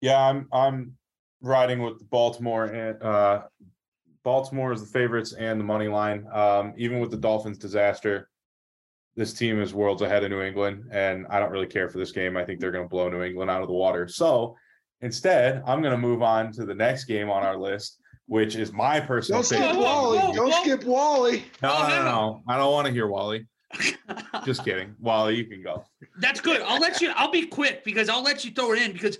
Yeah, 0.00 0.20
I'm 0.20 0.48
I'm 0.52 0.96
riding 1.40 1.82
with 1.82 2.08
Baltimore 2.10 2.64
and 2.64 3.00
uh 3.02 3.42
Baltimore 4.24 4.72
is 4.72 4.80
the 4.80 4.86
favorites 4.86 5.32
and 5.32 5.58
the 5.60 5.64
money 5.64 5.88
line. 5.88 6.26
Um, 6.32 6.74
even 6.76 7.00
with 7.00 7.10
the 7.10 7.16
Dolphins 7.16 7.58
disaster, 7.58 8.28
this 9.16 9.32
team 9.32 9.60
is 9.60 9.74
worlds 9.74 10.02
ahead 10.02 10.22
of 10.24 10.30
New 10.30 10.42
England, 10.42 10.84
and 10.92 11.26
I 11.28 11.40
don't 11.40 11.50
really 11.50 11.66
care 11.66 11.88
for 11.88 11.98
this 11.98 12.12
game. 12.12 12.36
I 12.36 12.44
think 12.44 12.60
they're 12.60 12.70
going 12.70 12.84
to 12.84 12.88
blow 12.88 13.08
New 13.08 13.22
England 13.22 13.50
out 13.50 13.62
of 13.62 13.68
the 13.68 13.74
water. 13.74 14.06
So 14.08 14.56
instead, 15.00 15.62
I'm 15.66 15.80
going 15.80 15.92
to 15.92 15.98
move 15.98 16.22
on 16.22 16.52
to 16.52 16.64
the 16.64 16.74
next 16.74 17.04
game 17.04 17.30
on 17.30 17.42
our 17.42 17.56
list, 17.56 17.98
which 18.26 18.54
is 18.56 18.72
my 18.72 19.00
personal 19.00 19.42
Don't 19.42 19.58
favorite. 19.60 19.76
Whoa, 19.76 19.82
Wally. 19.82 20.18
whoa, 20.18 20.32
Don't 20.34 20.50
whoa. 20.52 20.62
skip 20.62 20.84
Wally. 20.84 21.44
No, 21.62 21.72
Oh, 21.74 21.82
no, 21.82 21.88
no, 21.88 21.96
no. 21.96 22.04
no. 22.04 22.42
I 22.48 22.56
don't 22.56 22.72
want 22.72 22.86
to 22.86 22.92
hear 22.92 23.06
Wally. 23.08 23.46
Just 24.44 24.64
kidding. 24.64 24.94
Wally, 25.00 25.34
you 25.36 25.44
can 25.46 25.62
go. 25.62 25.84
That's 26.20 26.40
good. 26.40 26.62
I'll 26.62 26.80
let 26.80 27.00
you. 27.00 27.12
I'll 27.16 27.30
be 27.30 27.46
quick 27.46 27.84
because 27.84 28.08
I'll 28.08 28.22
let 28.22 28.44
you 28.44 28.50
throw 28.50 28.72
it 28.72 28.80
in 28.82 28.92
because 28.92 29.18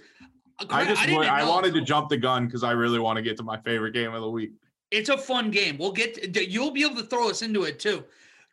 I 0.71 0.85
just 0.85 1.03
didn't 1.03 1.25
I 1.25 1.45
wanted 1.47 1.75
to 1.75 1.83
jump 1.83 2.09
the 2.09 2.17
gun 2.17 2.47
because 2.47 2.65
I 2.65 2.73
really 2.73 2.99
want 2.99 3.17
to 3.17 3.23
get 3.23 3.37
to 3.37 3.43
my 3.43 3.59
favorite 3.59 3.93
game 3.93 4.13
of 4.15 4.23
the 4.23 4.31
week. 4.31 4.53
It's 4.91 5.09
a 5.09 5.19
fun 5.19 5.51
game. 5.51 5.77
We'll 5.79 5.93
get. 5.93 6.35
To, 6.35 6.51
you'll 6.51 6.71
be 6.71 6.85
able 6.85 6.97
to 6.97 7.05
throw 7.05 7.29
us 7.29 7.43
into 7.43 7.65
it 7.65 7.79
too, 7.79 8.05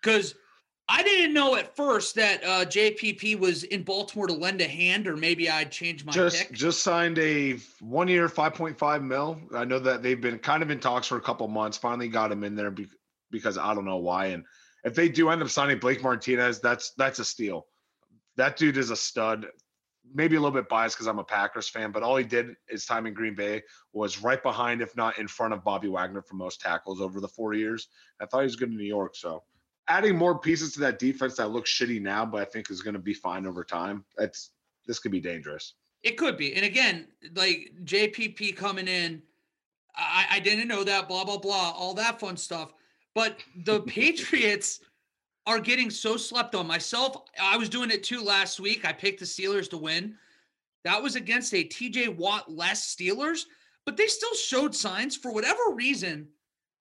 because 0.02 0.36
I 0.88 1.02
didn't 1.02 1.34
know 1.34 1.56
at 1.56 1.76
first 1.76 2.16
that 2.16 2.44
uh, 2.44 2.66
JPP 2.66 3.40
was 3.40 3.64
in 3.64 3.84
Baltimore 3.84 4.28
to 4.28 4.34
lend 4.34 4.62
a 4.62 4.68
hand, 4.68 5.08
or 5.08 5.18
maybe 5.18 5.50
I'd 5.50 5.72
change 5.72 6.06
my 6.06 6.12
just 6.12 6.38
pick. 6.38 6.52
just 6.52 6.84
signed 6.84 7.18
a 7.18 7.58
one 7.80 8.08
year, 8.08 8.30
five 8.30 8.54
point 8.54 8.78
five 8.78 9.02
mil. 9.02 9.40
I 9.56 9.66
know 9.66 9.80
that 9.80 10.04
they've 10.04 10.20
been 10.20 10.38
kind 10.38 10.62
of 10.62 10.70
in 10.70 10.80
talks 10.80 11.08
for 11.08 11.18
a 11.18 11.22
couple 11.22 11.48
months. 11.48 11.78
Finally 11.78 12.10
got 12.10 12.32
him 12.32 12.44
in 12.44 12.56
there 12.56 12.70
be- 12.70 12.90
because 13.32 13.58
I 13.58 13.74
don't 13.74 13.86
know 13.86 13.98
why. 13.98 14.28
And 14.28 14.44
if 14.84 14.94
they 14.94 15.10
do 15.10 15.30
end 15.30 15.42
up 15.42 15.50
signing 15.50 15.80
Blake 15.80 16.04
Martinez, 16.04 16.60
that's 16.60 16.92
that's 16.98 17.20
a 17.20 17.26
steal. 17.26 17.66
That 18.38 18.58
dude 18.58 18.78
is 18.78 18.92
a 18.92 18.96
stud. 18.96 19.48
Maybe 20.14 20.36
a 20.36 20.40
little 20.40 20.54
bit 20.54 20.70
biased 20.70 20.96
because 20.96 21.08
I'm 21.08 21.20
a 21.20 21.24
Packers 21.24 21.68
fan, 21.68 21.92
but 21.92 22.04
all 22.04 22.16
he 22.16 22.24
did 22.24 22.56
his 22.70 22.86
time 22.86 23.06
in 23.06 23.14
Green 23.14 23.36
Bay 23.36 23.64
was 23.94 24.22
right 24.22 24.42
behind, 24.42 24.82
if 24.82 24.96
not 24.96 25.20
in 25.20 25.28
front 25.28 25.54
of 25.54 25.64
Bobby 25.64 25.88
Wagner 25.88 26.22
for 26.22 26.36
most 26.36 26.62
tackles 26.62 27.02
over 27.02 27.20
the 27.20 27.28
four 27.28 27.54
years. 27.54 27.88
I 28.22 28.26
thought 28.26 28.40
he 28.40 28.46
was 28.46 28.56
good 28.56 28.70
in 28.70 28.78
New 28.78 28.84
York. 28.84 29.16
So 29.16 29.44
adding 29.88 30.18
more 30.18 30.40
pieces 30.40 30.74
to 30.74 30.80
that 30.82 31.00
defense 31.00 31.36
that 31.36 31.50
looks 31.50 31.72
shitty 31.72 32.02
now, 32.02 32.26
but 32.26 32.42
I 32.42 32.46
think 32.46 32.70
is 32.70 32.82
going 32.82 32.94
to 32.94 33.00
be 33.00 33.14
fine 33.14 33.46
over 33.46 33.64
time. 33.64 34.06
That's 34.18 34.52
this 34.88 35.00
could 35.00 35.12
be 35.12 35.20
dangerous. 35.20 35.74
It 36.04 36.18
could 36.18 36.38
be. 36.38 36.54
And 36.56 36.66
again, 36.66 37.08
like 37.34 37.72
JPP 37.84 38.56
coming 38.56 38.88
in, 38.88 39.22
I, 39.96 40.26
I 40.32 40.40
didn't 40.40 40.68
know 40.68 40.84
that, 40.84 41.08
blah, 41.08 41.26
blah, 41.26 41.38
blah, 41.38 41.72
all 41.76 41.94
that 41.96 42.20
fun 42.20 42.38
stuff. 42.38 42.74
But 43.14 43.38
the 43.66 43.80
Patriots 43.88 44.82
are 45.48 45.60
getting 45.60 45.90
so 45.90 46.18
slept 46.18 46.56
on. 46.56 46.68
Myself, 46.68 47.18
I 47.42 47.58
was 47.58 47.70
doing 47.70 47.92
it 47.92 48.04
too 48.04 48.22
last 48.22 48.60
week. 48.60 48.86
I 48.86 48.94
picked 48.94 49.20
the 49.20 49.26
Steelers 49.26 49.70
to 49.70 49.78
win. 49.78 50.16
That 50.84 51.02
was 51.02 51.16
against 51.16 51.54
a 51.54 51.64
TJ 51.64 52.16
Watt 52.16 52.52
less 52.52 52.96
Steelers, 52.96 53.46
but 53.86 53.98
they 53.98 54.08
still 54.08 54.34
showed 54.36 54.76
signs 54.76 55.16
for 55.16 55.32
whatever 55.32 55.62
reason. 55.74 56.28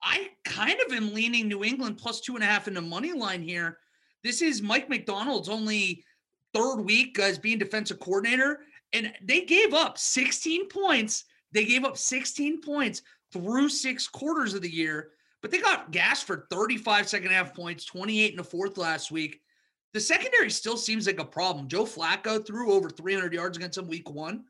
I 0.02 0.30
kind 0.44 0.76
of 0.86 0.92
am 0.92 1.14
leaning 1.14 1.48
New 1.48 1.64
England 1.64 1.96
plus 1.96 2.20
two 2.20 2.34
and 2.34 2.44
a 2.44 2.46
half 2.46 2.68
in 2.68 2.74
the 2.74 2.82
money 2.82 3.12
line 3.12 3.42
here. 3.42 3.78
This 4.22 4.42
is 4.42 4.62
Mike 4.62 4.88
Macdonald's 4.88 5.48
only 5.48 6.04
third 6.52 6.80
week 6.80 7.18
as 7.18 7.38
being 7.38 7.58
defensive 7.58 8.00
coordinator, 8.00 8.60
and 8.92 9.12
they 9.22 9.42
gave 9.42 9.72
up 9.74 9.98
16 9.98 10.68
points. 10.68 11.24
They 11.52 11.64
gave 11.64 11.84
up 11.84 11.96
16 11.96 12.60
points 12.60 13.02
through 13.32 13.68
six 13.68 14.06
quarters 14.06 14.54
of 14.54 14.62
the 14.62 14.72
year, 14.72 15.10
but 15.44 15.50
they 15.50 15.60
got 15.60 15.90
gas 15.90 16.22
for 16.22 16.46
35 16.48 17.06
second 17.06 17.30
half 17.30 17.54
points, 17.54 17.84
28 17.84 18.30
in 18.30 18.38
the 18.38 18.42
fourth 18.42 18.78
last 18.78 19.10
week. 19.10 19.42
The 19.92 20.00
secondary 20.00 20.48
still 20.48 20.78
seems 20.78 21.06
like 21.06 21.18
a 21.18 21.24
problem. 21.24 21.68
Joe 21.68 21.84
Flacco 21.84 22.44
threw 22.44 22.72
over 22.72 22.88
300 22.88 23.30
yards 23.34 23.58
against 23.58 23.76
them 23.76 23.86
week 23.86 24.08
one. 24.08 24.44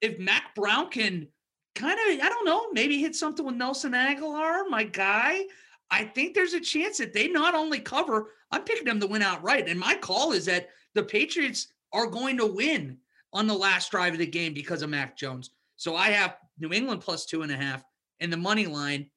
If 0.00 0.18
Mac 0.18 0.54
Brown 0.54 0.88
can 0.88 1.28
kind 1.74 1.92
of, 1.92 2.24
I 2.24 2.28
don't 2.30 2.46
know, 2.46 2.68
maybe 2.72 2.98
hit 2.98 3.14
something 3.14 3.44
with 3.44 3.56
Nelson 3.56 3.92
Agholor, 3.92 4.62
my 4.70 4.82
guy, 4.82 5.42
I 5.90 6.04
think 6.04 6.34
there's 6.34 6.54
a 6.54 6.60
chance 6.60 6.96
that 6.96 7.12
they 7.12 7.28
not 7.28 7.54
only 7.54 7.78
cover, 7.78 8.28
I'm 8.50 8.62
picking 8.62 8.86
them 8.86 9.00
to 9.00 9.06
win 9.06 9.20
outright. 9.20 9.68
And 9.68 9.78
my 9.78 9.94
call 9.94 10.32
is 10.32 10.46
that 10.46 10.70
the 10.94 11.02
Patriots 11.02 11.66
are 11.92 12.06
going 12.06 12.38
to 12.38 12.46
win 12.46 12.96
on 13.34 13.46
the 13.46 13.52
last 13.52 13.90
drive 13.90 14.14
of 14.14 14.18
the 14.20 14.26
game 14.26 14.54
because 14.54 14.80
of 14.80 14.88
Mac 14.88 15.18
Jones. 15.18 15.50
So 15.76 15.96
I 15.96 16.08
have 16.12 16.38
New 16.58 16.72
England 16.72 17.02
plus 17.02 17.26
two 17.26 17.42
and 17.42 17.52
a 17.52 17.56
half 17.58 17.84
and 18.20 18.32
the 18.32 18.38
money 18.38 18.64
line, 18.64 19.10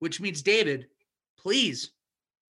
which 0.00 0.20
means 0.20 0.42
David, 0.42 0.86
please 1.38 1.92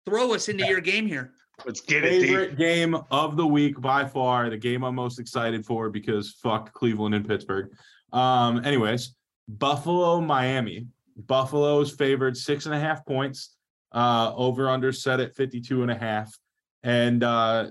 throw 0.05 0.34
us 0.34 0.49
into 0.49 0.66
your 0.66 0.80
game 0.80 1.07
here. 1.07 1.32
Let's 1.64 1.80
get 1.80 2.05
it, 2.05 2.11
deep. 2.11 2.28
Favorite 2.28 2.59
game 2.59 2.97
of 3.11 3.36
the 3.36 3.47
week 3.47 3.80
by 3.80 4.05
far, 4.05 4.51
the 4.51 4.57
game 4.57 4.82
I'm 4.82 4.97
most 4.97 5.20
excited 5.20 5.64
for 5.64 5.88
because 5.88 6.32
fuck 6.42 6.72
Cleveland 6.72 7.14
and 7.14 7.26
Pittsburgh. 7.26 7.70
Um, 8.12 8.64
anyways, 8.64 9.14
Buffalo, 9.49 10.20
Miami. 10.20 10.88
Buffalo's 11.16 11.92
favored 11.92 12.36
six 12.36 12.66
and 12.66 12.74
a 12.74 12.80
half 12.80 13.07
points. 13.07 13.57
Uh, 13.92 14.32
over 14.34 14.68
under 14.68 14.90
set 14.90 15.20
at 15.20 15.36
52 15.36 15.82
and 15.82 15.90
a 15.90 15.95
half. 15.95 16.36
And 16.82 17.22
uh 17.22 17.70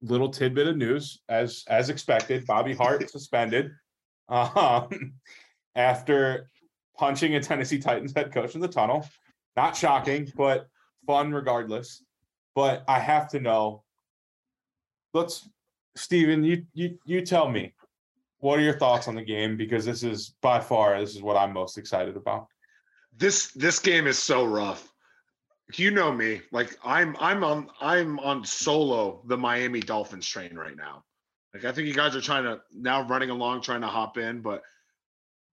little 0.00 0.30
tidbit 0.30 0.66
of 0.66 0.76
news, 0.76 1.20
as 1.28 1.62
as 1.68 1.90
expected, 1.90 2.46
Bobby 2.46 2.74
Hart 2.74 3.08
suspended 3.10 3.70
um 4.28 5.12
after 5.74 6.48
punching 7.02 7.34
a 7.34 7.40
Tennessee 7.40 7.80
Titans 7.80 8.12
head 8.14 8.32
coach 8.32 8.54
in 8.54 8.60
the 8.60 8.68
tunnel. 8.68 9.04
Not 9.56 9.76
shocking, 9.76 10.30
but 10.36 10.68
fun 11.04 11.32
regardless. 11.32 12.00
But 12.54 12.84
I 12.86 13.00
have 13.00 13.28
to 13.30 13.40
know. 13.40 13.82
Let's, 15.12 15.48
Steven, 15.96 16.44
you 16.44 16.64
you 16.74 16.96
you 17.04 17.26
tell 17.26 17.50
me, 17.50 17.74
what 18.38 18.60
are 18.60 18.62
your 18.62 18.78
thoughts 18.78 19.08
on 19.08 19.16
the 19.16 19.22
game? 19.22 19.56
Because 19.56 19.84
this 19.84 20.04
is 20.04 20.36
by 20.42 20.60
far 20.60 21.00
this 21.00 21.16
is 21.16 21.22
what 21.22 21.36
I'm 21.36 21.52
most 21.52 21.76
excited 21.76 22.16
about. 22.16 22.46
This 23.18 23.50
this 23.50 23.80
game 23.80 24.06
is 24.06 24.16
so 24.16 24.44
rough. 24.44 24.88
You 25.74 25.90
know 25.90 26.12
me. 26.12 26.40
Like 26.52 26.78
I'm 26.84 27.16
I'm 27.18 27.42
on 27.42 27.68
I'm 27.80 28.20
on 28.20 28.44
solo 28.44 29.22
the 29.26 29.36
Miami 29.36 29.80
Dolphins 29.80 30.28
train 30.28 30.54
right 30.54 30.76
now. 30.76 31.02
Like 31.52 31.64
I 31.64 31.72
think 31.72 31.88
you 31.88 31.94
guys 31.94 32.14
are 32.14 32.20
trying 32.20 32.44
to 32.44 32.60
now 32.72 33.08
running 33.08 33.30
along 33.30 33.62
trying 33.62 33.80
to 33.80 33.88
hop 33.88 34.18
in, 34.18 34.40
but 34.40 34.62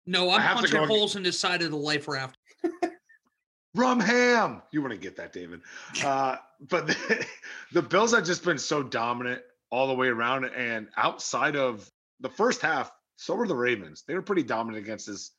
No, 0.09 0.31
I 0.31 0.37
I'm 0.37 0.55
punching 0.55 0.71
go- 0.71 0.87
holes 0.87 1.15
in 1.15 1.21
the 1.21 1.31
side 1.31 1.61
of 1.61 1.69
the 1.69 1.77
life 1.77 2.07
raft. 2.07 2.35
rum 3.75 3.99
ham. 3.99 4.63
You 4.71 4.81
want 4.81 4.91
to 4.93 4.99
get 4.99 5.15
that, 5.17 5.31
David. 5.31 5.61
Uh, 6.03 6.37
but 6.67 6.87
the, 6.87 7.27
the 7.73 7.81
Bills 7.81 8.13
have 8.13 8.25
just 8.25 8.43
been 8.43 8.57
so 8.57 8.81
dominant 8.81 9.41
all 9.69 9.87
the 9.87 9.93
way 9.93 10.07
around. 10.07 10.45
And 10.45 10.87
outside 10.97 11.55
of 11.55 11.89
the 12.21 12.29
first 12.29 12.59
half, 12.61 12.91
so 13.17 13.35
were 13.35 13.47
the 13.47 13.55
Ravens. 13.55 14.03
They 14.07 14.15
were 14.15 14.23
pretty 14.23 14.41
dominant 14.43 14.83
against 14.83 15.05
this 15.05 15.31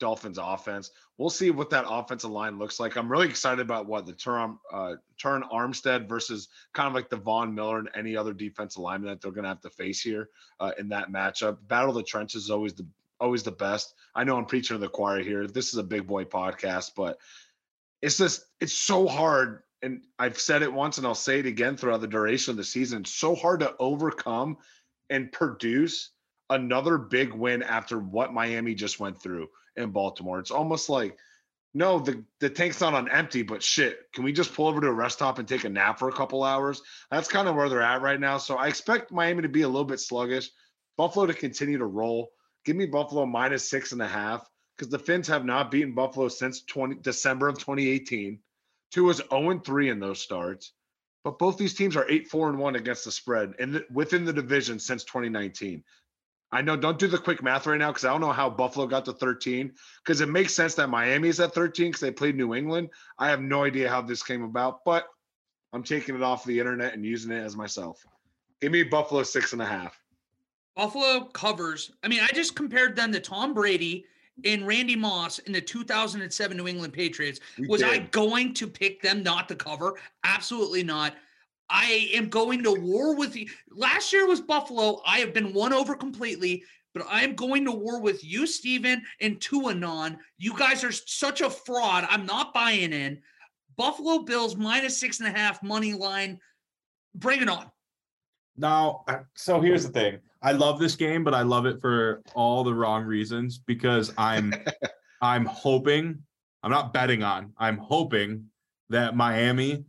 Dolphins 0.00 0.38
offense. 0.40 0.90
We'll 1.18 1.30
see 1.30 1.50
what 1.50 1.68
that 1.70 1.84
offensive 1.86 2.30
line 2.30 2.58
looks 2.58 2.80
like. 2.80 2.96
I'm 2.96 3.10
really 3.10 3.28
excited 3.28 3.60
about 3.60 3.86
what 3.86 4.06
the 4.06 4.14
turn 4.14 4.58
uh, 4.72 4.94
Terron 5.22 5.42
Armstead 5.52 6.08
versus 6.08 6.48
kind 6.72 6.88
of 6.88 6.94
like 6.94 7.10
the 7.10 7.16
Von 7.16 7.54
Miller 7.54 7.78
and 7.78 7.90
any 7.94 8.16
other 8.16 8.32
defensive 8.32 8.80
lineman 8.80 9.10
that 9.10 9.20
they're 9.20 9.32
going 9.32 9.44
to 9.44 9.48
have 9.50 9.60
to 9.60 9.70
face 9.70 10.00
here 10.00 10.30
uh, 10.60 10.72
in 10.78 10.88
that 10.88 11.10
matchup. 11.10 11.58
Battle 11.68 11.90
of 11.90 11.96
the 11.96 12.02
trenches 12.02 12.44
is 12.44 12.50
always 12.50 12.72
the 12.72 12.86
always 13.24 13.42
the 13.42 13.50
best. 13.50 13.94
I 14.14 14.22
know 14.22 14.36
I'm 14.36 14.44
preaching 14.44 14.76
to 14.76 14.78
the 14.78 14.88
choir 14.88 15.20
here. 15.20 15.46
This 15.46 15.72
is 15.72 15.78
a 15.78 15.82
big 15.82 16.06
boy 16.06 16.24
podcast, 16.24 16.90
but 16.94 17.18
it's 18.02 18.18
just 18.18 18.44
it's 18.60 18.74
so 18.74 19.08
hard. 19.08 19.62
And 19.82 20.02
i've 20.18 20.38
said 20.38 20.62
it 20.62 20.72
once 20.72 20.96
and 20.96 21.06
i'll 21.06 21.14
say 21.14 21.40
it 21.40 21.46
again 21.46 21.76
throughout 21.76 22.00
the 22.00 22.06
duration 22.06 22.52
of 22.52 22.56
the 22.56 22.64
season. 22.64 23.00
It's 23.00 23.10
so 23.10 23.34
hard 23.34 23.60
to 23.60 23.74
overcome 23.78 24.58
and 25.10 25.32
produce 25.32 26.10
another 26.50 26.98
big 26.98 27.32
win 27.32 27.62
after 27.62 27.98
what 27.98 28.32
miami 28.32 28.74
just 28.74 29.00
went 29.00 29.20
through 29.20 29.48
in 29.76 29.90
baltimore. 29.90 30.38
It's 30.38 30.50
almost 30.50 30.88
like 30.88 31.18
no 31.74 31.98
the, 31.98 32.22
the 32.40 32.48
tank's 32.48 32.80
not 32.80 32.94
on 32.94 33.10
empty 33.10 33.42
but 33.42 33.62
shit 33.62 34.00
can 34.14 34.22
we 34.22 34.32
just 34.32 34.54
pull 34.54 34.68
over 34.68 34.80
to 34.80 34.86
a 34.86 34.92
rest 34.92 35.16
stop 35.16 35.38
and 35.38 35.48
take 35.48 35.64
a 35.64 35.68
nap 35.68 35.98
for 35.98 36.08
a 36.08 36.12
couple 36.12 36.44
hours? 36.44 36.82
That's 37.10 37.28
kind 37.28 37.48
of 37.48 37.56
where 37.56 37.68
they're 37.68 37.82
at 37.82 38.02
right 38.02 38.20
now. 38.20 38.38
So 38.38 38.56
i 38.56 38.68
expect 38.68 39.12
miami 39.12 39.42
to 39.42 39.48
be 39.48 39.62
a 39.62 39.68
little 39.68 39.84
bit 39.84 40.00
sluggish 40.00 40.50
buffalo 40.96 41.26
to 41.26 41.34
continue 41.34 41.78
to 41.78 41.86
roll 41.86 42.30
give 42.64 42.76
me 42.76 42.86
buffalo 42.86 43.26
minus 43.26 43.68
six 43.68 43.92
and 43.92 44.02
a 44.02 44.08
half 44.08 44.48
because 44.76 44.90
the 44.90 44.98
Finns 44.98 45.28
have 45.28 45.44
not 45.44 45.70
beaten 45.70 45.94
Buffalo 45.94 46.28
since 46.28 46.62
20 46.62 46.96
December 46.96 47.48
of 47.48 47.58
2018. 47.58 48.38
Two 48.90 49.04
was 49.04 49.22
0 49.30 49.60
3 49.60 49.90
in 49.90 50.00
those 50.00 50.20
starts. 50.20 50.72
But 51.22 51.38
both 51.38 51.56
these 51.56 51.74
teams 51.74 51.96
are 51.96 52.08
eight, 52.10 52.28
four, 52.28 52.50
and 52.50 52.58
one 52.58 52.76
against 52.76 53.04
the 53.04 53.10
spread 53.10 53.54
and 53.58 53.82
within 53.90 54.24
the 54.24 54.32
division 54.32 54.78
since 54.78 55.04
2019. 55.04 55.82
I 56.52 56.62
know, 56.62 56.76
don't 56.76 56.98
do 56.98 57.08
the 57.08 57.18
quick 57.18 57.42
math 57.42 57.66
right 57.66 57.78
now 57.78 57.90
because 57.90 58.04
I 58.04 58.12
don't 58.12 58.20
know 58.20 58.30
how 58.30 58.48
Buffalo 58.48 58.86
got 58.86 59.06
to 59.06 59.12
13 59.12 59.72
because 60.04 60.20
it 60.20 60.28
makes 60.28 60.54
sense 60.54 60.74
that 60.74 60.88
Miami 60.88 61.28
is 61.28 61.40
at 61.40 61.54
13 61.54 61.88
because 61.88 62.00
they 62.00 62.12
played 62.12 62.36
New 62.36 62.54
England. 62.54 62.90
I 63.18 63.30
have 63.30 63.40
no 63.40 63.64
idea 63.64 63.88
how 63.88 64.02
this 64.02 64.22
came 64.22 64.44
about, 64.44 64.84
but 64.84 65.06
I'm 65.72 65.82
taking 65.82 66.14
it 66.14 66.22
off 66.22 66.44
the 66.44 66.60
internet 66.60 66.94
and 66.94 67.04
using 67.04 67.32
it 67.32 67.42
as 67.42 67.56
myself. 67.56 68.04
Give 68.60 68.70
me 68.70 68.84
Buffalo 68.84 69.24
six 69.24 69.52
and 69.52 69.62
a 69.62 69.66
half. 69.66 69.98
Buffalo 70.76 71.24
covers. 71.26 71.92
I 72.02 72.08
mean, 72.08 72.20
I 72.20 72.28
just 72.34 72.56
compared 72.56 72.96
them 72.96 73.12
to 73.12 73.20
Tom 73.20 73.54
Brady 73.54 74.04
and 74.44 74.66
Randy 74.66 74.96
Moss 74.96 75.38
in 75.40 75.52
the 75.52 75.60
2007 75.60 76.56
New 76.56 76.66
England 76.66 76.92
Patriots. 76.92 77.40
You 77.56 77.68
Was 77.68 77.82
I 77.82 77.98
going 77.98 78.52
to 78.54 78.66
pick 78.66 79.00
them 79.00 79.22
not 79.22 79.48
to 79.48 79.54
cover? 79.54 79.94
Absolutely 80.24 80.82
not. 80.82 81.14
I 81.70 82.10
am 82.12 82.28
going 82.28 82.62
to 82.64 82.72
war 82.72 83.16
with 83.16 83.36
you. 83.36 83.48
Last 83.70 84.12
year 84.12 84.26
was 84.26 84.40
Buffalo. 84.40 85.00
I 85.06 85.20
have 85.20 85.32
been 85.32 85.54
won 85.54 85.72
over 85.72 85.94
completely, 85.94 86.62
but 86.92 87.06
I 87.08 87.22
am 87.22 87.34
going 87.34 87.64
to 87.64 87.72
war 87.72 88.00
with 88.00 88.24
you, 88.24 88.46
Steven, 88.46 89.02
and 89.20 89.40
Tuanon. 89.40 90.18
You 90.38 90.56
guys 90.58 90.84
are 90.84 90.92
such 90.92 91.40
a 91.40 91.48
fraud. 91.48 92.06
I'm 92.10 92.26
not 92.26 92.52
buying 92.52 92.92
in. 92.92 93.20
Buffalo 93.76 94.20
Bills 94.20 94.56
minus 94.56 94.98
six 94.98 95.20
and 95.20 95.28
a 95.28 95.36
half 95.36 95.62
money 95.62 95.94
line. 95.94 96.38
Bring 97.14 97.40
it 97.40 97.48
on. 97.48 97.70
Now, 98.56 99.04
so 99.34 99.60
here's 99.60 99.84
the 99.84 99.92
thing. 99.92 100.18
I 100.42 100.52
love 100.52 100.78
this 100.78 100.94
game, 100.94 101.24
but 101.24 101.34
I 101.34 101.42
love 101.42 101.66
it 101.66 101.80
for 101.80 102.22
all 102.34 102.62
the 102.62 102.74
wrong 102.74 103.04
reasons 103.04 103.58
because 103.58 104.12
I'm 104.18 104.54
I'm 105.22 105.46
hoping, 105.46 106.22
I'm 106.62 106.70
not 106.70 106.92
betting 106.92 107.22
on, 107.22 107.52
I'm 107.56 107.78
hoping 107.78 108.44
that 108.90 109.16
Miami 109.16 109.84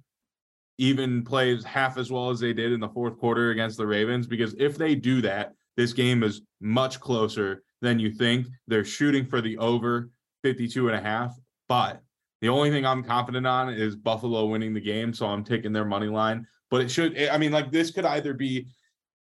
even 0.78 1.24
plays 1.24 1.64
half 1.64 1.98
as 1.98 2.12
well 2.12 2.30
as 2.30 2.40
they 2.40 2.54
did 2.54 2.72
in 2.72 2.80
the 2.80 2.90
fourth 2.90 3.18
quarter 3.18 3.52
against 3.52 3.78
the 3.78 3.86
Ravens 3.86 4.28
because 4.28 4.56
if 4.58 4.78
they 4.78 4.96
do 4.96 5.22
that, 5.22 5.54
this 5.78 5.94
game 5.94 6.24
is 6.24 6.42
much 6.62 7.00
closer 7.00 7.64
than 7.82 8.00
you 8.00 8.12
think. 8.12 8.48
They're 8.68 8.86
shooting 8.86 9.26
for 9.26 9.42
the 9.42 9.58
over 9.58 10.10
52 10.44 10.88
and 10.88 10.98
a 10.98 11.02
half, 11.02 11.36
but 11.68 12.02
the 12.42 12.50
only 12.50 12.70
thing 12.70 12.86
I'm 12.86 13.04
confident 13.04 13.48
on 13.48 13.70
is 13.70 13.96
Buffalo 13.96 14.46
winning 14.46 14.74
the 14.74 14.82
game, 14.82 15.14
so 15.14 15.26
I'm 15.26 15.44
taking 15.44 15.74
their 15.74 15.86
money 15.86 16.08
line. 16.08 16.46
But 16.72 16.82
it 16.82 16.90
should, 16.92 17.18
I 17.30 17.38
mean, 17.38 17.52
like 17.52 17.72
this 17.72 17.92
could 17.92 18.06
either 18.06 18.34
be, 18.34 18.68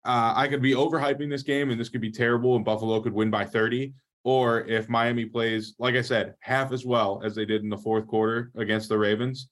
uh, 0.04 0.32
I 0.36 0.48
could 0.48 0.62
be 0.62 0.72
overhyping 0.72 1.30
this 1.30 1.42
game 1.42 1.70
and 1.70 1.80
this 1.80 1.88
could 1.88 2.00
be 2.00 2.10
terrible 2.10 2.56
and 2.56 2.64
Buffalo 2.64 3.00
could 3.00 3.12
win 3.12 3.30
by 3.30 3.44
30. 3.44 3.92
Or 4.24 4.62
if 4.62 4.88
Miami 4.88 5.26
plays, 5.26 5.74
like 5.78 5.94
I 5.96 6.00
said, 6.02 6.34
half 6.40 6.72
as 6.72 6.86
well 6.86 7.20
as 7.22 7.34
they 7.34 7.44
did 7.44 7.62
in 7.62 7.68
the 7.68 7.76
fourth 7.76 8.06
quarter 8.06 8.50
against 8.56 8.88
the 8.88 8.96
Ravens, 8.96 9.48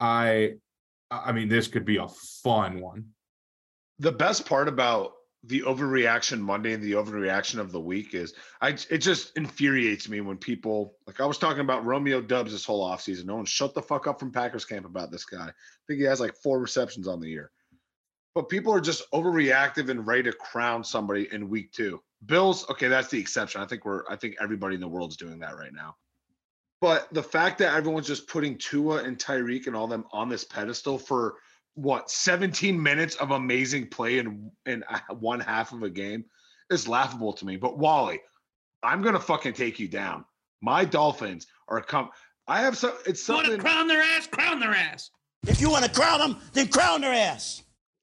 I, 0.00 0.54
I 1.10 1.32
mean, 1.32 1.48
this 1.48 1.68
could 1.68 1.84
be 1.84 1.98
a 1.98 2.08
fun 2.42 2.80
one. 2.80 3.04
the 3.98 4.12
best 4.12 4.46
part 4.46 4.68
about 4.68 5.12
the 5.46 5.62
overreaction 5.62 6.40
Monday 6.40 6.72
and 6.72 6.82
the 6.82 6.92
overreaction 6.92 7.58
of 7.58 7.70
the 7.70 7.80
week 7.80 8.14
is 8.14 8.34
I 8.60 8.70
it 8.90 8.98
just 8.98 9.36
infuriates 9.36 10.08
me 10.08 10.20
when 10.20 10.36
people 10.36 10.96
like 11.06 11.20
I 11.20 11.26
was 11.26 11.38
talking 11.38 11.60
about 11.60 11.84
Romeo 11.84 12.20
Doubs 12.20 12.52
this 12.52 12.64
whole 12.64 12.88
offseason. 12.88 13.26
No 13.26 13.36
one 13.36 13.44
shut 13.44 13.74
the 13.74 13.82
fuck 13.82 14.06
up 14.06 14.18
from 14.18 14.32
Packers 14.32 14.64
camp 14.64 14.86
about 14.86 15.10
this 15.10 15.24
guy. 15.24 15.46
I 15.46 15.52
think 15.86 16.00
he 16.00 16.06
has 16.06 16.20
like 16.20 16.34
four 16.36 16.58
receptions 16.58 17.06
on 17.06 17.20
the 17.20 17.28
year. 17.28 17.50
But 18.34 18.48
people 18.48 18.72
are 18.72 18.80
just 18.80 19.10
overreactive 19.12 19.88
and 19.88 20.06
ready 20.06 20.24
to 20.24 20.32
crown 20.32 20.84
somebody 20.84 21.28
in 21.32 21.48
week 21.48 21.72
two. 21.72 22.02
Bills, 22.26 22.68
okay, 22.68 22.88
that's 22.88 23.08
the 23.08 23.20
exception. 23.20 23.60
I 23.60 23.66
think 23.66 23.84
we're 23.84 24.02
I 24.10 24.16
think 24.16 24.36
everybody 24.40 24.74
in 24.74 24.80
the 24.80 24.88
world's 24.88 25.16
doing 25.16 25.38
that 25.40 25.56
right 25.56 25.72
now. 25.72 25.96
But 26.80 27.08
the 27.12 27.22
fact 27.22 27.58
that 27.58 27.74
everyone's 27.74 28.06
just 28.06 28.28
putting 28.28 28.58
Tua 28.58 29.02
and 29.04 29.18
Tyreek 29.18 29.66
and 29.66 29.76
all 29.76 29.86
them 29.86 30.04
on 30.12 30.28
this 30.28 30.44
pedestal 30.44 30.98
for 30.98 31.36
what 31.76 32.10
17 32.10 32.82
minutes 32.82 33.14
of 33.16 33.30
amazing 33.30 33.86
play 33.88 34.18
in 34.18 34.50
in 34.64 34.82
one 35.20 35.40
half 35.40 35.72
of 35.72 35.82
a 35.82 35.90
game 35.90 36.24
is 36.70 36.88
laughable 36.88 37.32
to 37.34 37.46
me. 37.46 37.56
But 37.56 37.78
Wally, 37.78 38.20
I'm 38.82 39.02
gonna 39.02 39.20
fucking 39.20 39.52
take 39.52 39.78
you 39.78 39.86
down. 39.86 40.24
My 40.62 40.84
Dolphins 40.84 41.46
are 41.68 41.80
come. 41.80 42.10
I 42.48 42.60
have 42.62 42.76
some. 42.76 42.92
It's 43.06 43.22
something. 43.22 43.50
Want 43.50 43.60
to 43.60 43.68
crown 43.68 43.88
their 43.88 44.02
ass? 44.02 44.26
Crown 44.26 44.58
their 44.58 44.74
ass. 44.74 45.10
If 45.46 45.60
you 45.60 45.70
want 45.70 45.84
to 45.84 45.90
crown 45.90 46.18
them, 46.18 46.40
then 46.54 46.68
crown 46.68 47.02
their 47.02 47.12
ass. 47.12 47.62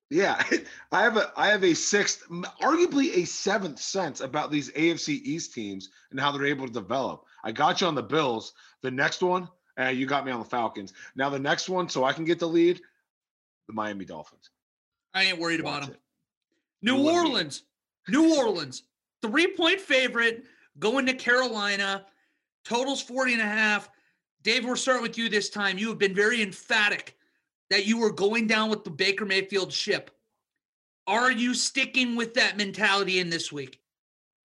Yeah, 0.09 0.41
I 0.91 1.01
have 1.01 1.17
a 1.17 1.31
I 1.35 1.47
have 1.47 1.63
a 1.63 1.73
sixth, 1.73 2.29
arguably 2.61 3.17
a 3.17 3.25
seventh 3.25 3.79
sense 3.79 4.21
about 4.21 4.51
these 4.51 4.71
AFC 4.71 5.21
East 5.23 5.53
teams 5.53 5.89
and 6.11 6.19
how 6.19 6.31
they're 6.31 6.45
able 6.45 6.67
to 6.67 6.73
develop. 6.73 7.25
I 7.43 7.51
got 7.51 7.81
you 7.81 7.87
on 7.87 7.95
the 7.95 8.03
Bills. 8.03 8.53
The 8.83 8.91
next 8.91 9.23
one, 9.23 9.49
uh, 9.79 9.85
you 9.85 10.05
got 10.05 10.25
me 10.25 10.31
on 10.31 10.39
the 10.39 10.45
Falcons. 10.45 10.93
Now 11.15 11.29
the 11.29 11.39
next 11.39 11.69
one, 11.69 11.89
so 11.89 12.03
I 12.03 12.13
can 12.13 12.25
get 12.25 12.37
the 12.37 12.47
lead, 12.47 12.81
the 13.67 13.73
Miami 13.73 14.05
Dolphins. 14.05 14.49
I 15.13 15.23
ain't 15.25 15.39
worried 15.39 15.59
about 15.59 15.81
Watch 15.81 15.85
them. 15.87 15.93
it. 15.95 15.99
New 16.81 16.97
You. 16.97 17.09
Orleans, 17.09 17.63
New 18.09 18.35
Orleans, 18.37 18.83
three 19.21 19.47
point 19.55 19.79
favorite 19.79 20.43
going 20.79 21.05
to 21.05 21.13
Carolina. 21.13 22.05
Totals 22.65 23.01
40 23.01 23.33
and 23.33 23.41
a 23.41 23.45
half. 23.45 23.89
Dave, 24.43 24.65
we're 24.65 24.75
starting 24.75 25.03
with 25.03 25.17
you 25.17 25.29
this 25.29 25.49
time. 25.49 25.77
You 25.77 25.89
have 25.89 25.97
been 25.97 26.15
very 26.15 26.41
emphatic 26.41 27.17
that 27.69 27.85
you 27.85 27.99
were 27.99 28.11
going 28.11 28.47
down 28.47 28.69
with 28.69 28.83
the 28.83 28.89
Baker 28.89 29.25
Mayfield 29.25 29.71
ship. 29.71 30.11
Are 31.07 31.31
you 31.31 31.53
sticking 31.53 32.15
with 32.15 32.33
that 32.35 32.57
mentality 32.57 33.19
in 33.19 33.29
this 33.29 33.51
week? 33.51 33.79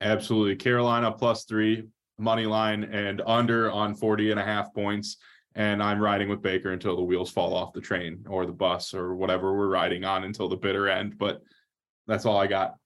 Absolutely. 0.00 0.56
Carolina 0.56 1.10
plus 1.12 1.44
three 1.44 1.84
money 2.18 2.46
line 2.46 2.84
and 2.84 3.22
under 3.26 3.70
on 3.70 3.94
40 3.94 4.32
and 4.32 4.40
a 4.40 4.44
half 4.44 4.74
points. 4.74 5.16
And 5.58 5.82
I'm 5.82 6.00
riding 6.00 6.28
with 6.28 6.40
Baker 6.40 6.70
until 6.70 6.94
the 6.94 7.02
wheels 7.02 7.30
fall 7.30 7.52
off 7.52 7.72
the 7.72 7.80
train 7.80 8.24
or 8.28 8.46
the 8.46 8.52
bus 8.52 8.94
or 8.94 9.16
whatever 9.16 9.52
we're 9.52 9.68
riding 9.68 10.04
on 10.04 10.22
until 10.22 10.48
the 10.48 10.56
bitter 10.56 10.88
end. 10.88 11.18
But 11.18 11.42
that's 12.06 12.24
all 12.24 12.38
I 12.38 12.46
got. 12.46 12.76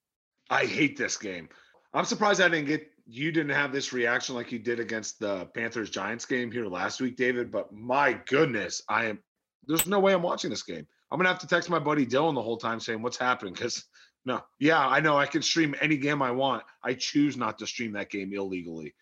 I 0.49 0.65
hate 0.65 0.97
this 0.97 1.15
game. 1.15 1.49
I'm 1.93 2.03
surprised 2.03 2.41
I 2.41 2.49
didn't 2.49 2.65
get 2.65 2.89
you 3.05 3.31
didn't 3.31 3.55
have 3.55 3.71
this 3.71 3.93
reaction 3.93 4.33
like 4.33 4.51
you 4.51 4.57
did 4.57 4.79
against 4.79 5.19
the 5.19 5.45
Panthers 5.53 5.91
Giants 5.91 6.25
game 6.25 6.51
here 6.51 6.65
last 6.65 6.99
week, 6.99 7.15
David. 7.15 7.51
But 7.51 7.71
my 7.71 8.13
goodness, 8.25 8.81
I 8.89 9.05
am 9.05 9.19
there's 9.67 9.85
no 9.85 9.99
way 9.99 10.13
I'm 10.13 10.23
watching 10.23 10.49
this 10.49 10.63
game. 10.63 10.87
I'm 11.11 11.19
gonna 11.19 11.29
have 11.29 11.39
to 11.39 11.47
text 11.47 11.69
my 11.69 11.79
buddy 11.79 12.07
Dylan 12.07 12.33
the 12.33 12.41
whole 12.41 12.57
time 12.57 12.79
saying 12.79 13.03
what's 13.03 13.17
happening 13.17 13.53
because 13.53 13.85
no, 14.25 14.41
yeah, 14.57 14.79
I 14.79 14.99
know 14.99 15.15
I 15.15 15.27
can 15.27 15.43
stream 15.43 15.75
any 15.79 15.97
game 15.97 16.23
I 16.23 16.31
want. 16.31 16.63
I 16.83 16.95
choose 16.95 17.37
not 17.37 17.59
to 17.59 17.67
stream 17.67 17.91
that 17.93 18.09
game 18.09 18.33
illegally. 18.33 18.95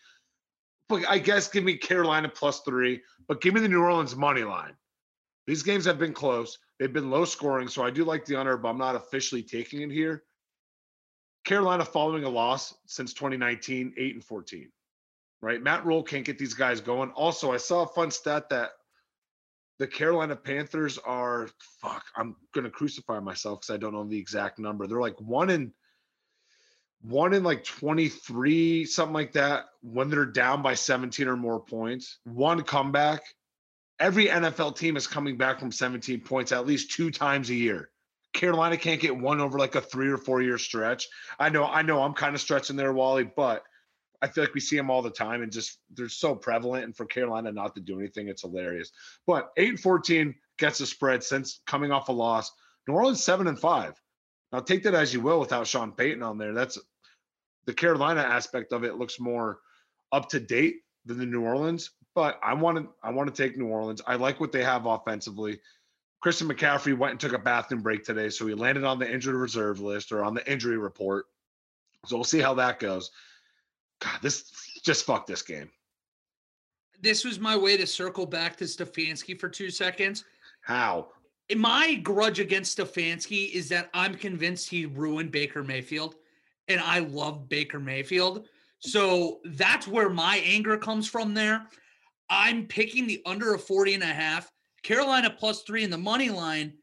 But 0.91 1.09
I 1.09 1.19
guess 1.19 1.47
give 1.47 1.63
me 1.63 1.77
Carolina 1.77 2.27
plus 2.27 2.59
three, 2.61 3.01
but 3.29 3.39
give 3.39 3.53
me 3.53 3.61
the 3.61 3.69
New 3.69 3.81
Orleans 3.81 4.13
money 4.13 4.43
line. 4.43 4.73
These 5.47 5.63
games 5.63 5.85
have 5.85 5.97
been 5.97 6.11
close. 6.11 6.57
They've 6.79 6.91
been 6.91 7.09
low 7.09 7.23
scoring, 7.23 7.69
so 7.69 7.81
I 7.81 7.91
do 7.91 8.03
like 8.03 8.25
the 8.25 8.35
under, 8.35 8.57
but 8.57 8.67
I'm 8.67 8.77
not 8.77 8.97
officially 8.97 9.41
taking 9.41 9.81
it 9.81 9.89
here. 9.89 10.23
Carolina 11.45 11.85
following 11.85 12.25
a 12.25 12.29
loss 12.29 12.73
since 12.87 13.13
2019, 13.13 13.93
8 13.97 14.15
and 14.15 14.23
14. 14.23 14.69
Right? 15.41 15.63
Matt 15.63 15.85
Rhule 15.85 16.03
can't 16.03 16.25
get 16.25 16.37
these 16.37 16.53
guys 16.53 16.81
going. 16.81 17.09
Also, 17.11 17.53
I 17.53 17.57
saw 17.57 17.83
a 17.83 17.87
fun 17.87 18.11
stat 18.11 18.49
that 18.49 18.71
the 19.79 19.87
Carolina 19.87 20.35
Panthers 20.35 20.97
are 20.97 21.47
fuck, 21.81 22.03
I'm 22.17 22.35
gonna 22.53 22.69
crucify 22.69 23.21
myself 23.21 23.61
because 23.61 23.73
I 23.73 23.77
don't 23.77 23.93
know 23.93 24.03
the 24.03 24.19
exact 24.19 24.59
number. 24.59 24.87
They're 24.87 24.99
like 24.99 25.19
one 25.21 25.49
in 25.49 25.71
one 27.03 27.33
in 27.33 27.43
like 27.43 27.63
23, 27.63 28.85
something 28.85 29.13
like 29.13 29.33
that, 29.33 29.65
when 29.81 30.09
they're 30.09 30.25
down 30.25 30.61
by 30.61 30.75
17 30.75 31.27
or 31.27 31.37
more 31.37 31.59
points. 31.59 32.19
One 32.23 32.61
comeback. 32.63 33.21
Every 33.99 34.27
NFL 34.27 34.77
team 34.77 34.97
is 34.97 35.07
coming 35.07 35.37
back 35.37 35.59
from 35.59 35.71
17 35.71 36.21
points 36.21 36.51
at 36.51 36.65
least 36.65 36.91
two 36.91 37.11
times 37.11 37.49
a 37.49 37.55
year. 37.55 37.89
Carolina 38.33 38.77
can't 38.77 39.01
get 39.01 39.15
one 39.15 39.41
over 39.41 39.59
like 39.59 39.75
a 39.75 39.81
three 39.81 40.09
or 40.09 40.17
four 40.17 40.41
year 40.41 40.57
stretch. 40.57 41.07
I 41.37 41.49
know, 41.49 41.65
I 41.65 41.81
know 41.81 42.01
I'm 42.01 42.13
kind 42.13 42.33
of 42.33 42.41
stretching 42.41 42.77
there, 42.77 42.93
Wally, 42.93 43.23
but 43.23 43.63
I 44.21 44.27
feel 44.27 44.43
like 44.43 44.53
we 44.53 44.59
see 44.59 44.77
them 44.77 44.89
all 44.89 45.01
the 45.01 45.09
time 45.09 45.41
and 45.41 45.51
just 45.51 45.79
they're 45.93 46.07
so 46.07 46.35
prevalent. 46.35 46.85
And 46.85 46.95
for 46.95 47.05
Carolina 47.05 47.51
not 47.51 47.75
to 47.75 47.81
do 47.81 47.99
anything, 47.99 48.27
it's 48.27 48.43
hilarious. 48.43 48.91
But 49.27 49.51
8 49.57 49.69
and 49.69 49.79
14 49.79 50.35
gets 50.57 50.79
a 50.79 50.85
spread 50.85 51.23
since 51.23 51.61
coming 51.65 51.91
off 51.91 52.09
a 52.09 52.11
loss. 52.11 52.51
New 52.87 52.93
Orleans 52.93 53.23
7 53.23 53.47
and 53.47 53.59
5. 53.59 54.01
Now 54.51 54.59
take 54.59 54.83
that 54.83 54.93
as 54.93 55.13
you 55.13 55.21
will 55.21 55.39
without 55.39 55.67
Sean 55.67 55.91
Payton 55.91 56.23
on 56.23 56.37
there. 56.37 56.53
That's 56.53 56.77
the 57.65 57.73
Carolina 57.73 58.21
aspect 58.21 58.73
of 58.73 58.83
it 58.83 58.95
looks 58.95 59.19
more 59.19 59.59
up 60.11 60.29
to 60.29 60.39
date 60.39 60.77
than 61.05 61.17
the 61.17 61.25
New 61.25 61.41
Orleans. 61.41 61.91
But 62.13 62.39
I 62.43 62.53
want 62.53 62.77
to 62.77 62.89
I 63.03 63.11
want 63.11 63.33
to 63.33 63.43
take 63.43 63.57
New 63.57 63.67
Orleans. 63.67 64.01
I 64.05 64.15
like 64.15 64.39
what 64.39 64.51
they 64.51 64.63
have 64.63 64.85
offensively. 64.85 65.59
Christian 66.21 66.47
McCaffrey 66.47 66.95
went 66.95 67.11
and 67.11 67.19
took 67.19 67.33
a 67.33 67.39
bathroom 67.39 67.81
break 67.81 68.03
today, 68.03 68.29
so 68.29 68.45
he 68.45 68.53
landed 68.53 68.83
on 68.83 68.99
the 68.99 69.11
injured 69.11 69.33
reserve 69.33 69.79
list 69.79 70.11
or 70.11 70.23
on 70.23 70.35
the 70.35 70.51
injury 70.51 70.77
report. 70.77 71.25
So 72.05 72.15
we'll 72.15 72.23
see 72.23 72.39
how 72.39 72.53
that 72.55 72.79
goes. 72.79 73.11
God, 74.01 74.19
this 74.21 74.51
just 74.83 75.05
fuck 75.05 75.25
this 75.25 75.41
game. 75.41 75.69
This 77.01 77.23
was 77.23 77.39
my 77.39 77.57
way 77.57 77.77
to 77.77 77.87
circle 77.87 78.27
back 78.27 78.55
to 78.57 78.65
Stefanski 78.65 79.39
for 79.39 79.49
two 79.49 79.71
seconds. 79.71 80.25
How? 80.61 81.07
my 81.55 81.95
grudge 81.95 82.39
against 82.39 82.77
Stefanski 82.77 83.51
is 83.51 83.67
that 83.69 83.89
I'm 83.93 84.15
convinced 84.15 84.69
he 84.69 84.85
ruined 84.85 85.31
Baker 85.31 85.63
Mayfield, 85.63 86.15
and 86.71 86.81
I 86.81 86.99
love 86.99 87.49
Baker 87.49 87.79
Mayfield. 87.79 88.47
So 88.79 89.39
that's 89.45 89.87
where 89.87 90.09
my 90.09 90.37
anger 90.37 90.77
comes 90.77 91.07
from 91.07 91.33
there. 91.33 91.67
I'm 92.29 92.65
picking 92.65 93.05
the 93.05 93.21
under 93.25 93.53
of 93.53 93.63
40 93.63 93.95
and 93.95 94.03
a 94.03 94.07
half, 94.07 94.51
Carolina 94.83 95.29
plus 95.29 95.63
three 95.63 95.83
in 95.83 95.89
the 95.89 95.97
money 95.97 96.29
line. 96.29 96.73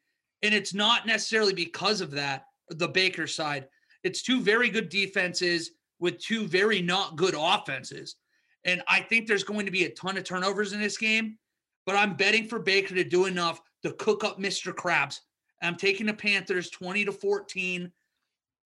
And 0.42 0.54
it's 0.54 0.74
not 0.74 1.06
necessarily 1.06 1.52
because 1.52 2.00
of 2.00 2.10
that, 2.12 2.44
the 2.68 2.88
Baker 2.88 3.26
side. 3.26 3.66
It's 4.04 4.22
two 4.22 4.40
very 4.40 4.68
good 4.68 4.88
defenses 4.88 5.72
with 5.98 6.18
two 6.18 6.46
very 6.46 6.80
not 6.80 7.16
good 7.16 7.34
offenses. 7.36 8.16
And 8.64 8.82
I 8.88 9.00
think 9.00 9.26
there's 9.26 9.44
going 9.44 9.66
to 9.66 9.72
be 9.72 9.84
a 9.84 9.90
ton 9.90 10.16
of 10.16 10.24
turnovers 10.24 10.72
in 10.72 10.80
this 10.80 10.98
game, 10.98 11.38
but 11.86 11.96
I'm 11.96 12.14
betting 12.14 12.46
for 12.46 12.58
Baker 12.58 12.94
to 12.94 13.04
do 13.04 13.24
enough 13.24 13.60
to 13.82 13.92
cook 13.92 14.22
up 14.22 14.38
Mr. 14.38 14.72
Krabs. 14.72 15.20
I'm 15.62 15.76
taking 15.76 16.06
the 16.06 16.14
Panthers 16.14 16.70
20 16.70 17.06
to 17.06 17.12
14. 17.12 17.90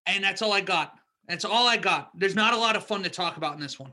And 0.07 0.25
that's 0.25 0.43
all 0.43 0.53
I 0.53 0.61
got. 0.61 0.95
That's 1.29 1.45
all 1.45 1.69
I 1.69 1.77
got. 1.77 2.11
There's 2.19 2.35
not 2.35 2.55
a 2.55 2.57
lot 2.57 2.77
of 2.77 2.85
fun 2.85 3.03
to 3.05 3.11
talk 3.11 3.37
about 3.37 3.55
in 3.55 3.61
this 3.61 3.79
one. 3.79 3.93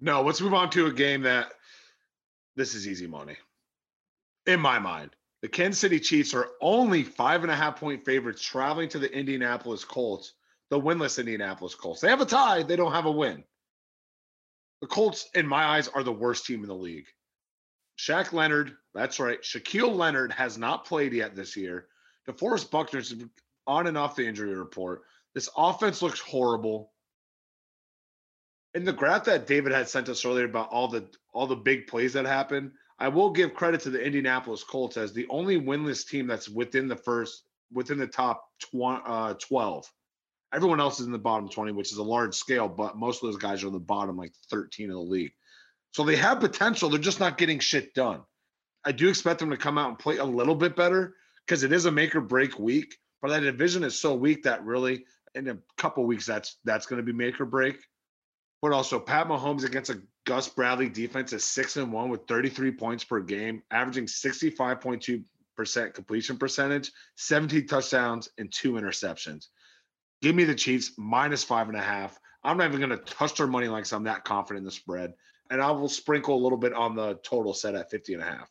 No, 0.00 0.22
let's 0.22 0.40
move 0.40 0.54
on 0.54 0.70
to 0.70 0.86
a 0.86 0.92
game 0.92 1.22
that 1.22 1.52
this 2.56 2.74
is 2.74 2.86
easy 2.86 3.06
money. 3.06 3.36
In 4.46 4.60
my 4.60 4.78
mind, 4.78 5.10
the 5.42 5.48
Kansas 5.48 5.80
City 5.80 6.00
Chiefs 6.00 6.34
are 6.34 6.48
only 6.60 7.04
five 7.04 7.42
and 7.42 7.50
a 7.50 7.56
half 7.56 7.78
point 7.78 8.04
favorites 8.04 8.42
traveling 8.42 8.88
to 8.90 8.98
the 8.98 9.12
Indianapolis 9.12 9.84
Colts, 9.84 10.34
the 10.70 10.80
winless 10.80 11.18
Indianapolis 11.18 11.74
Colts. 11.74 12.00
They 12.00 12.08
have 12.08 12.20
a 12.20 12.26
tie, 12.26 12.62
they 12.62 12.76
don't 12.76 12.92
have 12.92 13.06
a 13.06 13.12
win. 13.12 13.44
The 14.80 14.86
Colts, 14.86 15.28
in 15.34 15.46
my 15.46 15.64
eyes, 15.64 15.88
are 15.88 16.02
the 16.02 16.12
worst 16.12 16.46
team 16.46 16.62
in 16.62 16.68
the 16.68 16.74
league. 16.74 17.06
Shaq 17.98 18.32
Leonard, 18.32 18.76
that's 18.94 19.18
right. 19.18 19.42
Shaquille 19.42 19.94
Leonard 19.94 20.32
has 20.32 20.56
not 20.56 20.84
played 20.84 21.12
yet 21.12 21.34
this 21.34 21.56
year. 21.56 21.86
DeForest 22.28 22.70
Buckner's 22.70 23.14
on 23.66 23.86
and 23.88 23.98
off 23.98 24.16
the 24.16 24.26
injury 24.26 24.54
report. 24.54 25.02
This 25.34 25.48
offense 25.56 26.02
looks 26.02 26.20
horrible. 26.20 26.92
In 28.74 28.84
the 28.84 28.92
graph 28.92 29.24
that 29.24 29.46
David 29.46 29.72
had 29.72 29.88
sent 29.88 30.08
us 30.08 30.24
earlier 30.24 30.44
about 30.44 30.70
all 30.70 30.88
the 30.88 31.08
all 31.32 31.46
the 31.46 31.56
big 31.56 31.86
plays 31.86 32.12
that 32.14 32.26
happened, 32.26 32.72
I 32.98 33.08
will 33.08 33.30
give 33.30 33.54
credit 33.54 33.80
to 33.82 33.90
the 33.90 34.04
Indianapolis 34.04 34.64
Colts 34.64 34.96
as 34.96 35.12
the 35.12 35.26
only 35.28 35.60
winless 35.60 36.06
team 36.06 36.26
that's 36.26 36.48
within 36.48 36.88
the 36.88 36.96
first 36.96 37.44
within 37.72 37.98
the 37.98 38.06
top 38.06 38.44
tw- 38.60 39.02
uh, 39.06 39.34
12. 39.34 39.90
Everyone 40.52 40.80
else 40.80 41.00
is 41.00 41.06
in 41.06 41.12
the 41.12 41.18
bottom 41.18 41.48
20, 41.48 41.72
which 41.72 41.92
is 41.92 41.98
a 41.98 42.02
large 42.02 42.34
scale, 42.34 42.68
but 42.68 42.96
most 42.96 43.22
of 43.22 43.28
those 43.28 43.36
guys 43.36 43.62
are 43.62 43.66
in 43.66 43.74
the 43.74 43.78
bottom 43.78 44.16
like 44.16 44.32
13 44.50 44.88
of 44.88 44.94
the 44.94 45.00
league. 45.00 45.32
So 45.92 46.04
they 46.04 46.16
have 46.16 46.40
potential. 46.40 46.88
They're 46.88 46.98
just 46.98 47.20
not 47.20 47.38
getting 47.38 47.58
shit 47.58 47.94
done. 47.94 48.22
I 48.84 48.92
do 48.92 49.08
expect 49.08 49.40
them 49.40 49.50
to 49.50 49.56
come 49.56 49.78
out 49.78 49.90
and 49.90 49.98
play 49.98 50.16
a 50.16 50.24
little 50.24 50.54
bit 50.54 50.76
better 50.76 51.14
because 51.46 51.62
it 51.62 51.72
is 51.72 51.84
a 51.84 51.92
make 51.92 52.14
or 52.14 52.20
break 52.20 52.58
week. 52.58 52.96
But 53.20 53.28
that 53.28 53.40
division 53.40 53.84
is 53.84 54.00
so 54.00 54.14
weak 54.14 54.44
that 54.44 54.64
really 54.64 55.04
in 55.34 55.48
a 55.48 55.58
couple 55.76 56.04
weeks 56.04 56.26
that's 56.26 56.56
that's 56.64 56.86
going 56.86 56.98
to 56.98 57.02
be 57.02 57.12
make 57.12 57.40
or 57.40 57.46
break. 57.46 57.78
But 58.60 58.72
also 58.72 58.98
Pat 58.98 59.28
Mahomes 59.28 59.64
against 59.64 59.90
a 59.90 60.02
Gus 60.26 60.48
Bradley 60.48 60.88
defense 60.88 61.32
is 61.32 61.44
six 61.44 61.76
and 61.76 61.92
one 61.92 62.10
with 62.10 62.26
33 62.26 62.72
points 62.72 63.04
per 63.04 63.20
game, 63.20 63.62
averaging 63.70 64.06
65.2% 64.06 65.94
completion 65.94 66.36
percentage, 66.36 66.92
17 67.16 67.66
touchdowns, 67.66 68.28
and 68.36 68.52
two 68.52 68.72
interceptions. 68.72 69.46
Give 70.20 70.34
me 70.34 70.44
the 70.44 70.54
Chiefs 70.54 70.92
minus 70.98 71.44
five 71.44 71.68
and 71.68 71.78
a 71.78 71.82
half. 71.82 72.18
I'm 72.42 72.56
not 72.56 72.68
even 72.68 72.80
going 72.80 72.98
to 72.98 73.04
touch 73.04 73.36
their 73.36 73.46
money 73.46 73.68
like 73.68 73.90
I'm 73.92 74.04
that 74.04 74.24
confident 74.24 74.62
in 74.62 74.64
the 74.64 74.70
spread. 74.70 75.14
And 75.50 75.62
I 75.62 75.70
will 75.70 75.88
sprinkle 75.88 76.34
a 76.34 76.42
little 76.42 76.58
bit 76.58 76.72
on 76.72 76.94
the 76.94 77.18
total 77.22 77.54
set 77.54 77.74
at 77.74 77.90
50 77.90 78.14
and 78.14 78.22
a 78.22 78.26
half. 78.26 78.50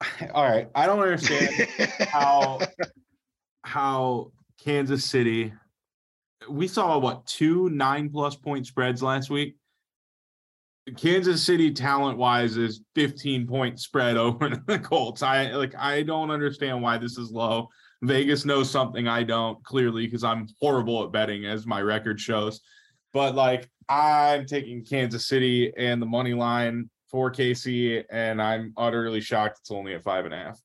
All 0.34 0.44
right. 0.44 0.68
I 0.74 0.86
don't 0.86 1.00
understand 1.00 1.68
how 2.10 2.60
how 3.62 4.32
Kansas 4.66 5.04
City 5.04 5.52
we 6.48 6.68
saw 6.68 6.98
what 6.98 7.26
two 7.26 7.70
nine 7.70 8.10
plus 8.10 8.36
point 8.36 8.66
spreads 8.66 9.02
last 9.02 9.30
week. 9.30 9.56
Kansas 10.96 11.42
City 11.42 11.72
talent 11.72 12.16
wise 12.16 12.56
is 12.56 12.82
15 12.94 13.46
point 13.46 13.80
spread 13.80 14.16
over 14.16 14.50
the 14.66 14.78
Colts. 14.78 15.22
I 15.22 15.52
like 15.52 15.74
I 15.76 16.02
don't 16.02 16.30
understand 16.30 16.82
why 16.82 16.98
this 16.98 17.18
is 17.18 17.30
low. 17.30 17.68
Vegas 18.02 18.44
knows 18.44 18.70
something 18.70 19.08
I 19.08 19.22
don't 19.22 19.62
clearly 19.64 20.06
because 20.06 20.22
I'm 20.22 20.46
horrible 20.60 21.04
at 21.04 21.12
betting 21.12 21.46
as 21.46 21.66
my 21.66 21.80
record 21.80 22.20
shows. 22.20 22.60
But 23.12 23.34
like 23.34 23.68
I'm 23.88 24.46
taking 24.46 24.84
Kansas 24.84 25.28
City 25.28 25.72
and 25.76 26.00
the 26.00 26.06
money 26.06 26.34
line 26.34 26.90
for 27.08 27.30
KC, 27.30 28.04
and 28.10 28.42
I'm 28.42 28.72
utterly 28.76 29.20
shocked 29.20 29.60
it's 29.60 29.70
only 29.70 29.94
at 29.94 30.02
five 30.02 30.24
and 30.24 30.34
a 30.34 30.36
half. 30.36 30.60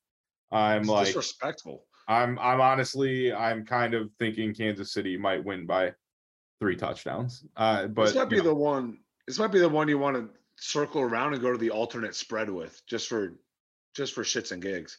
I'm 0.51 0.81
It's 0.81 0.89
like 0.89 1.05
disrespectful. 1.05 1.85
I'm 2.11 2.37
I'm 2.39 2.59
honestly 2.59 3.33
I'm 3.33 3.65
kind 3.65 3.93
of 3.93 4.11
thinking 4.19 4.53
Kansas 4.53 4.93
City 4.93 5.17
might 5.17 5.43
win 5.43 5.65
by 5.65 5.93
three 6.59 6.75
touchdowns. 6.75 7.45
Uh, 7.55 7.87
but 7.87 8.07
this 8.07 8.15
might 8.15 8.29
be 8.29 8.37
know, 8.37 8.43
the 8.43 8.55
one. 8.55 8.99
This 9.27 9.39
might 9.39 9.51
be 9.51 9.59
the 9.59 9.69
one 9.69 9.87
you 9.87 9.97
want 9.97 10.17
to 10.17 10.29
circle 10.57 11.01
around 11.01 11.33
and 11.33 11.41
go 11.41 11.51
to 11.51 11.57
the 11.57 11.69
alternate 11.69 12.13
spread 12.13 12.49
with, 12.49 12.81
just 12.85 13.07
for, 13.07 13.33
just 13.95 14.13
for 14.13 14.23
shits 14.23 14.51
and 14.51 14.61
gigs. 14.61 14.97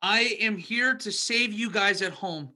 I 0.00 0.36
am 0.40 0.56
here 0.56 0.94
to 0.94 1.12
save 1.12 1.52
you 1.52 1.68
guys 1.70 2.00
at 2.00 2.12
home 2.12 2.50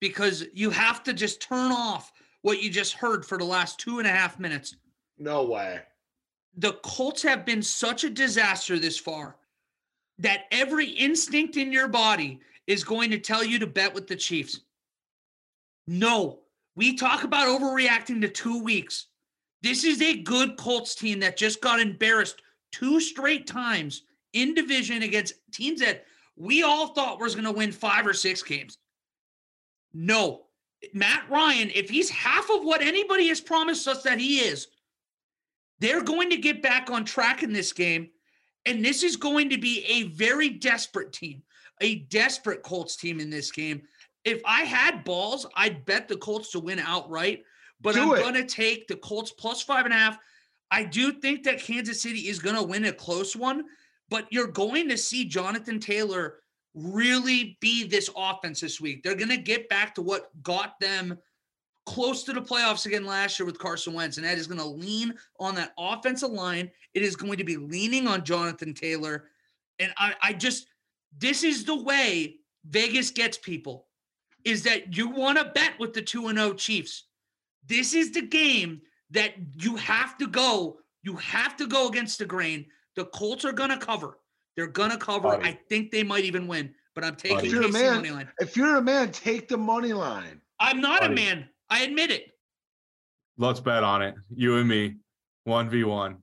because 0.00 0.46
you 0.54 0.70
have 0.70 1.02
to 1.04 1.12
just 1.12 1.40
turn 1.40 1.70
off 1.72 2.12
what 2.42 2.62
you 2.62 2.70
just 2.70 2.94
heard 2.94 3.24
for 3.24 3.36
the 3.38 3.44
last 3.44 3.78
two 3.78 3.98
and 3.98 4.08
a 4.08 4.10
half 4.10 4.38
minutes. 4.40 4.76
No 5.18 5.44
way. 5.44 5.80
The 6.56 6.72
Colts 6.82 7.22
have 7.22 7.44
been 7.44 7.62
such 7.62 8.04
a 8.04 8.10
disaster 8.10 8.78
this 8.78 8.98
far 8.98 9.36
that 10.18 10.44
every 10.50 10.86
instinct 10.86 11.56
in 11.56 11.72
your 11.72 11.88
body 11.88 12.40
is 12.70 12.84
going 12.84 13.10
to 13.10 13.18
tell 13.18 13.42
you 13.42 13.58
to 13.58 13.66
bet 13.66 13.92
with 13.92 14.06
the 14.06 14.14
Chiefs. 14.14 14.60
No, 15.88 16.38
we 16.76 16.94
talk 16.94 17.24
about 17.24 17.48
overreacting 17.48 18.20
to 18.20 18.28
two 18.28 18.62
weeks. 18.62 19.08
This 19.60 19.82
is 19.82 20.00
a 20.00 20.22
good 20.22 20.56
Colts 20.56 20.94
team 20.94 21.18
that 21.18 21.36
just 21.36 21.60
got 21.60 21.80
embarrassed 21.80 22.42
two 22.70 23.00
straight 23.00 23.48
times 23.48 24.02
in 24.34 24.54
division 24.54 25.02
against 25.02 25.34
teams 25.52 25.80
that 25.80 26.04
we 26.36 26.62
all 26.62 26.94
thought 26.94 27.18
was 27.18 27.34
going 27.34 27.44
to 27.44 27.50
win 27.50 27.72
five 27.72 28.06
or 28.06 28.14
six 28.14 28.40
games. 28.40 28.78
No, 29.92 30.42
Matt 30.94 31.24
Ryan, 31.28 31.72
if 31.74 31.90
he's 31.90 32.08
half 32.08 32.48
of 32.50 32.62
what 32.62 32.82
anybody 32.82 33.26
has 33.28 33.40
promised 33.40 33.88
us 33.88 34.04
that 34.04 34.20
he 34.20 34.38
is, 34.38 34.68
they're 35.80 36.04
going 36.04 36.30
to 36.30 36.36
get 36.36 36.62
back 36.62 36.88
on 36.88 37.04
track 37.04 37.42
in 37.42 37.52
this 37.52 37.72
game. 37.72 38.10
And 38.64 38.84
this 38.84 39.02
is 39.02 39.16
going 39.16 39.50
to 39.50 39.58
be 39.58 39.84
a 39.88 40.04
very 40.04 40.50
desperate 40.50 41.12
team, 41.12 41.42
a 41.80 42.00
desperate 42.10 42.62
Colts 42.62 42.96
team 42.96 43.20
in 43.20 43.30
this 43.30 43.50
game. 43.50 43.82
If 44.24 44.40
I 44.44 44.62
had 44.62 45.04
balls, 45.04 45.46
I'd 45.56 45.84
bet 45.84 46.08
the 46.08 46.16
Colts 46.16 46.50
to 46.52 46.60
win 46.60 46.78
outright, 46.78 47.42
but 47.80 47.94
Do 47.94 48.14
I'm 48.14 48.34
it. 48.34 48.46
to 48.48 48.54
take 48.54 48.86
the 48.86 48.96
Colts 48.96 49.32
plus 49.32 49.62
five 49.62 49.84
and 49.86 49.94
a 49.94 49.96
half. 49.96 50.18
I 50.70 50.84
do 50.84 51.12
think 51.12 51.42
that 51.44 51.60
Kansas 51.60 52.02
City 52.02 52.28
is 52.28 52.38
going 52.38 52.56
to 52.56 52.62
win 52.62 52.84
a 52.84 52.92
close 52.92 53.34
one, 53.34 53.64
but 54.08 54.26
you're 54.30 54.46
going 54.46 54.88
to 54.88 54.96
see 54.96 55.24
Jonathan 55.24 55.80
Taylor 55.80 56.36
really 56.74 57.56
be 57.60 57.84
this 57.84 58.08
offense 58.16 58.60
this 58.60 58.80
week. 58.80 59.02
They're 59.02 59.16
going 59.16 59.30
to 59.30 59.36
get 59.36 59.68
back 59.68 59.94
to 59.96 60.02
what 60.02 60.30
got 60.42 60.78
them 60.80 61.18
close 61.86 62.22
to 62.24 62.32
the 62.32 62.40
playoffs 62.42 62.86
again 62.86 63.04
last 63.04 63.38
year 63.38 63.46
with 63.46 63.58
Carson 63.58 63.94
Wentz, 63.94 64.16
and 64.16 64.26
that 64.26 64.38
is 64.38 64.46
going 64.46 64.60
to 64.60 64.66
lean 64.66 65.14
on 65.40 65.56
that 65.56 65.72
offensive 65.78 66.30
line. 66.30 66.70
It 66.94 67.02
is 67.02 67.16
going 67.16 67.38
to 67.38 67.44
be 67.44 67.56
leaning 67.56 68.06
on 68.06 68.24
Jonathan 68.24 68.74
Taylor. 68.74 69.24
And 69.80 69.92
I, 69.96 70.14
I 70.22 70.32
just, 70.34 70.66
this 71.18 71.42
is 71.44 71.64
the 71.64 71.76
way 71.82 72.36
Vegas 72.64 73.10
gets 73.10 73.38
people 73.38 73.86
is 74.44 74.62
that 74.64 74.96
you 74.96 75.08
want 75.08 75.38
to 75.38 75.44
bet 75.54 75.78
with 75.78 75.92
the 75.92 76.02
2 76.02 76.28
and 76.28 76.38
0 76.38 76.54
Chiefs. 76.54 77.04
This 77.66 77.94
is 77.94 78.10
the 78.12 78.22
game 78.22 78.80
that 79.10 79.34
you 79.54 79.76
have 79.76 80.16
to 80.18 80.26
go. 80.26 80.78
You 81.02 81.16
have 81.16 81.56
to 81.58 81.66
go 81.66 81.88
against 81.88 82.18
the 82.18 82.24
grain. 82.24 82.66
The 82.96 83.04
Colts 83.06 83.44
are 83.44 83.52
going 83.52 83.70
to 83.70 83.78
cover. 83.78 84.18
They're 84.56 84.66
going 84.66 84.90
to 84.90 84.96
cover. 84.96 85.28
Buddy. 85.28 85.48
I 85.48 85.58
think 85.68 85.90
they 85.90 86.02
might 86.02 86.24
even 86.24 86.46
win, 86.46 86.74
but 86.94 87.04
I'm 87.04 87.16
taking 87.16 87.36
Buddy. 87.36 87.48
If 87.48 87.52
you're 87.54 87.62
a 87.64 87.72
man- 87.72 87.96
money 87.96 88.10
line. 88.10 88.28
If 88.40 88.56
you're 88.56 88.76
a 88.76 88.82
man, 88.82 89.12
take 89.12 89.48
the 89.48 89.56
money 89.58 89.92
line. 89.92 90.40
I'm 90.58 90.80
not 90.80 91.04
a 91.04 91.08
man. 91.08 91.48
I 91.70 91.82
admit 91.84 92.10
it. 92.10 92.32
let's 93.38 93.60
bet 93.60 93.82
on 93.84 94.02
it. 94.02 94.14
You 94.34 94.56
and 94.56 94.68
me, 94.68 94.96
one 95.44 95.70
v 95.70 95.84
one 95.84 96.18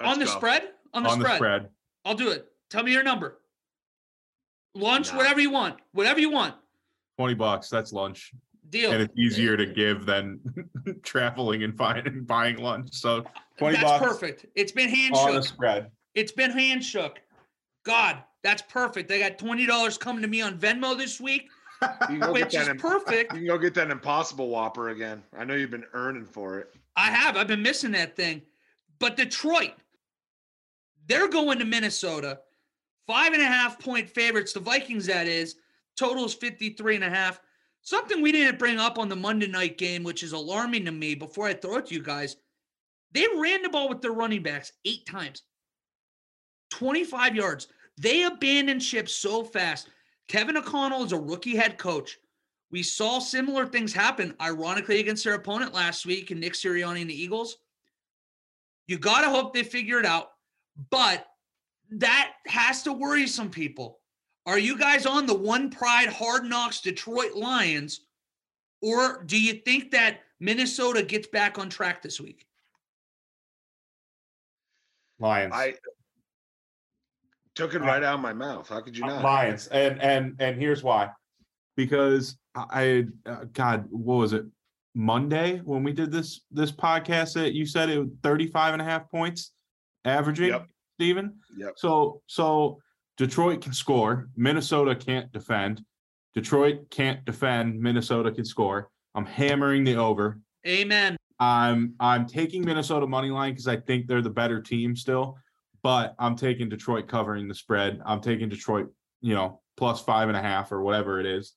Let's 0.00 0.12
on 0.12 0.18
the 0.20 0.26
go. 0.26 0.30
spread? 0.30 0.68
On 0.94 1.02
the 1.02 1.08
on 1.08 1.18
spread. 1.20 1.32
the 1.32 1.36
spread. 1.36 1.68
I'll 2.04 2.14
do 2.14 2.30
it. 2.30 2.46
Tell 2.68 2.82
me 2.84 2.92
your 2.92 3.02
number. 3.02 3.39
Lunch, 4.74 5.10
Nah. 5.10 5.18
whatever 5.18 5.40
you 5.40 5.50
want. 5.50 5.78
Whatever 5.92 6.20
you 6.20 6.30
want. 6.30 6.54
Twenty 7.18 7.34
bucks. 7.34 7.68
That's 7.68 7.92
lunch, 7.92 8.32
Deal. 8.70 8.92
and 8.92 9.02
it's 9.02 9.12
easier 9.18 9.56
to 9.56 9.66
give 9.66 10.06
than 10.06 10.40
traveling 11.02 11.62
and 11.64 11.76
buying 11.76 12.06
and 12.06 12.26
buying 12.26 12.56
lunch. 12.58 12.88
So 12.92 13.24
twenty 13.58 13.76
That's 13.76 13.90
bucks 13.90 14.04
perfect. 14.04 14.46
It's 14.54 14.72
been 14.72 14.88
on 14.88 15.32
the 15.34 15.40
handshook. 15.40 15.44
spread. 15.44 15.90
It's 16.14 16.32
been 16.32 16.50
handshook. 16.52 17.16
God, 17.84 18.22
that's 18.42 18.62
perfect. 18.62 19.08
They 19.08 19.18
got 19.18 19.38
twenty 19.38 19.66
dollars 19.66 19.98
coming 19.98 20.22
to 20.22 20.28
me 20.28 20.40
on 20.40 20.58
Venmo 20.58 20.96
this 20.96 21.20
week, 21.20 21.48
You 21.82 21.88
can 22.06 22.18
go 22.20 22.32
get 22.34 22.46
which 22.46 22.54
is 22.54 22.66
that. 22.66 22.70
Im- 22.70 22.78
perfect. 22.78 23.32
you 23.32 23.38
can 23.40 23.46
go 23.48 23.58
get 23.58 23.74
that 23.74 23.90
Impossible 23.90 24.48
Whopper 24.48 24.90
again. 24.90 25.22
I 25.36 25.44
know 25.44 25.54
you've 25.54 25.70
been 25.70 25.86
earning 25.92 26.24
for 26.24 26.58
it. 26.58 26.72
I 26.96 27.10
have. 27.10 27.36
I've 27.36 27.48
been 27.48 27.62
missing 27.62 27.90
that 27.92 28.16
thing. 28.16 28.42
But 28.98 29.16
Detroit, 29.16 29.72
they're 31.06 31.28
going 31.28 31.58
to 31.58 31.64
Minnesota. 31.64 32.40
Five 33.10 33.32
and 33.32 33.42
a 33.42 33.46
half 33.46 33.80
point 33.80 34.08
favorites. 34.08 34.52
The 34.52 34.60
Vikings, 34.60 35.06
that 35.06 35.26
is. 35.26 35.56
Total 35.96 36.24
is 36.26 36.32
53 36.32 36.94
and 36.94 37.02
a 37.02 37.10
half. 37.10 37.40
Something 37.82 38.22
we 38.22 38.30
didn't 38.30 38.60
bring 38.60 38.78
up 38.78 39.00
on 39.00 39.08
the 39.08 39.16
Monday 39.16 39.48
night 39.48 39.78
game, 39.78 40.04
which 40.04 40.22
is 40.22 40.30
alarming 40.30 40.84
to 40.84 40.92
me 40.92 41.16
before 41.16 41.48
I 41.48 41.54
throw 41.54 41.78
it 41.78 41.86
to 41.86 41.94
you 41.94 42.04
guys. 42.04 42.36
They 43.10 43.26
ran 43.36 43.62
the 43.62 43.68
ball 43.68 43.88
with 43.88 44.00
their 44.00 44.12
running 44.12 44.44
backs 44.44 44.70
eight 44.84 45.06
times, 45.06 45.42
25 46.70 47.34
yards. 47.34 47.66
They 47.98 48.22
abandoned 48.22 48.80
ship 48.80 49.08
so 49.08 49.42
fast. 49.42 49.88
Kevin 50.28 50.56
O'Connell 50.56 51.02
is 51.02 51.10
a 51.10 51.18
rookie 51.18 51.56
head 51.56 51.78
coach. 51.78 52.16
We 52.70 52.84
saw 52.84 53.18
similar 53.18 53.66
things 53.66 53.92
happen, 53.92 54.36
ironically, 54.40 55.00
against 55.00 55.24
their 55.24 55.34
opponent 55.34 55.74
last 55.74 56.06
week 56.06 56.30
and 56.30 56.38
Nick 56.38 56.52
Sirianni 56.52 57.00
and 57.00 57.10
the 57.10 57.20
Eagles. 57.20 57.56
You 58.86 58.98
got 58.98 59.22
to 59.22 59.30
hope 59.30 59.52
they 59.52 59.64
figure 59.64 59.98
it 59.98 60.06
out, 60.06 60.28
but 60.90 61.26
that 61.92 62.32
has 62.46 62.82
to 62.84 62.92
worry 62.92 63.26
some 63.26 63.50
people. 63.50 64.00
Are 64.46 64.58
you 64.58 64.78
guys 64.78 65.06
on 65.06 65.26
the 65.26 65.34
one 65.34 65.70
pride 65.70 66.08
hard 66.08 66.44
knocks 66.44 66.80
Detroit 66.80 67.34
Lions, 67.34 68.00
or 68.80 69.22
do 69.24 69.40
you 69.40 69.54
think 69.54 69.90
that 69.90 70.20
Minnesota 70.40 71.02
gets 71.02 71.26
back 71.28 71.58
on 71.58 71.68
track 71.68 72.02
this 72.02 72.20
week? 72.20 72.46
Lions. 75.18 75.52
I 75.54 75.74
took 77.54 77.74
it 77.74 77.80
right 77.80 78.02
out 78.02 78.14
of 78.14 78.20
my 78.20 78.32
mouth. 78.32 78.68
How 78.68 78.80
could 78.80 78.96
you 78.96 79.04
Uh, 79.04 79.08
not? 79.08 79.24
Lions, 79.24 79.66
and 79.68 80.00
and 80.00 80.36
and 80.40 80.56
here's 80.58 80.82
why, 80.82 81.10
because 81.76 82.38
I 82.54 83.06
uh, 83.26 83.44
God, 83.52 83.86
what 83.90 84.16
was 84.16 84.32
it? 84.32 84.46
Monday 84.94 85.58
when 85.58 85.84
we 85.84 85.92
did 85.92 86.10
this 86.10 86.40
this 86.50 86.72
podcast 86.72 87.34
that 87.34 87.52
you 87.52 87.64
said 87.64 87.90
it 87.90 87.98
was 87.98 88.08
35 88.24 88.72
and 88.72 88.82
a 88.82 88.84
half 88.84 89.08
points 89.10 89.52
averaging, 90.04 90.48
Yep. 90.48 90.66
Steven. 91.00 91.32
Yep. 91.56 91.72
So 91.76 92.20
so 92.26 92.78
Detroit 93.16 93.62
can 93.62 93.72
score, 93.72 94.28
Minnesota 94.36 94.94
can't 94.94 95.32
defend. 95.32 95.82
Detroit 96.34 96.90
can't 96.90 97.24
defend, 97.24 97.80
Minnesota 97.80 98.30
can 98.30 98.44
score. 98.44 98.90
I'm 99.14 99.24
hammering 99.24 99.84
the 99.84 99.96
over. 99.96 100.38
Amen. 100.66 101.16
I'm 101.38 101.94
I'm 102.00 102.26
taking 102.26 102.62
Minnesota 102.62 103.06
money 103.06 103.30
line 103.30 103.52
because 103.52 103.66
I 103.66 103.76
think 103.76 104.08
they're 104.08 104.20
the 104.20 104.28
better 104.28 104.60
team 104.60 104.94
still, 104.94 105.38
but 105.82 106.14
I'm 106.18 106.36
taking 106.36 106.68
Detroit 106.68 107.08
covering 107.08 107.48
the 107.48 107.54
spread. 107.54 108.02
I'm 108.04 108.20
taking 108.20 108.50
Detroit, 108.50 108.88
you 109.22 109.34
know, 109.34 109.62
plus 109.78 110.02
five 110.02 110.28
and 110.28 110.36
a 110.36 110.42
half 110.42 110.70
or 110.70 110.82
whatever 110.82 111.18
it 111.18 111.24
is. 111.24 111.54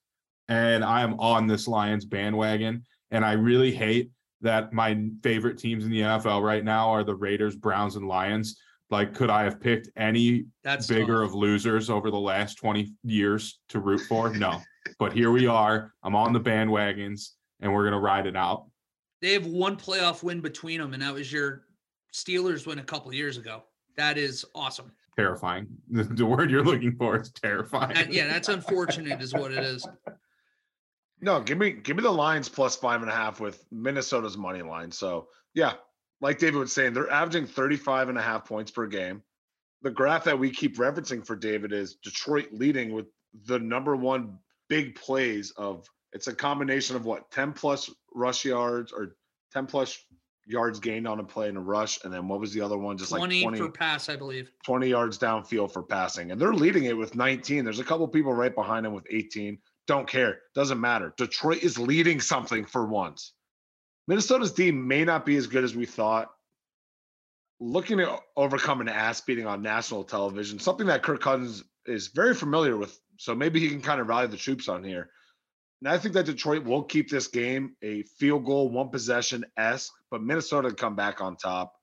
And 0.48 0.82
I 0.82 1.02
am 1.02 1.20
on 1.20 1.46
this 1.46 1.68
Lions 1.68 2.06
bandwagon. 2.06 2.84
And 3.10 3.26
I 3.26 3.32
really 3.32 3.72
hate 3.72 4.10
that 4.40 4.72
my 4.72 4.98
favorite 5.22 5.58
teams 5.58 5.84
in 5.84 5.90
the 5.90 6.00
NFL 6.00 6.42
right 6.42 6.64
now 6.64 6.88
are 6.88 7.04
the 7.04 7.14
Raiders, 7.14 7.56
Browns, 7.56 7.96
and 7.96 8.08
Lions. 8.08 8.58
Like, 8.90 9.14
could 9.14 9.30
I 9.30 9.44
have 9.44 9.60
picked 9.60 9.88
any 9.96 10.46
That's 10.62 10.86
bigger 10.86 11.20
tough. 11.22 11.30
of 11.30 11.34
losers 11.34 11.90
over 11.90 12.10
the 12.10 12.18
last 12.18 12.56
20 12.56 12.92
years 13.02 13.60
to 13.70 13.80
root 13.80 14.02
for? 14.02 14.30
No. 14.34 14.60
but 14.98 15.12
here 15.12 15.30
we 15.30 15.46
are. 15.46 15.92
I'm 16.02 16.14
on 16.14 16.32
the 16.32 16.40
bandwagons 16.40 17.30
and 17.60 17.72
we're 17.72 17.84
gonna 17.84 18.00
ride 18.00 18.26
it 18.26 18.36
out. 18.36 18.66
They 19.22 19.32
have 19.32 19.46
one 19.46 19.76
playoff 19.76 20.22
win 20.22 20.40
between 20.40 20.80
them, 20.80 20.92
and 20.92 21.02
that 21.02 21.14
was 21.14 21.32
your 21.32 21.62
Steelers 22.12 22.66
win 22.66 22.78
a 22.78 22.84
couple 22.84 23.08
of 23.08 23.14
years 23.14 23.38
ago. 23.38 23.62
That 23.96 24.18
is 24.18 24.44
awesome. 24.54 24.92
terrifying. 25.16 25.66
The, 25.90 26.04
the 26.10 26.26
word 26.26 26.50
you're 26.50 26.62
looking 26.64 26.94
for 26.96 27.18
is 27.20 27.30
terrifying. 27.32 27.94
That- 27.94 28.12
yeah, 28.12 28.26
that's 28.26 28.48
unfortunate, 28.50 29.22
is 29.22 29.32
what 29.32 29.50
it 29.50 29.64
is. 29.64 29.86
No, 31.20 31.40
give 31.40 31.56
me 31.56 31.70
give 31.70 31.96
me 31.96 32.02
the 32.02 32.10
Lions 32.12 32.48
plus 32.50 32.76
five 32.76 33.00
and 33.00 33.10
a 33.10 33.14
half 33.14 33.40
with 33.40 33.64
Minnesota's 33.72 34.36
money 34.36 34.60
line. 34.62 34.90
So 34.90 35.28
yeah, 35.54 35.74
like 36.24 36.38
David 36.38 36.58
was 36.58 36.72
saying, 36.72 36.94
they're 36.94 37.10
averaging 37.10 37.44
35 37.44 38.08
and 38.08 38.16
a 38.16 38.22
half 38.22 38.46
points 38.46 38.70
per 38.70 38.86
game. 38.86 39.22
The 39.82 39.90
graph 39.90 40.24
that 40.24 40.38
we 40.38 40.50
keep 40.50 40.78
referencing 40.78 41.24
for 41.24 41.36
David 41.36 41.70
is 41.70 41.96
Detroit 41.96 42.48
leading 42.50 42.94
with 42.94 43.04
the 43.44 43.58
number 43.58 43.94
one 43.94 44.38
big 44.70 44.94
plays 44.94 45.50
of 45.58 45.86
it's 46.14 46.26
a 46.26 46.34
combination 46.34 46.96
of 46.96 47.04
what 47.04 47.30
10 47.30 47.52
plus 47.52 47.90
rush 48.14 48.42
yards 48.46 48.90
or 48.90 49.16
10 49.52 49.66
plus 49.66 50.02
yards 50.46 50.80
gained 50.80 51.06
on 51.06 51.20
a 51.20 51.24
play 51.24 51.50
in 51.50 51.58
a 51.58 51.60
rush. 51.60 52.02
And 52.04 52.12
then 52.12 52.26
what 52.26 52.40
was 52.40 52.54
the 52.54 52.62
other 52.62 52.78
one? 52.78 52.96
Just 52.96 53.10
20, 53.10 53.34
like 53.34 53.42
20, 53.42 53.58
for 53.58 53.70
pass, 53.70 54.08
I 54.08 54.16
believe. 54.16 54.50
20 54.64 54.88
yards 54.88 55.18
downfield 55.18 55.72
for 55.72 55.82
passing. 55.82 56.30
And 56.30 56.40
they're 56.40 56.54
leading 56.54 56.84
it 56.84 56.96
with 56.96 57.14
19. 57.14 57.64
There's 57.64 57.80
a 57.80 57.84
couple 57.84 58.08
people 58.08 58.32
right 58.32 58.54
behind 58.54 58.86
them 58.86 58.94
with 58.94 59.04
18. 59.10 59.58
Don't 59.86 60.08
care. 60.08 60.38
Doesn't 60.54 60.80
matter. 60.80 61.12
Detroit 61.18 61.62
is 61.62 61.78
leading 61.78 62.18
something 62.18 62.64
for 62.64 62.86
once. 62.86 63.34
Minnesota's 64.06 64.52
team 64.52 64.86
may 64.86 65.04
not 65.04 65.24
be 65.24 65.36
as 65.36 65.46
good 65.46 65.64
as 65.64 65.74
we 65.74 65.86
thought. 65.86 66.30
Looking 67.60 67.98
to 67.98 68.18
overcome 68.36 68.80
an 68.80 68.88
ass 68.88 69.20
beating 69.20 69.46
on 69.46 69.62
national 69.62 70.04
television, 70.04 70.58
something 70.58 70.88
that 70.88 71.02
Kirk 71.02 71.20
Cousins 71.20 71.64
is 71.86 72.08
very 72.08 72.34
familiar 72.34 72.76
with. 72.76 72.98
So 73.18 73.34
maybe 73.34 73.60
he 73.60 73.68
can 73.68 73.80
kind 73.80 74.00
of 74.00 74.08
rally 74.08 74.26
the 74.26 74.36
troops 74.36 74.68
on 74.68 74.82
here. 74.82 75.10
And 75.80 75.88
I 75.88 75.98
think 75.98 76.14
that 76.14 76.26
Detroit 76.26 76.64
will 76.64 76.82
keep 76.82 77.08
this 77.08 77.28
game 77.28 77.76
a 77.82 78.02
field 78.18 78.44
goal, 78.44 78.70
one 78.70 78.88
possession 78.90 79.44
esque, 79.56 79.92
but 80.10 80.22
Minnesota 80.22 80.72
come 80.72 80.96
back 80.96 81.20
on 81.20 81.36
top 81.36 81.74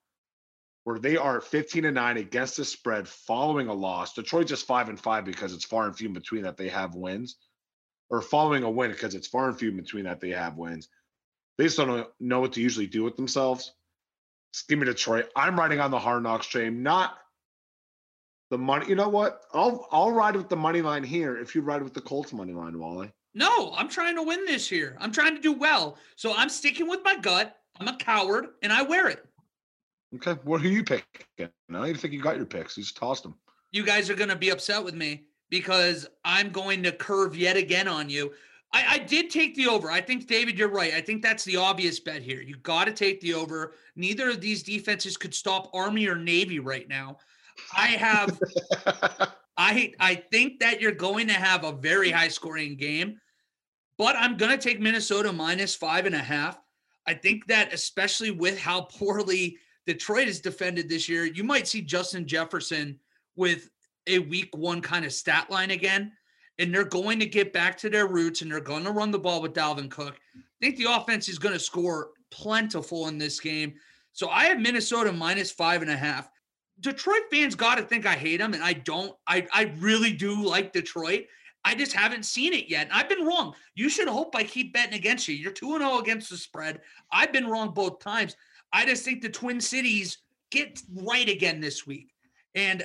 where 0.84 1.00
they 1.00 1.18
are 1.18 1.42
15 1.42 1.86
and 1.86 1.96
9 1.96 2.18
against 2.18 2.58
the 2.58 2.66
spread 2.66 3.08
following 3.08 3.68
a 3.68 3.74
loss. 3.74 4.14
Detroit 4.14 4.48
just 4.48 4.66
5 4.66 4.90
and 4.90 5.00
5 5.00 5.26
because 5.26 5.54
it's 5.54 5.66
far 5.66 5.86
and 5.86 5.96
few 5.96 6.10
between 6.10 6.44
that 6.44 6.58
they 6.58 6.70
have 6.70 6.96
wins, 6.96 7.38
or 8.10 8.22
following 8.22 8.64
a 8.64 8.70
win 8.70 8.92
because 8.92 9.14
it's 9.14 9.28
far 9.28 9.48
and 9.48 9.58
few 9.58 9.72
between 9.72 10.06
that 10.06 10.20
they 10.20 10.32
have 10.32 10.58
wins. 10.58 10.90
They 11.58 11.66
just 11.66 11.78
don't 11.78 12.08
know 12.20 12.40
what 12.40 12.54
to 12.54 12.62
usually 12.62 12.88
do 12.88 13.04
with 13.04 13.16
themselves. 13.16 13.74
Just 14.54 14.68
give 14.68 14.80
me 14.80 14.86
Detroit. 14.86 15.30
I'm 15.36 15.58
riding 15.58 15.80
on 15.80 15.92
the 15.92 16.00
hard 16.00 16.24
knocks 16.24 16.48
train, 16.48 16.84
not 16.84 17.18
the 18.50 18.58
money. 18.58 18.88
You 18.88 18.96
know 18.96 19.10
what? 19.10 19.42
I'll 19.54 19.88
I'll 19.92 20.12
ride 20.12 20.36
with 20.36 20.50
the 20.50 20.56
money 20.56 20.82
line 20.82 21.04
here 21.04 21.38
if 21.38 21.56
you 21.56 21.62
ride 21.62 21.82
with 21.84 21.94
the 21.94 22.02
Colts 22.02 22.34
money 22.34 22.54
line, 22.54 22.78
Wally. 22.78 23.12
No, 23.34 23.74
I'm 23.76 23.88
trying 23.88 24.16
to 24.16 24.24
win 24.24 24.46
this 24.46 24.72
year. 24.72 24.98
I'm 25.00 25.12
trying 25.12 25.36
to 25.36 25.42
do 25.42 25.54
well. 25.54 25.98
So 26.18 26.34
I'm 26.36 26.50
sticking 26.50 26.90
with 26.90 27.00
my 27.04 27.16
gut. 27.18 27.58
I'm 27.80 27.88
a 27.88 27.96
coward 27.96 28.48
and 28.62 28.74
I 28.74 28.82
wear 28.82 29.08
it. 29.08 29.26
Okay, 30.16 30.34
what 30.44 30.60
who 30.60 30.68
you 30.68 30.84
picking? 30.84 31.06
I 31.40 31.50
don't 31.72 31.88
even 31.88 31.96
think 32.00 32.14
you 32.14 32.22
got 32.22 32.36
your 32.36 32.46
picks. 32.46 32.76
You 32.76 32.84
just 32.84 32.98
tossed 32.98 33.24
them. 33.24 33.36
You 33.72 33.86
guys 33.86 34.10
are 34.10 34.16
going 34.16 34.30
to 34.30 34.36
be 34.36 34.50
upset 34.50 34.84
with 34.84 34.94
me 34.94 35.24
because 35.50 36.08
I'm 36.26 36.50
going 36.50 36.84
to 36.84 36.92
curve 36.92 37.38
yet 37.38 37.56
again 37.56 37.88
on 37.88 38.10
you. 38.10 38.34
I, 38.74 38.86
I 38.90 38.98
did 39.00 39.30
take 39.30 39.56
the 39.56 39.68
over. 39.68 39.92
I 39.92 40.00
think, 40.02 40.28
David, 40.28 40.58
you're 40.58 40.70
right. 40.70 40.94
I 40.94 41.02
think 41.02 41.22
that's 41.22 41.44
the 41.44 41.58
obvious 41.58 42.00
bet 42.00 42.22
here. 42.22 42.42
You 42.42 42.56
got 42.58 42.86
to 42.86 42.94
take 42.94 43.20
the 43.20 43.34
over. 43.34 43.74
Neither 43.96 44.30
of 44.30 44.40
these 44.40 44.64
defenses 44.64 45.18
could 45.18 45.34
stop 45.34 45.70
Army 45.74 46.08
or 46.08 46.16
Navy 46.16 46.60
right 46.60 46.88
now. 46.88 47.18
I 47.76 47.88
have 47.88 48.40
I 49.58 49.94
I 50.00 50.16
think 50.16 50.60
that 50.60 50.82
you're 50.82 50.92
going 50.92 51.28
to 51.28 51.34
have 51.34 51.64
a 51.64 51.72
very 51.72 52.12
high 52.12 52.30
scoring 52.30 52.76
game, 52.76 53.20
but 53.98 54.16
I'm 54.16 54.38
gonna 54.38 54.58
take 54.58 54.80
Minnesota 54.80 55.32
minus 55.32 55.76
five 55.76 56.06
and 56.06 56.16
a 56.16 56.20
half. 56.20 56.60
I 57.06 57.14
think 57.14 57.48
that 57.48 57.74
especially 57.74 58.32
with 58.32 58.60
how 58.60 58.82
poorly 58.82 59.58
Detroit 59.86 60.28
is 60.28 60.40
defended 60.40 60.88
this 60.88 61.10
year, 61.10 61.26
you 61.26 61.44
might 61.44 61.68
see 61.68 61.82
Justin 61.82 62.26
Jefferson 62.26 63.00
with 63.36 63.70
a 64.08 64.20
week 64.20 64.56
one 64.56 64.82
kind 64.82 65.06
of 65.06 65.12
stat 65.12 65.50
line 65.50 65.72
again. 65.72 66.12
And 66.62 66.74
they're 66.74 66.86
going 66.86 67.20
to 67.20 67.26
get 67.26 67.52
back 67.52 67.76
to 67.80 67.90
their 67.90 68.08
roots 68.08 68.42
and 68.42 68.52
they're 68.52 68.62
going 68.62 68.84
to 68.84 68.92
run 68.92 69.12
the 69.12 69.20
ball 69.20 69.42
with 69.42 69.54
Dalvin 69.54 69.90
Cook. 69.90 70.20
I 70.38 70.40
think 70.62 70.78
the 70.78 70.94
offense 70.94 71.28
is 71.28 71.40
going 71.40 71.54
to 71.54 71.60
score 71.60 72.12
plentiful 72.30 73.08
in 73.08 73.18
this 73.18 73.40
game. 73.40 73.74
So 74.14 74.30
I 74.30 74.46
have 74.46 74.60
Minnesota 74.60 75.12
minus 75.12 75.52
five 75.52 75.82
and 75.82 75.92
a 75.92 75.98
half. 75.98 76.30
Detroit 76.80 77.24
fans 77.32 77.56
got 77.56 77.76
to 77.76 77.84
think 77.84 78.06
I 78.06 78.14
hate 78.14 78.38
them, 78.38 78.54
and 78.54 78.64
I 78.64 78.74
don't. 78.74 79.14
I 79.28 79.48
I 79.54 79.74
really 79.78 80.14
do 80.14 80.44
like 80.44 80.74
Detroit. 80.74 81.26
I 81.64 81.76
just 81.76 81.94
haven't 81.94 82.26
seen 82.26 82.54
it 82.54 82.70
yet. 82.70 82.90
I've 82.92 83.10
been 83.10 83.26
wrong. 83.26 83.54
You 83.76 83.90
should 83.90 84.08
hope 84.08 84.36
I 84.36 84.44
keep 84.44 84.74
betting 84.74 84.96
against 84.96 85.28
you. 85.28 85.36
You're 85.36 85.52
2 85.52 85.78
0 85.78 86.00
against 86.00 86.30
the 86.30 86.38
spread. 86.38 86.82
I've 87.12 87.32
been 87.32 87.48
wrong 87.48 87.72
both 87.74 88.00
times. 88.00 88.36
I 88.74 88.86
just 88.86 89.06
think 89.06 89.22
the 89.22 89.30
Twin 89.30 89.62
Cities 89.62 90.20
get 90.50 90.82
right 90.94 91.30
again 91.30 91.60
this 91.60 91.86
week. 91.86 92.14
And 92.56 92.84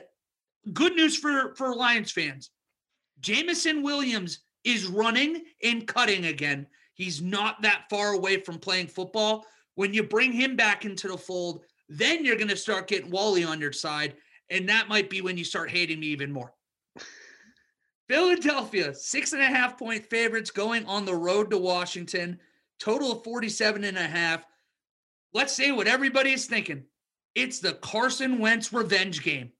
good 0.72 0.94
news 0.94 1.16
for, 1.16 1.54
for 1.54 1.74
Lions 1.74 2.12
fans 2.12 2.50
Jameson 3.20 3.82
Williams 3.82 4.40
is 4.64 4.86
running 4.86 5.44
and 5.62 5.86
cutting 5.86 6.26
again. 6.26 6.66
He's 6.94 7.22
not 7.22 7.62
that 7.62 7.84
far 7.90 8.12
away 8.12 8.40
from 8.40 8.58
playing 8.58 8.88
football. 8.88 9.46
When 9.74 9.92
you 9.92 10.02
bring 10.02 10.32
him 10.32 10.56
back 10.56 10.84
into 10.84 11.08
the 11.08 11.18
fold, 11.18 11.62
then 11.88 12.24
you're 12.24 12.36
going 12.36 12.48
to 12.48 12.56
start 12.56 12.88
getting 12.88 13.10
Wally 13.10 13.44
on 13.44 13.60
your 13.60 13.72
side. 13.72 14.14
And 14.50 14.68
that 14.68 14.88
might 14.88 15.10
be 15.10 15.20
when 15.20 15.36
you 15.36 15.44
start 15.44 15.70
hating 15.70 16.00
me 16.00 16.06
even 16.08 16.32
more. 16.32 16.52
Philadelphia, 18.08 18.94
six 18.94 19.32
and 19.32 19.42
a 19.42 19.46
half 19.46 19.78
point 19.78 20.08
favorites 20.08 20.50
going 20.50 20.84
on 20.86 21.04
the 21.04 21.14
road 21.14 21.50
to 21.50 21.58
Washington, 21.58 22.38
total 22.80 23.12
of 23.12 23.24
47 23.24 23.84
and 23.84 23.98
a 23.98 24.06
half. 24.06 24.44
Let's 25.32 25.52
say 25.52 25.72
what 25.72 25.86
everybody 25.86 26.32
is 26.32 26.46
thinking. 26.46 26.84
It's 27.34 27.60
the 27.60 27.74
Carson 27.74 28.38
Wentz 28.38 28.72
revenge 28.72 29.22
game. 29.22 29.52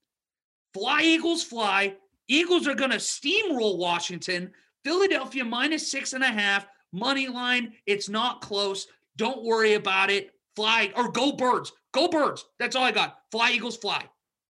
Fly, 0.73 1.03
Eagles, 1.03 1.43
fly. 1.43 1.97
Eagles 2.29 2.67
are 2.67 2.75
going 2.75 2.91
to 2.91 2.97
steamroll 2.97 3.79
Washington. 3.79 4.51
Philadelphia 4.85 5.45
minus 5.45 5.91
six 5.91 6.13
and 6.13 6.23
a 6.25 6.29
half, 6.29 6.67
money 6.93 7.29
line. 7.29 7.73
It's 7.87 8.09
not 8.09 8.41
close. 8.41 8.87
Don't 9.17 9.45
worry 9.45 9.75
about 9.75 10.11
it. 10.11 10.31
Fly 10.55 10.93
or 10.97 11.11
go 11.11 11.33
birds. 11.33 11.73
Go 11.93 12.09
birds. 12.09 12.45
That's 12.59 12.77
all 12.77 12.85
I 12.85 12.93
got. 12.93 13.19
Fly, 13.33 13.51
Eagles, 13.53 13.77
fly. 13.77 14.05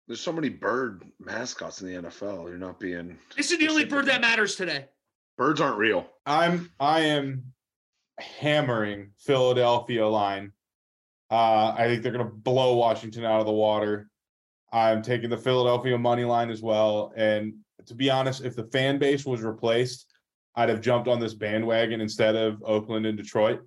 There's 0.08 0.22
so 0.22 0.32
many 0.34 0.50
bird 0.50 1.04
mascots 1.20 1.82
in 1.82 1.88
the 1.88 2.10
NFL. 2.10 2.48
You're 2.48 2.58
not 2.58 2.80
being 2.80 3.18
This 3.36 3.52
is 3.52 3.58
the 3.60 3.68
only 3.68 3.86
bird 3.86 4.06
that 4.06 4.22
matters 4.22 4.56
today. 4.56 4.86
birds 5.38 5.60
aren't 5.62 5.78
real. 5.78 6.08
I'm 6.26 6.70
I 6.80 7.00
am 7.02 7.54
hammering 8.20 9.12
Philadelphia 9.18 10.08
line. 10.08 10.52
Uh, 11.32 11.74
I 11.76 11.88
think 11.88 12.04
they're 12.04 12.12
gonna 12.12 12.26
blow 12.26 12.76
Washington 12.76 13.26
out 13.26 13.40
of 13.40 13.46
the 13.48 13.52
water. 13.52 14.10
I'm 14.72 15.02
taking 15.02 15.30
the 15.30 15.38
Philadelphia 15.38 15.98
money 15.98 16.24
line 16.24 16.50
as 16.52 16.62
well. 16.62 17.12
And 17.16 17.54
to 17.88 17.96
be 17.96 18.10
honest, 18.10 18.44
if 18.44 18.56
the 18.56 18.66
fan 18.66 18.98
base 18.98 19.26
was 19.26 19.42
replaced, 19.42 20.08
I'd 20.56 20.70
have 20.70 20.82
jumped 20.82 21.08
on 21.08 21.20
this 21.20 21.34
bandwagon 21.34 22.02
instead 22.02 22.36
of 22.36 22.64
Oakland 22.64 23.06
and 23.06 23.18
Detroit. 23.18 23.62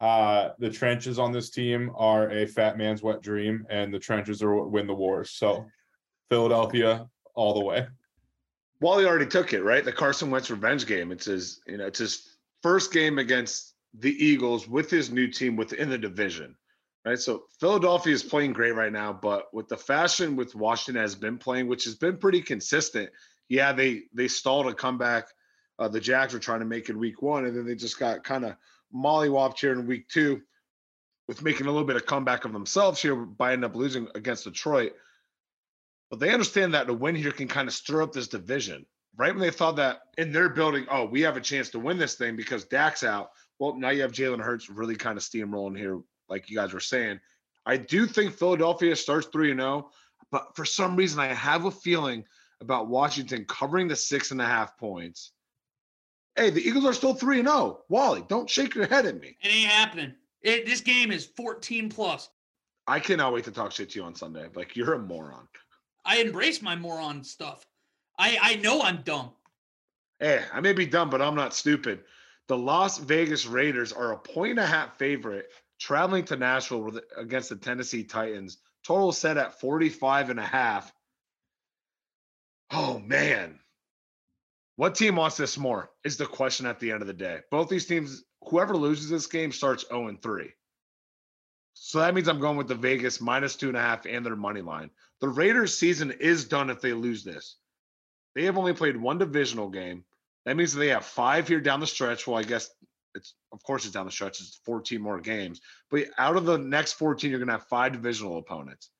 Uh, 0.00 0.50
the 0.58 0.68
trenches 0.68 1.18
on 1.18 1.32
this 1.32 1.50
team 1.50 1.90
are 1.96 2.30
a 2.30 2.46
fat 2.46 2.76
man's 2.76 3.02
wet 3.02 3.22
dream, 3.22 3.66
and 3.70 3.92
the 3.92 3.98
trenches 3.98 4.42
are 4.42 4.54
what 4.54 4.70
win 4.70 4.86
the 4.86 4.94
wars. 4.94 5.30
So 5.30 5.66
Philadelphia 6.28 7.06
all 7.34 7.54
the 7.54 7.64
way. 7.64 7.86
Wally 8.80 9.06
already 9.06 9.26
took 9.26 9.54
it, 9.54 9.62
right? 9.62 9.84
The 9.84 9.92
Carson 9.92 10.30
Wentz 10.30 10.50
revenge 10.50 10.86
game. 10.86 11.10
It's 11.12 11.24
his, 11.24 11.60
you 11.66 11.78
know, 11.78 11.86
it's 11.86 11.98
his 11.98 12.36
first 12.62 12.92
game 12.92 13.18
against 13.18 13.74
the 13.98 14.12
Eagles 14.22 14.68
with 14.68 14.90
his 14.90 15.10
new 15.10 15.28
team 15.28 15.56
within 15.56 15.88
the 15.88 15.96
division. 15.96 16.54
Right. 17.06 17.18
So 17.18 17.44
Philadelphia 17.60 18.12
is 18.12 18.24
playing 18.24 18.52
great 18.52 18.74
right 18.74 18.92
now, 18.92 19.12
but 19.12 19.46
with 19.54 19.68
the 19.68 19.76
fashion 19.76 20.34
with 20.34 20.56
Washington 20.56 21.00
has 21.00 21.14
been 21.14 21.38
playing, 21.38 21.68
which 21.68 21.84
has 21.84 21.94
been 21.94 22.16
pretty 22.16 22.42
consistent. 22.42 23.10
Yeah, 23.48 23.72
they 23.72 24.04
they 24.12 24.28
stalled 24.28 24.66
a 24.66 24.74
comeback. 24.74 25.28
Uh, 25.78 25.88
the 25.88 26.00
Jags 26.00 26.32
were 26.32 26.40
trying 26.40 26.60
to 26.60 26.66
make 26.66 26.88
in 26.88 26.98
week 26.98 27.22
one, 27.22 27.44
and 27.44 27.56
then 27.56 27.66
they 27.66 27.74
just 27.74 27.98
got 27.98 28.24
kind 28.24 28.44
of 28.44 28.56
mollywopped 28.94 29.58
here 29.58 29.72
in 29.72 29.86
week 29.86 30.08
two 30.08 30.40
with 31.28 31.42
making 31.42 31.66
a 31.66 31.70
little 31.70 31.86
bit 31.86 31.96
of 31.96 32.06
comeback 32.06 32.44
of 32.44 32.52
themselves 32.52 33.02
here 33.02 33.14
by 33.16 33.52
ending 33.52 33.68
up 33.68 33.76
losing 33.76 34.08
against 34.14 34.44
Detroit. 34.44 34.92
But 36.10 36.20
they 36.20 36.32
understand 36.32 36.74
that 36.74 36.86
the 36.86 36.94
win 36.94 37.16
here 37.16 37.32
can 37.32 37.48
kind 37.48 37.68
of 37.68 37.74
stir 37.74 38.02
up 38.02 38.12
this 38.12 38.28
division. 38.28 38.86
Right 39.16 39.32
when 39.32 39.40
they 39.40 39.50
thought 39.50 39.76
that 39.76 40.02
in 40.18 40.30
their 40.30 40.50
building, 40.50 40.86
oh, 40.90 41.06
we 41.06 41.22
have 41.22 41.36
a 41.36 41.40
chance 41.40 41.70
to 41.70 41.78
win 41.78 41.98
this 41.98 42.14
thing 42.14 42.36
because 42.36 42.64
Dak's 42.64 43.02
out. 43.02 43.30
Well, 43.58 43.74
now 43.74 43.90
you 43.90 44.02
have 44.02 44.12
Jalen 44.12 44.40
Hurts 44.40 44.68
really 44.68 44.94
kind 44.94 45.16
of 45.16 45.24
steamrolling 45.24 45.76
here 45.76 46.00
like 46.28 46.50
you 46.50 46.56
guys 46.56 46.72
were 46.72 46.80
saying. 46.80 47.20
I 47.64 47.78
do 47.78 48.06
think 48.06 48.34
Philadelphia 48.34 48.94
starts 48.94 49.26
3 49.28 49.56
0, 49.56 49.90
but 50.30 50.54
for 50.54 50.64
some 50.64 50.96
reason, 50.96 51.18
I 51.18 51.28
have 51.28 51.64
a 51.64 51.70
feeling 51.70 52.24
about 52.60 52.88
Washington 52.88 53.44
covering 53.48 53.88
the 53.88 53.96
six 53.96 54.30
and 54.30 54.40
a 54.40 54.46
half 54.46 54.76
points. 54.78 55.32
Hey, 56.36 56.50
the 56.50 56.60
Eagles 56.60 56.84
are 56.84 56.92
still 56.92 57.14
3 57.14 57.40
and 57.40 57.48
0. 57.48 57.80
Wally, 57.88 58.24
don't 58.28 58.48
shake 58.48 58.74
your 58.74 58.86
head 58.86 59.06
at 59.06 59.20
me. 59.20 59.36
It 59.40 59.48
ain't 59.48 59.70
happening. 59.70 60.14
It, 60.42 60.66
this 60.66 60.82
game 60.82 61.10
is 61.10 61.24
14 61.24 61.88
plus. 61.88 62.28
I 62.86 63.00
cannot 63.00 63.32
wait 63.32 63.44
to 63.44 63.50
talk 63.50 63.72
shit 63.72 63.90
to 63.90 63.98
you 63.98 64.04
on 64.04 64.14
Sunday. 64.14 64.46
Like, 64.54 64.76
you're 64.76 64.94
a 64.94 64.98
moron. 64.98 65.48
I 66.04 66.18
embrace 66.18 66.62
my 66.62 66.76
moron 66.76 67.24
stuff. 67.24 67.66
I, 68.18 68.38
I 68.40 68.56
know 68.56 68.82
I'm 68.82 69.02
dumb. 69.02 69.30
Hey, 70.20 70.44
I 70.52 70.60
may 70.60 70.72
be 70.72 70.86
dumb, 70.86 71.10
but 71.10 71.20
I'm 71.20 71.34
not 71.34 71.54
stupid. 71.54 72.04
The 72.48 72.56
Las 72.56 72.98
Vegas 72.98 73.46
Raiders 73.46 73.92
are 73.92 74.12
a 74.12 74.18
point 74.18 74.52
and 74.52 74.60
a 74.60 74.66
half 74.66 74.96
favorite 74.98 75.50
traveling 75.80 76.24
to 76.26 76.36
Nashville 76.36 77.00
against 77.16 77.48
the 77.48 77.56
Tennessee 77.56 78.04
Titans. 78.04 78.58
Total 78.84 79.12
set 79.12 79.36
at 79.36 79.60
45 79.60 80.30
and 80.30 80.40
a 80.40 80.44
half. 80.44 80.92
Oh, 82.70 82.98
man. 82.98 83.58
What 84.76 84.94
team 84.94 85.16
wants 85.16 85.36
this 85.36 85.56
more 85.56 85.90
is 86.04 86.16
the 86.16 86.26
question 86.26 86.66
at 86.66 86.80
the 86.80 86.92
end 86.92 87.00
of 87.00 87.06
the 87.06 87.14
day. 87.14 87.40
Both 87.50 87.68
these 87.68 87.86
teams, 87.86 88.24
whoever 88.42 88.76
loses 88.76 89.08
this 89.08 89.26
game 89.26 89.52
starts 89.52 89.86
0 89.88 90.08
and 90.08 90.22
3. 90.22 90.52
So 91.78 91.98
that 91.98 92.14
means 92.14 92.28
I'm 92.28 92.40
going 92.40 92.56
with 92.56 92.68
the 92.68 92.74
Vegas 92.74 93.20
minus 93.20 93.54
two 93.54 93.68
and 93.68 93.76
a 93.76 93.80
half 93.80 94.06
and 94.06 94.24
their 94.24 94.36
money 94.36 94.62
line. 94.62 94.90
The 95.20 95.28
Raiders 95.28 95.76
season 95.76 96.10
is 96.10 96.46
done 96.46 96.70
if 96.70 96.80
they 96.80 96.92
lose 96.92 97.22
this. 97.22 97.56
They 98.34 98.44
have 98.44 98.58
only 98.58 98.72
played 98.72 98.96
one 98.96 99.18
divisional 99.18 99.68
game. 99.68 100.04
That 100.46 100.56
means 100.56 100.74
they 100.74 100.88
have 100.88 101.04
five 101.04 101.48
here 101.48 101.60
down 101.60 101.80
the 101.80 101.86
stretch. 101.86 102.26
Well, 102.26 102.38
I 102.38 102.42
guess 102.44 102.70
it's 103.14 103.34
of 103.52 103.62
course 103.62 103.84
it's 103.84 103.94
down 103.94 104.06
the 104.06 104.12
stretch. 104.12 104.40
It's 104.40 104.60
14 104.64 105.00
more 105.00 105.20
games. 105.20 105.60
But 105.90 106.06
out 106.18 106.36
of 106.36 106.44
the 106.44 106.58
next 106.58 106.94
14, 106.94 107.30
you're 107.30 107.40
gonna 107.40 107.52
have 107.52 107.66
five 107.66 107.92
divisional 107.92 108.38
opponents. 108.38 108.90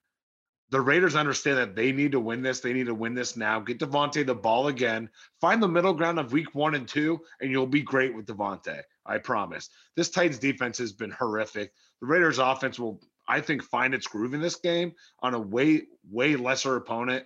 The 0.70 0.80
Raiders 0.80 1.14
understand 1.14 1.58
that 1.58 1.76
they 1.76 1.92
need 1.92 2.12
to 2.12 2.20
win 2.20 2.42
this. 2.42 2.60
They 2.60 2.72
need 2.72 2.86
to 2.86 2.94
win 2.94 3.14
this 3.14 3.36
now. 3.36 3.60
Get 3.60 3.78
Davante 3.78 4.26
the 4.26 4.34
ball 4.34 4.66
again. 4.66 5.08
Find 5.40 5.62
the 5.62 5.68
middle 5.68 5.94
ground 5.94 6.18
of 6.18 6.32
week 6.32 6.54
one 6.54 6.74
and 6.74 6.88
two, 6.88 7.20
and 7.40 7.50
you'll 7.50 7.66
be 7.66 7.82
great 7.82 8.14
with 8.14 8.26
Davante. 8.26 8.80
I 9.04 9.18
promise. 9.18 9.70
This 9.94 10.10
Titans 10.10 10.40
defense 10.40 10.78
has 10.78 10.92
been 10.92 11.12
horrific. 11.12 11.72
The 12.00 12.06
Raiders 12.08 12.38
offense 12.38 12.80
will, 12.80 13.00
I 13.28 13.40
think, 13.40 13.62
find 13.62 13.94
its 13.94 14.08
groove 14.08 14.34
in 14.34 14.40
this 14.40 14.56
game 14.56 14.92
on 15.20 15.34
a 15.34 15.38
way, 15.38 15.82
way 16.10 16.34
lesser 16.34 16.74
opponent. 16.74 17.24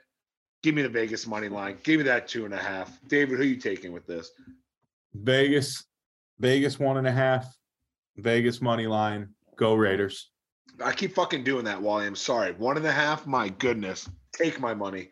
Give 0.62 0.74
me 0.74 0.82
the 0.82 0.90
Vegas 0.90 1.26
money 1.26 1.48
line. 1.48 1.78
Give 1.82 1.98
me 1.98 2.04
that 2.04 2.28
two 2.28 2.44
and 2.44 2.52
a 2.52 2.58
half. 2.58 3.00
David, 3.06 3.38
who 3.38 3.44
you 3.44 3.56
taking 3.56 3.92
with 3.92 4.06
this? 4.06 4.30
Vegas, 5.14 5.84
Vegas 6.38 6.78
one 6.78 6.98
and 6.98 7.06
a 7.06 7.12
half, 7.12 7.56
Vegas 8.18 8.60
money 8.60 8.86
line. 8.86 9.30
Go 9.56 9.74
Raiders. 9.74 10.29
I 10.82 10.92
keep 10.92 11.14
fucking 11.14 11.44
doing 11.44 11.64
that, 11.64 11.80
Wally. 11.80 12.06
I'm 12.06 12.16
sorry. 12.16 12.52
One 12.52 12.76
and 12.76 12.86
a 12.86 12.92
half. 12.92 13.26
My 13.26 13.48
goodness. 13.48 14.08
Take 14.32 14.60
my 14.60 14.74
money. 14.74 15.10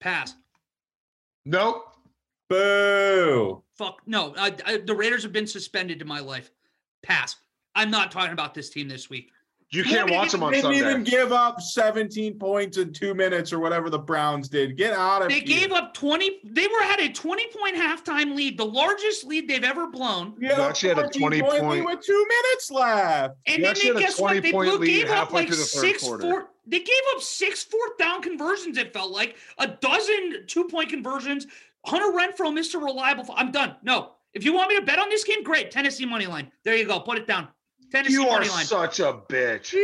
Pass. 0.00 0.34
Nope. 1.44 1.84
Boo. 2.48 3.62
Fuck 3.76 4.00
no. 4.06 4.34
I, 4.36 4.54
I, 4.64 4.76
the 4.78 4.94
Raiders 4.94 5.22
have 5.22 5.32
been 5.32 5.46
suspended 5.46 6.00
in 6.00 6.08
my 6.08 6.20
life. 6.20 6.50
Pass. 7.02 7.36
I'm 7.74 7.90
not 7.90 8.10
talking 8.10 8.32
about 8.32 8.54
this 8.54 8.70
team 8.70 8.88
this 8.88 9.08
week. 9.08 9.30
You 9.70 9.84
can't 9.84 10.10
watch 10.10 10.32
them 10.32 10.42
on 10.42 10.50
They 10.52 10.62
didn't 10.62 10.74
Sunday. 10.76 10.90
even 10.90 11.04
give 11.04 11.30
up 11.30 11.60
17 11.60 12.38
points 12.38 12.78
in 12.78 12.90
two 12.92 13.12
minutes 13.12 13.52
or 13.52 13.58
whatever 13.58 13.90
the 13.90 13.98
Browns 13.98 14.48
did. 14.48 14.78
Get 14.78 14.94
out 14.94 15.20
of 15.22 15.28
They 15.28 15.40
here. 15.40 15.46
They 15.46 15.54
gave 15.66 15.72
up 15.72 15.92
20. 15.92 16.40
They 16.44 16.66
were 16.66 16.82
had 16.82 17.00
a 17.00 17.12
20 17.12 17.46
point 17.48 17.76
halftime 17.76 18.34
lead, 18.34 18.56
the 18.56 18.64
largest 18.64 19.26
lead 19.26 19.46
they've 19.46 19.62
ever 19.64 19.88
blown. 19.88 20.34
You 20.38 20.48
had 20.48 20.60
actually 20.60 20.94
had 20.94 20.98
a 21.00 21.08
20 21.10 21.40
point, 21.42 21.52
lead 21.52 21.60
point- 21.60 21.84
with 21.84 22.00
two 22.04 22.26
minutes 22.28 22.70
left. 22.70 23.34
And 23.46 23.62
then 23.62 23.74
they, 23.74 23.92
guess 24.00 24.18
what? 24.18 24.42
They 24.42 24.50
blew, 24.50 24.84
gave 24.84 25.10
up 25.10 25.32
like 25.32 25.48
through 25.48 25.56
the 25.56 25.62
third 25.64 25.80
six 25.80 26.06
four. 26.06 26.48
They 26.66 26.78
gave 26.80 27.00
up 27.14 27.22
six 27.22 27.62
fourth 27.64 27.98
down 27.98 28.22
conversions. 28.22 28.78
It 28.78 28.94
felt 28.94 29.10
like 29.10 29.36
a 29.58 29.66
dozen 29.66 30.44
two 30.46 30.64
point 30.64 30.88
conversions. 30.88 31.46
Hunter 31.84 32.06
Renfrow, 32.18 32.52
Mr. 32.58 32.82
Reliable. 32.82 33.26
I'm 33.36 33.50
done. 33.52 33.76
No, 33.82 34.12
if 34.32 34.44
you 34.44 34.54
want 34.54 34.70
me 34.70 34.76
to 34.76 34.82
bet 34.84 34.98
on 34.98 35.10
this 35.10 35.24
game, 35.24 35.42
great. 35.42 35.70
Tennessee 35.70 36.06
money 36.06 36.26
line. 36.26 36.50
There 36.64 36.74
you 36.76 36.86
go. 36.86 37.00
Put 37.00 37.18
it 37.18 37.26
down. 37.26 37.48
Tennessee 37.90 38.14
You 38.14 38.28
are 38.28 38.40
line. 38.44 38.66
such 38.66 39.00
a 39.00 39.20
bitch. 39.28 39.74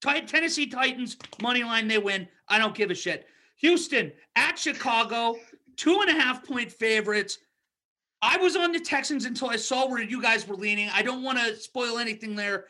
Tennessee 0.00 0.66
Titans 0.66 1.16
money 1.42 1.64
line. 1.64 1.88
They 1.88 1.98
win. 1.98 2.28
I 2.48 2.58
don't 2.58 2.74
give 2.74 2.90
a 2.90 2.94
shit. 2.94 3.26
Houston 3.56 4.12
at 4.36 4.58
Chicago, 4.58 5.36
two 5.76 6.00
and 6.00 6.10
a 6.10 6.20
half 6.20 6.46
point 6.46 6.70
favorites. 6.70 7.38
I 8.22 8.36
was 8.36 8.56
on 8.56 8.72
the 8.72 8.80
Texans 8.80 9.24
until 9.24 9.50
I 9.50 9.56
saw 9.56 9.88
where 9.88 10.02
you 10.02 10.22
guys 10.22 10.46
were 10.46 10.56
leaning. 10.56 10.88
I 10.92 11.02
don't 11.02 11.22
want 11.22 11.38
to 11.38 11.56
spoil 11.56 11.98
anything 11.98 12.34
there. 12.34 12.66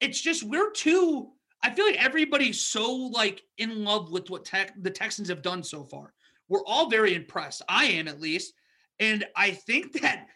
It's 0.00 0.20
just 0.20 0.42
we're 0.44 0.70
too. 0.72 1.30
I 1.62 1.70
feel 1.70 1.86
like 1.86 2.04
everybody's 2.04 2.60
so 2.60 2.92
like 2.92 3.42
in 3.58 3.84
love 3.84 4.12
with 4.12 4.28
what 4.28 4.44
tech, 4.44 4.72
the 4.82 4.90
Texans 4.90 5.28
have 5.28 5.42
done 5.42 5.62
so 5.62 5.82
far. 5.84 6.12
We're 6.48 6.64
all 6.66 6.90
very 6.90 7.14
impressed. 7.14 7.62
I 7.68 7.86
am 7.86 8.06
at 8.06 8.20
least, 8.20 8.52
and 9.00 9.24
I 9.34 9.52
think 9.52 9.92
that 10.02 10.26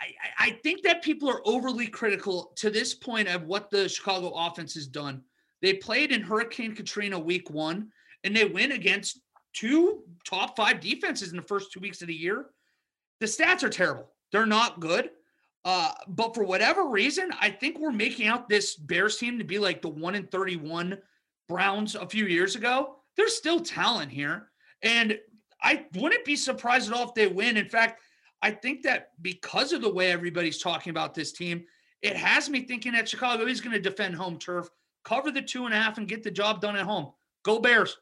I, 0.00 0.46
I- 0.46 0.58
think 0.62 0.82
that 0.82 1.02
people 1.02 1.30
are 1.30 1.42
overly 1.44 1.86
critical 1.86 2.52
to 2.56 2.70
this 2.70 2.94
point 2.94 3.28
of 3.28 3.44
what 3.44 3.70
the 3.70 3.88
Chicago 3.88 4.30
offense 4.34 4.74
has 4.74 4.86
done. 4.86 5.22
They 5.62 5.74
played 5.74 6.12
in 6.12 6.22
Hurricane 6.22 6.74
Katrina 6.74 7.18
week 7.18 7.50
one, 7.50 7.88
and 8.24 8.34
they 8.34 8.44
win 8.44 8.72
against 8.72 9.20
two 9.52 10.02
top 10.24 10.56
five 10.56 10.80
defenses 10.80 11.30
in 11.30 11.36
the 11.36 11.42
first 11.42 11.72
two 11.72 11.80
weeks 11.80 12.00
of 12.02 12.08
the 12.08 12.14
year. 12.14 12.46
The 13.20 13.26
stats 13.26 13.62
are 13.62 13.68
terrible. 13.68 14.12
They're 14.32 14.46
not 14.46 14.80
good. 14.80 15.10
Uh, 15.64 15.92
but 16.08 16.34
for 16.34 16.44
whatever 16.44 16.88
reason, 16.88 17.30
I 17.40 17.50
think 17.50 17.78
we're 17.78 17.90
making 17.90 18.26
out 18.26 18.48
this 18.48 18.76
Bears 18.76 19.16
team 19.16 19.38
to 19.38 19.44
be 19.44 19.58
like 19.58 19.82
the 19.82 19.88
one 19.88 20.14
in 20.14 20.26
31 20.28 20.98
Browns 21.48 21.94
a 21.94 22.06
few 22.06 22.26
years 22.26 22.54
ago. 22.56 22.96
There's 23.16 23.36
still 23.36 23.60
talent 23.60 24.12
here. 24.12 24.50
And 24.82 25.18
I 25.60 25.86
wouldn't 25.96 26.24
be 26.24 26.36
surprised 26.36 26.90
at 26.90 26.96
all 26.96 27.08
if 27.08 27.14
they 27.14 27.26
win. 27.26 27.56
In 27.56 27.68
fact, 27.68 28.00
I 28.42 28.50
think 28.50 28.82
that 28.82 29.12
because 29.20 29.72
of 29.72 29.82
the 29.82 29.92
way 29.92 30.12
everybody's 30.12 30.58
talking 30.58 30.90
about 30.90 31.14
this 31.14 31.32
team, 31.32 31.64
it 32.02 32.16
has 32.16 32.48
me 32.48 32.62
thinking 32.62 32.92
that 32.92 33.08
Chicago 33.08 33.46
is 33.46 33.60
going 33.60 33.74
to 33.74 33.80
defend 33.80 34.14
home 34.14 34.38
turf, 34.38 34.68
cover 35.04 35.30
the 35.30 35.42
two 35.42 35.64
and 35.64 35.74
a 35.74 35.76
half, 35.76 35.98
and 35.98 36.06
get 36.06 36.22
the 36.22 36.30
job 36.30 36.60
done 36.60 36.76
at 36.76 36.84
home. 36.84 37.12
Go 37.42 37.58
Bears. 37.58 37.96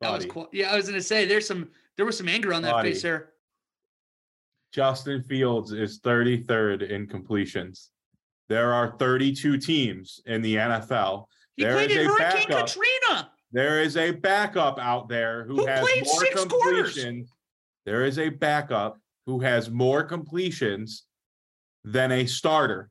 That 0.00 0.12
was 0.12 0.26
cool. 0.26 0.48
Yeah, 0.52 0.72
I 0.72 0.76
was 0.76 0.86
going 0.86 1.00
to 1.00 1.02
say 1.02 1.24
there's 1.24 1.46
some 1.46 1.70
there 1.96 2.06
was 2.06 2.16
some 2.16 2.28
anger 2.28 2.54
on 2.54 2.62
that 2.62 2.70
Buddy. 2.70 2.90
face 2.90 3.02
there. 3.02 3.30
Justin 4.72 5.22
Fields 5.22 5.72
is 5.72 5.98
33rd 6.00 6.88
in 6.88 7.06
completions. 7.06 7.90
There 8.48 8.72
are 8.72 8.96
32 8.98 9.58
teams 9.58 10.20
in 10.26 10.40
the 10.40 10.56
NFL. 10.56 11.26
He 11.56 11.64
There 11.64 11.72
played 11.72 11.90
in 11.90 12.06
Hurricane 12.06 12.48
backup. 12.48 12.66
Katrina. 12.68 13.30
There 13.52 13.80
is 13.82 13.96
a 13.96 14.10
backup 14.10 14.78
out 14.78 15.08
there 15.08 15.44
who, 15.44 15.56
Who 15.56 15.66
has 15.66 15.80
played 15.80 16.04
more 16.04 16.20
six 16.20 16.44
quarters? 16.44 16.94
completions. 16.94 17.32
There 17.86 18.04
is 18.04 18.18
a 18.18 18.28
backup 18.28 18.98
who 19.26 19.40
has 19.40 19.70
more 19.70 20.02
completions 20.04 21.04
than 21.84 22.12
a 22.12 22.26
starter. 22.26 22.90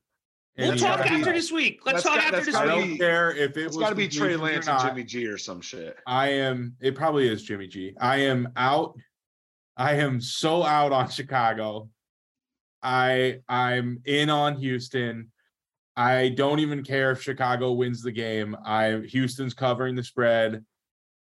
in 0.56 0.70
We'll 0.70 0.78
talk 0.78 0.98
NFL. 1.00 1.18
after 1.20 1.32
this 1.32 1.52
week. 1.52 1.80
Let's 1.86 2.02
talk 2.02 2.16
got- 2.16 2.24
after 2.24 2.36
that's 2.36 2.46
this 2.46 2.54
I 2.56 2.64
week. 2.64 2.74
don't 2.74 2.88
be- 2.88 2.98
care 2.98 3.30
if 3.30 3.56
it 3.56 3.66
It's 3.66 3.76
was 3.76 3.84
got 3.84 3.90
to 3.90 3.94
be 3.94 4.08
Trey 4.08 4.32
completions 4.32 4.66
or 4.66 4.72
Lance 4.72 4.82
and. 4.84 4.90
Jimmy 4.96 5.04
G 5.04 5.26
or 5.28 5.38
some 5.38 5.60
shit. 5.60 5.96
I 6.06 6.28
am. 6.30 6.74
It 6.80 6.96
probably 6.96 7.28
is 7.28 7.44
Jimmy 7.44 7.68
G. 7.68 7.94
I 8.00 8.16
am 8.22 8.48
out. 8.56 8.96
I 9.76 9.94
am 9.94 10.20
so 10.20 10.64
out 10.64 10.90
on 10.90 11.08
Chicago. 11.10 11.88
I 12.82 13.38
I'm 13.48 14.00
in 14.04 14.30
on 14.30 14.56
Houston. 14.56 15.30
I 15.98 16.28
don't 16.28 16.60
even 16.60 16.84
care 16.84 17.10
if 17.10 17.20
Chicago 17.20 17.72
wins 17.72 18.02
the 18.02 18.12
game. 18.12 18.56
I 18.64 19.02
Houston's 19.08 19.52
covering 19.52 19.96
the 19.96 20.04
spread. 20.04 20.64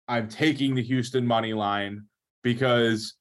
I'm 0.09 0.29
taking 0.29 0.75
the 0.75 0.83
Houston 0.83 1.25
money 1.25 1.55
line 1.55 2.07
because 2.43 3.15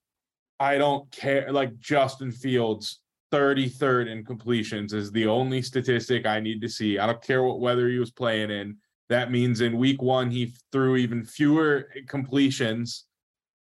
I 0.59 0.79
don't 0.79 1.09
care. 1.11 1.51
Like 1.51 1.77
Justin 1.77 2.31
Fields, 2.31 3.01
33rd 3.31 4.11
in 4.11 4.25
completions 4.25 4.93
is 4.93 5.11
the 5.11 5.27
only 5.27 5.61
statistic 5.61 6.25
I 6.25 6.39
need 6.39 6.59
to 6.61 6.69
see. 6.69 6.97
I 6.97 7.05
don't 7.05 7.21
care 7.21 7.43
what 7.43 7.59
weather 7.59 7.87
he 7.87 7.99
was 7.99 8.09
playing 8.09 8.49
in. 8.49 8.77
That 9.09 9.29
means 9.29 9.61
in 9.61 9.77
week 9.77 10.01
one, 10.01 10.31
he 10.31 10.55
threw 10.71 10.95
even 10.95 11.23
fewer 11.23 11.87
completions 12.07 13.05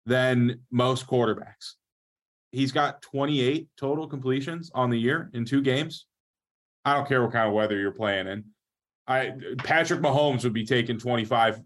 than 0.08 0.62
most 0.72 1.06
quarterbacks. 1.06 1.76
He's 2.52 2.72
got 2.72 3.04
28 3.04 3.68
total 3.78 4.08
completions 4.08 4.72
on 4.74 4.90
the 4.90 4.98
year 4.98 5.30
in 5.34 5.46
two 5.46 5.62
games. 5.62 6.08
I 6.86 6.94
don't 6.96 7.08
care 7.08 7.22
what 7.22 7.32
kind 7.32 7.48
of 7.48 7.54
weather 7.54 7.78
you're 7.78 7.92
playing 7.92 8.28
in. 8.28 8.44
I 9.08 9.34
Patrick 9.60 10.02
Mahomes 10.02 10.44
would 10.44 10.54
be 10.54 10.66
taking 10.66 10.98
25 10.98 11.62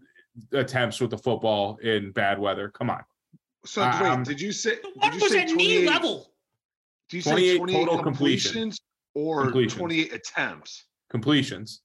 attempts 0.52 1.00
with 1.00 1.10
the 1.10 1.18
football 1.18 1.76
in 1.76 2.10
bad 2.12 2.38
weather. 2.38 2.68
Come 2.70 2.90
on. 2.90 3.02
So 3.64 3.82
I- 3.82 4.02
wait, 4.02 4.08
I'm- 4.08 4.22
did 4.24 4.40
you 4.40 4.52
say? 4.52 4.76
what 4.94 5.12
Did 5.12 5.14
you 5.14 5.20
was 5.24 5.32
say 5.32 5.42
at 5.42 5.50
knee 5.50 5.86
level. 5.88 6.30
Do 7.10 7.16
you 7.18 7.22
say 7.22 7.30
28 7.30 7.56
28 7.58 7.78
total 7.84 8.02
completions 8.02 8.52
completions. 8.52 8.80
or 9.14 9.42
Completions. 9.44 9.78
28 9.78 10.12
attempts? 10.14 10.84
Completions. 11.10 11.82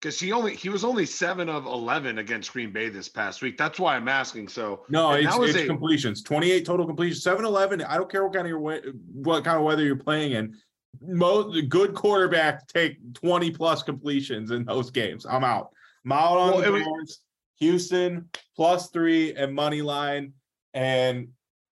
Because 0.00 0.20
he 0.20 0.30
only 0.32 0.54
he 0.54 0.68
was 0.68 0.84
only 0.84 1.06
seven 1.06 1.48
of 1.48 1.64
11 1.64 2.18
against 2.18 2.52
Green 2.52 2.70
Bay 2.70 2.90
this 2.90 3.08
past 3.08 3.40
week. 3.40 3.56
That's 3.56 3.80
why 3.80 3.96
I'm 3.96 4.08
asking. 4.08 4.48
So 4.48 4.84
No, 4.90 5.12
and 5.12 5.24
it's, 5.24 5.34
that 5.34 5.40
was 5.40 5.54
it's 5.56 5.64
a- 5.64 5.66
completions. 5.66 6.22
28 6.22 6.66
total 6.66 6.86
completions. 6.86 7.22
7 7.22 7.44
11. 7.46 7.82
I 7.82 7.96
don't 7.96 8.10
care 8.10 8.22
what 8.22 8.34
kind 8.34 8.46
of 8.46 8.50
your 8.50 8.58
what 8.60 9.42
kind 9.42 9.56
of 9.56 9.64
weather 9.64 9.82
you're 9.82 9.96
playing 9.96 10.32
in. 10.32 10.54
Most 11.02 11.68
good 11.68 11.94
quarterback 11.94 12.66
take 12.68 12.98
20 13.14 13.50
plus 13.50 13.82
completions 13.82 14.50
in 14.50 14.64
those 14.64 14.90
games. 14.90 15.26
I'm 15.26 15.44
out. 15.44 15.70
I'm 16.04 16.12
out 16.12 16.36
on 16.38 16.50
Well, 16.52 16.60
the 16.60 16.66
it 16.68 16.70
was- 16.70 16.82
Bears. 16.84 17.20
Houston 17.58 18.28
plus 18.54 18.90
three 18.90 19.34
and 19.34 19.54
money 19.54 19.80
line. 19.80 20.34
And 20.74 21.28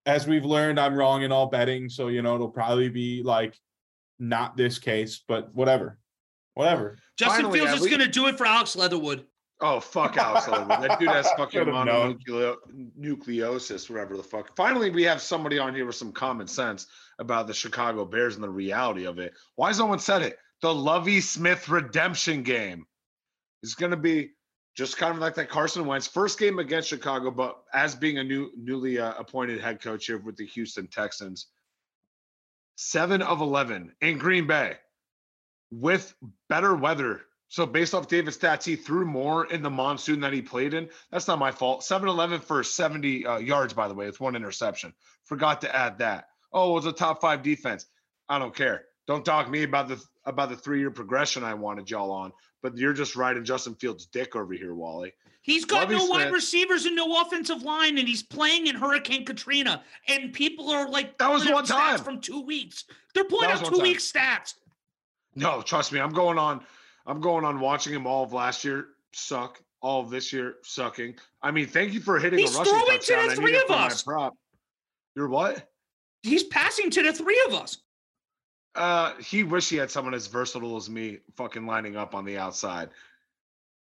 as 0.06 0.26
we've 0.26 0.44
learned, 0.44 0.80
I'm 0.80 0.94
wrong 0.94 1.22
in 1.22 1.30
all 1.30 1.46
betting. 1.46 1.90
So 1.90 2.08
you 2.08 2.22
know 2.22 2.34
it'll 2.34 2.48
probably 2.48 2.88
be 2.88 3.22
like 3.22 3.54
not 4.18 4.56
this 4.56 4.78
case, 4.78 5.22
but 5.28 5.54
whatever. 5.54 5.98
Whatever. 6.54 6.98
Justin 7.18 7.42
Finally, 7.42 7.58
Fields 7.60 7.74
is 7.74 7.80
least- 7.82 7.96
going 7.96 8.06
to 8.06 8.12
do 8.12 8.26
it 8.28 8.38
for 8.38 8.46
Alex 8.46 8.74
Leatherwood. 8.76 9.26
Oh 9.60 9.80
fuck 9.80 10.16
Alex. 10.16 10.46
That 10.46 10.98
dude 10.98 11.08
has 11.08 11.30
fucking 11.36 11.60
Should've 11.60 11.72
known. 11.74 12.18
mononucleo- 12.18 12.56
nucleosis, 12.98 13.88
whatever 13.88 14.16
the 14.16 14.22
fuck. 14.22 14.54
Finally, 14.56 14.90
we 14.90 15.04
have 15.04 15.20
somebody 15.22 15.58
on 15.58 15.74
here 15.74 15.86
with 15.86 15.94
some 15.94 16.12
common 16.12 16.46
sense 16.46 16.86
about 17.18 17.46
the 17.46 17.54
Chicago 17.54 18.04
Bears 18.04 18.34
and 18.34 18.42
the 18.44 18.50
reality 18.50 19.04
of 19.06 19.18
it. 19.18 19.32
Why 19.54 19.68
has 19.68 19.78
no 19.78 19.86
one 19.86 20.00
said 20.00 20.22
it? 20.22 20.38
The 20.60 20.74
Lovie 20.74 21.20
Smith 21.20 21.68
redemption 21.68 22.42
game 22.42 22.86
is 23.62 23.74
going 23.74 23.90
to 23.92 23.96
be 23.96 24.30
just 24.76 24.96
kind 24.96 25.14
of 25.14 25.20
like 25.20 25.36
that 25.36 25.48
Carson 25.48 25.86
Wentz 25.86 26.08
first 26.08 26.38
game 26.38 26.58
against 26.58 26.88
Chicago, 26.88 27.30
but 27.30 27.62
as 27.72 27.94
being 27.94 28.18
a 28.18 28.24
new 28.24 28.50
newly 28.56 28.98
uh, 28.98 29.14
appointed 29.16 29.60
head 29.60 29.80
coach 29.80 30.06
here 30.06 30.18
with 30.18 30.36
the 30.36 30.46
Houston 30.46 30.88
Texans, 30.88 31.46
seven 32.76 33.22
of 33.22 33.40
eleven 33.40 33.92
in 34.00 34.18
Green 34.18 34.46
Bay 34.48 34.74
with 35.70 36.12
better 36.48 36.74
weather. 36.74 37.22
So 37.48 37.66
based 37.66 37.94
off 37.94 38.08
David's 38.08 38.38
stats, 38.38 38.64
he 38.64 38.74
threw 38.74 39.04
more 39.04 39.46
in 39.46 39.62
the 39.62 39.70
monsoon 39.70 40.20
that 40.20 40.32
he 40.32 40.42
played 40.42 40.74
in. 40.74 40.88
That's 41.10 41.28
not 41.28 41.38
my 41.38 41.52
fault. 41.52 41.82
7-11 41.82 42.42
for 42.42 42.62
70 42.62 43.26
uh, 43.26 43.38
yards, 43.38 43.72
by 43.72 43.86
the 43.86 43.94
way. 43.94 44.06
It's 44.06 44.18
one 44.18 44.34
interception. 44.34 44.92
Forgot 45.24 45.60
to 45.60 45.74
add 45.74 45.98
that. 45.98 46.28
Oh, 46.52 46.70
it 46.70 46.74
was 46.74 46.86
a 46.86 46.92
top 46.92 47.20
five 47.20 47.42
defense. 47.42 47.86
I 48.28 48.38
don't 48.38 48.54
care. 48.54 48.86
Don't 49.06 49.24
talk 49.24 49.50
me 49.50 49.62
about 49.64 49.88
the 49.88 50.02
about 50.24 50.48
the 50.48 50.56
three-year 50.56 50.90
progression 50.90 51.44
I 51.44 51.52
wanted 51.52 51.90
y'all 51.90 52.10
on, 52.10 52.32
but 52.62 52.78
you're 52.78 52.94
just 52.94 53.14
riding 53.14 53.44
Justin 53.44 53.74
Fields' 53.74 54.06
dick 54.06 54.34
over 54.34 54.54
here, 54.54 54.74
Wally. 54.74 55.12
He's 55.42 55.66
got 55.66 55.90
no 55.90 56.06
wide 56.06 56.32
receivers 56.32 56.86
and 56.86 56.96
no 56.96 57.20
offensive 57.20 57.62
line, 57.62 57.98
and 57.98 58.08
he's 58.08 58.22
playing 58.22 58.66
in 58.66 58.76
Hurricane 58.76 59.26
Katrina. 59.26 59.82
And 60.08 60.32
people 60.32 60.70
are 60.70 60.88
like, 60.88 61.18
That 61.18 61.30
was 61.30 61.46
one 61.46 61.66
time. 61.66 61.98
from 61.98 62.22
two 62.22 62.40
weeks. 62.40 62.84
They're 63.14 63.24
pulling 63.24 63.50
out 63.50 63.62
two 63.62 63.80
week 63.80 63.98
stats. 63.98 64.54
No, 65.34 65.60
trust 65.60 65.92
me. 65.92 66.00
I'm 66.00 66.14
going 66.14 66.38
on. 66.38 66.62
I'm 67.06 67.20
going 67.20 67.44
on 67.44 67.60
watching 67.60 67.92
him 67.92 68.06
all 68.06 68.24
of 68.24 68.32
last 68.32 68.64
year 68.64 68.88
suck, 69.12 69.60
all 69.80 70.00
of 70.00 70.10
this 70.10 70.32
year 70.32 70.56
sucking. 70.62 71.16
I 71.42 71.50
mean, 71.50 71.66
thank 71.66 71.92
you 71.92 72.00
for 72.00 72.18
hitting 72.18 72.38
He's 72.38 72.54
a 72.54 72.58
rushing 72.58 72.72
throwing 72.72 72.86
to 72.86 72.92
touchdown. 72.92 73.16
the 73.18 73.24
I 73.24 73.28
need 73.28 73.36
three 73.36 73.56
of 73.56 73.70
us. 73.70 74.02
Prop. 74.02 74.34
You're 75.14 75.28
what? 75.28 75.70
He's 76.22 76.44
passing 76.44 76.90
to 76.90 77.02
the 77.02 77.12
three 77.12 77.42
of 77.48 77.54
us. 77.54 77.78
Uh, 78.74 79.14
he 79.18 79.44
wish 79.44 79.68
he 79.68 79.76
had 79.76 79.90
someone 79.90 80.14
as 80.14 80.26
versatile 80.26 80.76
as 80.76 80.90
me 80.90 81.18
fucking 81.36 81.66
lining 81.66 81.96
up 81.96 82.14
on 82.14 82.24
the 82.24 82.38
outside. 82.38 82.88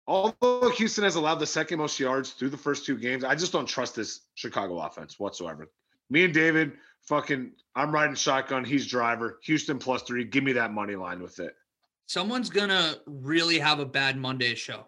Although 0.06 0.70
Houston 0.76 1.02
has 1.04 1.16
allowed 1.16 1.36
the 1.36 1.46
second 1.46 1.78
most 1.78 1.98
yards 1.98 2.32
through 2.32 2.50
the 2.50 2.58
first 2.58 2.84
two 2.84 2.96
games, 2.98 3.24
I 3.24 3.34
just 3.34 3.52
don't 3.52 3.66
trust 3.66 3.96
this 3.96 4.20
Chicago 4.34 4.78
offense 4.78 5.18
whatsoever. 5.18 5.70
Me 6.10 6.24
and 6.24 6.34
David, 6.34 6.72
fucking, 7.08 7.52
I'm 7.74 7.90
riding 7.90 8.14
shotgun. 8.14 8.64
He's 8.64 8.86
driver. 8.86 9.40
Houston 9.44 9.78
plus 9.78 10.02
three. 10.02 10.24
Give 10.24 10.44
me 10.44 10.52
that 10.52 10.72
money 10.72 10.94
line 10.94 11.22
with 11.22 11.40
it. 11.40 11.56
Someone's 12.06 12.50
gonna 12.50 12.96
really 13.06 13.58
have 13.58 13.80
a 13.80 13.86
bad 13.86 14.16
Monday 14.16 14.54
show. 14.54 14.86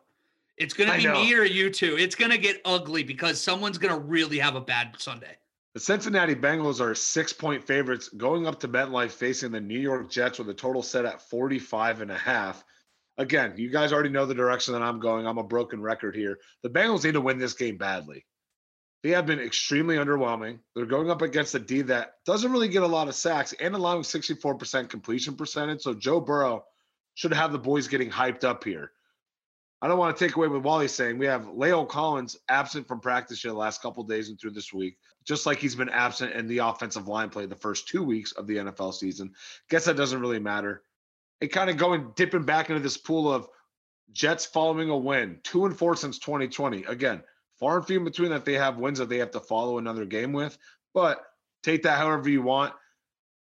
It's 0.56 0.74
gonna 0.74 0.92
I 0.92 0.98
be 0.98 1.04
know. 1.04 1.14
me 1.14 1.34
or 1.34 1.44
you 1.44 1.70
two. 1.70 1.96
It's 1.98 2.14
gonna 2.14 2.38
get 2.38 2.60
ugly 2.64 3.02
because 3.02 3.40
someone's 3.40 3.78
gonna 3.78 3.98
really 3.98 4.38
have 4.38 4.56
a 4.56 4.60
bad 4.60 4.94
Sunday. 4.98 5.36
The 5.74 5.80
Cincinnati 5.80 6.34
Bengals 6.34 6.80
are 6.80 6.94
six 6.94 7.32
point 7.32 7.66
favorites 7.66 8.08
going 8.08 8.46
up 8.46 8.60
to 8.60 8.68
MetLife 8.68 9.10
facing 9.10 9.52
the 9.52 9.60
New 9.60 9.78
York 9.78 10.10
Jets 10.10 10.38
with 10.38 10.48
a 10.48 10.54
total 10.54 10.82
set 10.82 11.04
at 11.04 11.20
45 11.28 12.00
and 12.00 12.10
a 12.10 12.16
half. 12.16 12.64
Again, 13.18 13.54
you 13.56 13.70
guys 13.70 13.92
already 13.92 14.08
know 14.08 14.26
the 14.26 14.34
direction 14.34 14.74
that 14.74 14.82
I'm 14.82 15.00
going. 15.00 15.26
I'm 15.26 15.38
a 15.38 15.42
broken 15.42 15.80
record 15.80 16.14
here. 16.14 16.38
The 16.62 16.70
Bengals 16.70 17.04
need 17.04 17.12
to 17.12 17.20
win 17.20 17.38
this 17.38 17.54
game 17.54 17.76
badly. 17.76 18.24
They 19.02 19.10
have 19.10 19.26
been 19.26 19.38
extremely 19.38 19.96
underwhelming. 19.96 20.58
They're 20.74 20.86
going 20.86 21.10
up 21.10 21.22
against 21.22 21.54
a 21.54 21.58
D 21.58 21.82
that 21.82 22.14
doesn't 22.24 22.50
really 22.50 22.68
get 22.68 22.82
a 22.82 22.86
lot 22.86 23.08
of 23.08 23.14
sacks 23.14 23.54
and 23.60 23.74
allowing 23.74 24.02
64% 24.02 24.88
completion 24.88 25.34
percentage. 25.36 25.82
So 25.82 25.94
Joe 25.94 26.20
Burrow 26.20 26.64
should 27.16 27.34
have 27.34 27.50
the 27.50 27.58
boys 27.58 27.88
getting 27.88 28.10
hyped 28.10 28.44
up 28.44 28.62
here. 28.62 28.92
I 29.82 29.88
don't 29.88 29.98
want 29.98 30.16
to 30.16 30.24
take 30.24 30.36
away 30.36 30.46
what 30.48 30.62
Wally's 30.62 30.94
saying. 30.94 31.18
We 31.18 31.26
have 31.26 31.46
La'el 31.46 31.86
Collins 31.86 32.36
absent 32.48 32.88
from 32.88 33.00
practice 33.00 33.42
here 33.42 33.50
the 33.50 33.58
last 33.58 33.82
couple 33.82 34.04
days 34.04 34.28
and 34.28 34.40
through 34.40 34.52
this 34.52 34.72
week 34.72 34.96
just 35.26 35.44
like 35.44 35.58
he's 35.58 35.74
been 35.74 35.88
absent 35.88 36.32
in 36.32 36.46
the 36.46 36.58
offensive 36.58 37.08
line 37.08 37.28
play 37.28 37.46
the 37.46 37.56
first 37.56 37.88
two 37.88 38.02
weeks 38.02 38.32
of 38.32 38.46
the 38.46 38.56
NFL 38.56 38.94
season. 38.94 39.34
Guess 39.68 39.86
that 39.86 39.96
doesn't 39.96 40.20
really 40.20 40.38
matter. 40.38 40.82
And 41.40 41.50
kind 41.50 41.68
of 41.68 41.76
going 41.76 42.12
dipping 42.14 42.44
back 42.44 42.70
into 42.70 42.80
this 42.80 42.96
pool 42.96 43.30
of 43.30 43.48
Jets 44.12 44.46
following 44.46 44.88
a 44.88 44.96
win, 44.96 45.40
two 45.42 45.66
and 45.66 45.76
four 45.76 45.96
since 45.96 46.18
2020. 46.20 46.84
Again, 46.84 47.22
far 47.58 47.78
and 47.78 47.86
few 47.86 47.98
in 47.98 48.04
between 48.04 48.30
that 48.30 48.44
they 48.44 48.54
have 48.54 48.78
wins 48.78 49.00
that 49.00 49.08
they 49.08 49.18
have 49.18 49.32
to 49.32 49.40
follow 49.40 49.78
another 49.78 50.04
game 50.04 50.32
with. 50.32 50.56
But 50.94 51.22
take 51.64 51.82
that 51.82 51.98
however 51.98 52.30
you 52.30 52.42
want. 52.42 52.72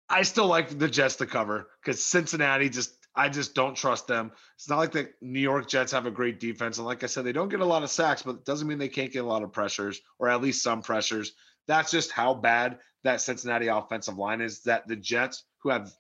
I 0.09 0.21
still 0.21 0.47
like 0.47 0.79
the 0.79 0.87
Jets 0.87 1.17
to 1.17 1.25
cover 1.25 1.67
because 1.83 2.03
Cincinnati 2.03 2.69
just 2.69 2.96
I 3.17 3.29
just 3.29 3.55
don't 3.55 3.75
trust 3.75 4.07
them. 4.07 4.31
It's 4.55 4.69
not 4.69 4.77
like 4.77 4.91
the 4.91 5.09
New 5.21 5.39
York 5.39 5.67
Jets 5.67 5.91
have 5.91 6.05
a 6.05 6.11
great 6.11 6.39
defense. 6.39 6.77
And 6.77 6.85
like 6.85 7.03
I 7.03 7.07
said, 7.07 7.25
they 7.25 7.31
don't 7.31 7.49
get 7.49 7.61
a 7.61 7.65
lot 7.65 7.81
of 7.81 7.89
sacks, 7.89 8.21
but 8.21 8.35
it 8.35 8.45
doesn't 8.45 8.67
mean 8.67 8.77
they 8.77 8.87
can't 8.87 9.11
get 9.11 9.23
a 9.23 9.27
lot 9.27 9.41
of 9.41 9.51
pressures 9.51 9.99
or 10.19 10.29
at 10.29 10.41
least 10.41 10.63
some 10.63 10.83
pressures. 10.83 11.33
That's 11.67 11.89
just 11.89 12.11
how 12.11 12.35
bad 12.35 12.77
that 13.03 13.19
Cincinnati 13.19 13.67
offensive 13.67 14.17
line 14.17 14.39
is. 14.39 14.61
That 14.61 14.87
the 14.87 14.95
Jets, 14.95 15.45
who 15.59 15.69
have 15.69 15.91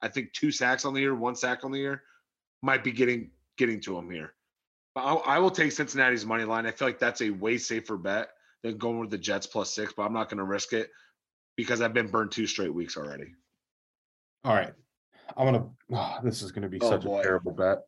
I 0.00 0.08
think 0.08 0.32
two 0.32 0.52
sacks 0.52 0.84
on 0.84 0.94
the 0.94 1.00
year, 1.00 1.14
one 1.14 1.34
sack 1.34 1.64
on 1.64 1.72
the 1.72 1.78
year, 1.78 2.04
might 2.62 2.84
be 2.84 2.92
getting 2.92 3.32
getting 3.58 3.80
to 3.80 3.94
them 3.94 4.08
here. 4.08 4.32
But 4.94 5.02
I, 5.02 5.14
I 5.14 5.38
will 5.40 5.50
take 5.50 5.72
Cincinnati's 5.72 6.24
money 6.24 6.44
line. 6.44 6.66
I 6.66 6.70
feel 6.70 6.88
like 6.88 6.98
that's 7.00 7.22
a 7.22 7.30
way 7.30 7.58
safer 7.58 7.96
bet 7.96 8.28
than 8.62 8.78
going 8.78 9.00
with 9.00 9.10
the 9.10 9.18
Jets 9.18 9.46
plus 9.46 9.74
six, 9.74 9.92
but 9.92 10.04
I'm 10.04 10.12
not 10.12 10.28
going 10.28 10.38
to 10.38 10.44
risk 10.44 10.72
it 10.72 10.90
because 11.56 11.80
I've 11.80 11.94
been 11.94 12.08
burned 12.08 12.30
two 12.30 12.46
straight 12.46 12.72
weeks 12.72 12.96
already. 12.96 13.34
All 14.44 14.54
right. 14.54 14.72
I'm 15.36 15.46
gonna. 15.46 15.66
oh, 15.92 16.18
this 16.22 16.42
is 16.42 16.52
gonna 16.52 16.68
be 16.68 16.78
Oh, 16.80 16.90
such 16.90 17.04
boy. 17.04 17.20
a 17.20 17.22
terrible 17.22 17.52
bet. 17.52 17.78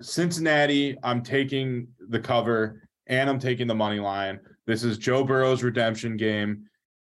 Cincinnati. 0.00 0.96
I'm 1.02 1.22
taking 1.22 1.88
the 2.08 2.20
cover 2.20 2.88
and 3.06 3.30
I'm 3.30 3.38
taking 3.38 3.66
the 3.66 3.74
money 3.74 3.98
line. 4.00 4.40
This 4.66 4.84
is 4.84 4.98
Joe 4.98 5.24
Burrow's 5.24 5.62
redemption 5.62 6.16
game. 6.16 6.64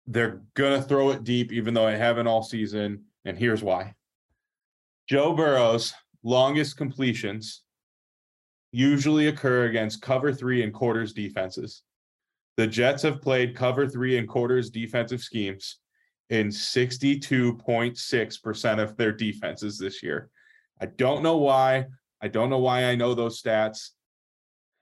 They're 0.07 0.43
gonna 0.55 0.83
throw 0.83 1.11
it 1.11 1.25
deep, 1.25 1.53
even 1.53 1.75
though 1.75 1.87
I 1.87 1.93
haven't 1.93 2.27
all 2.27 2.43
season. 2.43 3.05
And 3.25 3.37
here's 3.39 3.63
why. 3.63 3.95
Joe 5.09 5.33
Burrow's 5.35 5.95
longest 6.23 6.77
completions 6.77 7.63
usually 8.73 9.29
occur 9.29 9.67
against 9.67 10.03
cover 10.03 10.33
three 10.33 10.63
and 10.63 10.73
quarters 10.73 11.13
defenses. 11.13 11.83
The 12.57 12.67
Jets 12.67 13.03
have 13.03 13.23
played 13.23 13.55
cover 13.57 13.87
three 13.89 14.19
and 14.19 14.29
quarters 14.29 14.71
defensive 14.71 15.23
schemes 15.23 15.79
in 16.31 16.49
62.6% 16.49 18.83
of 18.83 18.97
their 18.97 19.13
defenses 19.13 19.79
this 19.79 20.03
year. 20.03 20.31
I 20.81 20.87
don't 20.87 21.23
know 21.23 21.37
why. 21.37 21.87
I 22.21 22.29
don't 22.29 22.51
know 22.51 22.59
why 22.59 22.85
I 22.85 22.95
know 22.95 23.15
those 23.15 23.41
stats. 23.41 23.91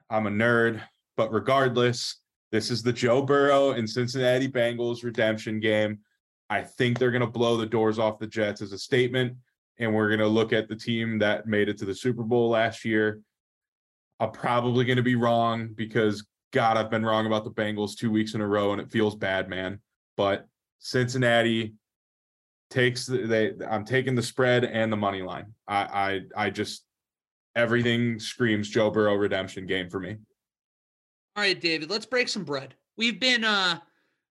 I'm 0.09 0.27
a 0.27 0.31
nerd, 0.31 0.81
but 1.16 1.33
regardless, 1.33 2.21
this 2.53 2.71
is 2.71 2.83
the 2.83 2.93
Joe 2.93 3.23
Burrow 3.23 3.73
and 3.73 3.89
Cincinnati 3.89 4.49
Bengals 4.49 5.05
redemption 5.05 5.61
game. 5.61 5.99
I 6.49 6.62
think 6.62 6.99
they're 6.99 7.11
going 7.11 7.21
to 7.21 7.27
blow 7.27 7.57
the 7.57 7.66
doors 7.66 7.99
off 7.99 8.19
the 8.19 8.27
Jets 8.27 8.62
as 8.62 8.73
a 8.73 8.79
statement. 8.79 9.37
and 9.79 9.93
we're 9.93 10.11
gonna 10.11 10.27
look 10.27 10.53
at 10.53 10.69
the 10.69 10.77
team 10.77 11.19
that 11.19 11.47
made 11.47 11.69
it 11.69 11.79
to 11.79 11.85
the 11.85 11.95
Super 11.95 12.23
Bowl 12.23 12.51
last 12.51 12.85
year. 12.85 13.21
I'm 14.21 14.31
probably 14.31 14.85
gonna 14.85 15.03
be 15.03 15.16
wrong 15.16 15.71
because 15.75 16.27
God, 16.53 16.77
I've 16.77 16.91
been 16.91 17.05
wrong 17.05 17.27
about 17.27 17.45
the 17.45 17.51
Bengals 17.51 17.97
two 17.97 18.11
weeks 18.11 18.35
in 18.35 18.41
a 18.41 18.47
row, 18.47 18.73
and 18.73 18.81
it 18.81 18.91
feels 18.91 19.16
bad, 19.16 19.49
man. 19.49 19.81
But 20.16 20.47
Cincinnati 20.85 21.73
takes 22.69 23.06
the, 23.06 23.27
they. 23.27 23.52
I'm 23.66 23.86
taking 23.86 24.15
the 24.15 24.23
spread 24.23 24.66
and 24.66 24.93
the 24.93 24.97
money 24.98 25.23
line. 25.23 25.47
I 25.66 26.20
I 26.36 26.44
I 26.44 26.51
just 26.51 26.85
everything 27.56 28.19
screams 28.19 28.69
Joe 28.69 28.90
Burrow 28.90 29.15
redemption 29.15 29.66
game 29.66 29.89
for 29.89 29.98
me. 29.98 30.16
All 31.36 31.43
right, 31.43 31.59
David, 31.59 31.89
let's 31.89 32.05
break 32.05 32.28
some 32.28 32.44
bread. 32.44 32.74
We've 32.98 33.19
been 33.19 33.44
uh 33.44 33.78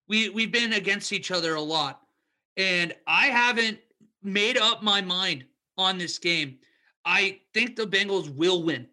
we 0.08 0.30
we've 0.30 0.52
been 0.52 0.74
against 0.74 1.12
each 1.12 1.32
other 1.32 1.56
a 1.56 1.62
lot. 1.62 2.02
And 2.56 2.94
I 3.08 3.28
haven't 3.28 3.80
made 4.22 4.58
up 4.58 4.84
my 4.84 5.02
mind 5.02 5.46
on 5.80 5.98
this 5.98 6.20
game. 6.20 6.60
I 7.04 7.40
think 7.56 7.76
the 7.76 7.88
Bengals 7.88 8.30
will 8.30 8.62
win. 8.62 8.88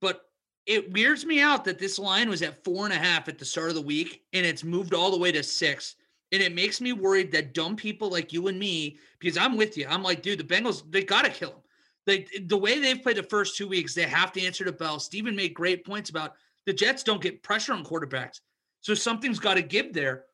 But 0.00 0.22
it 0.66 0.92
weirds 0.92 1.24
me 1.24 1.40
out 1.40 1.64
that 1.66 1.78
this 1.78 1.96
line 1.96 2.28
was 2.28 2.42
at 2.42 2.64
four 2.64 2.86
and 2.86 2.92
a 2.92 2.98
half 2.98 3.28
at 3.28 3.38
the 3.38 3.44
start 3.44 3.68
of 3.68 3.76
the 3.76 3.82
week 3.82 4.24
and 4.32 4.44
it's 4.44 4.64
moved 4.64 4.94
all 4.94 5.12
the 5.12 5.18
way 5.18 5.30
to 5.30 5.44
six. 5.44 5.94
And 6.30 6.42
it 6.42 6.54
makes 6.54 6.80
me 6.80 6.92
worried 6.92 7.32
that 7.32 7.54
dumb 7.54 7.74
people 7.74 8.10
like 8.10 8.32
you 8.32 8.48
and 8.48 8.58
me, 8.58 8.98
because 9.18 9.38
I'm 9.38 9.56
with 9.56 9.78
you. 9.78 9.86
I'm 9.88 10.02
like, 10.02 10.22
dude, 10.22 10.38
the 10.38 10.44
Bengals, 10.44 10.82
they 10.90 11.02
gotta 11.02 11.30
kill 11.30 11.50
him. 11.50 11.60
Like 12.06 12.30
the 12.46 12.56
way 12.56 12.78
they've 12.78 13.02
played 13.02 13.16
the 13.16 13.22
first 13.22 13.56
two 13.56 13.68
weeks, 13.68 13.94
they 13.94 14.02
have 14.02 14.32
to 14.32 14.42
answer 14.42 14.64
the 14.64 14.72
bell. 14.72 14.98
Steven 14.98 15.36
made 15.36 15.54
great 15.54 15.84
points 15.84 16.10
about 16.10 16.34
the 16.66 16.72
Jets 16.72 17.02
don't 17.02 17.22
get 17.22 17.42
pressure 17.42 17.72
on 17.72 17.84
quarterbacks. 17.84 18.40
So 18.80 18.94
something's 18.94 19.38
got 19.38 19.54
to 19.54 19.62
give 19.62 19.92
there. 19.92 20.24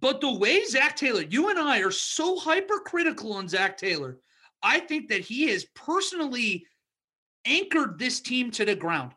But 0.00 0.20
the 0.20 0.32
way 0.32 0.64
Zac 0.64 0.96
Taylor, 0.96 1.22
you 1.22 1.50
and 1.50 1.58
I 1.58 1.80
are 1.80 1.90
so 1.90 2.38
hypercritical 2.38 3.32
on 3.32 3.48
Zac 3.48 3.78
Taylor, 3.78 4.18
I 4.62 4.80
think 4.80 5.08
that 5.08 5.20
he 5.20 5.48
has 5.48 5.64
personally 5.74 6.66
anchored 7.44 7.98
this 7.98 8.20
team 8.20 8.50
to 8.52 8.64
the 8.64 8.74
ground. 8.74 9.12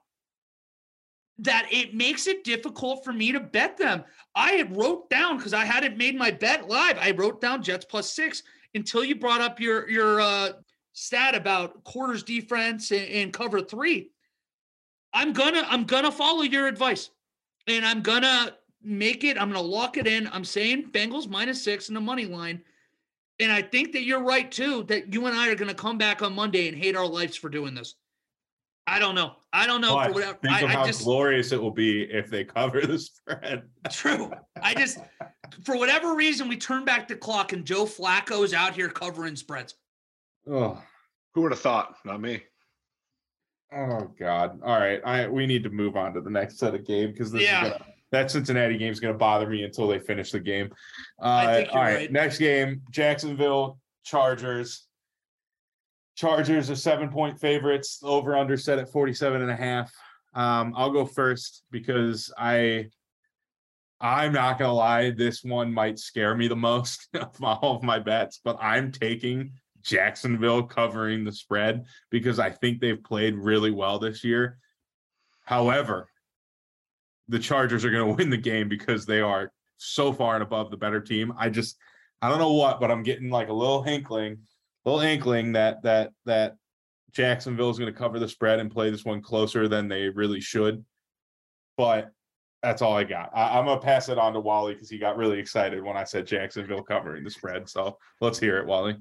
That 1.39 1.68
it 1.72 1.93
makes 1.93 2.26
it 2.26 2.43
difficult 2.43 3.03
for 3.03 3.14
me 3.14 3.31
to 3.31 3.39
bet 3.39 3.77
them. 3.77 4.03
I 4.34 4.53
had 4.53 4.76
wrote 4.76 5.09
down 5.09 5.38
because 5.38 5.53
I 5.53 5.65
hadn't 5.65 5.97
made 5.97 6.18
my 6.18 6.31
bet 6.31 6.68
live. 6.68 6.97
I 6.99 7.11
wrote 7.11 7.41
down 7.41 7.61
Jets 7.61 7.85
plus 7.85 8.11
six 8.11 8.41
until 8.73 9.03
you 9.03 9.15
brought 9.15 9.41
up 9.41 9.59
your 9.59 9.88
your 9.89 10.19
uh, 10.19 10.53
stat 10.93 11.35
about 11.35 11.84
quarters 11.84 12.23
defense 12.23 12.91
and, 12.91 13.07
and 13.07 13.34
cover 13.34 13.61
three. 13.61 14.09
I'm 15.14 15.34
gonna 15.34 15.64
I'm 15.68 15.84
gonna 15.84 16.11
follow 16.11 16.41
your 16.41 16.68
advice, 16.68 17.11
and 17.68 17.85
I'm 17.85 18.01
gonna 18.01 18.55
make 18.81 19.23
it. 19.23 19.39
I'm 19.39 19.49
gonna 19.49 19.61
lock 19.61 19.97
it 19.97 20.07
in. 20.07 20.27
I'm 20.31 20.45
saying 20.45 20.91
Bengals 20.91 21.30
minus 21.30 21.64
six 21.64 21.89
in 21.89 21.95
the 21.95 22.01
money 22.01 22.26
line, 22.26 22.61
and 23.39 23.51
I 23.51 23.61
think 23.61 23.93
that 23.93 24.03
you're 24.03 24.23
right 24.23 24.51
too. 24.51 24.84
That 24.84 25.14
you 25.14 25.26
and 25.27 25.38
I 25.38 25.49
are 25.49 25.55
gonna 25.55 25.73
come 25.73 25.97
back 25.97 26.22
on 26.22 26.34
Monday 26.34 26.68
and 26.68 26.77
hate 26.77 26.95
our 26.95 27.07
lives 27.07 27.38
for 27.38 27.49
doing 27.49 27.76
this. 27.76 27.95
I 28.89 28.99
don't 28.99 29.15
know. 29.15 29.34
I 29.51 29.68
don't 29.68 29.81
know. 29.81 29.95
But 29.95 30.07
for 30.07 30.14
whatever, 30.14 30.38
think 30.41 30.53
I, 30.53 30.61
of 30.61 30.69
I 30.69 30.73
how 30.73 30.85
just 30.85 31.03
glorious 31.03 31.51
it 31.51 31.61
will 31.61 31.72
be 31.72 32.03
if 32.03 32.30
they 32.30 32.43
cover 32.45 32.80
the 32.81 32.97
spread. 32.97 33.64
true. 33.91 34.31
I 34.61 34.73
just 34.73 34.99
for 35.65 35.77
whatever 35.77 36.15
reason 36.15 36.47
we 36.47 36.55
turn 36.57 36.85
back 36.85 37.07
the 37.07 37.15
clock 37.15 37.51
and 37.53 37.65
Joe 37.65 37.85
Flacco 37.85 38.43
is 38.43 38.53
out 38.53 38.73
here 38.76 38.89
covering 38.89 39.35
spreads. 39.35 39.76
Oh, 40.49 40.81
Who 41.35 41.41
would 41.41 41.51
have 41.51 41.59
thought? 41.59 41.95
Not 42.05 42.22
me. 42.22 42.43
oh 43.76 44.09
God. 44.18 44.61
All 44.64 44.80
right. 44.80 45.01
I 45.05 45.27
we 45.27 45.45
need 45.45 45.64
to 45.64 45.69
move 45.69 45.97
on 45.97 46.14
to 46.14 46.22
the 46.22 46.30
next 46.30 46.57
set 46.57 46.73
of 46.73 46.85
game 46.85 47.11
because 47.11 47.31
this 47.31 47.43
Yeah. 47.43 47.65
is 47.65 47.72
gonna, 47.73 47.85
that 48.11 48.31
Cincinnati 48.31 48.77
game 48.77 48.91
is 48.93 49.01
gonna 49.01 49.14
bother 49.14 49.47
me 49.49 49.64
until 49.64 49.88
they 49.89 49.99
finish 49.99 50.31
the 50.31 50.39
game. 50.39 50.69
Uh, 51.22 51.45
think 51.55 51.68
you're 51.68 51.77
all 51.77 51.84
right. 51.84 51.95
right. 51.95 52.11
Next 52.11 52.38
game, 52.38 52.81
Jacksonville 52.91 53.80
Chargers. 54.05 54.86
Chargers 56.18 56.69
are 56.69 56.76
seven 56.76 57.10
point 57.10 57.39
favorites. 57.39 57.99
Over 58.03 58.35
under 58.35 58.57
set 58.57 58.80
at 58.80 58.91
47 58.91 59.41
and 59.41 59.52
a 59.52 59.56
half. 59.56 59.94
Um, 60.34 60.73
I'll 60.76 60.91
go 60.91 61.06
first 61.06 61.64
because 61.72 62.34
I 62.38 62.89
I'm 64.02 64.34
not 64.34 64.60
gonna 64.60 64.73
lie, 64.73 65.11
this 65.11 65.44
one 65.44 65.73
might 65.73 65.99
scare 65.99 66.35
me 66.35 66.48
the 66.48 66.56
most 66.56 67.07
of 67.14 67.41
all 67.41 67.76
of 67.76 67.84
my 67.84 67.99
bets, 67.99 68.41
but 68.44 68.57
I'm 68.61 68.91
taking 68.91 69.53
Jacksonville 69.81 70.64
covering 70.64 71.23
the 71.23 71.31
spread 71.31 71.85
because 72.10 72.39
I 72.39 72.49
think 72.49 72.80
they've 72.80 73.02
played 73.02 73.35
really 73.35 73.72
well 73.72 73.99
this 73.99 74.23
year. 74.23 74.60
However, 75.45 76.10
the 77.27 77.39
Chargers 77.39 77.85
are 77.85 77.91
to 77.91 78.06
win 78.18 78.30
the 78.30 78.38
game 78.38 78.69
because 78.69 79.06
they 79.06 79.22
are 79.22 79.52
so 79.77 80.11
far 80.11 80.34
and 80.34 80.44
above 80.44 80.72
the 80.72 80.77
better 80.77 80.99
team. 80.99 81.34
I 81.38 81.49
just 81.49 81.77
I 82.22 82.30
don't 82.30 82.39
know 82.39 82.53
what, 82.53 82.80
but 82.80 82.91
I'm 82.91 83.03
getting 83.03 83.30
like 83.30 83.49
a 83.49 83.53
little 83.53 83.84
inkling, 83.84 84.39
little 84.91 85.07
inkling 85.07 85.51
that 85.53 85.81
that 85.84 86.11
that 86.26 86.55
Jacksonville 87.11 87.69
is 87.69 87.80
going 87.80 87.91
to 87.91 87.97
cover 87.97 88.19
the 88.19 88.27
spread 88.27 88.59
and 88.59 88.72
play 88.72 88.89
this 88.89 89.05
one 89.05 89.22
closer 89.22 89.68
than 89.68 89.88
they 89.88 90.09
really 90.09 90.39
should. 90.39 90.84
But 91.77 92.11
that's 92.64 92.81
all 92.81 92.95
I 92.95 93.03
got. 93.03 93.30
I, 93.35 93.57
I'm 93.57 93.65
gonna 93.65 93.80
pass 93.80 94.09
it 94.09 94.18
on 94.18 94.34
to 94.34 94.39
Wally 94.39 94.73
because 94.73 94.89
he 94.89 94.97
got 94.97 95.18
really 95.18 95.39
excited 95.39 95.84
when 95.84 95.95
I 95.95 96.03
said 96.03 96.26
Jacksonville 96.26 96.84
covering 96.84 97.23
the 97.23 97.30
spread. 97.30 97.69
So 97.69 97.97
let's 98.22 98.39
hear 98.39 98.57
it, 98.57 98.65
Wally. 98.65 98.95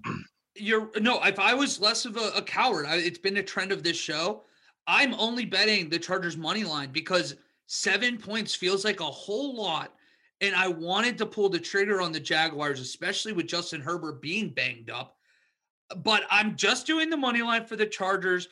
You're 0.55 0.91
no, 1.01 1.23
if 1.23 1.39
I 1.39 1.55
was 1.55 1.81
less 1.81 2.05
of 2.05 2.17
a, 2.17 2.31
a 2.37 2.43
coward, 2.43 2.87
I, 2.87 2.97
it's 2.97 3.19
been 3.19 3.39
a 3.39 3.43
trend 3.43 3.73
of 3.73 3.83
this 3.83 3.97
show. 3.97 4.45
I'm 4.87 5.15
only 5.15 5.45
betting 5.45 5.89
the 5.89 5.99
Chargers 5.99 6.37
money 6.37 6.65
line 6.65 6.91
because 6.93 7.37
seven 7.67 8.19
points 8.19 8.55
feels 8.55 8.85
like 8.85 9.01
a 9.01 9.05
whole 9.05 9.57
lot. 9.57 9.93
And 10.43 10.55
I 10.55 10.69
wanted 10.69 11.17
to 11.19 11.27
pull 11.27 11.49
the 11.49 11.59
trigger 11.59 12.03
on 12.03 12.13
the 12.13 12.21
Jaguars, 12.21 12.79
especially 12.79 13.33
with 13.33 13.47
Justin 13.47 13.81
Herbert 13.81 14.21
being 14.21 14.51
banged 14.51 14.91
up. 14.91 15.16
But 15.97 16.25
I'm 16.31 16.57
just 16.57 16.87
doing 16.87 17.11
the 17.11 17.17
money 17.17 17.43
line 17.43 17.65
for 17.67 17.77
the 17.77 17.87
Chargers. 17.87 18.49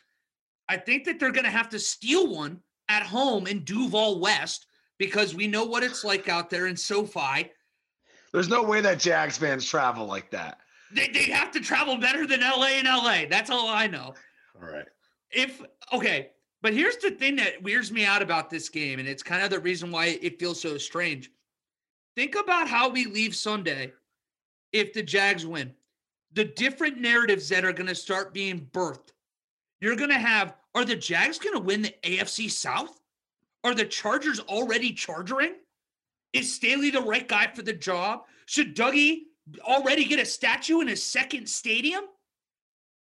I 0.69 0.77
think 0.77 1.05
that 1.05 1.19
they're 1.19 1.33
going 1.33 1.45
to 1.45 1.51
have 1.51 1.69
to 1.71 1.79
steal 1.79 2.29
one 2.29 2.61
at 2.89 3.03
home 3.03 3.47
in 3.47 3.65
Duval 3.65 4.21
West 4.21 4.67
because 4.99 5.35
we 5.35 5.47
know 5.47 5.65
what 5.65 5.83
it's 5.83 6.05
like 6.05 6.29
out 6.29 6.51
there 6.51 6.67
in 6.67 6.77
SoFi. 6.77 7.51
There's 8.33 8.49
no 8.49 8.63
way 8.63 8.81
that 8.81 8.99
Jags 8.99 9.39
fans 9.39 9.69
travel 9.69 10.07
like 10.07 10.31
that. 10.31 10.59
They, 10.93 11.09
they 11.09 11.25
have 11.25 11.51
to 11.53 11.61
travel 11.61 11.97
better 11.97 12.27
than 12.27 12.41
LA 12.41 12.67
and 12.79 12.87
LA. 12.87 13.23
That's 13.29 13.51
all 13.51 13.69
I 13.69 13.87
know. 13.87 14.15
All 14.61 14.69
right. 14.69 14.87
if 15.31 15.61
okay, 15.93 16.31
but 16.63 16.73
here's 16.73 16.97
the 16.97 17.11
thing 17.11 17.37
that 17.37 17.63
weirds 17.63 17.91
me 17.93 18.05
out 18.05 18.23
about 18.23 18.49
this 18.49 18.69
game, 18.69 18.99
and 18.99 19.09
it's 19.09 19.23
kind 19.23 19.43
of 19.43 19.51
the 19.51 19.59
reason 19.59 19.91
why 19.91 20.19
it 20.23 20.39
feels 20.39 20.61
so 20.61 20.79
strange. 20.79 21.31
Think 22.17 22.37
about 22.37 22.69
how 22.69 22.89
we 22.89 23.07
leave 23.07 23.35
Sunday 23.35 23.93
if 24.73 24.93
the 24.93 25.03
Jags 25.03 25.47
win. 25.47 25.75
The 26.35 26.45
different 26.45 27.01
narratives 27.01 27.49
that 27.49 27.65
are 27.65 27.73
going 27.73 27.87
to 27.87 27.95
start 27.95 28.35
being 28.35 28.69
birthed. 28.73 29.13
You're 29.81 29.97
going 29.97 30.11
to 30.11 30.19
have 30.19 30.55
are 30.75 30.85
the 30.85 30.97
Jags 30.97 31.39
going 31.39 31.55
to 31.55 31.61
win 31.61 31.83
the 31.83 31.95
AFC 32.03 32.51
South? 32.51 33.01
Are 33.63 33.75
the 33.75 33.85
Chargers 33.85 34.41
already 34.41 34.93
charging? 34.93 35.55
Is 36.33 36.53
Staley 36.53 36.91
the 36.91 37.01
right 37.01 37.27
guy 37.27 37.49
for 37.55 37.63
the 37.63 37.73
job? 37.73 38.23
Should 38.47 38.75
Dougie 38.75 39.23
already 39.63 40.05
get 40.05 40.19
a 40.19 40.25
statue 40.25 40.81
in 40.81 40.89
his 40.89 41.03
second 41.03 41.49
stadium? 41.49 42.05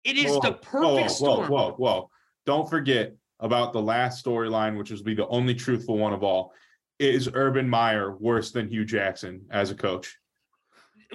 It 0.03 0.17
is 0.17 0.39
the 0.39 0.53
perfect 0.53 0.71
whoa, 0.71 1.07
storm. 1.07 1.49
Whoa, 1.49 1.71
whoa, 1.71 1.71
whoa. 1.73 2.09
Don't 2.45 2.69
forget 2.69 3.13
about 3.39 3.73
the 3.73 3.81
last 3.81 4.23
storyline, 4.23 4.77
which 4.77 4.91
will 4.91 5.03
be 5.03 5.15
the 5.15 5.27
only 5.27 5.53
truthful 5.53 5.97
one 5.97 6.13
of 6.13 6.23
all. 6.23 6.53
Is 6.99 7.29
Urban 7.33 7.67
Meyer 7.67 8.15
worse 8.15 8.51
than 8.51 8.69
Hue 8.69 8.85
Jackson 8.85 9.45
as 9.51 9.71
a 9.71 9.75
coach? 9.75 10.17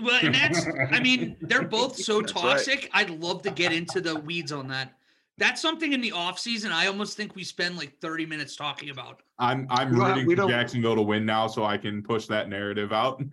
Well, 0.00 0.18
and 0.22 0.34
that's, 0.34 0.66
I 0.90 1.00
mean, 1.00 1.36
they're 1.40 1.62
both 1.68 1.96
so 1.96 2.20
That's 2.20 2.34
right. 2.34 2.42
toxic. 2.42 2.90
I'd 2.94 3.10
love 3.10 3.42
to 3.42 3.50
get 3.50 3.72
into 3.72 4.00
the 4.00 4.18
weeds 4.18 4.52
on 4.52 4.68
that. 4.68 4.94
That's 5.38 5.60
something 5.60 5.92
in 5.92 6.00
the 6.00 6.12
offseason 6.12 6.70
I 6.70 6.86
almost 6.86 7.16
think 7.16 7.34
we 7.34 7.42
spend 7.44 7.76
like 7.76 7.98
30 8.00 8.26
minutes 8.26 8.54
talking 8.54 8.90
about. 8.90 9.22
I'm 9.38 9.66
I'm 9.70 9.92
We 9.92 9.98
rooting 9.98 10.36
for 10.36 10.48
Jacksonville 10.48 10.94
to 10.94 11.02
win 11.02 11.26
now, 11.26 11.46
so 11.46 11.64
I 11.64 11.78
can 11.78 12.02
push 12.02 12.26
that 12.26 12.48
narrative 12.48 12.92
out. 12.92 13.22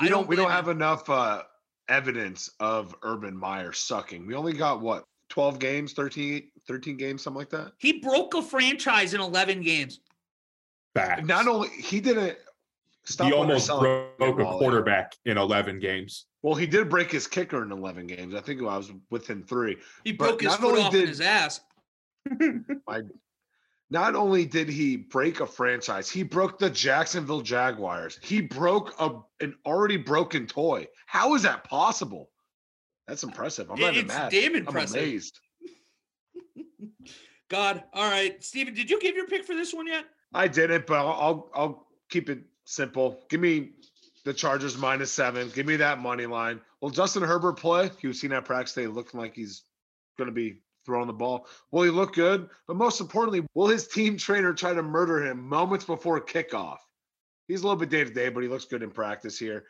We 0.00 0.08
I 0.08 0.10
don't, 0.10 0.26
we 0.26 0.34
don't 0.34 0.50
have 0.50 0.66
enough 0.66 1.08
uh, 1.08 1.44
evidence 1.88 2.50
of 2.58 2.96
Urban 3.04 3.36
Meyer 3.36 3.72
sucking. 3.72 4.26
We 4.26 4.34
only 4.34 4.52
got 4.52 4.80
what 4.80 5.04
12 5.28 5.60
games, 5.60 5.92
13, 5.92 6.50
13 6.66 6.96
games, 6.96 7.22
something 7.22 7.38
like 7.38 7.50
that. 7.50 7.74
He 7.78 8.00
broke 8.00 8.34
a 8.34 8.42
franchise 8.42 9.14
in 9.14 9.20
11 9.20 9.62
games. 9.62 10.00
Facts. 10.96 11.24
Not 11.26 11.46
only 11.46 11.68
he 11.68 12.00
didn't 12.00 12.36
stop 13.04 13.26
he 13.28 13.32
almost 13.32 13.68
broke 13.68 14.38
a 14.38 14.44
quarterback 14.44 15.14
in 15.24 15.36
11 15.38 15.78
games. 15.80 16.26
Well, 16.42 16.54
he 16.54 16.66
did 16.66 16.88
break 16.88 17.10
his 17.10 17.26
kicker 17.26 17.62
in 17.62 17.72
11 17.72 18.06
games. 18.06 18.34
I 18.34 18.40
think 18.40 18.60
I 18.60 18.76
was 18.76 18.92
within 19.10 19.42
three. 19.44 19.76
He 20.04 20.12
But 20.12 20.28
broke 20.28 20.40
his 20.42 20.50
not 20.50 20.60
foot 20.60 20.68
only 20.70 20.82
off 20.82 20.94
in 20.94 21.00
did- 21.00 21.08
his 21.08 21.20
ass. 21.20 21.60
Not 23.90 24.14
only 24.14 24.46
did 24.46 24.68
he 24.68 24.96
break 24.96 25.40
a 25.40 25.46
franchise, 25.46 26.10
he 26.10 26.22
broke 26.22 26.58
the 26.58 26.70
Jacksonville 26.70 27.42
Jaguars. 27.42 28.18
He 28.22 28.40
broke 28.40 28.94
a 28.98 29.20
an 29.40 29.54
already 29.66 29.98
broken 29.98 30.46
toy. 30.46 30.88
How 31.06 31.34
is 31.34 31.42
that 31.42 31.64
possible? 31.64 32.30
That's 33.06 33.22
impressive. 33.22 33.70
I'm 33.70 33.78
not 33.78 33.92
even 33.92 34.06
It's 34.06 34.14
mad. 34.14 34.30
damn 34.32 34.56
I'm 34.56 34.76
amazed. 34.76 35.38
God. 37.50 37.84
All 37.92 38.10
right. 38.10 38.42
Steven, 38.42 38.72
did 38.74 38.90
you 38.90 38.98
give 39.00 39.14
your 39.14 39.26
pick 39.26 39.44
for 39.44 39.54
this 39.54 39.74
one 39.74 39.86
yet? 39.86 40.06
I 40.32 40.48
didn't, 40.48 40.86
but 40.86 40.94
I'll, 40.96 41.12
I'll 41.20 41.50
I'll 41.54 41.86
keep 42.08 42.30
it 42.30 42.40
simple. 42.64 43.22
Give 43.28 43.40
me 43.40 43.70
the 44.24 44.34
Chargers 44.34 44.76
minus 44.76 45.12
seven. 45.12 45.50
Give 45.50 45.66
me 45.66 45.76
that 45.76 46.00
money 46.00 46.26
line. 46.26 46.60
Will 46.80 46.90
Justin 46.90 47.22
Herbert 47.22 47.54
play? 47.54 47.90
He 48.00 48.06
was 48.06 48.20
seen 48.20 48.32
at 48.32 48.44
practice 48.44 48.74
today 48.74 48.86
looking 48.86 49.20
like 49.20 49.34
he's 49.34 49.62
going 50.18 50.28
to 50.28 50.34
be 50.34 50.60
throwing 50.86 51.06
the 51.06 51.12
ball. 51.12 51.46
Will 51.70 51.82
he 51.82 51.90
look 51.90 52.14
good? 52.14 52.48
But 52.66 52.76
most 52.76 53.00
importantly, 53.00 53.46
will 53.54 53.68
his 53.68 53.88
team 53.88 54.16
trainer 54.18 54.52
try 54.52 54.74
to 54.74 54.82
murder 54.82 55.24
him 55.24 55.48
moments 55.48 55.84
before 55.84 56.20
kickoff? 56.20 56.78
He's 57.48 57.62
a 57.62 57.64
little 57.66 57.78
bit 57.78 57.90
day 57.90 58.04
to 58.04 58.10
day, 58.10 58.30
but 58.30 58.42
he 58.42 58.48
looks 58.48 58.64
good 58.64 58.82
in 58.82 58.90
practice 58.90 59.38
here. 59.38 59.64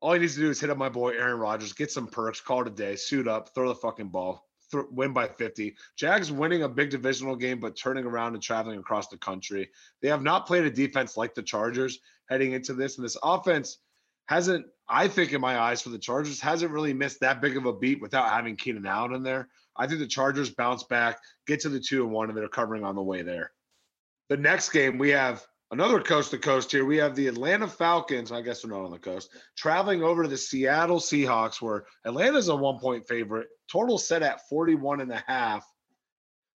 All 0.00 0.12
he 0.12 0.18
needs 0.18 0.34
to 0.34 0.40
do 0.40 0.50
is 0.50 0.60
hit 0.60 0.70
up 0.70 0.78
my 0.78 0.88
boy 0.88 1.10
Aaron 1.10 1.38
Rodgers, 1.38 1.72
get 1.72 1.90
some 1.90 2.06
perks, 2.06 2.40
call 2.40 2.62
it 2.62 2.68
a 2.68 2.70
day, 2.70 2.96
suit 2.96 3.28
up, 3.28 3.54
throw 3.54 3.68
the 3.68 3.74
fucking 3.74 4.08
ball, 4.08 4.49
th- 4.70 4.86
win 4.90 5.12
by 5.12 5.28
50. 5.28 5.76
Jags 5.96 6.32
winning 6.32 6.62
a 6.62 6.68
big 6.68 6.90
divisional 6.90 7.36
game, 7.36 7.60
but 7.60 7.76
turning 7.76 8.04
around 8.04 8.34
and 8.34 8.42
traveling 8.42 8.78
across 8.78 9.08
the 9.08 9.16
country. 9.16 9.70
They 10.02 10.08
have 10.08 10.22
not 10.22 10.46
played 10.46 10.64
a 10.64 10.70
defense 10.70 11.16
like 11.16 11.34
the 11.34 11.42
Chargers 11.42 11.98
heading 12.28 12.52
into 12.52 12.74
this, 12.74 12.96
and 12.96 13.04
this 13.04 13.18
offense 13.22 13.78
hasn't, 14.26 14.66
I 14.88 15.08
think, 15.08 15.32
in 15.32 15.40
my 15.40 15.58
eyes 15.58 15.82
for 15.82 15.88
the 15.90 15.98
Chargers, 15.98 16.40
hasn't 16.40 16.72
really 16.72 16.92
missed 16.92 17.20
that 17.20 17.40
big 17.40 17.56
of 17.56 17.66
a 17.66 17.72
beat 17.72 18.00
without 18.00 18.30
having 18.30 18.56
Keenan 18.56 18.86
Allen 18.86 19.14
in 19.14 19.22
there. 19.22 19.48
I 19.76 19.86
think 19.86 20.00
the 20.00 20.06
Chargers 20.06 20.50
bounce 20.50 20.84
back, 20.84 21.18
get 21.46 21.60
to 21.60 21.68
the 21.68 21.80
two 21.80 22.04
and 22.04 22.12
one, 22.12 22.28
and 22.28 22.38
they're 22.38 22.48
covering 22.48 22.84
on 22.84 22.94
the 22.94 23.02
way 23.02 23.22
there. 23.22 23.52
The 24.28 24.36
next 24.36 24.70
game 24.70 24.98
we 24.98 25.10
have 25.10 25.44
another 25.70 26.00
coast 26.00 26.32
to 26.32 26.38
coast 26.38 26.72
here. 26.72 26.84
We 26.84 26.98
have 26.98 27.14
the 27.14 27.28
Atlanta 27.28 27.68
Falcons. 27.68 28.32
I 28.32 28.42
guess 28.42 28.62
they're 28.62 28.70
not 28.70 28.84
on 28.84 28.90
the 28.90 28.98
coast, 28.98 29.30
traveling 29.56 30.02
over 30.02 30.22
to 30.22 30.28
the 30.28 30.36
Seattle 30.36 30.98
Seahawks, 30.98 31.62
where 31.62 31.84
Atlanta's 32.04 32.48
a 32.48 32.56
one 32.56 32.78
point 32.78 33.08
favorite. 33.08 33.48
Total 33.70 33.98
set 33.98 34.22
at 34.22 34.48
41 34.48 35.00
and 35.00 35.12
a 35.12 35.22
half. 35.26 35.66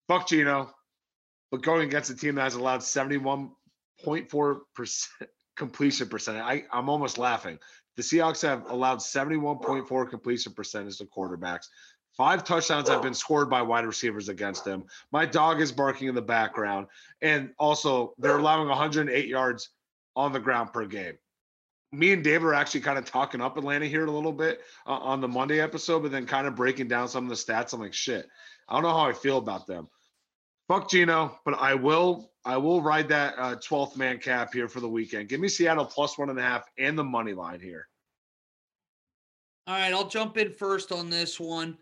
Fuck 0.08 0.28
Geno. 0.28 0.72
But 1.52 1.62
going 1.62 1.88
against 1.88 2.10
a 2.10 2.16
team 2.16 2.36
that 2.36 2.44
has 2.44 2.56
allowed 2.56 2.80
71.4% 2.80 5.08
completion 5.56 6.10
percentage, 6.10 6.42
I, 6.42 6.64
I'm 6.72 6.90
almost 6.90 7.20
laughing. 7.20 7.60
The 7.96 8.02
Seahawks 8.02 8.42
have 8.42 8.72
allowed 8.72 8.98
71.4 9.00 10.10
completion 10.10 10.54
percentage 10.54 10.98
to 10.98 11.06
quarterbacks. 11.06 11.68
Five 12.16 12.44
touchdowns 12.44 12.90
have 12.90 13.02
been 13.02 13.16
scored 13.16 13.50
by 13.50 13.62
wide 13.64 13.86
receivers 13.86 14.30
against 14.30 14.68
him. 14.68 14.84
My 15.12 15.26
dog 15.26 15.62
is 15.62 15.72
barking 15.72 16.08
in 16.08 16.16
the 16.16 16.22
background. 16.22 16.88
And 17.22 17.52
also, 17.58 18.14
they're 18.20 18.38
allowing 18.38 18.68
108 18.68 19.28
yards 19.28 19.70
on 20.16 20.32
the 20.32 20.40
ground 20.40 20.72
per 20.74 20.86
game. 20.86 21.18
Me 21.92 22.14
and 22.14 22.24
Dave 22.24 22.44
are 22.44 22.54
actually 22.54 22.82
kind 22.82 22.98
of 23.00 23.06
talking 23.06 23.42
up 23.42 23.58
Atlanta 23.58 23.86
here 23.86 24.06
a 24.06 24.12
little 24.12 24.32
bit 24.32 24.62
uh, 24.86 24.92
on 24.92 25.22
the 25.22 25.28
Monday 25.28 25.60
episode, 25.60 26.02
but 26.02 26.12
then 26.12 26.26
kind 26.26 26.46
of 26.48 26.56
breaking 26.56 26.88
down 26.88 27.08
some 27.08 27.24
of 27.24 27.30
the 27.30 27.36
stats. 27.36 27.74
I'm 27.74 27.80
like, 27.80 27.94
shit, 27.94 28.28
I 28.70 28.76
don't 28.76 28.84
know 28.84 28.90
how 28.90 29.08
I 29.08 29.14
feel 29.14 29.38
about 29.38 29.66
them. 29.66 29.88
Fuck 30.68 30.90
Geno, 30.90 31.40
but 31.46 31.56
I 31.60 31.74
will 31.76 32.32
I 32.46 32.58
will 32.58 32.82
ride 32.82 33.08
that 33.10 33.36
uh, 33.38 33.56
12th 33.56 33.96
man 33.96 34.18
cap 34.18 34.54
here 34.54 34.68
for 34.68 34.80
the 34.80 34.90
weekend. 34.90 35.30
Give 35.30 35.40
me 35.40 35.48
Seattle 35.48 35.86
plus 35.86 36.18
one 36.18 36.30
and 36.30 36.40
a 36.40 36.42
half 36.42 36.66
and 36.78 36.98
the 36.98 37.04
money 37.04 37.34
line 37.34 37.60
here. 37.60 37.88
All 39.68 39.76
right, 39.76 39.94
I'll 39.94 40.08
jump 40.08 40.38
in 40.38 40.52
first 40.52 40.92
on 40.92 41.10
this 41.10 41.40
one. 41.40 41.78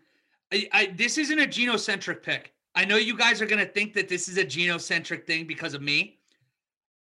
I, 0.51 0.67
I 0.71 0.85
this 0.95 1.17
isn't 1.17 1.39
a 1.39 1.45
genocentric 1.45 2.23
pick. 2.23 2.53
I 2.75 2.85
know 2.85 2.97
you 2.97 3.17
guys 3.17 3.41
are 3.41 3.45
going 3.45 3.65
to 3.65 3.71
think 3.71 3.93
that 3.93 4.07
this 4.07 4.27
is 4.27 4.37
a 4.37 4.45
genocentric 4.45 5.25
thing 5.25 5.45
because 5.45 5.73
of 5.73 5.81
me. 5.81 6.19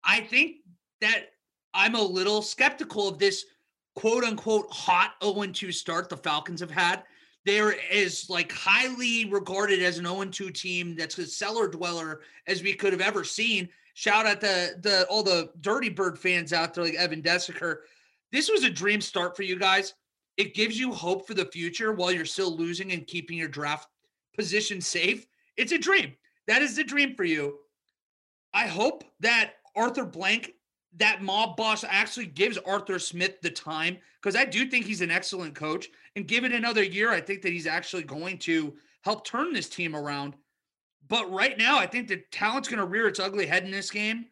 I 0.03 0.22
think 0.22 0.57
that 1.01 1.31
I'm 1.73 1.95
a 1.95 2.01
little 2.01 2.41
skeptical 2.41 3.07
of 3.07 3.19
this 3.19 3.45
quote 3.95 4.23
unquote 4.23 4.67
hot 4.72 5.13
0 5.23 5.47
2 5.47 5.72
start 5.72 6.09
the 6.09 6.17
Falcons 6.17 6.59
have 6.59 6.72
had. 6.72 7.03
There 7.45 7.76
is 7.91 8.30
like 8.30 8.51
highly 8.51 9.26
regarded 9.26 9.81
as 9.81 9.97
an 9.97 10.05
0 10.05 10.26
2 10.26 10.51
team 10.51 10.95
that's 10.95 11.17
a 11.17 11.26
cellar 11.26 11.67
dweller 11.67 12.22
as 12.47 12.63
we 12.63 12.73
could 12.73 12.93
have 12.93 13.01
ever 13.01 13.23
seen. 13.23 13.69
Shout 13.93 14.26
out 14.26 14.41
the 14.41 14.76
the 14.81 15.05
all 15.09 15.23
the 15.23 15.51
Dirty 15.61 15.89
Bird 15.89 16.19
fans 16.19 16.53
out 16.53 16.73
there 16.73 16.84
like 16.84 16.95
Evan 16.95 17.22
Desiker. 17.22 17.77
This 18.31 18.49
was 18.49 18.63
a 18.63 18.69
dream 18.69 19.01
start 19.01 19.35
for 19.35 19.43
you 19.43 19.57
guys. 19.57 19.93
It 20.38 20.53
gives 20.53 20.80
you 20.80 20.91
hope 20.91 21.26
for 21.28 21.34
the 21.34 21.45
future 21.45 21.94
while 21.94 22.12
you're 22.12 22.26
still 22.26 22.56
losing 22.56 22.91
and 22.91 23.07
keeping 23.07 23.38
your 23.38 23.48
draft 23.48 23.88
position 24.36 24.82
safe. 24.82 25.28
It's 25.57 25.72
a 25.72 25.78
dream. 25.78 26.14
That 26.48 26.62
is 26.62 26.76
the 26.76 26.84
dream 26.84 27.16
for 27.16 27.24
you. 27.24 27.60
I 28.53 28.68
hope 28.68 29.03
that 29.20 29.53
Arthur 29.76 30.06
Blank, 30.06 30.53
that 30.98 31.22
mob 31.22 31.57
boss, 31.57 31.84
actually 31.88 32.28
gives 32.28 32.57
Arthur 32.60 32.99
Smith 32.99 33.41
the 33.41 33.49
time 33.49 33.98
because 34.22 34.36
I 34.36 34.45
do 34.45 34.66
think 34.66 34.86
he's 34.86 35.02
an 35.02 35.12
excellent 35.12 35.56
coach. 35.56 35.90
And 36.16 36.28
give 36.28 36.45
it 36.45 36.53
another 36.53 36.84
year, 36.84 37.12
I 37.12 37.20
think 37.20 37.41
that 37.41 37.52
he's 37.52 37.68
actually 37.68 38.03
going 38.03 38.38
to 38.40 38.74
help 39.02 39.26
turn 39.26 39.52
this 39.52 39.68
team 39.68 39.95
around. 39.95 40.34
But 41.07 41.32
right 41.32 41.57
now, 41.57 41.78
I 41.78 41.86
think 41.86 42.07
the 42.07 42.24
talent's 42.32 42.70
going 42.70 42.80
to 42.80 42.86
rear 42.86 43.07
its 43.07 43.20
ugly 43.20 43.45
head 43.45 43.66
in 43.66 43.72
this 43.72 43.91
game. 43.91 44.26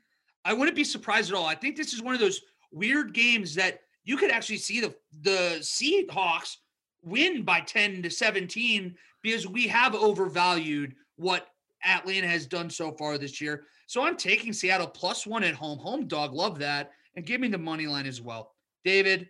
I 0.46 0.54
wouldn't 0.54 0.76
be 0.76 0.84
surprised 0.84 1.30
at 1.30 1.38
all. 1.38 1.46
I 1.46 1.56
think 1.56 1.76
this 1.76 1.94
is 1.94 2.02
one 2.02 2.14
of 2.14 2.20
those 2.20 2.42
weird 2.72 3.14
games 3.14 3.54
that 3.56 3.82
you 4.04 4.18
could 4.18 4.32
actually 4.32 4.58
see 4.58 4.82
the 4.82 4.94
the 5.22 5.58
Seahawks 5.60 6.58
win 7.04 7.44
by 7.44 7.62
10 7.62 8.02
to 8.04 8.10
17 8.10 8.96
because 9.22 9.48
we 9.48 9.68
have 9.68 9.96
overvalued 9.96 10.96
what 11.18 11.48
Atlanta 11.86 12.28
has 12.28 12.46
done 12.46 12.70
so 12.70 12.92
far 12.94 13.18
this 13.18 13.42
year. 13.42 13.66
So 13.88 14.04
I'm 14.04 14.16
taking 14.16 14.54
Seattle 14.54 14.88
plus 14.88 15.28
one 15.28 15.44
at 15.44 15.54
home. 15.54 15.80
Home 15.80 16.08
dog, 16.08 16.34
love 16.34 16.60
that. 16.60 16.92
And 17.16 17.26
give 17.26 17.42
me 17.42 17.48
the 17.50 17.58
money 17.58 17.88
line 17.88 18.06
as 18.06 18.22
well. 18.22 18.54
David, 18.86 19.28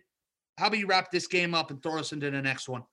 how 0.56 0.68
about 0.68 0.78
you 0.78 0.86
wrap 0.86 1.10
this 1.10 1.26
game 1.26 1.54
up 1.54 1.70
and 1.70 1.82
throw 1.82 1.98
us 1.98 2.12
into 2.12 2.30
the 2.30 2.40
next 2.40 2.68
one? 2.68 2.84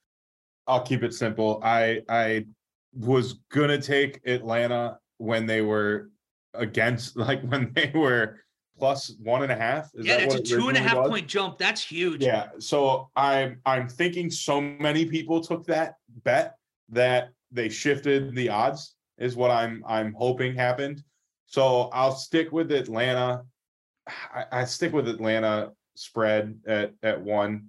I'll 0.66 0.82
keep 0.82 1.02
it 1.02 1.14
simple. 1.14 1.60
I 1.62 2.02
I 2.08 2.46
was 2.94 3.34
gonna 3.50 3.80
take 3.80 4.20
Atlanta 4.26 4.98
when 5.18 5.46
they 5.46 5.62
were 5.62 6.10
against 6.54 7.16
like 7.16 7.42
when 7.42 7.72
they 7.74 7.90
were 7.94 8.40
plus 8.78 9.14
one 9.22 9.42
and 9.42 9.52
a 9.52 9.56
half. 9.56 9.90
Is 9.94 10.06
yeah, 10.06 10.18
that's 10.18 10.34
a 10.34 10.42
two 10.42 10.68
and 10.68 10.76
a 10.76 10.80
half 10.80 10.98
was? 10.98 11.08
point 11.10 11.28
jump. 11.28 11.58
That's 11.58 11.82
huge. 11.82 12.22
Yeah. 12.22 12.48
So 12.58 13.10
I'm 13.16 13.60
I'm 13.66 13.88
thinking 13.88 14.30
so 14.30 14.60
many 14.60 15.06
people 15.06 15.40
took 15.40 15.66
that 15.66 15.94
bet 16.24 16.56
that 16.88 17.30
they 17.50 17.68
shifted 17.68 18.34
the 18.34 18.48
odds 18.48 18.94
is 19.18 19.36
what 19.36 19.50
I'm 19.50 19.84
I'm 19.86 20.14
hoping 20.14 20.54
happened. 20.54 21.02
So 21.46 21.90
I'll 21.92 22.14
stick 22.14 22.50
with 22.52 22.72
Atlanta. 22.72 23.42
I, 24.34 24.44
I 24.52 24.64
stick 24.64 24.92
with 24.92 25.08
Atlanta 25.08 25.72
spread 25.94 26.58
at 26.66 26.94
at 27.02 27.20
one, 27.20 27.68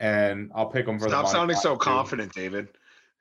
and 0.00 0.50
I'll 0.54 0.70
pick 0.70 0.86
them 0.86 0.98
for 0.98 1.08
Stop 1.08 1.26
the 1.26 1.30
sounding 1.30 1.56
so 1.56 1.74
too. 1.74 1.80
confident, 1.80 2.32
David. 2.32 2.68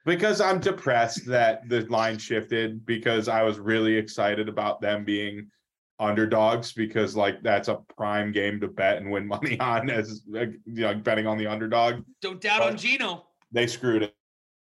Because 0.05 0.39
I'm 0.39 0.61
depressed 0.61 1.25
that 1.25 1.67
the 1.67 1.81
line 1.87 2.17
shifted 2.17 2.85
because 2.85 3.27
I 3.27 3.43
was 3.43 3.59
really 3.59 3.93
excited 3.93 4.47
about 4.47 4.79
them 4.79 5.03
being 5.03 5.51
underdogs 5.99 6.71
because 6.73 7.15
like 7.15 7.41
that's 7.41 7.67
a 7.67 7.79
prime 7.95 8.31
game 8.31 8.59
to 8.59 8.67
bet 8.67 8.97
and 8.97 9.09
win 9.09 9.27
money 9.27 9.59
on 9.59 9.89
as 9.89 10.23
you 10.27 10.59
know 10.65 10.95
betting 10.95 11.27
on 11.27 11.37
the 11.37 11.47
underdog. 11.47 12.03
Don't 12.21 12.41
doubt 12.41 12.59
but 12.59 12.69
on 12.69 12.77
Geno. 12.77 13.27
They 13.51 13.67
screwed 13.67 14.03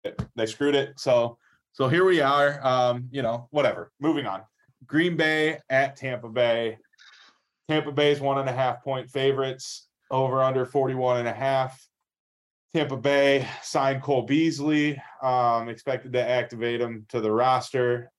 it. 0.05 0.23
They 0.37 0.47
screwed 0.47 0.75
it. 0.75 0.99
So 0.99 1.39
so 1.73 1.89
here 1.89 2.05
we 2.05 2.21
are. 2.21 2.65
Um, 2.65 3.09
you 3.11 3.23
know, 3.23 3.49
whatever. 3.51 3.91
Moving 4.01 4.27
on. 4.27 4.43
Green 4.87 5.17
Bay 5.17 5.59
at 5.71 5.97
Tampa 5.97 6.29
Bay. 6.29 6.79
Tampa 7.69 7.91
Bay's 7.91 8.21
one 8.21 8.39
and 8.39 8.49
a 8.49 8.53
half 8.53 8.85
point 8.85 9.11
favorites 9.11 9.89
over 10.11 10.43
under 10.43 10.67
41 10.67 11.19
and 11.19 11.29
a 11.29 11.33
half. 11.33 11.85
Tampa 12.75 12.97
Bay 12.97 13.49
signed 13.63 14.03
Cole 14.03 14.23
Beasley, 14.23 15.01
um, 15.23 15.69
expected 15.69 16.13
to 16.13 16.29
activate 16.29 16.81
him 16.81 17.07
to 17.09 17.21
the 17.21 17.31
roster. 17.31 18.11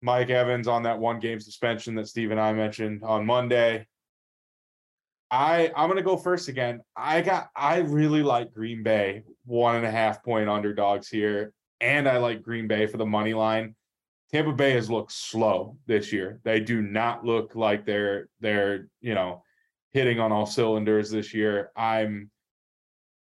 Mike 0.00 0.30
Evans 0.30 0.68
on 0.68 0.84
that 0.84 0.98
one 0.98 1.18
game 1.18 1.40
suspension 1.40 1.94
that 1.96 2.08
Steve 2.08 2.30
and 2.30 2.40
I 2.40 2.52
mentioned 2.52 3.02
on 3.02 3.26
Monday. 3.26 3.86
I 5.30 5.70
I'm 5.76 5.88
gonna 5.88 6.02
go 6.02 6.16
first 6.16 6.48
again. 6.48 6.80
I 6.96 7.20
got 7.20 7.48
I 7.54 7.78
really 7.78 8.22
like 8.22 8.52
Green 8.52 8.82
Bay 8.82 9.24
one 9.44 9.76
and 9.76 9.84
a 9.84 9.90
half 9.90 10.22
point 10.22 10.48
underdogs 10.48 11.08
here, 11.08 11.52
and 11.80 12.08
I 12.08 12.18
like 12.18 12.42
Green 12.42 12.66
Bay 12.66 12.86
for 12.86 12.96
the 12.96 13.06
money 13.06 13.34
line. 13.34 13.74
Tampa 14.32 14.52
Bay 14.52 14.72
has 14.72 14.90
looked 14.90 15.12
slow 15.12 15.76
this 15.86 16.12
year. 16.12 16.40
They 16.44 16.60
do 16.60 16.82
not 16.82 17.24
look 17.24 17.54
like 17.54 17.84
they're 17.84 18.28
they're 18.40 18.88
you 19.00 19.14
know 19.14 19.42
hitting 19.92 20.20
on 20.20 20.32
all 20.32 20.46
cylinders 20.46 21.10
this 21.10 21.34
year. 21.34 21.72
I'm 21.76 22.30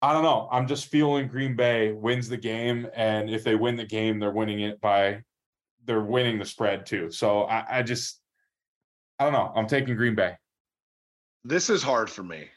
I 0.02 0.12
don't 0.12 0.22
know. 0.24 0.48
I'm 0.52 0.66
just 0.66 0.86
feeling 0.86 1.28
Green 1.28 1.56
Bay 1.56 1.92
wins 1.92 2.28
the 2.28 2.36
game, 2.36 2.86
and 2.94 3.30
if 3.30 3.44
they 3.44 3.54
win 3.54 3.76
the 3.76 3.86
game, 3.86 4.18
they're 4.18 4.30
winning 4.30 4.60
it 4.60 4.78
by 4.80 5.22
they're 5.84 6.00
winning 6.00 6.38
the 6.38 6.44
spread 6.44 6.86
too. 6.86 7.10
So 7.10 7.42
I, 7.42 7.78
I 7.78 7.82
just 7.82 8.20
I 9.18 9.24
don't 9.24 9.32
know. 9.32 9.52
I'm 9.54 9.66
taking 9.66 9.96
Green 9.96 10.14
Bay. 10.14 10.36
This 11.44 11.70
is 11.70 11.82
hard 11.82 12.10
for 12.10 12.22
me 12.22 12.48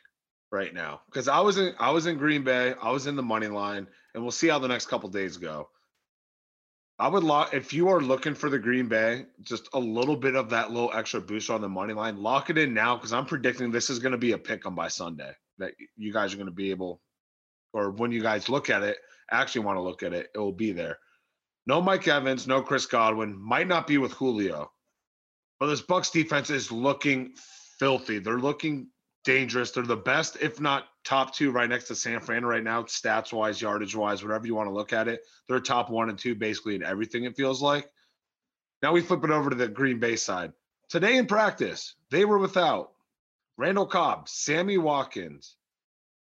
right 0.51 0.73
now 0.73 1.01
because 1.07 1.27
I 1.27 1.39
was 1.39 1.57
in 1.57 1.73
I 1.79 1.91
was 1.91 2.07
in 2.07 2.17
Green 2.17 2.43
Bay. 2.43 2.73
I 2.81 2.91
was 2.91 3.07
in 3.07 3.15
the 3.15 3.23
money 3.23 3.47
line, 3.47 3.87
and 4.13 4.23
we'll 4.23 4.31
see 4.31 4.47
how 4.47 4.59
the 4.59 4.67
next 4.67 4.87
couple 4.87 5.09
days 5.09 5.37
go. 5.37 5.69
I 6.99 7.07
would 7.07 7.23
lock 7.23 7.53
if 7.53 7.73
you 7.73 7.89
are 7.89 8.01
looking 8.01 8.33
for 8.33 8.49
the 8.49 8.57
Green 8.57 8.87
Bay, 8.87 9.27
just 9.43 9.69
a 9.73 9.79
little 9.79 10.15
bit 10.15 10.35
of 10.35 10.49
that 10.49 10.71
little 10.71 10.91
extra 10.95 11.21
boost 11.21 11.51
on 11.51 11.61
the 11.61 11.69
money 11.69 11.93
line. 11.93 12.17
Lock 12.17 12.49
it 12.49 12.57
in 12.57 12.73
now 12.73 12.95
because 12.95 13.13
I'm 13.13 13.25
predicting 13.25 13.69
this 13.71 13.91
is 13.91 13.99
going 13.99 14.13
to 14.13 14.17
be 14.17 14.31
a 14.31 14.37
pick 14.37 14.65
'em 14.65 14.73
by 14.73 14.87
Sunday. 14.87 15.31
That 15.59 15.73
you 15.95 16.11
guys 16.11 16.33
are 16.33 16.37
going 16.37 16.47
to 16.47 16.51
be 16.51 16.71
able, 16.71 17.01
or 17.73 17.91
when 17.91 18.11
you 18.11 18.21
guys 18.21 18.49
look 18.49 18.69
at 18.69 18.81
it, 18.81 18.97
actually 19.29 19.65
want 19.65 19.77
to 19.77 19.81
look 19.81 20.01
at 20.01 20.13
it, 20.13 20.29
it 20.33 20.39
will 20.39 20.51
be 20.51 20.71
there. 20.71 20.97
No 21.67 21.81
Mike 21.81 22.07
Evans, 22.07 22.47
no 22.47 22.61
Chris 22.61 22.85
Godwin. 22.85 23.37
Might 23.37 23.67
not 23.67 23.87
be 23.87 23.97
with 23.97 24.13
Julio. 24.13 24.71
But 25.59 25.67
this 25.67 25.81
Bucks 25.81 26.09
defense 26.09 26.49
is 26.49 26.71
looking 26.71 27.33
filthy. 27.77 28.19
They're 28.19 28.39
looking 28.39 28.87
dangerous. 29.25 29.71
They're 29.71 29.83
the 29.83 29.97
best, 29.97 30.37
if 30.39 30.61
not 30.61 30.85
top 31.03 31.35
two 31.35 31.51
right 31.51 31.69
next 31.69 31.89
to 31.89 31.95
San 31.95 32.21
Fran 32.21 32.45
right 32.45 32.63
now, 32.63 32.83
stats 32.83 33.33
wise, 33.33 33.61
yardage 33.61 33.95
wise, 33.95 34.23
whatever 34.23 34.47
you 34.47 34.55
want 34.55 34.69
to 34.69 34.73
look 34.73 34.93
at 34.93 35.09
it. 35.09 35.21
They're 35.49 35.59
top 35.59 35.89
one 35.89 36.09
and 36.09 36.17
two 36.17 36.35
basically 36.35 36.75
in 36.75 36.83
everything, 36.83 37.25
it 37.25 37.35
feels 37.35 37.61
like. 37.61 37.89
Now 38.81 38.93
we 38.93 39.01
flip 39.01 39.25
it 39.25 39.31
over 39.31 39.49
to 39.49 39.55
the 39.55 39.67
Green 39.67 39.99
Bay 39.99 40.15
side. 40.15 40.53
Today 40.87 41.17
in 41.17 41.25
practice, 41.25 41.95
they 42.11 42.23
were 42.23 42.37
without 42.37 42.91
Randall 43.57 43.87
Cobb, 43.87 44.29
Sammy 44.29 44.77
Watkins, 44.77 45.57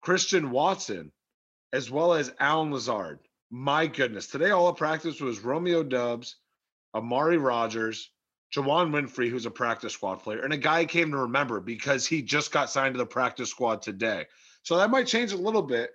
Christian 0.02 0.50
Watson, 0.50 1.12
as 1.72 1.92
well 1.92 2.14
as 2.14 2.34
Allen 2.40 2.72
Lazard. 2.72 3.20
My 3.50 3.88
goodness. 3.88 4.28
Today, 4.28 4.52
all 4.52 4.68
of 4.68 4.76
practice 4.76 5.22
was 5.22 5.40
Romeo 5.40 5.82
Doubs, 5.82 6.36
Amari 6.94 7.38
Rodgers, 7.38 8.12
Juwann 8.54 8.92
Winfree, 8.92 9.30
who's 9.30 9.46
a 9.46 9.52
practice 9.52 9.94
squad 9.94 10.18
player, 10.18 10.44
and 10.44 10.54
a 10.54 10.58
guy 10.58 10.80
I 10.80 10.86
came 10.86 11.12
to 11.12 11.18
remember 11.18 11.62
because 11.62 12.06
he 12.06 12.22
just 12.22 12.52
got 12.52 12.70
signed 12.70 12.96
to 12.96 12.98
the 12.98 13.06
practice 13.06 13.50
squad 13.50 13.82
today. 13.82 14.26
So 14.64 14.78
that 14.78 14.90
might 14.90 15.08
change 15.08 15.32
a 15.32 15.38
little 15.38 15.62
bit, 15.62 15.92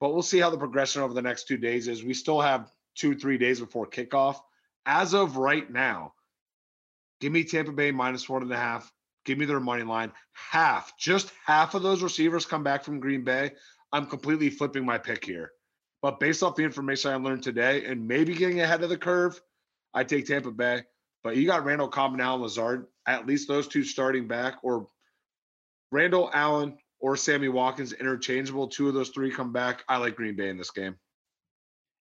but 0.00 0.12
we'll 0.12 0.22
see 0.22 0.38
how 0.38 0.50
the 0.50 0.58
progression 0.58 1.02
over 1.02 1.14
the 1.14 1.22
next 1.22 1.46
two 1.46 1.56
days 1.56 1.86
is. 1.86 2.02
We 2.02 2.14
still 2.14 2.40
have 2.40 2.70
two, 2.96 3.14
three 3.14 3.38
days 3.38 3.60
before 3.60 3.86
kickoff. 3.86 4.40
As 4.84 5.14
of 5.14 5.36
right 5.36 5.70
now, 5.70 6.14
give 7.20 7.32
me 7.32 7.44
Tampa 7.44 7.72
Bay 7.72 7.92
minus 7.92 8.28
one 8.28 8.42
and 8.42 8.52
a 8.52 8.56
half. 8.56 8.92
Give 9.24 9.38
me 9.38 9.44
their 9.44 9.60
money 9.60 9.84
line. 9.84 10.10
Half, 10.32 10.98
just 10.98 11.30
half 11.46 11.76
of 11.76 11.84
those 11.84 12.02
receivers 12.02 12.44
come 12.44 12.64
back 12.64 12.82
from 12.82 12.98
Green 12.98 13.22
Bay. 13.22 13.52
I'm 13.92 14.06
completely 14.06 14.50
flipping 14.50 14.84
my 14.84 14.98
pick 14.98 15.24
here. 15.24 15.52
But 16.02 16.18
based 16.18 16.42
off 16.42 16.56
the 16.56 16.64
information 16.64 17.12
I 17.12 17.14
learned 17.14 17.44
today 17.44 17.86
and 17.86 18.06
maybe 18.06 18.34
getting 18.34 18.60
ahead 18.60 18.82
of 18.82 18.90
the 18.90 18.98
curve, 18.98 19.40
I 19.94 20.02
take 20.02 20.26
Tampa 20.26 20.50
Bay. 20.50 20.82
But 21.22 21.36
you 21.36 21.46
got 21.46 21.64
Randall 21.64 21.88
Cobb 21.88 22.12
and 22.12 22.20
Allen 22.20 22.42
Lazard, 22.42 22.86
at 23.06 23.26
least 23.26 23.46
those 23.46 23.68
two 23.68 23.84
starting 23.84 24.26
back, 24.26 24.56
or 24.64 24.88
Randall 25.92 26.30
Allen 26.34 26.76
or 26.98 27.16
Sammy 27.16 27.48
Watkins 27.48 27.92
interchangeable. 27.92 28.66
Two 28.66 28.88
of 28.88 28.94
those 28.94 29.10
three 29.10 29.30
come 29.30 29.52
back. 29.52 29.84
I 29.88 29.98
like 29.98 30.16
Green 30.16 30.34
Bay 30.34 30.48
in 30.48 30.58
this 30.58 30.72
game. 30.72 30.96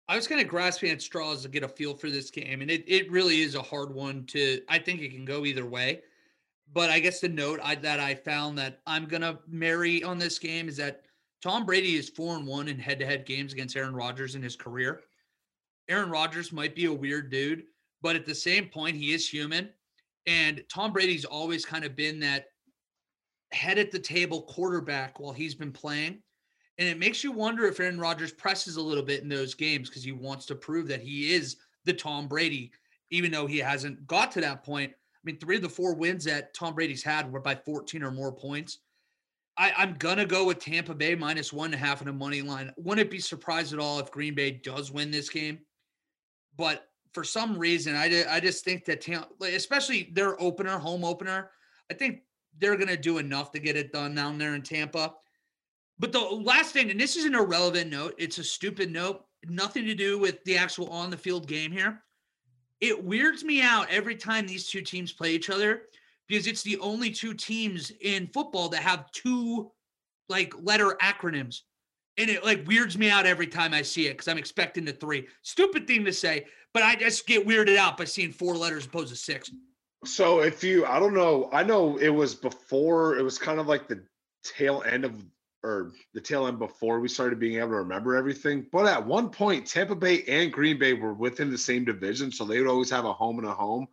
I 0.09 0.17
was 0.17 0.27
kind 0.27 0.41
of 0.41 0.49
grasping 0.49 0.91
at 0.91 1.03
straws 1.03 1.43
to 1.43 1.49
get 1.49 1.63
a 1.63 1.69
feel 1.69 1.95
for 1.95 2.11
this 2.11 2.31
game, 2.31 2.63
and 2.63 2.71
it, 2.71 2.85
it 2.89 3.11
really 3.13 3.43
is 3.43 3.55
a 3.55 3.63
hard 3.63 3.95
one 3.95 4.25
to. 4.27 4.61
I 4.69 4.79
think 4.79 5.03
it 5.03 5.13
can 5.13 5.25
go 5.25 5.45
either 5.45 5.67
way, 5.67 6.01
but 6.73 6.91
I 6.91 6.99
guess 6.99 7.21
the 7.21 7.29
note 7.29 7.61
I, 7.63 7.77
that 7.77 8.01
I 8.01 8.15
found 8.15 8.59
that 8.59 8.81
I'm 8.87 9.05
gonna 9.05 9.39
marry 9.47 10.03
on 10.03 10.19
this 10.19 10.39
game 10.39 10.69
is 10.69 10.79
that 10.79 11.03
Tom 11.43 11.65
Brady 11.65 11.97
is 11.97 12.09
four 12.11 12.37
and 12.37 12.47
one 12.47 12.69
in 12.69 12.79
head-to-head 12.79 13.25
games 13.25 13.53
against 13.53 13.77
Aaron 13.77 13.95
Rodgers 13.95 14.35
in 14.35 14.43
his 14.43 14.57
career. 14.57 15.01
Aaron 15.89 16.11
Rodgers 16.11 16.53
might 16.53 16.77
be 16.77 16.85
a 16.85 16.93
weird 16.93 17.31
dude, 17.31 17.65
but 18.03 18.15
at 18.15 18.27
the 18.27 18.35
same 18.35 18.67
point, 18.67 18.97
he 18.97 19.13
is 19.13 19.29
human, 19.29 19.71
and 20.27 20.63
Tom 20.73 20.93
Brady's 20.93 21.25
always 21.25 21.65
kind 21.65 21.85
of 21.85 21.97
been 21.97 22.21
that 22.21 22.47
head 23.53 23.79
at 23.79 23.91
the 23.91 23.99
table 23.99 24.43
quarterback 24.43 25.19
while 25.19 25.33
he's 25.33 25.55
been 25.55 25.73
playing. 25.73 26.23
And 26.79 26.89
it 26.89 26.99
makes 26.99 27.25
you 27.25 27.33
wonder 27.33 27.67
if 27.67 27.81
Aaron 27.81 27.99
Rodgers 27.99 28.33
presses 28.33 28.77
a 28.77 28.83
little 28.83 29.03
bit 29.03 29.23
in 29.23 29.29
those 29.29 29.55
games 29.55 29.89
because 29.89 30.05
he 30.05 30.13
wants 30.13 30.47
to 30.47 30.55
prove 30.55 30.89
that 30.89 31.03
he 31.03 31.35
is 31.35 31.57
the 31.85 31.93
Tom 31.93 32.29
Brady, 32.29 32.71
even 33.11 33.31
though 33.31 33.47
he 33.47 33.59
hasn't 33.59 34.07
got 34.07 34.31
to 34.33 34.41
that 34.41 34.65
point. 34.65 34.93
I 34.93 35.21
mean, 35.25 35.39
three 35.39 35.57
of 35.57 35.63
the 35.63 35.69
four 35.69 35.95
wins 35.95 36.25
that 36.25 36.55
Tom 36.55 36.75
Brady's 36.75 37.03
had 37.03 37.31
were 37.31 37.41
by 37.41 37.55
14 37.55 38.03
or 38.03 38.11
more 38.11 38.33
points. 38.33 38.79
I, 39.61 39.75
I'm 39.77 39.97
gonna 39.99 40.25
go 40.25 40.47
with 40.47 40.59
Tampa 40.59 40.95
Bay 40.95 41.15
minus 41.15 41.53
one 41.53 41.67
and 41.67 41.75
a 41.75 41.87
half 41.87 42.01
in 42.01 42.09
a 42.09 42.13
money 42.15 42.41
line. 42.41 42.73
Wouldn't 42.79 43.11
be 43.11 43.19
surprised 43.19 43.75
at 43.75 43.79
all 43.79 43.99
if 43.99 44.11
Green 44.11 44.35
Bay 44.35 44.53
does 44.53 44.91
win 44.91 45.11
this 45.11 45.29
game. 45.29 45.59
But 46.57 46.89
for 47.13 47.25
some 47.25 47.59
reason, 47.59 47.95
I, 47.95 48.25
I 48.31 48.41
just 48.41 48.65
think 48.65 48.87
that 48.87 49.03
Tampa, 49.03 49.29
especially 49.43 50.11
their 50.15 50.41
opener, 50.41 50.79
home 50.79 51.05
opener, 51.05 51.51
I 51.91 51.95
think 51.95 52.23
they're 52.59 52.79
gonna 52.79 52.97
do 52.97 53.19
enough 53.19 53.53
to 53.53 53.59
get 53.59 53.77
it 53.77 53.93
done 53.93 54.15
down 54.15 54.39
there 54.39 54.55
in 54.55 54.63
Tampa. 54.63 55.13
But 55.99 56.13
the 56.13 56.21
last 56.21 56.73
thing, 56.73 56.91
and 56.91 56.99
this 56.99 57.17
is 57.17 57.27
an 57.27 57.35
irrelevant 57.35 57.91
note, 57.91 58.15
it's 58.17 58.39
a 58.39 58.45
stupid 58.45 58.91
note, 58.91 59.27
nothing 59.47 59.85
to 59.85 59.95
do 59.95 60.19
with 60.19 60.43
the 60.45 60.57
actual 60.57 60.89
on 60.89 61.11
the 61.11 61.19
field 61.19 61.47
game 61.47 61.71
here. 61.71 62.03
It 62.81 63.05
weirds 63.05 63.45
me 63.45 63.61
out 63.61 63.91
every 63.91 64.17
time 64.17 64.47
these 64.47 64.69
two 64.69 64.81
teams 64.81 65.13
play 65.13 65.33
each 65.35 65.51
other 65.51 65.83
because 66.31 66.47
it's 66.47 66.63
the 66.63 66.79
only 66.79 67.11
two 67.11 67.35
teams 67.35 67.91
in 68.03 68.29
football 68.29 68.69
that 68.69 68.83
have 68.83 69.11
two 69.11 69.73
like 70.29 70.55
letter 70.63 70.97
acronyms. 71.03 71.63
And 72.19 72.31
it 72.31 72.45
like 72.45 72.67
weirds 72.69 72.97
me 72.97 73.11
out 73.11 73.27
every 73.27 73.49
time 73.49 73.75
I 73.75 73.83
see 73.83 74.07
it 74.07 74.13
because 74.13 74.29
I'm 74.29 74.39
expecting 74.39 74.85
the 74.85 74.93
three. 74.93 75.27
Stupid 75.43 75.89
thing 75.89 76.05
to 76.05 76.13
say, 76.13 76.47
but 76.73 76.85
I 76.85 76.95
just 76.95 77.27
get 77.27 77.47
weirded 77.47 77.77
out 77.77 77.97
by 77.97 78.05
seeing 78.05 78.31
four 78.31 78.57
letters 78.57 78.87
opposed 78.87 79.09
to 79.09 79.17
six. 79.17 79.51
So 80.05 80.41
if 80.41 80.63
you, 80.63 80.87
I 80.87 81.01
don't 81.01 81.15
know, 81.15 81.51
I 81.53 81.65
know 81.65 81.97
it 81.97 82.11
was 82.11 82.37
before, 82.37 83.19
it 83.19 83.23
was 83.23 83.37
kind 83.37 83.59
of 83.59 83.67
like 83.67 83.89
the 83.89 84.01
tail 84.45 84.85
end 84.87 85.05
of 85.05 85.25
or 85.63 85.93
the 86.15 86.21
tail 86.21 86.47
end 86.47 86.59
before 86.59 87.01
we 87.01 87.09
started 87.09 87.39
being 87.39 87.59
able 87.59 87.71
to 87.71 87.77
remember 87.77 88.17
everything. 88.17 88.67
But 88.73 88.87
at 88.87 89.05
one 89.05 89.29
point, 89.29 89.67
Tampa 89.67 89.95
Bay 89.95 90.23
and 90.29 90.53
Green 90.53 90.79
Bay 90.79 90.95
were 90.95 91.13
within 91.13 91.51
the 91.51 91.59
same 91.59 91.85
division, 91.85 92.33
so 92.33 92.45
they 92.45 92.59
would 92.59 92.71
always 92.71 92.89
have 92.91 93.05
a 93.05 93.13
home 93.13 93.39
and 93.39 93.49
a 93.49 93.53
home. 93.53 93.87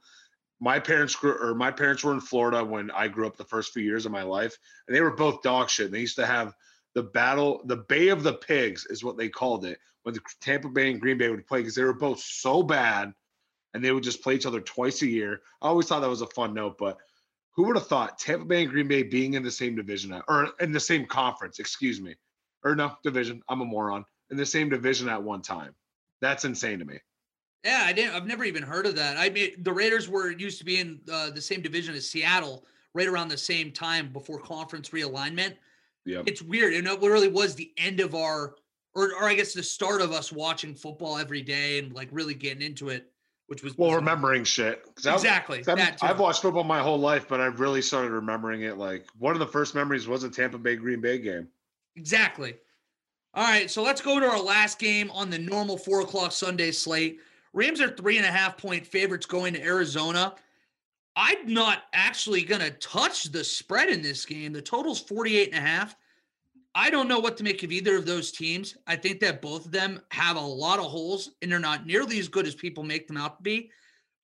My 0.59 0.79
parents 0.79 1.15
grew, 1.15 1.37
or 1.39 1.53
my 1.53 1.71
parents 1.71 2.03
were 2.03 2.13
in 2.13 2.19
Florida 2.19 2.63
when 2.63 2.89
I 2.91 3.07
grew 3.07 3.27
up 3.27 3.37
the 3.37 3.43
first 3.43 3.73
few 3.73 3.83
years 3.83 4.05
of 4.05 4.11
my 4.11 4.23
life, 4.23 4.57
and 4.87 4.95
they 4.95 5.01
were 5.01 5.11
both 5.11 5.43
dog 5.43 5.69
shit. 5.69 5.87
And 5.87 5.95
They 5.95 6.01
used 6.01 6.15
to 6.15 6.25
have 6.25 6.53
the 6.95 7.03
battle, 7.03 7.61
the 7.65 7.77
Bay 7.77 8.07
of 8.07 8.23
the 8.23 8.33
Pigs 8.33 8.85
is 8.89 9.03
what 9.03 9.17
they 9.17 9.29
called 9.29 9.65
it, 9.65 9.77
when 10.03 10.15
the 10.15 10.21
Tampa 10.41 10.69
Bay 10.69 10.89
and 10.89 10.99
Green 10.99 11.17
Bay 11.17 11.29
would 11.29 11.45
play 11.45 11.59
because 11.59 11.75
they 11.75 11.83
were 11.83 11.93
both 11.93 12.19
so 12.19 12.63
bad, 12.63 13.13
and 13.73 13.83
they 13.83 13.91
would 13.91 14.03
just 14.03 14.23
play 14.23 14.33
each 14.33 14.47
other 14.47 14.61
twice 14.61 15.01
a 15.03 15.07
year. 15.07 15.41
I 15.61 15.67
always 15.67 15.85
thought 15.85 15.99
that 15.99 16.09
was 16.09 16.21
a 16.21 16.27
fun 16.27 16.53
note, 16.55 16.77
but 16.79 16.97
who 17.51 17.63
would 17.65 17.75
have 17.75 17.87
thought 17.87 18.17
Tampa 18.17 18.45
Bay 18.45 18.63
and 18.63 18.71
Green 18.71 18.87
Bay 18.87 19.03
being 19.03 19.33
in 19.33 19.43
the 19.43 19.51
same 19.51 19.75
division 19.75 20.19
or 20.27 20.51
in 20.59 20.71
the 20.71 20.79
same 20.79 21.05
conference, 21.05 21.59
excuse 21.59 21.99
me, 22.01 22.15
or 22.63 22.75
no 22.75 22.95
division? 23.03 23.41
I'm 23.49 23.61
a 23.61 23.65
moron. 23.65 24.05
In 24.29 24.37
the 24.37 24.45
same 24.45 24.69
division 24.69 25.09
at 25.09 25.23
one 25.23 25.41
time. 25.41 25.73
That's 26.21 26.45
insane 26.45 26.79
to 26.79 26.85
me. 26.85 26.99
Yeah, 27.67 27.83
I 27.85 27.91
didn't. 27.91 28.15
I've 28.15 28.25
never 28.25 28.45
even 28.45 28.63
heard 28.63 28.85
of 28.85 28.95
that. 28.95 29.17
I 29.17 29.29
mean, 29.29 29.51
the 29.59 29.73
Raiders 29.73 30.07
were 30.07 30.31
used 30.31 30.57
to 30.59 30.63
be 30.63 30.79
in 30.79 31.01
uh, 31.11 31.31
the 31.31 31.41
same 31.41 31.61
division 31.61 31.95
as 31.95 32.07
Seattle, 32.07 32.63
right 32.93 33.09
around 33.09 33.27
the 33.27 33.37
same 33.37 33.73
time 33.73 34.07
before 34.13 34.39
conference 34.39 34.91
realignment. 34.91 35.55
Yeah, 36.05 36.21
it's 36.25 36.41
weird, 36.41 36.73
and 36.75 36.87
it 36.87 37.01
really 37.01 37.27
was 37.27 37.55
the 37.55 37.73
end 37.75 37.99
of 37.99 38.15
our, 38.15 38.55
or, 38.95 39.11
or 39.19 39.25
I 39.25 39.33
guess 39.33 39.53
the 39.53 39.61
start 39.61 39.99
of 39.99 40.13
us 40.13 40.31
watching 40.31 40.75
football 40.75 41.17
every 41.17 41.41
day 41.41 41.79
and 41.79 41.91
like 41.93 42.07
really 42.13 42.33
getting 42.33 42.61
into 42.61 42.87
it 42.87 43.11
which 43.47 43.63
was 43.63 43.77
well 43.77 43.93
remembering 43.93 44.43
shit. 44.43 44.83
Exactly. 44.97 45.63
I've, 45.67 45.97
I've, 46.01 46.19
watched 46.19 46.41
football 46.41 46.65
my 46.65 46.81
whole 46.81 46.99
life, 46.99 47.29
but 47.29 47.39
I've 47.39 47.61
really 47.61 47.81
started 47.81 48.11
remembering 48.11 48.63
it. 48.63 48.77
Like 48.77 49.07
one 49.17 49.33
of 49.33 49.39
the 49.39 49.47
first 49.47 49.73
memories 49.73 50.05
was 50.05 50.25
a 50.25 50.29
Tampa 50.29 50.57
Bay 50.57 50.75
Green 50.75 50.99
Bay 50.99 51.17
game. 51.17 51.47
Exactly. 51.95 52.57
All 53.33 53.43
right, 53.43 53.71
so 53.71 53.83
let's 53.83 54.01
go 54.01 54.19
to 54.19 54.25
our 54.25 54.41
last 54.41 54.79
game 54.79 55.09
on 55.11 55.29
the 55.29 55.37
normal 55.37 55.77
four 55.77 56.01
o'clock 56.01 56.31
Sunday 56.33 56.71
slate. 56.71 57.19
Rams 57.53 57.81
are 57.81 57.89
three 57.89 58.17
and 58.17 58.25
a 58.25 58.31
half 58.31 58.57
point 58.57 58.85
favorites 58.85 59.25
going 59.25 59.53
to 59.53 59.63
Arizona. 59.63 60.35
I'm 61.15 61.51
not 61.51 61.83
actually 61.93 62.43
going 62.43 62.61
to 62.61 62.71
touch 62.71 63.25
the 63.25 63.43
spread 63.43 63.89
in 63.89 64.01
this 64.01 64.25
game. 64.25 64.53
The 64.53 64.61
total's 64.61 64.99
48 64.99 65.49
and 65.53 65.57
a 65.57 65.67
half. 65.67 65.95
I 66.75 66.91
don't 66.91 67.07
know 67.07 67.17
what 67.17 67.37
to 67.37 67.43
make 67.43 67.63
of 67.63 67.71
either 67.71 67.97
of 67.97 68.05
those 68.05 68.31
teams. 68.31 68.77
I 68.85 68.95
think 68.95 69.19
that 69.21 69.41
both 69.41 69.65
of 69.65 69.71
them 69.71 69.99
have 70.11 70.37
a 70.37 70.41
lot 70.41 70.77
of 70.77 70.85
holes 70.85 71.31
and 71.41 71.51
they're 71.51 71.57
not 71.57 71.87
nearly 71.87 72.19
as 72.19 72.27
good 72.27 72.45
as 72.45 72.53
people 72.53 72.83
make 72.83 73.07
them 73.07 73.17
out 73.17 73.37
to 73.37 73.43
be. 73.43 73.71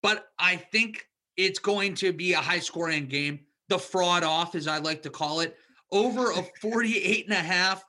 But 0.03 0.27
I 0.37 0.57
think 0.57 1.07
it's 1.35 1.57
going 1.57 1.95
to 1.95 2.13
be 2.13 2.33
a 2.33 2.37
high 2.37 2.59
scoring 2.59 3.07
game. 3.07 3.39
The 3.69 3.79
fraud 3.79 4.23
off, 4.23 4.53
as 4.53 4.67
I 4.67 4.77
like 4.77 5.01
to 5.01 5.09
call 5.09 5.39
it, 5.39 5.57
over 5.91 6.31
a 6.31 6.43
48 6.61 7.25
and 7.25 7.33
a 7.33 7.37
half. 7.37 7.83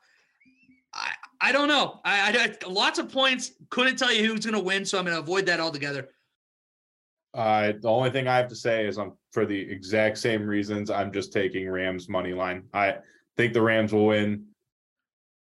I, 1.45 1.49
I 1.49 1.53
don't 1.53 1.69
know. 1.69 2.01
I, 2.05 2.57
I 2.65 2.69
lots 2.69 2.99
of 2.99 3.13
points. 3.13 3.53
Couldn't 3.71 3.97
tell 3.97 4.13
you 4.13 4.27
who's 4.27 4.45
going 4.45 4.55
to 4.55 4.65
win, 4.65 4.85
so 4.85 4.99
I'm 4.99 5.05
going 5.05 5.17
to 5.17 5.23
avoid 5.23 5.47
that 5.47 5.61
altogether. 5.61 6.09
Uh, 7.33 7.73
the 7.81 7.89
only 7.89 8.11
thing 8.11 8.29
I 8.29 8.37
have 8.37 8.49
to 8.49 8.57
say 8.57 8.87
is 8.87 8.97
I'm 8.97 9.13
for 9.33 9.45
the 9.45 9.59
exact 9.59 10.19
same 10.19 10.47
reasons. 10.47 10.91
I'm 10.91 11.13
just 11.13 11.33
taking 11.33 11.69
Rams 11.69 12.09
money 12.09 12.33
line. 12.33 12.65
I 12.73 12.97
think 13.37 13.53
the 13.53 13.63
Rams 13.63 13.93
will 13.93 14.07
win 14.07 14.47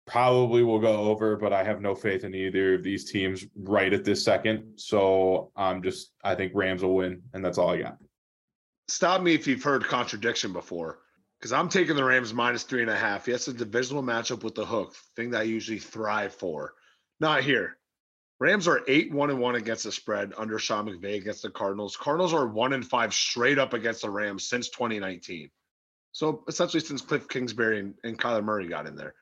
probably 0.07 0.61
will 0.61 0.79
go 0.79 1.05
over, 1.05 1.35
but 1.35 1.51
I 1.51 1.63
have 1.63 1.81
no 1.81 1.95
faith 1.95 2.23
in 2.23 2.35
either 2.35 2.75
of 2.75 2.83
these 2.83 3.09
teams 3.09 3.45
right 3.55 3.91
at 3.91 4.03
this 4.03 4.23
second. 4.23 4.77
So 4.77 5.51
I'm 5.55 5.81
just 5.81 6.11
I 6.23 6.35
think 6.35 6.51
Rams 6.55 6.83
will 6.83 6.95
win, 6.95 7.21
and 7.33 7.43
that's 7.43 7.57
all 7.57 7.69
I 7.69 7.81
got. 7.81 7.97
Stop 8.87 9.21
me 9.21 9.33
if 9.33 9.47
you've 9.47 9.63
heard 9.63 9.83
contradiction 9.83 10.53
before. 10.53 10.99
Because 11.45 11.53
I'm 11.53 11.69
taking 11.69 11.95
the 11.95 12.03
Rams 12.03 12.33
minus 12.33 12.63
three 12.63 12.81
and 12.81 12.89
a 12.89 12.95
half. 12.95 13.27
Yes, 13.27 13.47
a 13.47 13.53
divisional 13.53 14.01
matchup 14.01 14.43
with 14.43 14.55
the 14.55 14.65
hook, 14.65 14.95
thing 15.15 15.29
that 15.29 15.41
I 15.41 15.43
usually 15.43 15.77
thrive 15.77 16.33
for. 16.33 16.73
Not 17.19 17.43
here. 17.43 17.77
Rams 18.39 18.67
are 18.67 18.81
eight 18.87 19.13
one 19.13 19.29
and 19.29 19.39
one 19.39 19.53
against 19.53 19.83
the 19.83 19.91
spread 19.91 20.33
under 20.35 20.57
Sean 20.57 20.87
McVay 20.87 21.17
against 21.17 21.43
the 21.43 21.51
Cardinals. 21.51 21.97
Cardinals 21.97 22.33
are 22.33 22.47
one 22.47 22.73
and 22.73 22.83
five 22.83 23.13
straight 23.13 23.59
up 23.59 23.73
against 23.73 24.01
the 24.01 24.09
Rams 24.09 24.47
since 24.47 24.69
2019. 24.69 25.51
So 26.13 26.43
essentially, 26.47 26.81
since 26.81 27.03
Cliff 27.03 27.27
Kingsbury 27.27 27.79
and, 27.79 27.93
and 28.03 28.17
Kyler 28.17 28.43
Murray 28.43 28.67
got 28.67 28.87
in 28.87 28.95
there. 28.95 29.13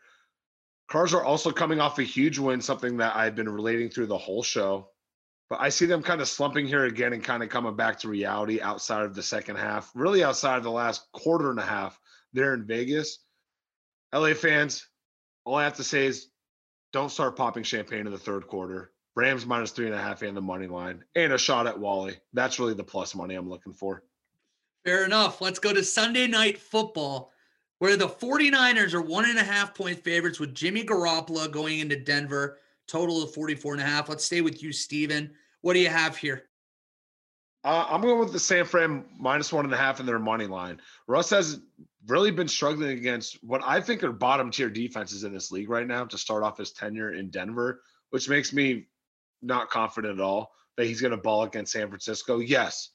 Cars 0.90 1.14
are 1.14 1.26
also 1.26 1.52
coming 1.52 1.82
off 1.82 2.00
a 2.00 2.04
huge 2.04 2.40
win, 2.40 2.62
something 2.62 2.96
that 2.98 3.18
I've 3.18 3.36
been 3.36 3.50
relating 3.50 3.90
through 3.90 4.08
the 4.08 4.18
whole 4.18 4.44
show. 4.44 4.88
But 5.50 5.60
I 5.60 5.68
see 5.68 5.88
them 5.88 6.02
kind 6.02 6.22
of 6.22 6.30
slumping 6.30 6.68
here 6.68 6.86
again 6.86 7.12
and 7.12 7.22
kind 7.22 7.44
of 7.44 7.50
coming 7.50 7.76
back 7.76 8.00
to 8.00 8.08
reality 8.08 8.62
outside 8.62 9.04
of 9.04 9.14
the 9.14 9.22
second 9.22 9.58
half, 9.58 9.92
really 9.94 10.24
outside 10.24 10.56
of 10.56 10.64
the 10.64 10.72
last 10.72 11.06
quarter 11.12 11.52
and 11.52 11.60
a 11.60 11.64
half 11.64 12.00
there 12.34 12.54
in 12.54 12.66
Vegas. 12.66 13.20
LA 14.14 14.34
fans, 14.34 14.88
all 15.46 15.56
I 15.56 15.64
have 15.64 15.76
to 15.76 15.84
say 15.84 16.06
is 16.06 16.28
don't 16.92 17.10
start 17.10 17.36
popping 17.36 17.64
champagne 17.64 18.06
in 18.06 18.12
the 18.12 18.18
third 18.18 18.48
quarter. 18.48 18.92
Rams 19.16 19.46
minus 19.46 19.72
three 19.72 19.86
and 19.86 19.96
a 19.96 20.02
half 20.02 20.24
and 20.24 20.36
the 20.36 20.42
money 20.42 20.68
line 20.68 21.04
and 21.16 21.34
a 21.34 21.38
shot 21.38 21.68
at 21.68 21.80
Wally. 21.80 22.16
That's 22.34 22.60
really 22.60 22.74
the 22.74 22.84
plus 22.84 23.14
money 23.14 23.36
I'm 23.36 23.50
looking 23.50 23.74
for. 23.74 24.04
Fair 24.86 25.06
enough. 25.06 25.40
Let's 25.40 25.60
go 25.60 25.74
to 25.74 25.84
Sunday 25.84 26.28
night 26.28 26.58
football, 26.58 27.32
where 27.80 27.96
the 27.96 28.08
49ers 28.08 28.94
are 28.94 29.02
one 29.02 29.30
and 29.30 29.38
a 29.38 29.44
half 29.44 29.76
point 29.76 30.04
favorites 30.04 30.40
with 30.40 30.56
Jimmy 30.56 30.84
Garoppolo 30.84 31.50
going 31.50 31.80
into 31.80 31.96
Denver, 31.96 32.58
total 32.88 33.24
of 33.24 33.34
44 33.34 33.74
and 33.74 33.82
a 33.82 33.86
half. 33.86 34.10
Let's 34.10 34.26
stay 34.26 34.42
with 34.42 34.62
you, 34.62 34.72
Steven. 34.72 35.32
What 35.62 35.74
do 35.74 35.80
you 35.80 35.90
have 35.90 36.18
here? 36.18 36.50
Uh, 37.64 37.86
I'm 37.88 38.02
going 38.02 38.20
with 38.20 38.34
the 38.34 38.40
San 38.40 38.66
Fran 38.66 39.06
minus 39.18 39.54
one 39.54 39.64
and 39.64 39.74
a 39.74 39.78
half 39.78 40.02
in 40.02 40.06
their 40.06 40.20
money 40.20 40.48
line. 40.48 40.82
Russ 41.08 41.30
has 41.30 41.62
really 42.08 42.32
been 42.32 42.48
struggling 42.48 42.98
against 42.98 43.38
what 43.44 43.62
I 43.66 43.82
think 43.82 44.04
are 44.04 44.12
bottom 44.12 44.52
tier 44.52 44.70
defenses 44.70 45.24
in 45.24 45.34
this 45.34 45.52
league 45.52 45.70
right 45.70 45.88
now 45.88 46.06
to 46.06 46.18
start 46.18 46.44
off 46.44 46.58
his 46.58 46.72
tenure 46.72 47.14
in 47.14 47.30
Denver, 47.30 47.82
which 48.10 48.30
makes 48.30 48.52
me 48.54 48.88
not 49.42 49.70
confident 49.70 50.20
at 50.20 50.24
all 50.24 50.52
that 50.78 50.86
he's 50.86 51.02
going 51.02 51.12
to 51.12 51.18
ball 51.18 51.44
against 51.44 51.74
San 51.74 51.88
Francisco. 51.88 52.40
Yes, 52.40 52.90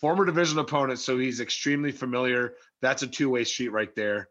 former 0.00 0.24
division 0.24 0.58
opponent, 0.58 0.98
so 0.98 1.18
he's 1.18 1.40
extremely 1.40 1.92
familiar. 1.92 2.54
That's 2.82 3.02
a 3.02 3.06
two 3.06 3.30
way 3.30 3.44
street 3.44 3.68
right 3.68 3.94
there. 3.94 4.28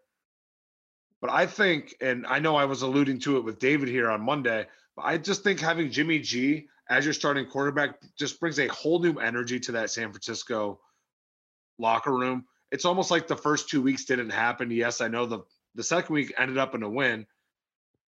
But 1.22 1.32
I 1.32 1.45
think, 1.45 1.95
and 2.02 2.26
I 2.28 2.40
know 2.40 2.56
I 2.56 2.66
was 2.66 2.84
alluding 2.84 3.20
to 3.22 3.38
it 3.38 3.44
with 3.44 3.60
David 3.60 3.90
here 3.90 4.10
on 4.10 4.22
Monday, 4.22 4.68
but 4.95 5.04
I 5.04 5.18
just 5.18 5.44
think 5.44 5.60
having 5.60 5.90
Jimmy 5.90 6.20
G 6.20 6.68
as 6.90 7.06
your 7.06 7.14
starting 7.14 7.48
quarterback 7.48 7.95
just 8.18 8.40
brings 8.40 8.60
a 8.60 8.68
whole 8.68 8.99
new 8.99 9.18
energy 9.20 9.60
to 9.62 9.74
that 9.74 9.90
San 9.90 10.12
Francisco 10.12 10.80
locker 11.80 12.14
room. 12.14 12.45
It's 12.72 12.85
almost 12.85 13.11
like 13.11 13.27
the 13.27 13.35
first 13.35 13.69
two 13.69 13.81
weeks 13.81 14.06
didn't 14.06 14.30
happen. 14.30 14.72
Yes, 14.72 15.02
I 15.02 15.07
know 15.07 15.26
the 15.26 15.39
the 15.76 15.84
second 15.84 16.14
week 16.14 16.34
ended 16.38 16.57
up 16.57 16.76
in 16.76 16.84
a 16.84 16.89
win, 16.89 17.26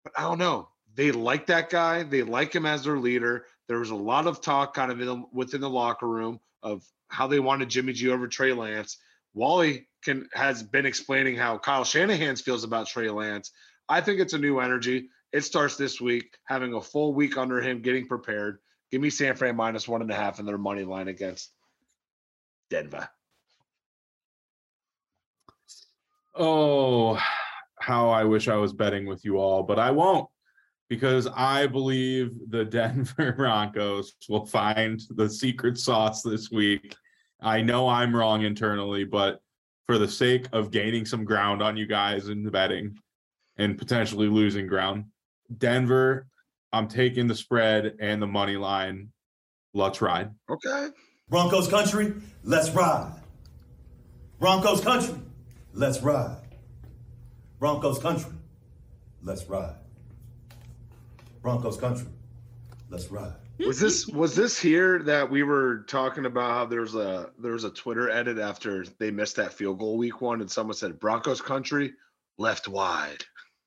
but 0.04 0.14
I 0.18 0.22
don't 0.22 0.38
know. 0.38 0.70
They 0.96 1.12
like 1.12 1.48
that 1.48 1.70
guy. 1.70 2.04
They 2.04 2.24
like 2.24 2.56
him 2.56 2.66
as 2.66 2.84
their 2.84 2.98
leader. 2.98 3.46
There 3.68 3.80
was 3.80 3.92
a 3.92 3.96
lot 3.96 4.26
of 4.26 4.42
talk 4.42 4.74
kind 4.74 4.92
of 4.92 5.02
in, 5.02 5.26
within 5.32 5.62
the 5.62 5.70
locker 5.70 6.08
room 6.08 6.40
of 6.64 6.84
how 7.10 7.28
they 7.28 7.40
wanted 7.40 7.70
Jimmy 7.70 7.94
G 7.94 8.10
over 8.10 8.28
Trey 8.28 8.54
Lance. 8.54 8.98
Wally 9.34 9.88
can 10.04 10.28
has 10.34 10.64
been 10.64 10.86
explaining 10.86 11.36
how 11.36 11.58
Kyle 11.58 11.84
Shanahan 11.84 12.36
feels 12.38 12.64
about 12.64 12.88
Trey 12.88 13.10
Lance. 13.10 13.52
I 13.88 14.02
think 14.02 14.20
it's 14.20 14.34
a 14.34 14.40
new 14.40 14.60
energy. 14.60 15.10
It 15.32 15.42
starts 15.42 15.76
this 15.76 16.02
week, 16.02 16.38
having 16.46 16.74
a 16.74 16.82
full 16.82 17.14
week 17.14 17.38
under 17.38 17.62
him, 17.62 17.82
getting 17.82 18.08
prepared. 18.08 18.60
Give 18.92 19.02
me 19.02 19.10
San 19.10 19.36
Fran 19.36 19.56
minus 19.56 19.88
one 19.88 20.02
and 20.02 20.10
a 20.10 20.16
half 20.16 20.40
in 20.40 20.46
their 20.46 20.58
money 20.58 20.84
line 20.84 21.10
against 21.10 21.52
Denver. 22.70 23.10
Oh, 26.38 27.20
how 27.80 28.10
I 28.10 28.24
wish 28.24 28.48
I 28.48 28.56
was 28.56 28.74
betting 28.74 29.06
with 29.06 29.26
you 29.26 29.38
all, 29.38 29.64
but 29.64 29.80
I 29.80 29.92
won't 29.92 30.28
because 30.90 31.28
I 31.36 31.68
believe 31.68 32.32
the 32.50 32.66
Denver 32.78 33.34
Broncos 33.34 34.16
will 34.30 34.46
find 34.46 35.02
the 35.12 35.30
secret 35.30 35.78
sauce 35.78 36.22
this 36.22 36.52
week. 36.52 36.96
I 37.42 37.62
know 37.62 37.88
I'm 37.88 38.16
wrong 38.16 38.44
internally, 38.44 39.04
but 39.04 39.40
for 39.86 39.98
the 39.98 40.08
sake 40.08 40.48
of 40.54 40.72
gaining 40.72 41.06
some 41.06 41.24
ground 41.24 41.62
on 41.62 41.78
you 41.78 41.86
guys 41.86 42.30
in 42.30 42.44
the 42.44 42.52
betting 42.52 42.98
and 43.58 43.78
potentially 43.78 44.28
losing 44.28 44.68
ground, 44.68 45.06
Denver, 45.58 46.28
I'm 46.74 46.88
taking 46.88 47.28
the 47.28 47.36
spread 47.36 47.96
and 48.00 48.22
the 48.22 48.28
money 48.28 48.58
line. 48.58 49.10
Let's 49.74 50.02
ride. 50.02 50.32
Okay. 50.50 50.90
Broncos 51.30 51.68
country, 51.68 52.14
let's 52.44 52.70
ride. 52.72 53.14
Broncos 54.40 54.82
country, 54.82 55.16
let's 55.78 56.02
ride. 56.02 56.38
Broncos 57.60 58.00
country, 58.00 58.32
let's 59.24 59.46
ride. 59.46 59.76
Broncos 61.42 61.78
country, 61.78 62.08
let's 62.90 63.10
ride. 63.10 63.34
Was 63.60 63.80
this 63.80 64.08
was 64.08 64.36
this 64.36 64.60
here 64.60 65.02
that 65.04 65.28
we 65.30 65.42
were 65.42 65.80
talking 65.88 66.26
about 66.26 66.52
how 66.52 66.66
there's 66.66 66.94
a 66.94 67.32
there 67.40 67.54
was 67.54 67.64
a 67.64 67.72
Twitter 67.72 68.10
edit 68.10 68.38
after 68.38 68.86
they 69.00 69.10
missed 69.10 69.36
that 69.38 69.54
field 69.54 69.80
goal 69.80 69.98
week 69.98 70.22
one 70.22 70.42
and 70.42 70.52
someone 70.52 70.76
said 70.76 71.00
Broncos 71.00 71.42
country 71.42 71.94
left 72.38 72.68
wide. 72.68 73.24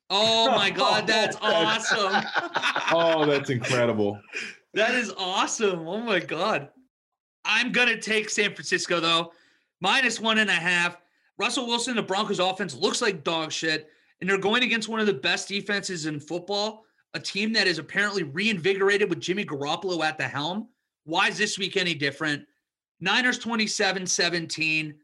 Oh 0.08 0.50
my 0.50 0.70
God, 0.70 1.06
that's 1.06 1.36
oh, 1.42 1.54
awesome. 1.54 2.24
Oh, 2.92 3.24
that's 3.24 3.50
incredible. 3.50 4.20
That 4.74 4.94
is 4.96 5.12
awesome. 5.16 5.86
Oh 5.86 6.00
my 6.00 6.18
God. 6.18 6.68
I'm 7.44 7.72
going 7.72 7.88
to 7.88 7.98
take 7.98 8.28
San 8.28 8.52
Francisco, 8.52 9.00
though. 9.00 9.32
Minus 9.80 10.20
one 10.20 10.38
and 10.38 10.50
a 10.50 10.54
half. 10.54 10.96
Russell 11.40 11.66
Wilson, 11.66 11.96
the 11.96 12.02
Broncos 12.02 12.38
offense 12.38 12.76
looks 12.76 13.00
like 13.00 13.24
dog 13.24 13.50
shit, 13.50 13.88
and 14.20 14.28
they're 14.28 14.36
going 14.36 14.62
against 14.62 14.90
one 14.90 15.00
of 15.00 15.06
the 15.06 15.14
best 15.14 15.48
defenses 15.48 16.04
in 16.04 16.20
football, 16.20 16.84
a 17.14 17.18
team 17.18 17.50
that 17.54 17.66
is 17.66 17.78
apparently 17.78 18.24
reinvigorated 18.24 19.08
with 19.08 19.20
Jimmy 19.20 19.46
Garoppolo 19.46 20.04
at 20.04 20.18
the 20.18 20.28
helm. 20.28 20.68
Why 21.04 21.28
is 21.28 21.38
this 21.38 21.58
week 21.58 21.78
any 21.78 21.94
different? 21.94 22.44
Niners 23.00 23.38
27 23.38 24.06
17. 24.06 24.94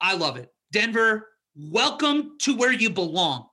I 0.00 0.14
love 0.16 0.36
it. 0.36 0.52
Denver, 0.72 1.28
welcome 1.54 2.32
to 2.40 2.56
where 2.56 2.72
you 2.72 2.90
belong. 2.90 3.46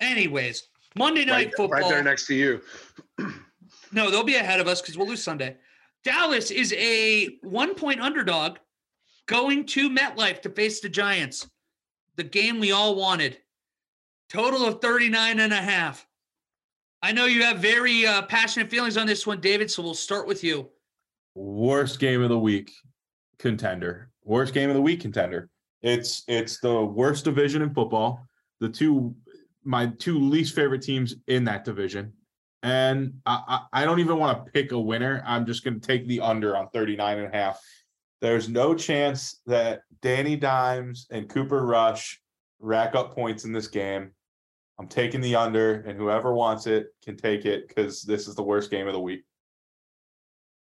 Anyways, 0.00 0.68
Monday 0.94 1.24
Night 1.24 1.46
Right, 1.46 1.54
Football. 1.56 1.80
right 1.80 1.88
there 1.88 2.02
next 2.02 2.26
to 2.26 2.34
you. 2.34 2.60
No, 3.92 4.10
they'll 4.10 4.24
be 4.24 4.34
ahead 4.34 4.60
of 4.60 4.68
us 4.68 4.82
because 4.82 4.98
we'll 4.98 5.08
lose 5.08 5.24
Sunday. 5.24 5.56
Dallas 6.04 6.50
is 6.50 6.74
a 6.74 7.38
one 7.40 7.74
point 7.74 8.02
underdog 8.02 8.58
going 9.28 9.64
to 9.66 9.88
MetLife 9.88 10.42
to 10.42 10.50
face 10.50 10.80
the 10.80 10.88
Giants. 10.88 11.48
The 12.16 12.24
game 12.24 12.58
we 12.58 12.72
all 12.72 12.96
wanted. 12.96 13.38
Total 14.28 14.66
of 14.66 14.80
39 14.80 15.38
and 15.38 15.52
a 15.52 15.56
half. 15.56 16.04
I 17.00 17.12
know 17.12 17.26
you 17.26 17.44
have 17.44 17.58
very 17.58 18.04
uh, 18.04 18.22
passionate 18.22 18.68
feelings 18.68 18.96
on 18.96 19.06
this 19.06 19.24
one, 19.24 19.40
David, 19.40 19.70
so 19.70 19.82
we'll 19.82 19.94
start 19.94 20.26
with 20.26 20.42
you. 20.42 20.68
Worst 21.36 22.00
game 22.00 22.22
of 22.22 22.28
the 22.28 22.38
week 22.38 22.72
contender. 23.38 24.10
Worst 24.24 24.52
game 24.52 24.68
of 24.68 24.74
the 24.74 24.82
week 24.82 25.00
contender. 25.00 25.48
It's 25.82 26.24
it's 26.26 26.58
the 26.58 26.84
worst 26.84 27.24
division 27.24 27.62
in 27.62 27.72
football. 27.72 28.26
The 28.58 28.68
two 28.68 29.14
my 29.62 29.86
two 29.98 30.18
least 30.18 30.56
favorite 30.56 30.82
teams 30.82 31.14
in 31.28 31.44
that 31.44 31.64
division. 31.64 32.12
And 32.64 33.14
I, 33.24 33.42
I, 33.46 33.82
I 33.82 33.84
don't 33.84 34.00
even 34.00 34.18
want 34.18 34.44
to 34.44 34.50
pick 34.50 34.72
a 34.72 34.80
winner. 34.80 35.22
I'm 35.24 35.46
just 35.46 35.62
going 35.62 35.78
to 35.78 35.86
take 35.86 36.08
the 36.08 36.20
under 36.20 36.56
on 36.56 36.68
39 36.70 37.18
and 37.18 37.32
a 37.32 37.36
half. 37.36 37.60
There's 38.20 38.48
no 38.48 38.74
chance 38.74 39.40
that 39.46 39.82
Danny 40.02 40.36
Dimes 40.36 41.06
and 41.10 41.28
Cooper 41.28 41.64
Rush 41.64 42.20
rack 42.58 42.94
up 42.94 43.14
points 43.14 43.44
in 43.44 43.52
this 43.52 43.68
game. 43.68 44.10
I'm 44.78 44.88
taking 44.88 45.20
the 45.20 45.36
under, 45.36 45.80
and 45.82 45.98
whoever 45.98 46.32
wants 46.32 46.66
it 46.66 46.88
can 47.04 47.16
take 47.16 47.44
it 47.44 47.68
because 47.68 48.02
this 48.02 48.28
is 48.28 48.34
the 48.34 48.42
worst 48.42 48.70
game 48.70 48.86
of 48.86 48.92
the 48.92 49.00
week. 49.00 49.24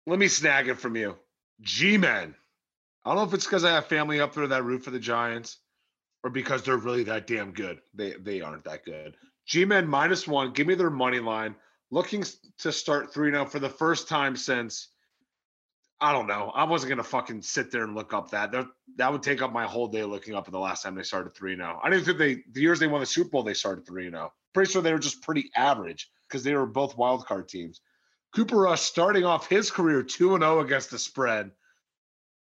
Let 0.07 0.19
me 0.19 0.29
snag 0.29 0.69
it 0.69 0.79
from 0.79 0.97
you. 0.97 1.17
G 1.61 1.97
Men. 1.97 2.35
I 3.05 3.11
don't 3.11 3.19
know 3.19 3.25
if 3.25 3.35
it's 3.35 3.47
because 3.47 3.65
I 3.65 3.71
have 3.71 3.87
family 3.87 4.21
up 4.21 4.35
there 4.35 4.47
that 4.47 4.65
root 4.65 4.85
for 4.85 4.91
the 4.91 4.99
Giants 4.99 5.59
or 6.23 6.31
because 6.31 6.63
they're 6.63 6.77
really 6.77 7.05
that 7.05 7.27
damn 7.27 7.53
good. 7.53 7.81
They 7.95 8.13
they 8.13 8.41
aren't 8.41 8.65
that 8.65 8.85
good. 8.85 9.17
G 9.47 9.65
Men 9.65 9.87
minus 9.87 10.27
one. 10.27 10.53
Give 10.53 10.67
me 10.67 10.75
their 10.75 10.91
money 10.91 11.21
line. 11.21 11.55
Looking 11.91 12.25
to 12.59 12.73
start 12.73 13.13
three 13.13 13.31
now 13.31 13.43
oh 13.43 13.47
for 13.47 13.61
the 13.61 13.69
first 13.69 14.09
time 14.09 14.37
since 14.37 14.89
I 16.01 16.13
don't 16.13 16.27
know. 16.27 16.53
I 16.55 16.65
wasn't 16.65 16.91
gonna 16.91 17.03
fucking 17.03 17.43
sit 17.43 17.71
there 17.71 17.85
and 17.85 17.95
look 17.95 18.13
up 18.13 18.31
that. 18.31 18.53
That 18.53 18.67
that 18.97 19.11
would 19.11 19.23
take 19.23 19.41
up 19.41 19.53
my 19.53 19.65
whole 19.65 19.89
day 19.89 20.05
looking 20.05 20.35
up 20.35 20.47
at 20.47 20.53
the 20.53 20.59
last 20.59 20.83
time 20.83 20.95
they 20.95 21.03
started 21.03 21.35
three 21.35 21.57
now. 21.57 21.79
Oh. 21.79 21.87
I 21.87 21.91
didn't 21.91 22.05
think 22.05 22.19
they 22.19 22.43
the 22.53 22.61
years 22.61 22.79
they 22.79 22.87
won 22.87 23.01
the 23.01 23.07
Super 23.07 23.31
Bowl 23.31 23.43
they 23.43 23.55
started 23.55 23.87
three 23.87 24.11
now. 24.11 24.27
Oh. 24.27 24.33
Pretty 24.53 24.71
sure 24.71 24.83
they 24.83 24.93
were 24.93 24.99
just 24.99 25.23
pretty 25.23 25.51
average 25.57 26.11
because 26.29 26.43
they 26.43 26.55
were 26.55 26.67
both 26.67 26.97
wild 26.97 27.27
card 27.27 27.49
teams. 27.49 27.81
Cooper 28.35 28.57
Rush 28.57 28.83
starting 28.83 29.25
off 29.25 29.49
his 29.49 29.71
career 29.71 30.03
2 30.03 30.35
and 30.35 30.43
0 30.43 30.61
against 30.61 30.91
the 30.91 30.99
spread. 30.99 31.51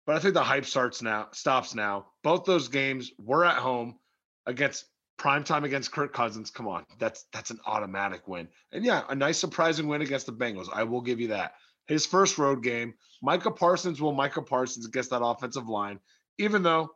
But 0.05 0.15
I 0.15 0.19
think 0.19 0.33
the 0.33 0.43
hype 0.43 0.65
starts 0.65 1.01
now, 1.01 1.27
stops 1.31 1.75
now. 1.75 2.07
Both 2.23 2.45
those 2.45 2.67
games 2.67 3.11
were 3.17 3.45
at 3.45 3.57
home 3.57 3.99
against 4.45 4.85
prime 5.17 5.43
time 5.43 5.63
against 5.63 5.91
Kirk 5.91 6.13
Cousins. 6.13 6.51
Come 6.51 6.67
on. 6.67 6.85
That's 6.99 7.25
that's 7.31 7.51
an 7.51 7.59
automatic 7.65 8.27
win. 8.27 8.47
And 8.71 8.83
yeah, 8.83 9.03
a 9.09 9.15
nice 9.15 9.37
surprising 9.37 9.87
win 9.87 10.01
against 10.01 10.25
the 10.25 10.33
Bengals. 10.33 10.67
I 10.73 10.83
will 10.83 11.01
give 11.01 11.19
you 11.19 11.29
that. 11.29 11.53
His 11.87 12.05
first 12.05 12.37
road 12.37 12.63
game, 12.63 12.93
Micah 13.21 13.51
Parsons 13.51 14.01
will 14.01 14.13
Micah 14.13 14.41
Parsons 14.41 14.85
against 14.85 15.09
that 15.09 15.23
offensive 15.23 15.67
line, 15.67 15.99
even 16.37 16.63
though 16.63 16.91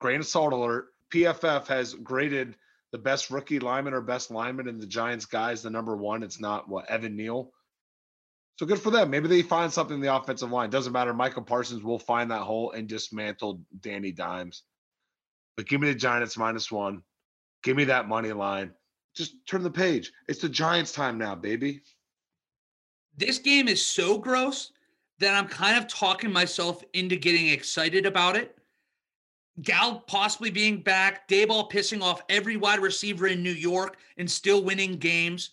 grain 0.00 0.20
of 0.20 0.26
salt 0.26 0.52
alert, 0.52 0.88
PFF 1.12 1.66
has 1.66 1.94
graded 1.94 2.56
the 2.92 2.98
best 2.98 3.30
rookie 3.30 3.60
lineman 3.60 3.94
or 3.94 4.00
best 4.00 4.30
lineman 4.30 4.68
in 4.68 4.78
the 4.78 4.86
Giants 4.86 5.26
guys 5.26 5.62
the 5.62 5.70
number 5.70 5.96
one. 5.96 6.22
It's 6.22 6.40
not 6.40 6.68
what 6.68 6.90
Evan 6.90 7.16
Neal. 7.16 7.52
So 8.58 8.66
good 8.66 8.80
for 8.80 8.90
them. 8.90 9.10
Maybe 9.10 9.28
they 9.28 9.42
find 9.42 9.72
something 9.72 9.94
in 9.94 10.00
the 10.02 10.14
offensive 10.14 10.50
line. 10.50 10.70
Doesn't 10.70 10.92
matter. 10.92 11.14
Michael 11.14 11.42
Parsons 11.42 11.82
will 11.82 11.98
find 11.98 12.30
that 12.30 12.42
hole 12.42 12.72
and 12.72 12.88
dismantle 12.88 13.62
Danny 13.80 14.12
Dimes. 14.12 14.64
But 15.56 15.66
give 15.66 15.80
me 15.80 15.88
the 15.88 15.98
Giants 15.98 16.36
minus 16.36 16.70
one. 16.70 17.02
Give 17.62 17.76
me 17.76 17.84
that 17.84 18.08
money 18.08 18.32
line. 18.32 18.72
Just 19.16 19.34
turn 19.46 19.62
the 19.62 19.70
page. 19.70 20.12
It's 20.28 20.40
the 20.40 20.48
Giants 20.48 20.92
time 20.92 21.18
now, 21.18 21.34
baby. 21.34 21.82
This 23.20 23.38
game 23.38 23.68
is 23.68 23.84
so 23.84 24.16
gross 24.16 24.72
that 25.18 25.34
I'm 25.34 25.46
kind 25.46 25.76
of 25.76 25.86
talking 25.86 26.32
myself 26.32 26.82
into 26.94 27.16
getting 27.16 27.48
excited 27.48 28.06
about 28.06 28.34
it. 28.34 28.56
Gal 29.60 30.00
possibly 30.06 30.48
being 30.50 30.80
back, 30.80 31.28
Daboll 31.28 31.70
pissing 31.70 32.00
off 32.00 32.22
every 32.30 32.56
wide 32.56 32.80
receiver 32.80 33.26
in 33.26 33.42
New 33.42 33.52
York 33.52 33.98
and 34.16 34.28
still 34.28 34.64
winning 34.64 34.96
games. 34.96 35.50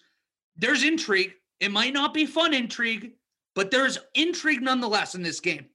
There's 0.56 0.86
intrigue. 0.86 1.34
It 1.60 1.74
might 1.74 1.94
not 1.94 2.14
be 2.14 2.26
fun 2.26 2.54
intrigue, 2.54 3.12
but 3.54 3.70
there's 3.70 4.00
intrigue 4.16 4.62
nonetheless 4.62 5.14
in 5.14 5.22
this 5.22 5.42
game. 5.42 5.66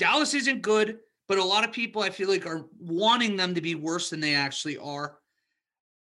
Dallas 0.00 0.34
isn't 0.34 0.62
good, 0.62 0.98
but 1.28 1.38
a 1.38 1.44
lot 1.44 1.62
of 1.62 1.70
people 1.70 2.02
I 2.02 2.10
feel 2.10 2.28
like 2.28 2.44
are 2.44 2.64
wanting 2.80 3.36
them 3.36 3.54
to 3.54 3.60
be 3.60 3.76
worse 3.76 4.10
than 4.10 4.18
they 4.18 4.34
actually 4.34 4.78
are. 4.78 5.18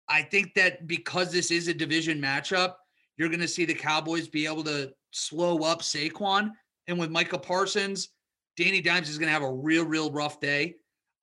I 0.09 0.23
think 0.23 0.55
that 0.55 0.87
because 0.87 1.33
this 1.33 1.51
is 1.51 1.67
a 1.67 1.75
division 1.75 2.21
matchup, 2.21 2.75
you're 3.21 3.29
going 3.29 3.39
to 3.39 3.47
see 3.47 3.67
the 3.67 3.75
Cowboys 3.75 4.29
be 4.29 4.47
able 4.47 4.65
to 4.65 4.91
slow 5.11 5.59
up 5.59 5.83
Saquon. 5.83 6.53
And 6.87 6.99
with 6.99 7.11
Micah 7.11 7.39
Parsons, 7.39 8.09
Danny 8.57 8.81
Dimes 8.81 9.11
is 9.11 9.19
going 9.19 9.27
to 9.27 9.33
have 9.33 9.43
a 9.43 9.53
real, 9.53 9.85
real 9.85 10.11
rough 10.11 10.41
day. 10.41 10.77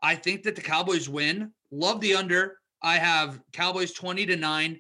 I 0.04 0.14
think 0.14 0.44
that 0.44 0.56
the 0.56 0.62
Cowboys 0.62 1.10
win. 1.10 1.52
Love 1.72 2.00
the 2.00 2.14
under. 2.14 2.60
I 2.84 3.00
have 3.00 3.42
Cowboys 3.52 3.94
20 3.94 4.28
to 4.28 4.36
9. 4.36 4.80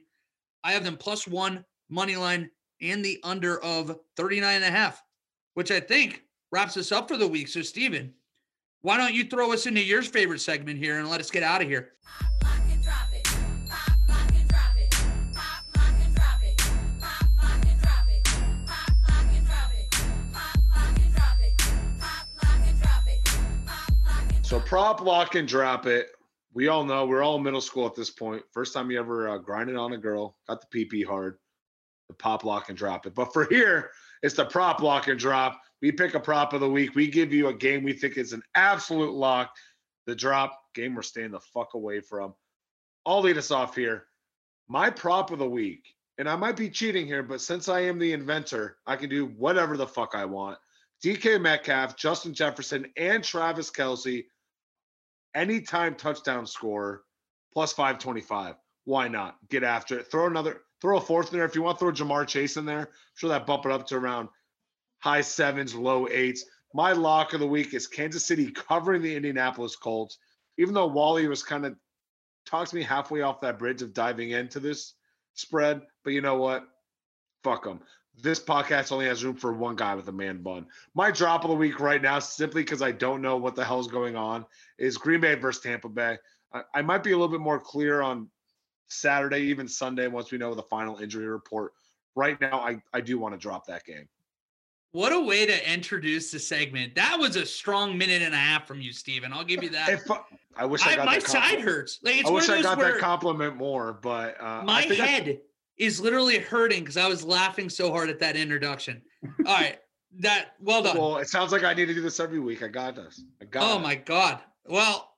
I 0.64 0.72
have 0.72 0.84
them 0.84 0.95
plus 0.95 1.27
one 1.27 1.65
money 1.89 2.15
line 2.15 2.52
and 2.84 3.03
the 3.03 3.19
under 3.23 3.64
of 3.64 3.98
39 4.15 4.53
and 4.53 4.64
a 4.64 4.69
half, 4.69 5.02
which 5.56 5.72
I 5.72 5.80
think 5.80 6.22
wraps 6.52 6.77
us 6.77 6.91
up 6.91 7.07
for 7.07 7.18
the 7.18 7.27
week. 7.27 7.48
So, 7.48 7.64
Steven, 7.64 8.14
why 8.81 8.95
don't 8.95 9.15
you 9.15 9.23
throw 9.23 9.53
us 9.53 9.65
into 9.65 9.81
your 9.81 10.03
favorite 10.03 10.41
segment 10.41 10.77
here 10.77 10.99
and 10.99 11.10
let 11.10 11.19
us 11.19 11.31
get 11.31 11.41
out 11.41 11.64
of 11.64 11.68
here? 11.68 11.94
So 24.47 24.61
prop 24.61 25.01
lock 25.01 25.35
and 25.35 25.45
drop 25.45 25.87
it. 25.87 26.07
We 26.53 26.69
all 26.69 26.85
know 26.85 27.05
we're 27.05 27.21
all 27.21 27.35
in 27.35 27.43
middle 27.43 27.59
school 27.59 27.85
at 27.85 27.95
this 27.95 28.09
point. 28.09 28.43
First 28.53 28.73
time 28.73 28.89
you 28.89 28.97
ever 28.97 29.27
uh, 29.27 29.39
grinded 29.39 29.75
on 29.75 29.91
a 29.91 29.97
girl, 29.97 30.37
got 30.47 30.61
the 30.61 30.85
PP 30.87 31.05
hard, 31.05 31.37
the 32.07 32.13
pop 32.13 32.45
lock 32.45 32.69
and 32.69 32.77
drop 32.77 33.05
it. 33.05 33.13
But 33.13 33.33
for 33.33 33.43
here, 33.49 33.91
it's 34.23 34.35
the 34.35 34.45
prop 34.45 34.81
lock 34.81 35.09
and 35.09 35.19
drop. 35.19 35.59
We 35.81 35.91
pick 35.91 36.13
a 36.13 36.19
prop 36.21 36.53
of 36.53 36.61
the 36.61 36.69
week. 36.69 36.95
We 36.95 37.09
give 37.09 37.33
you 37.33 37.49
a 37.49 37.53
game 37.53 37.83
we 37.83 37.91
think 37.91 38.15
is 38.15 38.31
an 38.31 38.41
absolute 38.55 39.13
lock. 39.13 39.53
The 40.05 40.15
drop 40.15 40.57
game 40.73 40.95
we're 40.95 41.01
staying 41.01 41.31
the 41.31 41.41
fuck 41.41 41.73
away 41.73 41.99
from. 41.99 42.33
I'll 43.05 43.19
lead 43.19 43.37
us 43.37 43.51
off 43.51 43.75
here. 43.75 44.05
My 44.69 44.89
prop 44.89 45.29
of 45.31 45.39
the 45.39 45.49
week, 45.49 45.83
and 46.19 46.29
I 46.29 46.37
might 46.37 46.55
be 46.55 46.69
cheating 46.69 47.05
here, 47.05 47.21
but 47.21 47.41
since 47.41 47.67
I 47.67 47.81
am 47.81 47.99
the 47.99 48.13
inventor, 48.13 48.77
I 48.87 48.95
can 48.95 49.09
do 49.09 49.25
whatever 49.25 49.75
the 49.75 49.87
fuck 49.87 50.15
I 50.15 50.23
want. 50.23 50.57
DK 51.03 51.41
Metcalf, 51.41 51.97
Justin 51.97 52.33
Jefferson, 52.33 52.85
and 52.95 53.21
Travis 53.21 53.69
Kelce 53.69 54.23
anytime 55.35 55.95
touchdown 55.95 56.45
score 56.45 57.03
plus 57.53 57.73
525. 57.73 58.55
Why 58.85 59.07
not? 59.07 59.37
Get 59.49 59.63
after 59.63 59.99
it. 59.99 60.09
Throw 60.09 60.27
another, 60.27 60.61
throw 60.81 60.97
a 60.97 61.01
fourth 61.01 61.31
in 61.31 61.37
there. 61.37 61.45
If 61.45 61.55
you 61.55 61.63
want 61.63 61.79
throw 61.79 61.91
Ja'Marr 61.91 62.27
Chase 62.27 62.57
in 62.57 62.65
there, 62.65 62.79
I'm 62.79 62.87
sure 63.15 63.29
that 63.29 63.45
bump 63.45 63.65
it 63.65 63.71
up 63.71 63.87
to 63.87 63.95
around 63.95 64.29
high 64.99 65.21
sevens, 65.21 65.75
low 65.75 66.07
eights. 66.07 66.45
My 66.73 66.93
lock 66.93 67.33
of 67.33 67.39
the 67.39 67.47
week 67.47 67.73
is 67.73 67.87
Kansas 67.87 68.25
City 68.25 68.51
covering 68.51 69.01
the 69.01 69.15
Indianapolis 69.15 69.75
Colts. 69.75 70.17
Even 70.57 70.73
though 70.73 70.87
Wally 70.87 71.27
was 71.27 71.43
kind 71.43 71.65
of 71.65 71.75
talked 72.45 72.73
me 72.73 72.81
halfway 72.81 73.21
off 73.21 73.41
that 73.41 73.59
bridge 73.59 73.81
of 73.81 73.93
diving 73.93 74.31
into 74.31 74.59
this 74.59 74.93
spread, 75.33 75.81
but 76.03 76.13
you 76.13 76.21
know 76.21 76.37
what? 76.37 76.67
Fuck 77.43 77.63
them 77.63 77.81
this 78.22 78.39
podcast 78.39 78.91
only 78.91 79.06
has 79.06 79.23
room 79.23 79.35
for 79.35 79.53
one 79.53 79.76
guy 79.76 79.95
with 79.95 80.07
a 80.07 80.11
man 80.11 80.41
bun. 80.41 80.65
My 80.95 81.11
drop 81.11 81.44
of 81.44 81.49
the 81.49 81.56
week 81.56 81.80
right 81.80 82.02
now, 82.02 82.19
simply 82.19 82.64
because 82.64 82.81
I 82.81 82.91
don't 82.91 83.22
know 83.22 83.38
what 83.38 83.56
the 83.56 83.64
hell's 83.64 83.88
going 83.88 84.15
on, 84.15 84.45
is 84.77 84.98
Green 84.98 85.22
Bay 85.22 85.35
versus 85.35 85.61
Tampa 85.61 85.89
Bay. 85.89 86.18
I, 86.53 86.61
I, 86.73 86.81
might 86.81 87.03
be 87.03 87.11
a 87.11 87.15
little 87.15 87.27
bit 87.27 87.41
more 87.41 87.60
clear 87.60 88.02
on 88.02 88.30
Saturday, 88.88 89.39
even 89.41 89.68
Sunday, 89.68 90.07
once 90.07 90.31
we 90.31 90.38
know 90.38 90.56
the 90.56 90.64
final 90.64 90.98
injury 90.98 91.27
report. 91.27 91.73
Right 92.15 92.39
now, 92.41 92.60
I, 92.60 92.81
I 92.94 93.02
do 93.02 93.19
want 93.19 93.35
to 93.35 93.38
drop 93.38 93.68
that 93.68 93.85
game. 93.85 94.07
What 94.94 95.11
a 95.11 95.19
way 95.19 95.45
to 95.45 95.72
introduce 95.72 96.31
the 96.31 96.39
segment. 96.39 96.95
That 96.95 97.19
was 97.19 97.35
a 97.35 97.45
strong 97.45 97.98
minute 97.98 98.23
and 98.23 98.34
a 98.34 98.38
half 98.38 98.65
from 98.65 98.81
you, 98.81 98.94
Steven. 98.94 99.31
I'll 99.31 99.44
give 99.44 99.61
you 99.61 99.69
that. 99.69 99.89
If, 99.89 100.10
I 100.56 100.65
wish 100.65 100.88
I 100.88 100.95
got 100.95 101.07
I, 101.07 101.11
my 101.11 101.19
side 101.19 101.61
hurts. 101.61 101.99
Like, 102.02 102.26
I 102.26 102.30
wish 102.31 102.49
I 102.49 102.64
got 102.64 102.80
that 102.80 102.98
compliment 102.98 103.57
more, 103.57 103.94
but 103.94 104.41
uh, 104.41 104.64
my 104.64 104.81
head 104.81 105.39
is 105.77 105.99
literally 105.99 106.39
hurting 106.39 106.79
because 106.81 106.97
I 106.97 107.07
was 107.07 107.23
laughing 107.23 107.69
so 107.69 107.91
hard 107.91 108.09
at 108.09 108.19
that 108.19 108.35
introduction. 108.35 109.01
All 109.45 109.53
right. 109.53 109.77
That 110.19 110.53
well 110.59 110.81
done. 110.81 110.97
Well, 110.97 111.17
it 111.17 111.27
sounds 111.27 111.51
like 111.51 111.63
I 111.63 111.75
need 111.75 111.87
to 111.87 111.93
do 111.93 112.01
this 112.01 112.19
every 112.19 112.39
week. 112.39 112.63
I 112.63 112.69
got 112.69 112.95
this. 112.95 113.21
I 113.39 113.45
got 113.45 113.71
Oh 113.71 113.77
it. 113.77 113.81
my 113.83 113.93
god. 113.93 114.39
Well, 114.65 115.11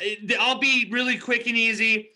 eh, 0.00 0.16
I'll 0.38 0.58
be 0.58 0.88
really 0.90 1.16
quick 1.16 1.46
and 1.46 1.56
easy. 1.56 2.10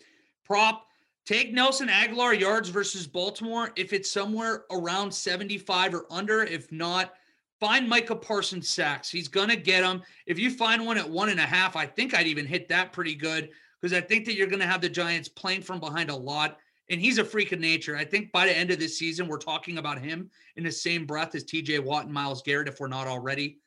Prop 0.45 0.85
take 1.25 1.53
Nelson 1.53 1.87
Agholor 1.87 2.37
yards 2.37 2.69
versus 2.69 3.07
Baltimore 3.07 3.71
if 3.77 3.93
it's 3.93 4.11
somewhere 4.11 4.65
around 4.69 5.11
75 5.11 5.95
or 5.95 6.05
under. 6.11 6.43
If 6.43 6.71
not, 6.71 7.13
find 7.59 7.89
Micah 7.89 8.17
Parsons 8.17 8.69
sacks. 8.69 9.09
He's 9.09 9.29
gonna 9.29 9.55
get 9.55 9.81
them. 9.81 10.03
If 10.27 10.37
you 10.37 10.51
find 10.51 10.85
one 10.85 10.99
at 10.99 11.09
one 11.09 11.29
and 11.29 11.39
a 11.39 11.43
half, 11.47 11.75
I 11.75 11.87
think 11.87 12.13
I'd 12.13 12.27
even 12.27 12.45
hit 12.45 12.67
that 12.67 12.91
pretty 12.91 13.15
good 13.15 13.49
because 13.81 13.97
I 13.97 14.01
think 14.01 14.25
that 14.25 14.35
you're 14.35 14.47
gonna 14.47 14.67
have 14.67 14.81
the 14.81 14.89
Giants 14.89 15.29
playing 15.29 15.61
from 15.63 15.79
behind 15.79 16.11
a 16.11 16.15
lot 16.15 16.59
and 16.89 16.99
he's 16.99 17.17
a 17.17 17.25
freak 17.25 17.51
of 17.51 17.59
nature. 17.59 17.95
I 17.95 18.03
think 18.03 18.31
by 18.31 18.45
the 18.45 18.57
end 18.57 18.71
of 18.71 18.79
this 18.79 18.97
season, 18.97 19.27
we're 19.27 19.37
talking 19.37 19.77
about 19.77 19.99
him 19.99 20.29
in 20.55 20.63
the 20.63 20.71
same 20.71 21.05
breath 21.05 21.35
as 21.35 21.43
TJ 21.43 21.83
Watt 21.83 22.05
and 22.05 22.13
Myles 22.13 22.41
Garrett, 22.41 22.67
if 22.67 22.79
we're 22.79 22.87
not 22.87 23.07
already. 23.07 23.59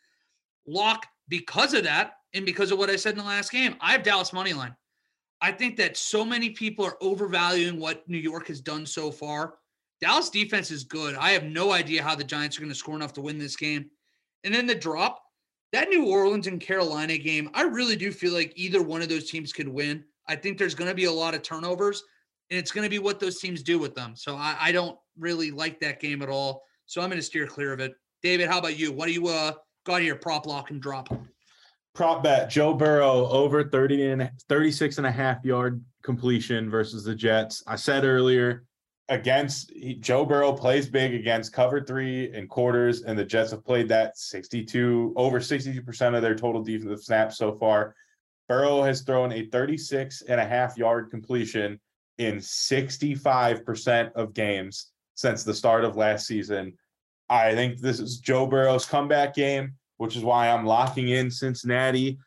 Lock, 0.66 1.06
because 1.28 1.74
of 1.74 1.84
that, 1.84 2.14
and 2.34 2.44
because 2.44 2.72
of 2.72 2.78
what 2.78 2.90
I 2.90 2.96
said 2.96 3.12
in 3.12 3.18
the 3.18 3.24
last 3.24 3.52
game, 3.52 3.76
I 3.80 3.92
have 3.92 4.02
Dallas 4.02 4.32
money 4.32 4.52
line. 4.52 4.74
I 5.40 5.52
think 5.52 5.76
that 5.76 5.96
so 5.96 6.24
many 6.24 6.50
people 6.50 6.84
are 6.84 6.96
overvaluing 7.00 7.78
what 7.78 8.08
New 8.08 8.18
York 8.18 8.46
has 8.48 8.60
done 8.60 8.86
so 8.86 9.10
far. 9.10 9.54
Dallas 10.00 10.30
defense 10.30 10.70
is 10.70 10.84
good. 10.84 11.14
I 11.16 11.30
have 11.30 11.44
no 11.44 11.72
idea 11.72 12.02
how 12.02 12.14
the 12.14 12.24
Giants 12.24 12.56
are 12.56 12.60
going 12.60 12.72
to 12.72 12.78
score 12.78 12.96
enough 12.96 13.12
to 13.14 13.20
win 13.20 13.38
this 13.38 13.56
game. 13.56 13.90
And 14.44 14.54
then 14.54 14.66
the 14.66 14.74
drop, 14.74 15.22
that 15.72 15.88
New 15.88 16.06
Orleans 16.06 16.46
and 16.46 16.60
Carolina 16.60 17.18
game, 17.18 17.50
I 17.54 17.62
really 17.62 17.96
do 17.96 18.10
feel 18.10 18.32
like 18.32 18.52
either 18.56 18.82
one 18.82 19.02
of 19.02 19.08
those 19.08 19.30
teams 19.30 19.52
could 19.52 19.68
win. 19.68 20.04
I 20.28 20.36
think 20.36 20.58
there's 20.58 20.74
going 20.74 20.90
to 20.90 20.94
be 20.94 21.04
a 21.04 21.12
lot 21.12 21.34
of 21.34 21.42
turnovers 21.42 22.02
and 22.50 22.58
it's 22.58 22.70
going 22.70 22.84
to 22.84 22.90
be 22.90 22.98
what 22.98 23.20
those 23.20 23.38
teams 23.38 23.62
do 23.62 23.78
with 23.78 23.94
them. 23.94 24.14
So 24.16 24.36
I, 24.36 24.56
I 24.60 24.72
don't 24.72 24.98
really 25.18 25.50
like 25.50 25.80
that 25.80 26.00
game 26.00 26.22
at 26.22 26.28
all. 26.28 26.62
So 26.86 27.00
I'm 27.00 27.08
going 27.08 27.18
to 27.18 27.24
steer 27.24 27.46
clear 27.46 27.72
of 27.72 27.80
it. 27.80 27.94
David, 28.22 28.48
how 28.48 28.58
about 28.58 28.78
you? 28.78 28.92
What 28.92 29.06
do 29.06 29.12
you 29.12 29.28
uh, 29.28 29.52
got 29.84 30.02
here? 30.02 30.14
Prop 30.14 30.46
lock 30.46 30.70
and 30.70 30.80
drop. 30.80 31.08
Prop 31.94 32.22
bet 32.22 32.48
Joe 32.48 32.72
Burrow 32.72 33.26
over 33.28 33.68
30 33.68 34.10
and 34.10 34.30
36 34.48 34.98
and 34.98 35.06
a 35.06 35.10
half 35.10 35.44
yard 35.44 35.84
completion 36.02 36.70
versus 36.70 37.04
the 37.04 37.14
Jets. 37.14 37.62
I 37.66 37.76
said 37.76 38.04
earlier 38.04 38.64
against 39.08 39.70
he, 39.72 39.94
Joe 39.94 40.24
Burrow 40.24 40.52
plays 40.52 40.88
big 40.88 41.14
against 41.14 41.52
cover 41.52 41.82
three 41.82 42.32
and 42.32 42.48
quarters, 42.48 43.02
and 43.02 43.18
the 43.18 43.24
Jets 43.24 43.50
have 43.50 43.64
played 43.64 43.88
that 43.88 44.16
62 44.16 45.12
over 45.16 45.38
62% 45.38 46.16
of 46.16 46.22
their 46.22 46.34
total 46.34 46.62
defensive 46.62 47.02
snaps 47.02 47.36
so 47.36 47.52
far. 47.52 47.94
Burrow 48.48 48.82
has 48.82 49.02
thrown 49.02 49.32
a 49.32 49.46
36 49.46 50.22
and 50.22 50.40
a 50.40 50.44
half 50.44 50.78
yard 50.78 51.10
completion 51.10 51.78
in 52.18 52.36
65% 52.36 54.12
of 54.12 54.34
games 54.34 54.92
since 55.14 55.44
the 55.44 55.54
start 55.54 55.84
of 55.84 55.96
last 55.96 56.26
season. 56.26 56.74
I 57.28 57.54
think 57.54 57.80
this 57.80 58.00
is 58.00 58.18
Joe 58.18 58.46
Burrow's 58.46 58.84
comeback 58.84 59.34
game, 59.34 59.74
which 59.96 60.16
is 60.16 60.24
why 60.24 60.48
I'm 60.48 60.66
locking 60.66 61.08
in 61.08 61.30
Cincinnati 61.30 62.18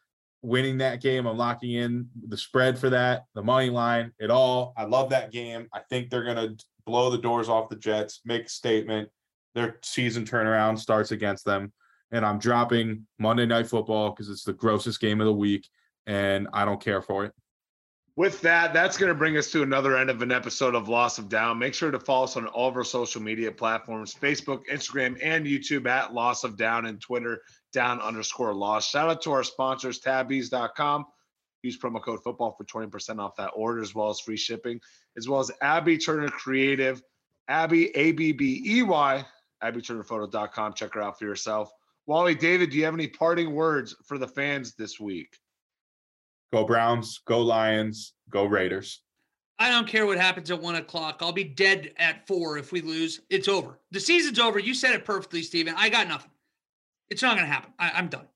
winning 0.45 0.78
that 0.78 1.02
game. 1.02 1.26
I'm 1.26 1.38
locking 1.38 1.74
in 1.74 2.07
the 2.28 2.38
spread 2.38 2.78
for 2.78 2.90
that, 2.91 3.26
the 3.34 3.44
money 3.44 3.70
line, 3.70 4.12
it 4.20 4.30
all. 4.30 4.74
I 4.78 4.86
love 4.86 5.10
that 5.10 5.32
game. 5.32 5.68
I 5.74 5.82
think 5.90 6.10
they're 6.10 6.24
going 6.24 6.36
to 6.57 6.66
blow 6.86 7.10
the 7.10 7.18
doors 7.18 7.49
off 7.49 7.70
the 7.70 7.76
Jets, 7.76 8.22
make 8.26 8.45
a 8.45 8.49
statement. 8.49 9.10
Their 9.56 9.80
season 9.82 10.26
turnaround 10.26 10.80
starts 10.80 11.12
against 11.12 11.45
them. 11.45 11.74
And 12.12 12.26
I'm 12.26 12.40
dropping 12.40 13.07
Monday 13.20 13.45
Night 13.45 13.68
Football 13.68 14.12
because 14.12 14.30
it's 14.30 14.44
the 14.44 14.53
grossest 14.53 14.99
game 14.99 15.20
of 15.20 15.26
the 15.26 15.34
week 15.34 15.68
and 16.06 16.48
I 16.53 16.66
don't 16.66 16.82
care 16.82 17.02
for 17.02 17.26
it. 17.26 17.34
With 18.17 18.39
that, 18.41 18.73
that's 18.73 18.97
going 18.97 19.09
to 19.09 19.15
bring 19.15 19.35
us 19.35 19.51
to 19.51 19.61
another 19.61 19.97
end 19.97 20.09
of 20.09 20.21
an 20.21 20.31
episode 20.31 20.73
of 20.73 20.87
Loss 20.87 21.17
of 21.17 21.27
Down. 21.27 21.59
Make 21.59 21.73
sure 21.73 21.91
to 21.91 21.99
follow 21.99 22.23
us 22.23 22.37
on 22.37 22.47
all 22.47 22.69
of 22.69 22.77
our 22.77 22.85
social 22.85 23.21
media 23.21 23.51
platforms 23.51 24.15
Facebook, 24.15 24.61
Instagram, 24.71 25.19
and 25.21 25.45
YouTube 25.45 25.85
at 25.85 26.13
Loss 26.13 26.45
of 26.45 26.55
Down 26.55 26.85
and 26.85 27.01
Twitter, 27.01 27.41
down 27.73 27.99
underscore 27.99 28.53
loss. 28.53 28.89
Shout 28.89 29.09
out 29.09 29.21
to 29.23 29.33
our 29.33 29.43
sponsors, 29.43 29.99
Tabease.com. 29.99 31.05
Use 31.61 31.77
promo 31.77 32.01
code 32.01 32.23
football 32.23 32.55
for 32.57 32.63
20% 32.63 33.19
off 33.19 33.35
that 33.35 33.51
order, 33.53 33.81
as 33.81 33.93
well 33.93 34.09
as 34.09 34.21
free 34.21 34.37
shipping, 34.37 34.79
as 35.17 35.27
well 35.27 35.41
as 35.41 35.51
Abbey 35.61 35.97
Turner 35.97 36.29
Creative, 36.29 37.01
Abbey, 37.49 37.87
A 37.97 38.13
B 38.13 38.31
B 38.31 38.63
E 38.65 38.81
Y, 38.81 39.25
AbbeyTurnerPhoto.com. 39.61 40.73
Check 40.73 40.93
her 40.93 41.01
out 41.01 41.19
for 41.19 41.25
yourself. 41.25 41.69
Wally, 42.05 42.35
David, 42.35 42.69
do 42.69 42.77
you 42.77 42.85
have 42.85 42.93
any 42.93 43.09
parting 43.09 43.53
words 43.53 43.93
for 44.05 44.17
the 44.17 44.27
fans 44.27 44.75
this 44.75 45.01
week? 45.01 45.37
Go 46.56 46.64
Browns, 46.64 47.19
go 47.26 47.41
Lions, 47.41 48.14
go 48.30 48.45
Raiders. 48.45 49.02
I 49.60 49.69
don't 49.69 49.90
care 49.90 50.06
what 50.06 50.18
happens 50.18 50.49
at 50.52 50.61
one 50.61 50.76
o'clock. 50.76 51.18
I'll 51.19 51.34
be 51.34 51.44
dead 51.44 51.91
at 51.98 52.26
four 52.26 52.57
if 52.57 52.72
we 52.72 52.80
lose. 52.80 53.19
It's 53.30 53.49
over. 53.49 53.77
The 53.91 53.99
season's 53.99 54.40
over. 54.40 54.57
You 54.57 54.73
said 54.73 54.94
it 54.95 55.03
perfectly, 55.03 55.41
Steven. 55.41 55.76
I 55.77 55.90
got 55.90 56.07
nothing. 56.07 56.32
It's 57.10 57.22
not 57.22 57.36
going 57.36 57.45
to 57.45 57.53
happen. 57.53 57.73
I, 57.77 57.91
I'm 57.94 58.07
done. 58.07 58.30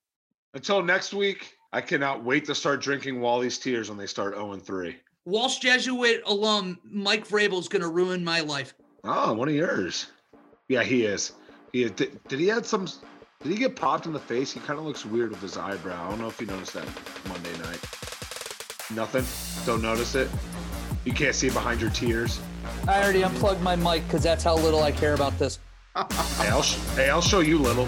Until 0.54 0.84
next 0.84 1.14
week, 1.14 1.56
I 1.72 1.80
cannot 1.80 2.22
wait 2.22 2.44
to 2.48 2.56
start 2.56 2.82
drinking 2.82 3.22
Wally's 3.22 3.58
tears 3.58 3.88
when 3.88 3.98
they 3.98 4.06
start 4.06 4.34
0 4.34 4.52
and 4.52 4.62
3. 4.62 4.98
Walsh 5.24 5.60
Jesuit 5.60 6.22
alum 6.26 6.78
Mike 6.84 7.26
Vrabel's 7.26 7.70
going 7.70 7.84
to 7.84 7.88
ruin 7.88 8.22
my 8.22 8.41
life. 8.41 8.74
Oh, 9.06 9.32
one 9.32 9.48
of 9.48 9.56
yours. 9.56 10.08
Yeah, 10.68 10.84
he 10.84 11.06
is. 11.06 11.32
He 11.72 11.84
is. 11.84 11.91
Did, 11.91 12.20
did 12.28 12.40
he 12.41 12.48
had 12.48 12.66
some? 12.66 12.86
Did 13.41 13.53
he 13.53 13.57
get 13.57 13.74
popped 13.78 14.06
in 14.06 14.11
the 14.11 14.20
face? 14.20 14.52
He 14.52 14.60
kind 14.60 14.78
of 14.78 14.86
looks 14.86 15.06
weird 15.06 15.30
with 15.30 15.41
his 15.41 15.56
eyebrow. 15.56 16.06
I 16.06 16.10
don't 16.10 16.20
know 16.20 16.28
if 16.28 16.41
you 16.41 16.48
noticed 16.48 16.74
that 16.74 16.86
Monday 17.30 17.57
night. 17.60 17.80
Nothing. 18.94 19.24
Don't 19.66 19.82
notice 19.82 20.14
it. 20.14 20.30
You 21.06 21.14
can't 21.14 21.34
see 21.34 21.49
behind 21.49 21.80
your 21.80 21.90
tears. 21.91 22.41
I 22.86 23.02
already 23.02 23.24
unplugged 23.24 23.61
my 23.61 23.78
mic 23.78 24.03
because 24.07 24.24
that's 24.24 24.44
how 24.44 24.56
little 24.57 24.84
I 24.84 24.91
care 24.91 25.14
about 25.14 25.40
this. 25.40 25.60
Hey, 25.95 26.49
I'll, 26.49 26.61
sh- 26.61 26.80
hey, 26.95 27.10
I'll 27.10 27.22
show 27.22 27.40
you 27.40 27.60
little. 27.60 27.88